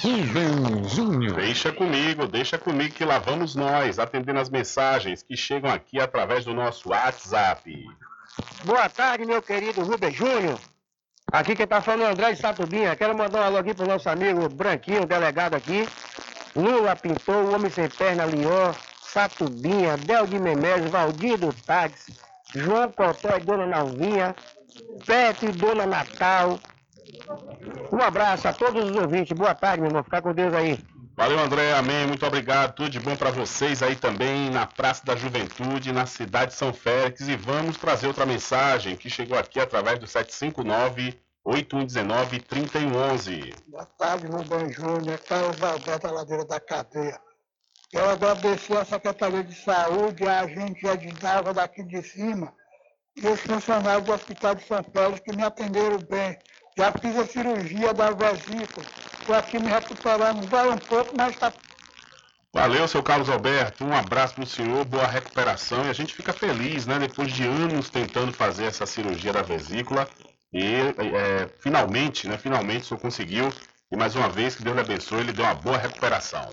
Rubem 0.00 0.88
Júnior. 0.88 1.34
Deixa 1.34 1.72
comigo, 1.72 2.28
deixa 2.28 2.56
comigo 2.56 2.94
que 2.94 3.04
lá 3.04 3.18
vamos 3.18 3.56
nós, 3.56 3.98
atendendo 3.98 4.38
as 4.38 4.48
mensagens 4.48 5.24
que 5.24 5.36
chegam 5.36 5.70
aqui 5.70 5.98
através 5.98 6.44
do 6.44 6.54
nosso 6.54 6.90
WhatsApp. 6.90 7.84
Boa 8.64 8.88
tarde, 8.88 9.26
meu 9.26 9.42
querido 9.42 9.82
Rubem 9.82 10.12
Júnior. 10.12 10.60
Aqui 11.32 11.56
quem 11.56 11.66
tá 11.66 11.80
falando 11.80 12.04
é 12.04 12.08
o 12.08 12.12
André 12.12 12.32
de 12.32 12.40
Satubinha. 12.40 12.94
Quero 12.94 13.18
mandar 13.18 13.40
um 13.40 13.44
alô 13.44 13.56
aqui 13.56 13.74
pro 13.74 13.88
nosso 13.88 14.08
amigo 14.08 14.48
Branquinho, 14.48 15.04
delegado 15.04 15.54
aqui. 15.54 15.88
Lula 16.56 16.96
Pintor, 16.96 17.54
Homem 17.54 17.70
Sem 17.70 17.88
Perna, 17.88 18.24
Lior, 18.24 18.74
Satubinha, 19.02 19.96
Del 19.98 20.26
de 20.26 20.38
Memés, 20.38 20.90
Valdir 20.90 21.36
do 21.36 21.52
Táxi, 21.52 22.16
João 22.54 22.90
Cotó 22.90 23.36
e 23.36 23.40
Dona 23.40 23.66
Nalvinha, 23.66 24.34
Pet 25.04 25.44
e 25.44 25.52
Dona 25.52 25.86
Natal. 25.86 26.58
Um 27.92 28.00
abraço 28.00 28.48
a 28.48 28.52
todos 28.54 28.90
os 28.90 28.96
ouvintes. 28.96 29.36
Boa 29.36 29.54
tarde, 29.54 29.82
meu 29.82 29.90
irmão. 29.90 30.02
Fica 30.02 30.22
com 30.22 30.32
Deus 30.32 30.54
aí. 30.54 30.78
Valeu, 31.14 31.38
André, 31.38 31.72
amém, 31.72 32.06
muito 32.06 32.26
obrigado, 32.26 32.74
tudo 32.74 32.90
de 32.90 33.00
bom 33.00 33.16
para 33.16 33.30
vocês 33.30 33.82
aí 33.82 33.96
também 33.96 34.50
na 34.50 34.66
Praça 34.66 35.02
da 35.02 35.16
Juventude, 35.16 35.90
na 35.90 36.04
cidade 36.04 36.50
de 36.52 36.58
São 36.58 36.74
Félix. 36.74 37.26
E 37.26 37.36
vamos 37.36 37.78
trazer 37.78 38.06
outra 38.06 38.26
mensagem 38.26 38.96
que 38.96 39.08
chegou 39.08 39.38
aqui 39.38 39.58
através 39.58 39.98
do 39.98 40.06
759 40.06 41.18
8119 41.46 42.40
3111. 42.40 43.54
Boa 43.68 43.86
tarde, 43.86 44.26
Rubem 44.26 44.72
Júnior. 44.72 45.16
Carlos 45.20 45.62
Alberto, 45.62 46.06
a 46.08 46.10
ladeira 46.10 46.44
da 46.44 46.58
cadeia. 46.58 47.20
Quero 47.88 48.10
agradecer 48.10 48.76
à 48.76 48.84
Secretaria 48.84 49.44
de 49.44 49.54
Saúde, 49.54 50.26
a 50.26 50.40
agente 50.40 50.84
Edinalva 50.84 51.54
daqui 51.54 51.84
de 51.84 52.02
cima 52.02 52.52
e 53.14 53.24
os 53.28 53.40
funcionários 53.40 54.04
do 54.04 54.12
Hospital 54.12 54.56
de 54.56 54.66
São 54.66 54.82
Félix 54.92 55.20
que 55.20 55.36
me 55.36 55.44
atenderam 55.44 55.98
bem. 55.98 56.36
Já 56.76 56.90
fiz 56.90 57.16
a 57.16 57.24
cirurgia 57.24 57.94
da 57.94 58.10
vesícula. 58.10 58.84
Estou 59.20 59.36
aqui 59.36 59.58
me 59.60 59.68
recuperando, 59.68 60.48
vai 60.48 60.68
um 60.68 60.78
pouco, 60.78 61.14
mas 61.16 61.32
está 61.32 61.52
Valeu, 62.52 62.88
seu 62.88 63.02
Carlos 63.02 63.28
Alberto. 63.28 63.84
Um 63.84 63.92
abraço 63.92 64.34
pro 64.34 64.46
senhor, 64.46 64.84
boa 64.84 65.06
recuperação. 65.06 65.84
E 65.84 65.90
a 65.90 65.92
gente 65.92 66.14
fica 66.14 66.32
feliz, 66.32 66.86
né? 66.86 66.98
Depois 66.98 67.30
de 67.32 67.44
anos 67.44 67.88
tentando 67.88 68.32
fazer 68.32 68.64
essa 68.64 68.86
cirurgia 68.86 69.32
da 69.32 69.42
vesícula. 69.42 70.08
E 70.56 70.74
é, 71.14 71.50
finalmente, 71.58 72.26
né? 72.26 72.38
Finalmente 72.38 72.84
o 72.84 72.86
senhor 72.86 73.00
conseguiu. 73.00 73.52
E 73.92 73.96
mais 73.96 74.16
uma 74.16 74.26
vez, 74.30 74.56
que 74.56 74.62
Deus 74.64 74.74
lhe 74.74 74.80
abençoe, 74.80 75.20
ele 75.20 75.32
deu 75.32 75.44
uma 75.44 75.54
boa 75.54 75.76
recuperação. 75.76 76.48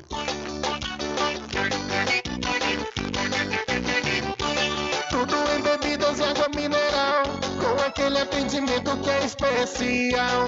Tudo 5.10 5.36
em 5.56 5.62
bebidas 5.62 6.20
e 6.20 6.24
água 6.24 6.50
mineral, 6.54 7.24
com 7.62 7.82
aquele 7.82 8.20
atendimento 8.20 8.98
que 8.98 9.10
é 9.10 9.26
especial. 9.26 10.48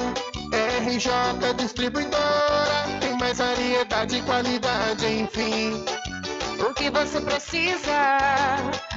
RJ 0.85 1.53
Distribuidora, 1.57 2.99
tem 2.99 3.17
mais 3.17 3.37
variedade 3.37 4.17
e 4.17 4.21
qualidade, 4.23 5.05
enfim. 5.05 5.85
O 6.67 6.73
que 6.73 6.89
você 6.89 7.21
precisa? 7.21 8.17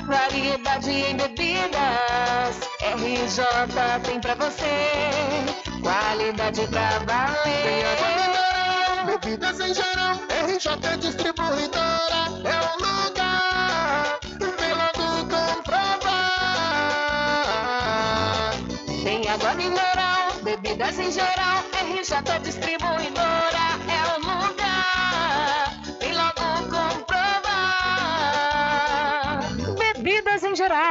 Variedade 0.06 0.90
em 0.90 1.14
bebidas. 1.14 2.56
RJ 2.80 3.44
tem 4.04 4.18
pra 4.20 4.34
você. 4.36 5.10
Qualidade 5.82 6.66
pra 6.68 6.88
Tem 6.88 6.96
água 6.96 7.14
valer. 7.14 8.16
mineral, 8.16 9.04
bebidas 9.06 9.60
em 9.60 9.74
geral. 9.74 10.14
RJ 10.46 10.96
Distribuidora 10.96 12.22
é 12.44 12.58
o 12.64 12.72
lugar. 12.80 14.18
Vem 14.58 14.72
logo 14.72 15.28
comprovar. 15.28 16.32
Tem 19.04 19.28
água 19.28 19.54
mineral, 19.54 20.32
bebidas 20.42 20.98
em 20.98 21.12
geral. 21.12 21.62
RJ 21.82 22.38
Distribuidora 22.42 23.57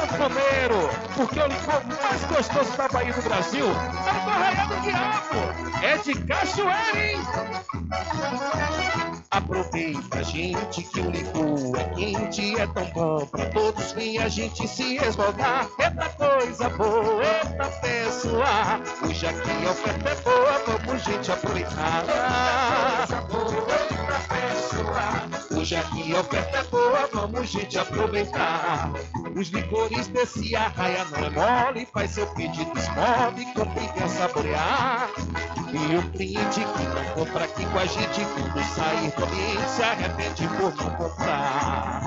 sanfoneiro! 0.00 0.90
Porque 1.14 1.40
o 1.40 1.46
licor 1.46 1.82
mais 2.02 2.24
gostoso 2.24 2.76
da 2.76 2.88
Bahia 2.88 3.12
do 3.12 3.22
Brasil 3.22 3.66
é 3.66 4.24
do 4.24 4.30
Arraial 4.30 4.68
do 4.68 4.80
Diabo! 4.80 5.40
É 5.82 5.96
de 5.98 6.14
cachoeira, 6.26 7.06
hein? 7.06 7.18
Aproveita, 9.30 10.24
gente, 10.24 10.82
que 10.82 11.00
o 11.00 11.10
licor 11.10 11.76
é 11.78 11.84
quente, 11.94 12.60
é 12.60 12.66
tão 12.66 12.84
bom 12.86 13.26
pra 13.26 13.46
todos 13.46 13.92
vir 13.92 14.20
a 14.20 14.28
gente 14.28 14.66
se 14.66 14.96
esmogar. 14.96 15.68
Eita 15.78 16.08
coisa 16.10 16.68
boa, 16.70 17.22
eita 17.22 17.64
pessoa, 17.80 18.80
hoje 19.06 19.26
aqui 19.26 19.66
a 19.66 19.70
oferta 19.70 20.10
é 20.10 20.14
boa, 20.16 20.62
vamos 20.66 21.04
gente 21.04 21.32
aproveitar. 21.32 22.04
Coisa 23.06 23.20
boa, 23.22 23.76
eita 23.80 24.20
pessoa, 24.28 25.39
hoje 25.70 25.76
aqui 25.76 26.16
a 26.16 26.20
oferta 26.20 26.58
é 26.58 26.64
boa, 26.64 27.08
vamos 27.12 27.48
gente 27.48 27.78
aproveitar. 27.78 28.90
Os 29.36 29.50
licores 29.50 30.08
desse 30.08 30.56
arraia 30.56 31.04
não 31.04 31.18
é 31.18 31.30
mole, 31.30 31.86
faz 31.92 32.10
seu 32.10 32.26
pedido, 32.28 32.72
esmove, 32.76 33.44
compre 33.54 33.88
e 34.04 34.08
saborear. 34.08 35.08
E 35.72 35.96
o 35.96 36.02
cliente 36.10 36.60
que 36.60 36.82
não 36.82 37.04
compra 37.14 37.44
aqui 37.44 37.64
com 37.66 37.78
a 37.78 37.86
gente, 37.86 38.26
quando 38.34 38.64
sair 38.64 39.12
do 39.12 39.24
ambiente, 39.24 39.70
se 39.70 39.82
arrepende 39.82 40.48
por 40.48 40.74
não 40.74 40.90
comprar. 40.96 42.02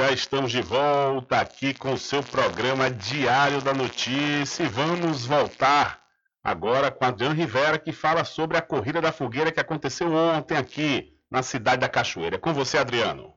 Já 0.00 0.12
estamos 0.12 0.50
de 0.50 0.62
volta 0.62 1.38
aqui 1.38 1.74
com 1.74 1.92
o 1.92 1.98
seu 1.98 2.22
programa 2.22 2.90
Diário 2.90 3.60
da 3.60 3.74
Notícia 3.74 4.62
e 4.62 4.66
vamos 4.66 5.26
voltar 5.26 6.00
agora 6.42 6.90
com 6.90 7.04
Adriano 7.04 7.34
Rivera 7.34 7.78
que 7.78 7.92
fala 7.92 8.24
sobre 8.24 8.56
a 8.56 8.62
corrida 8.62 8.98
da 9.02 9.12
fogueira 9.12 9.52
que 9.52 9.60
aconteceu 9.60 10.10
ontem 10.10 10.56
aqui 10.56 11.12
na 11.30 11.42
cidade 11.42 11.82
da 11.82 11.88
Cachoeira. 11.88 12.36
É 12.36 12.38
com 12.38 12.54
você, 12.54 12.78
Adriano. 12.78 13.34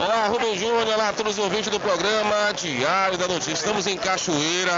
Olá, 0.00 0.28
Rubem 0.28 0.56
Júnior, 0.56 0.86
olá 0.94 1.08
a 1.08 1.12
todos 1.12 1.36
os 1.36 1.44
ouvintes 1.44 1.68
do 1.70 1.80
programa 1.80 2.52
Diário 2.54 3.18
da 3.18 3.26
Notícia. 3.26 3.52
Estamos 3.52 3.86
em 3.86 3.96
Cachoeira, 3.96 4.72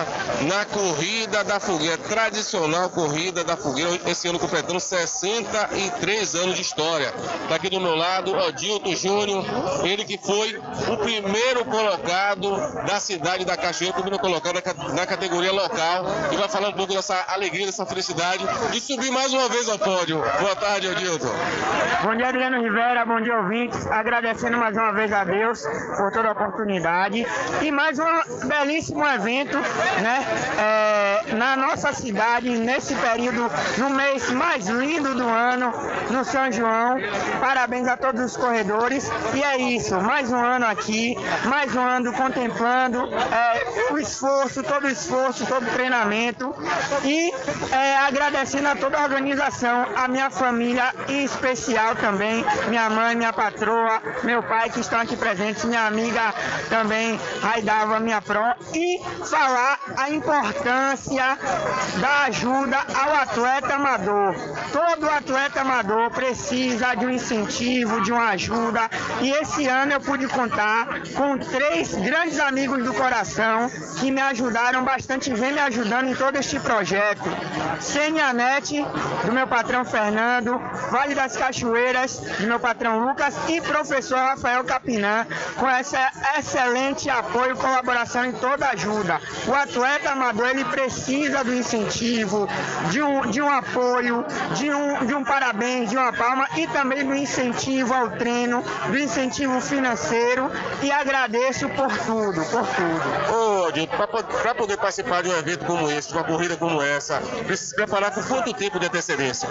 na 0.49 0.65
Corrida 0.65 1.45
da 1.45 1.61
Fogueira, 1.61 1.99
tradicional 1.99 2.89
Corrida 2.89 3.45
da 3.45 3.55
Fogueira, 3.57 4.01
esse 4.07 4.29
ano 4.29 4.39
completando 4.39 4.81
63 4.81 6.35
anos 6.35 6.57
de 6.57 6.63
história. 6.63 7.13
Está 7.43 7.55
aqui 7.57 7.69
do 7.69 7.79
meu 7.81 7.95
lado, 7.95 8.35
Odilto 8.35 8.95
Júnior, 8.97 9.45
ele 9.85 10.05
que 10.05 10.17
foi 10.17 10.59
o 10.89 10.97
primeiro 10.97 11.65
colocado 11.67 12.57
da 12.87 12.99
cidade 12.99 13.45
da 13.45 13.57
Cachoeira, 13.59 13.93
o 13.93 14.01
primeiro 14.01 14.19
colocado 14.19 14.55
na, 14.55 14.63
ca- 14.63 14.75
na 14.95 15.07
categoria 15.07 15.53
local, 15.53 16.07
e 16.33 16.37
vai 16.37 16.49
falar 16.49 16.71
um 16.71 16.73
pouco 16.73 16.95
dessa 16.95 17.25
alegria, 17.29 17.67
dessa 17.67 17.85
felicidade 17.85 18.43
de 18.73 18.81
subir 18.81 19.11
mais 19.11 19.33
uma 19.35 19.49
vez 19.51 19.69
ao 19.69 19.79
pódio. 19.79 20.19
Boa 20.41 20.57
tarde, 20.57 20.89
Odilto. 20.89 21.27
Bom 22.03 22.17
dia, 22.17 22.29
Adriano 22.29 22.63
Rivera, 22.63 23.05
bom 23.05 23.21
dia, 23.21 23.37
ouvintes. 23.37 23.87
Agradecendo 23.87 24.57
mais 24.57 24.75
uma 24.77 24.93
vez 24.93 25.10
a 25.12 25.24
Deus 25.24 25.62
por 25.97 26.12
toda 26.12 26.28
a 26.28 26.32
oportunidade 26.32 27.27
e 27.62 27.70
mais 27.70 27.99
um 27.99 28.47
belíssimo 28.47 29.07
evento, 29.07 29.59
né? 29.59 30.24
é, 30.59 31.35
na 31.35 31.57
nossa 31.57 31.93
cidade, 31.93 32.51
nesse 32.51 32.95
período, 32.95 33.51
no 33.78 33.91
mês 33.91 34.31
mais 34.31 34.66
lindo 34.69 35.15
do 35.15 35.27
ano, 35.27 35.73
no 36.11 36.24
São 36.24 36.51
João. 36.51 36.99
Parabéns 37.41 37.89
a 37.89 37.97
todos 37.97 38.20
os 38.23 38.37
corredores. 38.37 39.11
E 39.35 39.43
é 39.43 39.57
isso, 39.59 40.01
mais 40.01 40.31
um 40.31 40.37
ano 40.37 40.66
aqui, 40.66 41.16
mais 41.45 41.74
um 41.74 41.82
ano 41.82 42.12
contemplando 42.12 43.09
é, 43.12 43.93
o 43.93 43.99
esforço, 43.99 44.62
todo 44.62 44.85
o 44.85 44.89
esforço, 44.89 45.47
todo 45.47 45.66
o 45.66 45.70
treinamento 45.70 46.55
e 47.05 47.32
é, 47.73 47.97
agradecendo 47.99 48.69
a 48.69 48.77
toda 48.77 48.99
a 48.99 49.05
organização, 49.05 49.87
a 49.97 50.09
minha 50.09 50.31
família 50.31 50.93
em 51.09 51.24
especial 51.24 51.95
também, 51.97 52.45
minha 52.69 52.89
mãe, 52.91 53.15
minha 53.16 53.32
patroa, 53.32 54.01
meu 54.23 54.43
pai 54.43 54.70
que 54.70 54.81
estão 55.01 55.02
aqui 55.02 55.16
presentes, 55.16 55.64
minha 55.64 55.86
amiga 55.86 56.35
também, 56.68 57.18
Raidava, 57.40 58.01
minha 58.01 58.20
pró, 58.20 58.55
e 58.74 59.01
falar 59.24 59.78
a 59.97 60.10
importância 60.10 61.39
da 62.01 62.24
ajuda 62.24 62.77
ao 62.94 63.14
atleta 63.14 63.74
amador. 63.74 64.35
Todo 64.72 65.09
atleta 65.09 65.60
amador 65.60 66.10
precisa 66.10 66.94
de 66.94 67.06
um 67.06 67.10
incentivo, 67.10 68.02
de 68.02 68.12
uma 68.12 68.31
ajuda, 68.31 68.90
e 69.20 69.31
esse 69.31 69.66
ano 69.66 69.93
eu 69.93 70.01
pude 70.01 70.27
contar 70.28 70.86
com 71.14 71.39
três 71.39 71.94
grandes 71.94 72.39
amigos 72.39 72.85
do 72.85 72.93
coração 72.93 73.70
que 73.98 74.10
me 74.10 74.20
ajudaram 74.20 74.85
bastante, 74.85 75.32
vem 75.32 75.52
me 75.52 75.60
ajudando 75.60 76.09
em 76.09 76.14
todo 76.14 76.36
este 76.36 76.59
projeto. 76.60 77.24
Senianete, 77.81 78.85
do 79.24 79.32
meu 79.32 79.47
patrão 79.47 79.85
Fernando, 79.85 80.60
Vale 80.90 81.14
das 81.14 81.36
Cachoeiras, 81.36 82.18
do 82.39 82.47
meu 82.47 82.60
patrão 82.60 83.06
Lucas 83.06 83.35
e 83.48 83.60
professor 83.60 84.18
Rafael 84.18 84.64
Com 85.57 85.69
esse 85.71 85.97
excelente 86.39 87.09
apoio 87.09 87.53
e 87.53 87.57
colaboração 87.57 88.25
em 88.25 88.33
toda 88.33 88.69
ajuda. 88.69 89.21
O 89.47 89.55
atleta 89.55 90.11
amador 90.11 90.49
ele 90.49 90.65
precisa 90.65 91.45
do 91.45 91.55
incentivo, 91.55 92.49
de 92.91 93.03
um, 93.03 93.31
de 93.31 93.41
um 93.41 93.51
apoio, 93.51 94.25
de 94.55 94.71
um, 94.71 95.07
de 95.07 95.15
um 95.15 95.25
parabéns, 95.25 95.91
de 95.91 95.97
uma 95.97 96.12
palma 96.12 96.49
e 96.57 96.67
também 96.69 97.05
do 97.05 97.15
incentivo 97.15 97.93
ao 97.95 98.11
treino, 98.11 98.62
do 98.89 98.99
incentivo 98.99 99.61
financeiro 99.61 100.51
e 100.83 100.91
agradeço 100.91 101.69
por 101.71 101.97
tudo, 101.99 102.45
por 102.47 102.67
tudo. 102.67 103.11
Ô, 103.33 103.61
para 104.43 104.55
poder 104.55 104.77
participar 104.77 105.23
de 105.23 105.29
um 105.29 105.37
evento 105.37 105.65
como 105.65 105.91
esse, 105.91 106.09
de 106.09 106.15
uma 106.15 106.25
corrida 106.25 106.57
como 106.57 106.83
essa, 106.83 107.21
precisa 107.47 107.71
se 107.71 107.77
preparar 107.77 108.11
com 108.12 108.23
quanto 108.23 108.53
tempo 108.53 108.79
de 108.79 108.87
antecedência? 108.87 109.49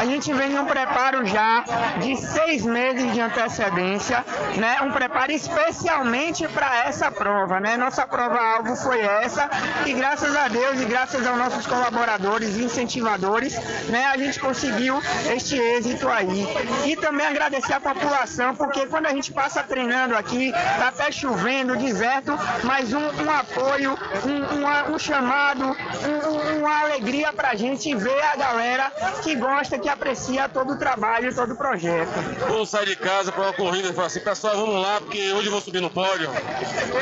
A 0.00 0.04
gente 0.04 0.32
vem 0.32 0.52
em 0.52 0.58
um 0.58 0.66
preparo 0.66 1.26
já 1.26 1.64
de 2.00 2.16
seis 2.16 2.62
meses 2.64 3.12
de 3.12 3.20
antecedência, 3.20 4.24
né? 4.56 4.67
Um 4.82 4.92
preparo 4.92 5.32
especialmente 5.32 6.46
para 6.48 6.84
essa 6.84 7.10
prova, 7.10 7.60
né? 7.60 7.76
Nossa 7.76 8.06
prova-alvo 8.06 8.76
foi 8.76 9.00
essa 9.00 9.48
e 9.86 9.92
graças 9.92 10.34
a 10.36 10.48
Deus 10.48 10.80
e 10.80 10.84
graças 10.84 11.26
aos 11.26 11.38
nossos 11.38 11.66
colaboradores 11.66 12.56
e 12.56 12.64
incentivadores, 12.64 13.54
né? 13.88 14.06
A 14.06 14.16
gente 14.16 14.38
conseguiu 14.40 15.00
este 15.34 15.56
êxito 15.56 16.08
aí. 16.08 16.46
E 16.86 16.96
também 16.96 17.26
agradecer 17.26 17.72
a 17.74 17.80
população, 17.80 18.54
porque 18.54 18.86
quando 18.86 19.06
a 19.06 19.10
gente 19.10 19.32
passa 19.32 19.62
treinando 19.62 20.16
aqui, 20.16 20.52
tá 20.52 20.88
até 20.88 21.10
chovendo, 21.12 21.76
deserto, 21.76 22.32
mas 22.64 22.92
um, 22.92 22.98
um 23.22 23.30
apoio, 23.30 23.98
um, 24.24 24.94
um 24.94 24.98
chamado, 24.98 25.64
um- 25.64 26.28
um- 26.28 26.58
uma 26.60 26.80
alegria 26.80 27.32
pra 27.32 27.54
gente 27.54 27.94
ver 27.94 28.22
a 28.32 28.36
galera 28.36 28.92
que 29.22 29.34
gosta, 29.34 29.78
que 29.78 29.88
aprecia 29.88 30.48
todo 30.48 30.72
o 30.74 30.78
trabalho, 30.78 31.34
todo 31.34 31.52
o 31.52 31.56
projeto. 31.56 32.08
Vamos 32.48 32.70
sair 32.70 32.86
de 32.86 32.96
casa 32.96 33.30
para 33.32 33.42
uma 33.44 33.52
corrida 33.52 33.88
e 33.88 33.92
falar 33.92 34.06
assim, 34.08 34.20
pessoal, 34.20 34.56
vamos 34.58 34.82
lá, 34.82 35.00
porque 35.00 35.32
hoje 35.32 35.46
eu 35.46 35.52
vou 35.52 35.60
subir 35.60 35.80
no 35.80 35.90
pódio. 35.90 36.30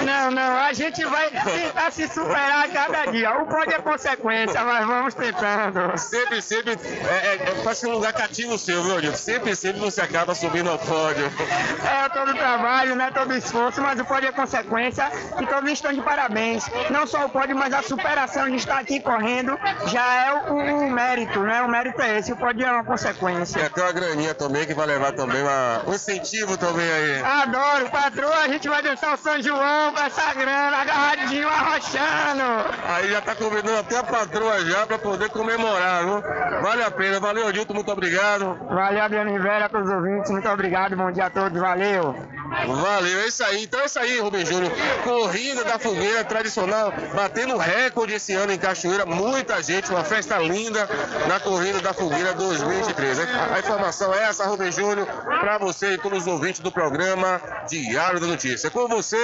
Não, 0.04 0.30
não, 0.30 0.56
a 0.58 0.72
gente 0.72 1.04
vai 1.04 1.30
tentar 1.30 1.90
se 1.90 2.08
superar 2.08 2.64
a 2.64 2.68
cada 2.68 3.10
dia. 3.10 3.30
O 3.40 3.46
pódio 3.46 3.72
é 3.72 3.78
consequência, 3.78 4.62
mas 4.62 4.86
vamos 4.86 5.14
tentando. 5.14 5.96
Sempre, 5.98 6.42
sempre, 6.42 6.72
é, 6.72 7.26
é, 7.26 7.34
é 7.34 7.62
quase 7.62 7.86
um 7.86 7.92
lugar 7.92 8.12
cativo 8.12 8.58
seu, 8.58 8.82
viu, 8.82 8.96
Odilto? 8.96 9.18
Sempre, 9.18 9.56
sempre 9.56 9.80
você 9.80 10.00
acaba 10.00 10.34
subindo 10.34 10.70
ao 10.70 10.78
pódio. 10.78 11.30
É 11.84 12.08
todo 12.08 12.30
o 12.30 12.34
trabalho, 12.34 12.94
né? 12.94 13.10
Todo 13.12 13.34
esforço, 13.34 13.80
mas 13.80 13.98
o 14.00 14.04
pódio 14.04 14.28
é 14.28 14.32
consequência 14.32 15.10
e 15.40 15.46
todos 15.46 15.70
estão 15.70 15.92
de 15.92 16.02
parabéns. 16.02 16.64
Não 16.90 17.06
só 17.06 17.26
o 17.26 17.28
pódio, 17.28 17.56
mas 17.56 17.72
a 17.72 17.82
superação 17.82 18.48
de 18.48 18.56
estar 18.56 18.78
aqui 18.78 19.00
correndo 19.00 19.58
já 19.86 20.26
é 20.26 20.50
o, 20.50 20.56
o 20.56 20.90
mérito, 20.90 21.40
né? 21.40 21.62
O 21.62 21.68
mérito 21.68 22.00
é 22.02 22.18
esse, 22.18 22.32
o 22.32 22.36
pódio 22.36 22.66
é 22.66 22.70
uma 22.70 22.84
consequência. 22.84 23.58
Tem 23.58 23.66
até 23.66 23.82
uma 23.82 23.92
graninha 23.92 24.34
também 24.34 24.66
que 24.66 24.74
vai 24.74 24.86
levar 24.86 25.12
também 25.12 25.42
uma, 25.42 25.82
um 25.86 25.94
incentivo 25.94 26.56
também 26.56 26.90
aí. 26.90 27.22
Adoro, 27.46 27.88
patroa, 27.90 28.38
a 28.38 28.48
gente 28.48 28.68
vai 28.68 28.82
dançar 28.82 29.14
o 29.14 29.16
São 29.16 29.40
João 29.40 29.92
com 29.92 30.00
essa 30.00 30.34
grana, 30.34 30.78
agarradinho, 30.78 31.48
arrochando. 31.48 32.42
Aí 32.88 33.08
já 33.08 33.20
tá 33.20 33.36
convidando 33.36 33.78
até 33.78 33.98
a 33.98 34.02
patroa 34.02 34.64
já 34.64 34.84
para 34.84 34.98
poder 34.98 35.30
comemorar, 35.30 36.02
viu? 36.02 36.20
Vale 36.60 36.82
a 36.82 36.90
pena, 36.90 37.20
valeu, 37.20 37.46
Odilto, 37.46 37.72
muito 37.72 37.92
obrigado. 37.92 38.58
Valeu, 38.68 39.00
Adriano 39.00 39.30
Rivera, 39.30 39.68
para 39.68 39.80
os 39.80 39.88
ouvintes, 39.88 40.28
muito 40.32 40.48
obrigado, 40.48 40.96
bom 40.96 41.12
dia 41.12 41.26
a 41.26 41.30
todos, 41.30 41.60
valeu. 41.60 42.16
Valeu, 42.48 43.20
é 43.20 43.26
isso 43.26 43.42
aí. 43.44 43.64
Então 43.64 43.80
é 43.80 43.86
isso 43.86 43.98
aí, 43.98 44.20
Rubem 44.20 44.44
Júnior. 44.44 44.72
Corrida 45.04 45.64
da 45.64 45.78
fogueira 45.78 46.24
tradicional, 46.24 46.92
batendo 47.14 47.56
recorde 47.56 48.14
esse 48.14 48.32
ano 48.34 48.52
em 48.52 48.58
Cachoeira. 48.58 49.04
Muita 49.04 49.62
gente, 49.62 49.90
uma 49.90 50.04
festa 50.04 50.38
linda 50.38 50.88
na 51.28 51.40
Corrida 51.40 51.80
da 51.80 51.92
Fogueira 51.92 52.34
2023. 52.34 53.18
A 53.20 53.58
informação 53.58 54.14
é 54.14 54.24
essa, 54.24 54.46
Rubem 54.46 54.70
Júnior, 54.70 55.06
para 55.06 55.58
você 55.58 55.94
e 55.94 55.98
todos 55.98 56.22
os 56.22 56.26
ouvintes 56.26 56.60
do 56.60 56.70
programa 56.70 57.40
Diário 57.68 58.20
da 58.20 58.26
Notícia. 58.26 58.70
Com 58.70 58.88
você, 58.88 59.16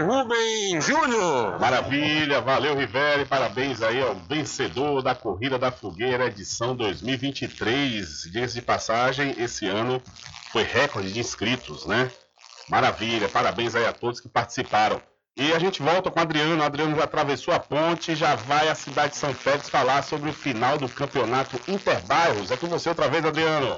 Rubem 0.00 0.80
Júnior. 0.80 1.58
Maravilha, 1.60 2.40
valeu 2.40 2.76
Rivera 2.76 3.22
e 3.22 3.26
parabéns 3.26 3.82
aí 3.82 4.00
ao 4.02 4.14
vencedor 4.14 5.02
da 5.02 5.14
Corrida 5.14 5.58
da 5.58 5.70
Fogueira 5.70 6.26
edição 6.26 6.74
2023. 6.76 8.22
Diga-se 8.32 8.54
de 8.54 8.62
passagem, 8.62 9.34
esse 9.38 9.66
ano 9.66 10.02
foi 10.52 10.62
recorde 10.62 11.12
de 11.12 11.20
inscritos, 11.20 11.86
né? 11.86 12.10
Maravilha, 12.68 13.28
parabéns 13.28 13.74
aí 13.74 13.86
a 13.86 13.92
todos 13.92 14.20
que 14.20 14.28
participaram. 14.28 15.00
E 15.38 15.52
a 15.52 15.58
gente 15.58 15.82
volta 15.82 16.10
com 16.10 16.18
o 16.18 16.22
Adriano. 16.22 16.62
O 16.62 16.64
Adriano 16.64 16.96
já 16.96 17.04
atravessou 17.04 17.52
a 17.52 17.60
ponte, 17.60 18.16
já 18.16 18.34
vai 18.34 18.70
à 18.70 18.74
cidade 18.74 19.10
de 19.10 19.18
São 19.18 19.34
Félix 19.34 19.68
falar 19.68 20.02
sobre 20.02 20.30
o 20.30 20.32
final 20.32 20.78
do 20.78 20.88
campeonato 20.88 21.60
Interbairros. 21.68 22.50
É 22.50 22.56
com 22.56 22.66
você 22.68 22.88
outra 22.88 23.06
vez, 23.10 23.22
Adriano. 23.22 23.76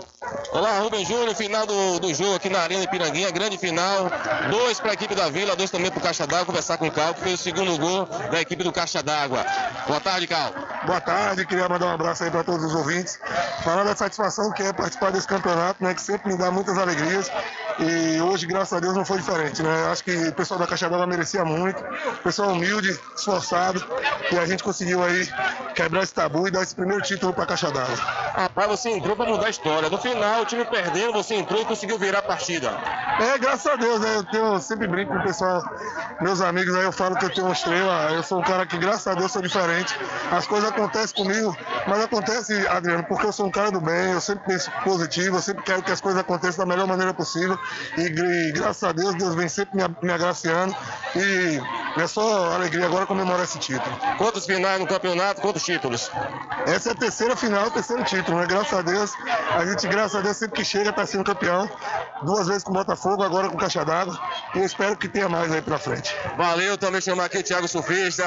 Olá, 0.52 0.78
Rubem 0.78 1.04
Júnior, 1.04 1.34
final 1.34 1.66
do, 1.66 1.98
do 1.98 2.14
jogo 2.14 2.36
aqui 2.36 2.48
na 2.48 2.60
Arena 2.60 2.82
de 2.82 2.88
Piranguinha, 2.88 3.28
grande 3.32 3.58
final. 3.58 4.08
Dois 4.48 4.78
para 4.78 4.92
a 4.92 4.94
equipe 4.94 5.16
da 5.16 5.28
Vila, 5.30 5.56
dois 5.56 5.68
também 5.68 5.90
para 5.90 5.98
o 5.98 6.02
Caixa 6.02 6.28
d'Água. 6.28 6.46
Conversar 6.46 6.78
com 6.78 6.86
o 6.86 6.92
Cal, 6.92 7.12
que 7.12 7.22
foi 7.22 7.32
o 7.32 7.36
segundo 7.36 7.76
gol 7.76 8.06
da 8.30 8.40
equipe 8.40 8.62
do 8.62 8.70
Caixa 8.70 9.02
d'Água. 9.02 9.44
Boa 9.88 10.00
tarde, 10.00 10.28
Cal. 10.28 10.52
Boa 10.86 11.00
tarde, 11.00 11.44
queria 11.44 11.68
mandar 11.68 11.86
um 11.86 11.94
abraço 11.94 12.22
aí 12.22 12.30
para 12.30 12.44
todos 12.44 12.64
os 12.66 12.74
ouvintes. 12.76 13.18
Falar 13.64 13.82
da 13.82 13.96
satisfação 13.96 14.52
que 14.52 14.62
é 14.62 14.72
participar 14.72 15.10
desse 15.10 15.26
campeonato, 15.26 15.82
né, 15.82 15.92
que 15.92 16.02
sempre 16.02 16.30
me 16.30 16.38
dá 16.38 16.52
muitas 16.52 16.78
alegrias. 16.78 17.28
E 17.80 18.20
hoje, 18.20 18.46
graças 18.46 18.72
a 18.72 18.80
Deus, 18.80 18.94
não 18.94 19.04
foi 19.04 19.18
diferente, 19.18 19.62
né? 19.62 19.86
Acho 19.90 20.02
que 20.02 20.10
o 20.10 20.32
pessoal 20.32 20.58
da 20.58 20.66
Caixa 20.66 20.88
d'Água 20.88 21.06
merecia 21.06 21.44
muito, 21.48 21.82
pessoal 22.22 22.52
humilde, 22.52 22.98
esforçado, 23.16 23.84
e 24.30 24.38
a 24.38 24.46
gente 24.46 24.62
conseguiu 24.62 25.02
aí 25.02 25.28
quebrar 25.74 26.02
esse 26.02 26.14
tabu 26.14 26.46
e 26.46 26.50
dar 26.50 26.62
esse 26.62 26.74
primeiro 26.74 27.02
título 27.02 27.32
para 27.32 27.44
a 27.44 27.46
Caixa 27.46 27.70
d'Água. 27.70 27.96
Rapaz, 27.96 28.68
você 28.68 28.90
entrou 28.90 29.16
para 29.16 29.30
mudar 29.30 29.46
a 29.46 29.50
história. 29.50 29.88
No 29.88 29.98
final, 29.98 30.42
o 30.42 30.46
time 30.46 30.64
perdendo, 30.64 31.12
você 31.12 31.34
entrou 31.34 31.60
e 31.62 31.64
conseguiu 31.64 31.98
virar 31.98 32.20
a 32.20 32.22
partida. 32.22 32.70
É, 33.20 33.38
graças 33.38 33.66
a 33.66 33.76
Deus, 33.76 34.00
né? 34.00 34.16
Eu 34.16 34.24
tenho, 34.24 34.60
sempre 34.60 34.86
brinco 34.86 35.12
com 35.12 35.18
o 35.18 35.22
pessoal, 35.22 35.62
meus 36.20 36.40
amigos 36.40 36.74
aí, 36.74 36.84
eu 36.84 36.92
falo 36.92 37.16
que 37.16 37.24
eu 37.24 37.30
tenho 37.30 37.46
uma 37.46 37.52
estrela, 37.52 38.12
eu 38.12 38.22
sou 38.22 38.38
um 38.38 38.42
cara 38.42 38.66
que, 38.66 38.76
graças 38.78 39.06
a 39.06 39.14
Deus, 39.14 39.32
sou 39.32 39.42
diferente. 39.42 39.94
As 40.30 40.46
coisas 40.46 40.68
acontecem 40.68 41.16
comigo, 41.16 41.56
mas 41.86 42.04
acontece, 42.04 42.66
Adriano, 42.68 43.04
porque 43.04 43.26
eu 43.26 43.32
sou 43.32 43.46
um 43.46 43.50
cara 43.50 43.70
do 43.70 43.80
bem, 43.80 44.12
eu 44.12 44.20
sempre 44.20 44.44
penso 44.46 44.70
positivo, 44.84 45.36
eu 45.36 45.42
sempre 45.42 45.64
quero 45.64 45.82
que 45.82 45.90
as 45.90 46.00
coisas 46.00 46.20
aconteçam 46.20 46.64
da 46.64 46.74
melhor 46.74 46.86
maneira 46.86 47.14
possível. 47.14 47.58
E, 47.96 48.02
e 48.02 48.52
graças 48.52 48.82
a 48.82 48.92
Deus, 48.92 49.14
Deus 49.14 49.34
vem 49.34 49.48
sempre 49.48 49.76
me, 49.76 49.96
me 50.02 50.12
agraciando. 50.12 50.74
E 51.16 51.37
é 51.96 52.06
só 52.06 52.52
alegria 52.54 52.86
agora 52.86 53.06
comemorar 53.06 53.44
esse 53.44 53.58
título. 53.58 53.94
Quantos 54.16 54.46
finais 54.46 54.80
no 54.80 54.86
campeonato, 54.86 55.40
quantos 55.40 55.62
títulos? 55.62 56.10
Essa 56.66 56.90
é 56.90 56.92
a 56.92 56.94
terceira 56.94 57.36
final, 57.36 57.66
o 57.66 57.70
terceiro 57.70 58.04
título, 58.04 58.38
né? 58.38 58.46
Graças 58.46 58.78
a 58.78 58.82
Deus, 58.82 59.12
a 59.56 59.64
gente, 59.66 59.86
graças 59.88 60.14
a 60.16 60.20
Deus, 60.20 60.36
sempre 60.36 60.56
que 60.56 60.64
chega 60.64 60.90
está 60.90 61.06
sendo 61.06 61.24
campeão. 61.24 61.68
Duas 62.22 62.46
vezes 62.46 62.64
com 62.64 62.70
o 62.70 62.74
Botafogo, 62.74 63.22
agora 63.22 63.48
com 63.48 63.56
o 63.56 63.58
Caixa 63.58 63.84
d'Água. 63.84 64.18
E 64.54 64.58
eu 64.58 64.64
espero 64.64 64.96
que 64.96 65.08
tenha 65.08 65.28
mais 65.28 65.52
aí 65.52 65.62
pra 65.62 65.78
frente. 65.78 66.14
Valeu, 66.36 66.76
também 66.76 67.00
chamar 67.00 67.26
aqui 67.26 67.42
Thiago 67.42 67.68
Surfista, 67.68 68.24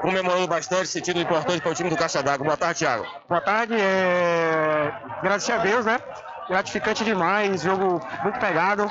comemorando 0.00 0.46
bastante 0.46 0.84
esse 0.84 1.00
título 1.00 1.24
importante 1.24 1.60
para 1.60 1.72
o 1.72 1.74
time 1.74 1.90
do 1.90 1.96
Caixa 1.96 2.22
d'Água. 2.22 2.44
Boa 2.44 2.56
tarde, 2.56 2.78
Thiago. 2.80 3.06
Boa 3.28 3.40
tarde, 3.40 3.74
é... 3.74 4.92
agradecer 5.18 5.52
a 5.52 5.58
Deus, 5.58 5.84
né? 5.84 5.98
Gratificante 6.52 7.02
demais, 7.02 7.62
jogo 7.62 7.98
muito 8.22 8.38
pegado, 8.38 8.82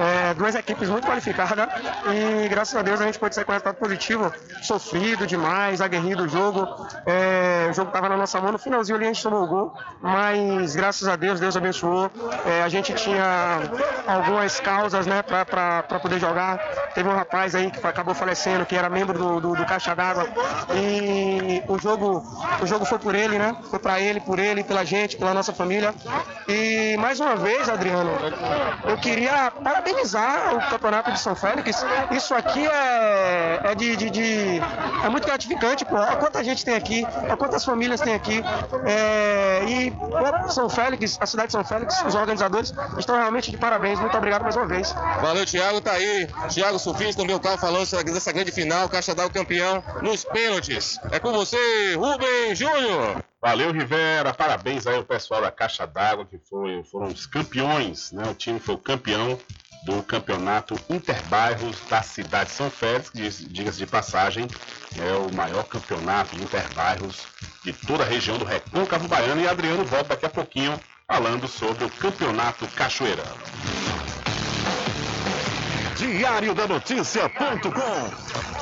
é, 0.00 0.32
duas 0.32 0.54
equipes 0.54 0.88
muito 0.88 1.06
qualificadas 1.06 1.68
e 2.10 2.48
graças 2.48 2.74
a 2.74 2.80
Deus 2.80 3.02
a 3.02 3.04
gente 3.04 3.18
pode 3.18 3.34
sair 3.34 3.44
com 3.44 3.52
resultado 3.52 3.74
positivo, 3.74 4.32
sofrido 4.62 5.26
demais, 5.26 5.82
aguerrido 5.82 6.24
o 6.24 6.28
jogo, 6.28 6.66
é, 7.04 7.68
o 7.70 7.74
jogo 7.74 7.88
estava 7.88 8.08
na 8.08 8.16
nossa 8.16 8.40
mão, 8.40 8.52
no 8.52 8.58
finalzinho 8.58 8.96
ali 8.96 9.04
a 9.04 9.08
gente 9.08 9.22
tomou 9.22 9.42
o 9.42 9.46
gol, 9.46 9.74
mas 10.00 10.74
graças 10.74 11.06
a 11.06 11.14
Deus, 11.14 11.38
Deus 11.38 11.54
abençoou, 11.54 12.10
é, 12.46 12.62
a 12.62 12.68
gente 12.70 12.94
tinha 12.94 13.58
algumas 14.06 14.58
causas 14.60 15.06
né, 15.06 15.20
para 15.20 15.82
poder 16.00 16.18
jogar, 16.18 16.56
teve 16.94 17.10
um 17.10 17.14
rapaz 17.14 17.54
aí 17.54 17.70
que 17.70 17.86
acabou 17.86 18.14
falecendo, 18.14 18.64
que 18.64 18.74
era 18.74 18.88
membro 18.88 19.18
do, 19.18 19.38
do, 19.38 19.54
do 19.54 19.66
Caixa 19.66 19.94
d'Água 19.94 20.26
e 20.74 21.62
o 21.68 21.78
jogo, 21.78 22.24
o 22.62 22.66
jogo 22.66 22.86
foi 22.86 22.98
por 22.98 23.14
ele, 23.14 23.38
né, 23.38 23.54
foi 23.68 23.78
para 23.78 24.00
ele, 24.00 24.18
por 24.18 24.38
ele, 24.38 24.64
pela 24.64 24.82
gente, 24.82 25.18
pela 25.18 25.34
nossa 25.34 25.52
família 25.52 25.94
e 26.48 26.96
mais 27.02 27.18
uma 27.18 27.34
vez, 27.34 27.68
Adriano, 27.68 28.12
eu 28.84 28.96
queria 28.96 29.50
parabenizar 29.50 30.54
o 30.54 30.70
Campeonato 30.70 31.10
de 31.10 31.18
São 31.18 31.34
Félix. 31.34 31.84
Isso 32.12 32.32
aqui 32.32 32.64
é, 32.64 33.60
é 33.64 33.74
de, 33.74 33.96
de, 33.96 34.08
de 34.08 34.60
é 35.04 35.08
muito 35.08 35.26
gratificante, 35.26 35.84
pô. 35.84 35.96
Olha 35.96 36.14
quanta 36.14 36.44
gente 36.44 36.64
tem 36.64 36.76
aqui, 36.76 37.04
olha 37.24 37.36
quantas 37.36 37.64
famílias 37.64 38.00
tem 38.00 38.14
aqui. 38.14 38.40
É, 38.86 39.64
e 39.66 39.92
São 40.52 40.70
Félix, 40.70 41.18
a 41.20 41.26
cidade 41.26 41.48
de 41.48 41.52
São 41.54 41.64
Félix, 41.64 42.00
os 42.06 42.14
organizadores 42.14 42.72
estão 42.96 43.16
realmente 43.16 43.50
de 43.50 43.56
parabéns. 43.56 43.98
Muito 43.98 44.16
obrigado 44.16 44.42
mais 44.42 44.54
uma 44.54 44.66
vez. 44.66 44.94
Valeu, 45.20 45.44
Thiago, 45.44 45.80
tá 45.80 45.92
aí. 45.92 46.28
Thiago 46.50 46.78
Sufista, 46.78 47.24
meu 47.24 47.40
carro 47.40 47.58
falando 47.58 47.84
dessa 48.04 48.30
grande 48.30 48.52
final, 48.52 48.88
Caixa 48.88 49.12
d'Água 49.12 49.32
campeão 49.32 49.82
nos 50.02 50.22
pênaltis. 50.22 51.00
É 51.10 51.18
com 51.18 51.32
você, 51.32 51.96
Rubem 51.96 52.54
Júnior. 52.54 53.31
Valeu, 53.42 53.72
Rivera. 53.72 54.32
Parabéns 54.32 54.86
aí 54.86 54.94
ao 54.94 55.02
pessoal 55.02 55.42
da 55.42 55.50
Caixa 55.50 55.84
d'Água, 55.84 56.24
que 56.24 56.38
foi, 56.38 56.84
foram 56.84 57.08
os 57.08 57.26
campeões, 57.26 58.12
né? 58.12 58.22
O 58.30 58.34
time 58.34 58.60
foi 58.60 58.76
o 58.76 58.78
campeão 58.78 59.36
do 59.84 60.00
campeonato 60.04 60.76
Interbairros 60.88 61.80
da 61.90 62.02
cidade 62.02 62.50
de 62.50 62.56
São 62.56 62.70
Félix, 62.70 63.10
diga-se 63.50 63.78
de 63.78 63.86
passagem, 63.86 64.46
é 64.96 65.12
o 65.14 65.34
maior 65.34 65.64
campeonato 65.64 66.36
de 66.36 66.42
interbairros 66.44 67.26
de 67.64 67.72
toda 67.72 68.04
a 68.04 68.06
região 68.06 68.38
do 68.38 68.44
Recôncavo 68.44 69.08
Baiano. 69.08 69.40
E 69.40 69.48
Adriano 69.48 69.84
volta 69.84 70.10
daqui 70.10 70.24
a 70.24 70.30
pouquinho 70.30 70.78
falando 71.08 71.48
sobre 71.48 71.84
o 71.84 71.90
campeonato 71.90 72.64
cachoeirano. 72.68 73.36
Diário 75.96 76.54
da 76.54 76.68
Notícia.com 76.68 78.61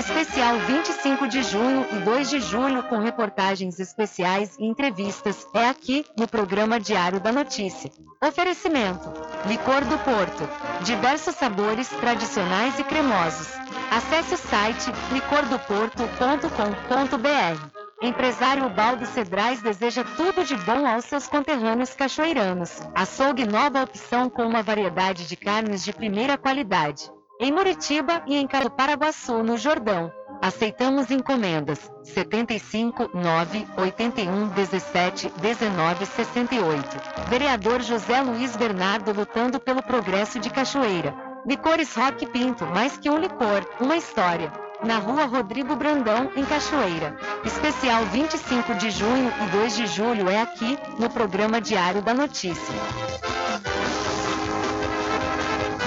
Especial 0.00 0.58
25 0.60 1.28
de 1.28 1.42
junho 1.42 1.86
e 1.92 1.98
2 1.98 2.30
de 2.30 2.40
julho 2.40 2.82
com 2.84 3.00
reportagens 3.00 3.78
especiais 3.78 4.56
e 4.58 4.64
entrevistas 4.64 5.46
é 5.52 5.68
aqui 5.68 6.06
no 6.16 6.26
programa 6.26 6.80
Diário 6.80 7.20
da 7.20 7.30
Notícia. 7.30 7.92
Oferecimento: 8.24 9.12
Licor 9.46 9.84
do 9.84 9.98
Porto, 9.98 10.48
diversos 10.84 11.34
sabores 11.34 11.90
tradicionais 11.90 12.78
e 12.78 12.84
cremosos. 12.84 13.48
Acesse 13.90 14.36
o 14.36 14.38
site 14.38 14.90
licordoporto.com.br. 15.12 17.80
Empresário 18.00 18.70
Baldo 18.70 19.04
Cedrais 19.04 19.60
deseja 19.60 20.02
tudo 20.16 20.46
de 20.46 20.56
bom 20.56 20.86
aos 20.86 21.04
seus 21.04 21.28
conterrâneos 21.28 21.92
cachoeiranos. 21.92 22.80
Açougue 22.94 23.44
nova 23.44 23.82
opção 23.82 24.30
com 24.30 24.46
uma 24.46 24.62
variedade 24.62 25.28
de 25.28 25.36
carnes 25.36 25.84
de 25.84 25.92
primeira 25.92 26.38
qualidade 26.38 27.10
em 27.40 27.50
Muritiba 27.50 28.22
e 28.26 28.36
em 28.36 28.46
Caro 28.46 28.70
Paraguaçu, 28.70 29.42
no 29.42 29.56
Jordão. 29.56 30.12
Aceitamos 30.42 31.10
encomendas 31.10 31.90
75 32.02 33.10
9 33.14 33.66
81 33.76 34.48
17 34.48 35.32
19 35.40 36.06
68. 36.06 37.28
Vereador 37.28 37.80
José 37.82 38.20
Luiz 38.20 38.56
Bernardo 38.56 39.12
lutando 39.12 39.58
pelo 39.58 39.82
progresso 39.82 40.38
de 40.38 40.50
Cachoeira. 40.50 41.14
Licores 41.46 41.94
Rock 41.94 42.26
Pinto, 42.26 42.66
mais 42.66 42.98
que 42.98 43.08
um 43.08 43.18
licor, 43.18 43.66
uma 43.80 43.96
história. 43.96 44.52
Na 44.82 44.98
rua 44.98 45.24
Rodrigo 45.24 45.74
Brandão, 45.76 46.30
em 46.36 46.44
Cachoeira. 46.44 47.16
Especial 47.44 48.04
25 48.06 48.74
de 48.74 48.90
junho 48.90 49.32
e 49.42 49.46
2 49.50 49.76
de 49.76 49.86
julho 49.86 50.28
é 50.28 50.40
aqui, 50.40 50.78
no 50.98 51.08
programa 51.10 51.60
Diário 51.60 52.02
da 52.02 52.14
Notícia. 52.14 52.74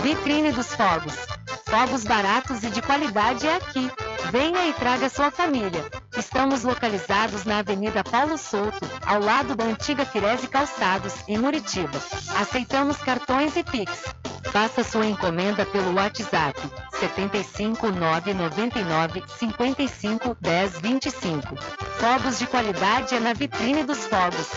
Vitrine 0.04 0.52
dos 0.52 0.76
Fogos. 0.76 1.16
Fogos 1.66 2.04
baratos 2.04 2.62
e 2.62 2.70
de 2.70 2.82
qualidade 2.82 3.48
é 3.48 3.56
aqui. 3.56 3.90
Venha 4.34 4.68
e 4.68 4.74
traga 4.74 5.08
sua 5.08 5.32
família. 5.32 5.82
Estamos 6.18 6.64
localizados 6.64 7.46
na 7.46 7.60
Avenida 7.60 8.04
Paulo 8.04 8.38
Souto, 8.38 8.86
ao 9.06 9.22
lado 9.22 9.56
da 9.56 9.64
antiga 9.64 10.06
Firese 10.06 10.48
Calçados, 10.50 11.14
em 11.26 11.38
Muritiba. 11.38 11.98
Aceitamos 12.36 12.98
cartões 12.98 13.56
e 13.56 13.64
Pix. 13.64 14.04
Faça 14.52 14.84
sua 14.84 15.06
encomenda 15.06 15.66
pelo 15.66 15.94
WhatsApp 15.96 16.60
75 17.00 17.90
999 17.90 19.24
55 19.40 20.38
10 20.42 20.80
25. 20.82 21.56
Fogos 21.98 22.40
de 22.40 22.48
qualidade 22.48 23.16
é 23.16 23.22
na 23.22 23.32
vitrine 23.32 23.86
dos 23.86 24.06
fogos. 24.06 24.50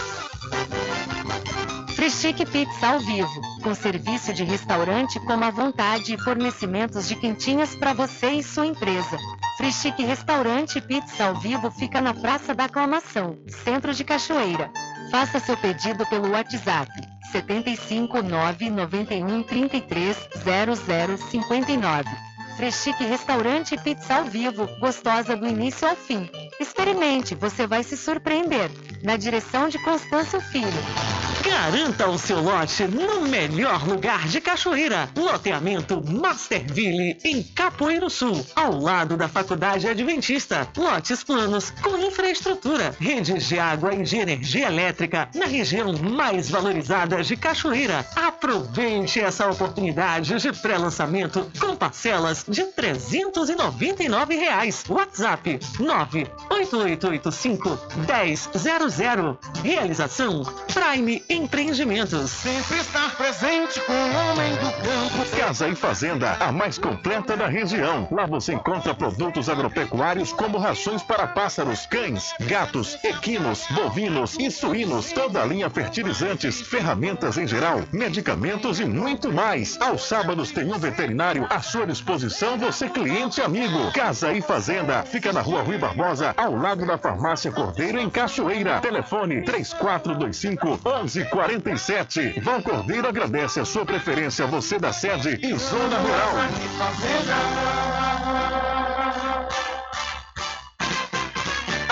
Frischique 1.97 2.44
Pizza 2.44 2.89
ao 2.89 3.01
vivo, 3.01 3.40
com 3.62 3.74
serviço 3.74 4.31
de 4.35 4.44
restaurante 4.44 5.18
como 5.20 5.43
à 5.44 5.51
vontade 5.51 6.12
e 6.12 6.18
fornecimentos 6.18 7.09
de 7.09 7.16
quentinhas 7.16 7.74
para 7.74 7.94
você 7.94 8.32
e 8.32 8.43
sua 8.43 8.66
empresa. 8.66 9.16
Frischique 9.56 10.05
Restaurante 10.05 10.78
Pizza 10.78 11.24
ao 11.24 11.40
vivo 11.40 11.70
fica 11.70 11.98
na 12.02 12.12
Praça 12.12 12.55
da 12.55 12.64
Aclamação, 12.64 13.39
Centro 13.64 13.94
de 13.94 14.05
Cachoeira. 14.05 14.70
Faça 15.10 15.40
seu 15.40 15.56
pedido 15.56 16.05
pelo 16.06 16.32
WhatsApp 16.32 16.90
75 17.32 18.23
991 18.23 19.43
33 19.44 20.16
00 20.44 21.16
59. 21.31 22.26
Freschique 22.57 23.05
Restaurante 23.05 23.77
Pizza 23.77 24.16
ao 24.16 24.24
Vivo, 24.24 24.66
gostosa 24.78 25.37
do 25.37 25.47
início 25.47 25.87
ao 25.87 25.95
fim. 25.95 26.28
Experimente, 26.59 27.35
você 27.35 27.66
vai 27.66 27.83
se 27.83 27.99
surpreender. 27.99 28.70
Na 29.03 29.16
direção 29.16 29.69
de 29.69 29.78
Constâncio 29.78 30.41
Filho. 30.41 31.16
Garanta 31.45 32.09
o 32.09 32.19
seu 32.19 32.41
lote 32.41 32.89
no 32.89 33.20
melhor 33.20 33.87
lugar 33.87 34.27
de 34.27 34.41
Cachoeira. 34.41 35.09
Loteamento 35.16 36.03
Masterville, 36.05 37.16
em 37.24 37.41
Capoeiro 37.41 38.11
Sul, 38.11 38.45
ao 38.57 38.81
lado 38.81 39.16
da 39.16 39.28
Faculdade 39.28 39.87
Adventista. 39.87 40.66
Lotes 40.77 41.23
planos 41.23 41.70
com 41.70 41.97
infraestrutura, 41.99 42.97
redes 42.99 43.47
de 43.47 43.61
água 43.61 43.95
e 43.95 44.03
de 44.03 44.16
energia 44.16 44.66
elétrica 44.66 45.28
na 45.35 45.47
região 45.47 45.93
mais 45.93 46.51
valorizada 46.51 47.23
de 47.23 47.37
Cachoeira. 47.37 48.05
Aproveite 48.16 49.20
essa 49.20 49.49
oportunidade 49.49 50.41
de 50.41 50.53
pré-lançamento 50.53 51.49
com 51.61 51.77
parcelas 51.77 52.45
de 52.48 52.64
399 52.64 54.36
reais. 54.36 54.85
WhatsApp 54.89 55.60
98885 55.78 57.78
1000. 58.06 59.39
Realização 59.62 60.43
Prime 60.73 61.23
Empreendimentos. 61.28 62.31
Sempre 62.31 62.78
estar 62.78 63.14
presente 63.16 63.81
com 63.81 63.93
o 63.93 63.97
homem 63.97 64.52
do 64.55 64.73
campo. 64.82 65.36
Casa 65.36 65.68
e 65.68 65.74
Fazenda, 65.74 66.36
a 66.40 66.52
mais 66.52 66.78
completa 66.78 67.36
da 67.36 67.47
região. 67.47 68.09
Lá 68.10 68.27
você 68.27 68.55
encontra 68.55 68.94
produtos 68.94 69.48
agropecuários 69.48 70.32
como 70.32 70.59
rações 70.59 71.02
para 71.02 71.27
pássaros, 71.27 71.86
cães, 71.86 72.32
gatos, 72.40 72.98
equinos, 73.05 73.64
bovinos 73.70 74.36
e 74.39 74.51
suínos, 74.51 75.12
toda 75.12 75.43
a 75.43 75.47
linha 75.47 75.70
fertilizantes, 75.70 76.60
ferramentas 76.60 77.39
em 77.39 77.47
geral, 77.47 77.82
medicamentos 77.93 78.81
e 78.81 78.85
muito 78.85 79.32
mais. 79.32 79.81
Aos 79.81 80.06
sábados 80.06 80.51
tem 80.51 80.73
um 80.73 80.78
veterinário 80.78 81.47
à 81.51 81.60
sua 81.60 81.86
disposição, 81.86 82.36
você 82.59 82.89
cliente 82.89 83.41
amigo. 83.41 83.91
Casa 83.93 84.33
e 84.33 84.43
Fazenda, 84.43 85.03
fica 85.05 85.33
na 85.33 85.41
rua 85.41 85.63
Rui 85.63 85.79
Barbosa, 85.79 86.35
ao 86.37 86.55
lado 86.55 86.85
da 86.87 86.99
farmácia 86.99 87.51
Cordeiro, 87.51 87.99
em 87.99 88.11
Cachoeira. 88.11 88.79
Telefone 88.81 89.43
3425 89.43 90.81
1147. 90.85 92.41
Vão 92.41 92.61
Cordeiro 92.61 93.09
agradece 93.09 93.61
a 93.61 93.65
sua 93.65 93.87
preferência, 93.87 94.47
você 94.47 94.79
da 94.79 94.93
sede 94.93 95.39
e 95.43 95.55
Zona 95.57 95.99
Rural. 95.99 96.35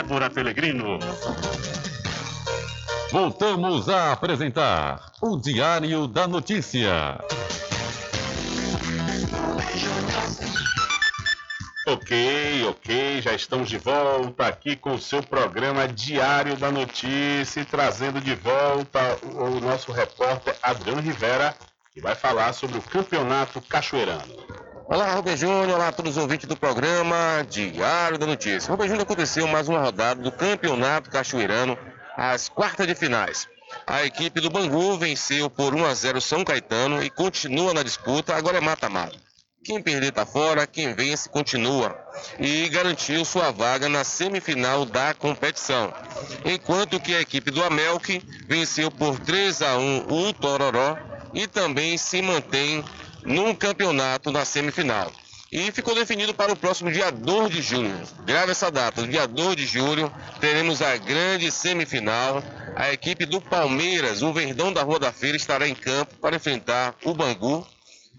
Débora 0.00 0.30
Pelegrino. 0.30 0.98
Voltamos 3.12 3.86
a 3.90 4.12
apresentar 4.12 5.12
o 5.20 5.36
Diário 5.36 6.06
da 6.06 6.26
Notícia. 6.26 7.18
Ok, 11.86 12.66
ok, 12.66 13.20
já 13.20 13.34
estamos 13.34 13.68
de 13.68 13.76
volta 13.76 14.46
aqui 14.46 14.74
com 14.74 14.94
o 14.94 14.98
seu 14.98 15.22
programa 15.22 15.86
Diário 15.86 16.56
da 16.56 16.70
Notícia, 16.70 17.62
trazendo 17.66 18.22
de 18.22 18.34
volta 18.36 19.18
o 19.34 19.60
nosso 19.60 19.92
repórter 19.92 20.56
Adriano 20.62 21.02
Rivera, 21.02 21.54
que 21.92 22.00
vai 22.00 22.14
falar 22.14 22.54
sobre 22.54 22.78
o 22.78 22.82
Campeonato 22.82 23.60
Cachoeirano. 23.60 24.69
Olá, 24.92 25.14
Rubem 25.14 25.36
Júnior, 25.36 25.68
olá 25.68 25.86
a 25.86 25.92
todos 25.92 26.16
os 26.16 26.18
ouvintes 26.20 26.48
do 26.48 26.56
programa 26.56 27.46
Diário 27.48 28.18
da 28.18 28.26
Notícia. 28.26 28.68
Rubem 28.68 28.88
Júnior 28.88 29.04
aconteceu 29.04 29.46
mais 29.46 29.68
uma 29.68 29.78
rodada 29.78 30.20
do 30.20 30.32
Campeonato 30.32 31.08
Cachoeirano, 31.08 31.78
às 32.16 32.48
quartas 32.48 32.88
de 32.88 32.96
finais. 32.96 33.46
A 33.86 34.04
equipe 34.04 34.40
do 34.40 34.50
Bangu 34.50 34.98
venceu 34.98 35.48
por 35.48 35.76
1 35.76 35.86
a 35.86 35.94
0 35.94 36.20
São 36.20 36.42
Caetano 36.42 37.00
e 37.04 37.08
continua 37.08 37.72
na 37.72 37.84
disputa, 37.84 38.34
agora 38.34 38.58
é 38.58 38.60
mata-mata. 38.60 39.16
Quem 39.62 39.80
perder 39.80 40.10
tá 40.10 40.26
fora, 40.26 40.66
quem 40.66 40.92
vence 40.92 41.28
continua 41.28 41.96
e 42.40 42.68
garantiu 42.68 43.24
sua 43.24 43.52
vaga 43.52 43.88
na 43.88 44.02
semifinal 44.02 44.84
da 44.84 45.14
competição. 45.14 45.94
Enquanto 46.44 46.98
que 46.98 47.14
a 47.14 47.20
equipe 47.20 47.52
do 47.52 47.62
Amelk 47.62 48.20
venceu 48.48 48.90
por 48.90 49.20
3 49.20 49.62
a 49.62 49.78
1 49.78 50.06
o 50.08 50.32
Tororó 50.32 50.98
e 51.32 51.46
também 51.46 51.96
se 51.96 52.20
mantém 52.20 52.84
num 53.24 53.54
campeonato 53.54 54.30
na 54.30 54.44
semifinal. 54.44 55.12
E 55.52 55.72
ficou 55.72 55.96
definido 55.96 56.32
para 56.32 56.52
o 56.52 56.56
próximo 56.56 56.92
dia 56.92 57.10
2 57.10 57.50
de 57.50 57.60
julho. 57.60 58.00
Grave 58.24 58.52
essa 58.52 58.70
data, 58.70 59.06
dia 59.06 59.26
2 59.26 59.56
de 59.56 59.66
julho, 59.66 60.12
teremos 60.40 60.80
a 60.80 60.96
grande 60.96 61.50
semifinal. 61.50 62.40
A 62.76 62.92
equipe 62.92 63.26
do 63.26 63.40
Palmeiras, 63.40 64.22
o 64.22 64.32
Verdão 64.32 64.72
da 64.72 64.82
Rua 64.82 65.00
da 65.00 65.12
Feira, 65.12 65.36
estará 65.36 65.68
em 65.68 65.74
campo 65.74 66.14
para 66.18 66.36
enfrentar 66.36 66.94
o 67.04 67.12
Bangu, 67.12 67.66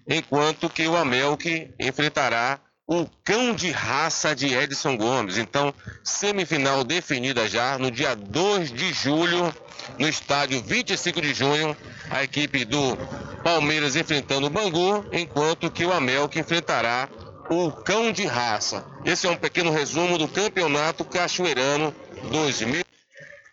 enquanto 0.06 0.70
que 0.70 0.86
o 0.88 0.98
Amelk 0.98 1.74
enfrentará 1.80 2.60
o 2.88 3.08
cão 3.24 3.54
de 3.54 3.72
raça 3.72 4.36
de 4.36 4.54
Edson 4.54 4.98
Gomes. 4.98 5.38
Então, 5.38 5.74
semifinal 6.04 6.84
definida 6.84 7.48
já 7.48 7.78
no 7.78 7.90
dia 7.90 8.16
2 8.16 8.72
de 8.72 8.92
julho, 8.92 9.54
no 9.98 10.08
estádio 10.08 10.62
25 10.62 11.22
de 11.22 11.34
junho, 11.34 11.76
a 12.10 12.24
equipe 12.24 12.66
do 12.66 12.98
Palmeiras 13.44 13.96
enfrentando 13.96 14.48
o 14.48 14.50
Bangu, 14.50 15.06
enquanto 15.12 15.72
que 15.72 15.86
o 15.86 15.94
Amelk 15.94 16.38
enfrentará 16.38 17.08
o 17.50 17.72
cão 17.72 18.12
de 18.12 18.26
raça. 18.26 18.86
Esse 19.04 19.28
é 19.28 19.30
um 19.30 19.38
pequeno 19.38 19.72
resumo 19.72 20.18
do 20.18 20.28
Campeonato 20.28 21.04
Cachoeirano 21.04 21.94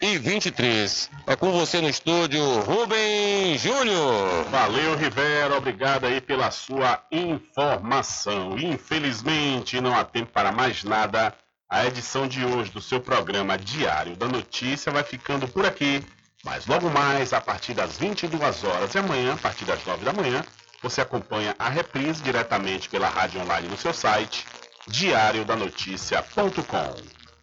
2023. 0.00 1.10
É 1.26 1.34
com 1.34 1.50
você 1.50 1.80
no 1.80 1.88
estúdio, 1.88 2.40
Rubem 2.60 3.58
Júnior. 3.58 4.44
Valeu, 4.44 4.96
Rivera, 4.96 5.56
obrigado 5.56 6.06
aí 6.06 6.20
pela 6.20 6.52
sua 6.52 7.02
informação. 7.10 8.56
Infelizmente, 8.56 9.80
não 9.80 9.96
há 9.96 10.04
tempo 10.04 10.30
para 10.32 10.52
mais 10.52 10.84
nada. 10.84 11.34
A 11.68 11.84
edição 11.84 12.28
de 12.28 12.44
hoje 12.44 12.70
do 12.70 12.80
seu 12.80 13.00
programa 13.00 13.58
Diário 13.58 14.14
da 14.16 14.28
Notícia 14.28 14.92
vai 14.92 15.02
ficando 15.02 15.48
por 15.48 15.66
aqui. 15.66 16.00
Mas 16.44 16.64
logo 16.66 16.88
mais, 16.88 17.32
a 17.32 17.40
partir 17.40 17.74
das 17.74 17.98
22 17.98 18.62
horas 18.62 18.94
e 18.94 18.98
amanhã, 18.98 19.34
a 19.34 19.38
partir 19.38 19.64
das 19.64 19.84
9 19.84 20.04
da 20.04 20.12
manhã, 20.12 20.44
você 20.80 21.00
acompanha 21.00 21.56
a 21.58 21.68
reprise 21.68 22.22
diretamente 22.22 22.88
pela 22.88 23.08
rádio 23.08 23.40
online 23.40 23.66
no 23.66 23.76
seu 23.76 23.92
site, 23.92 24.46
diariodanoticia.com. 24.86 26.94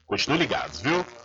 Continue 0.08 0.38
ligados, 0.38 0.80
viu? 0.80 1.06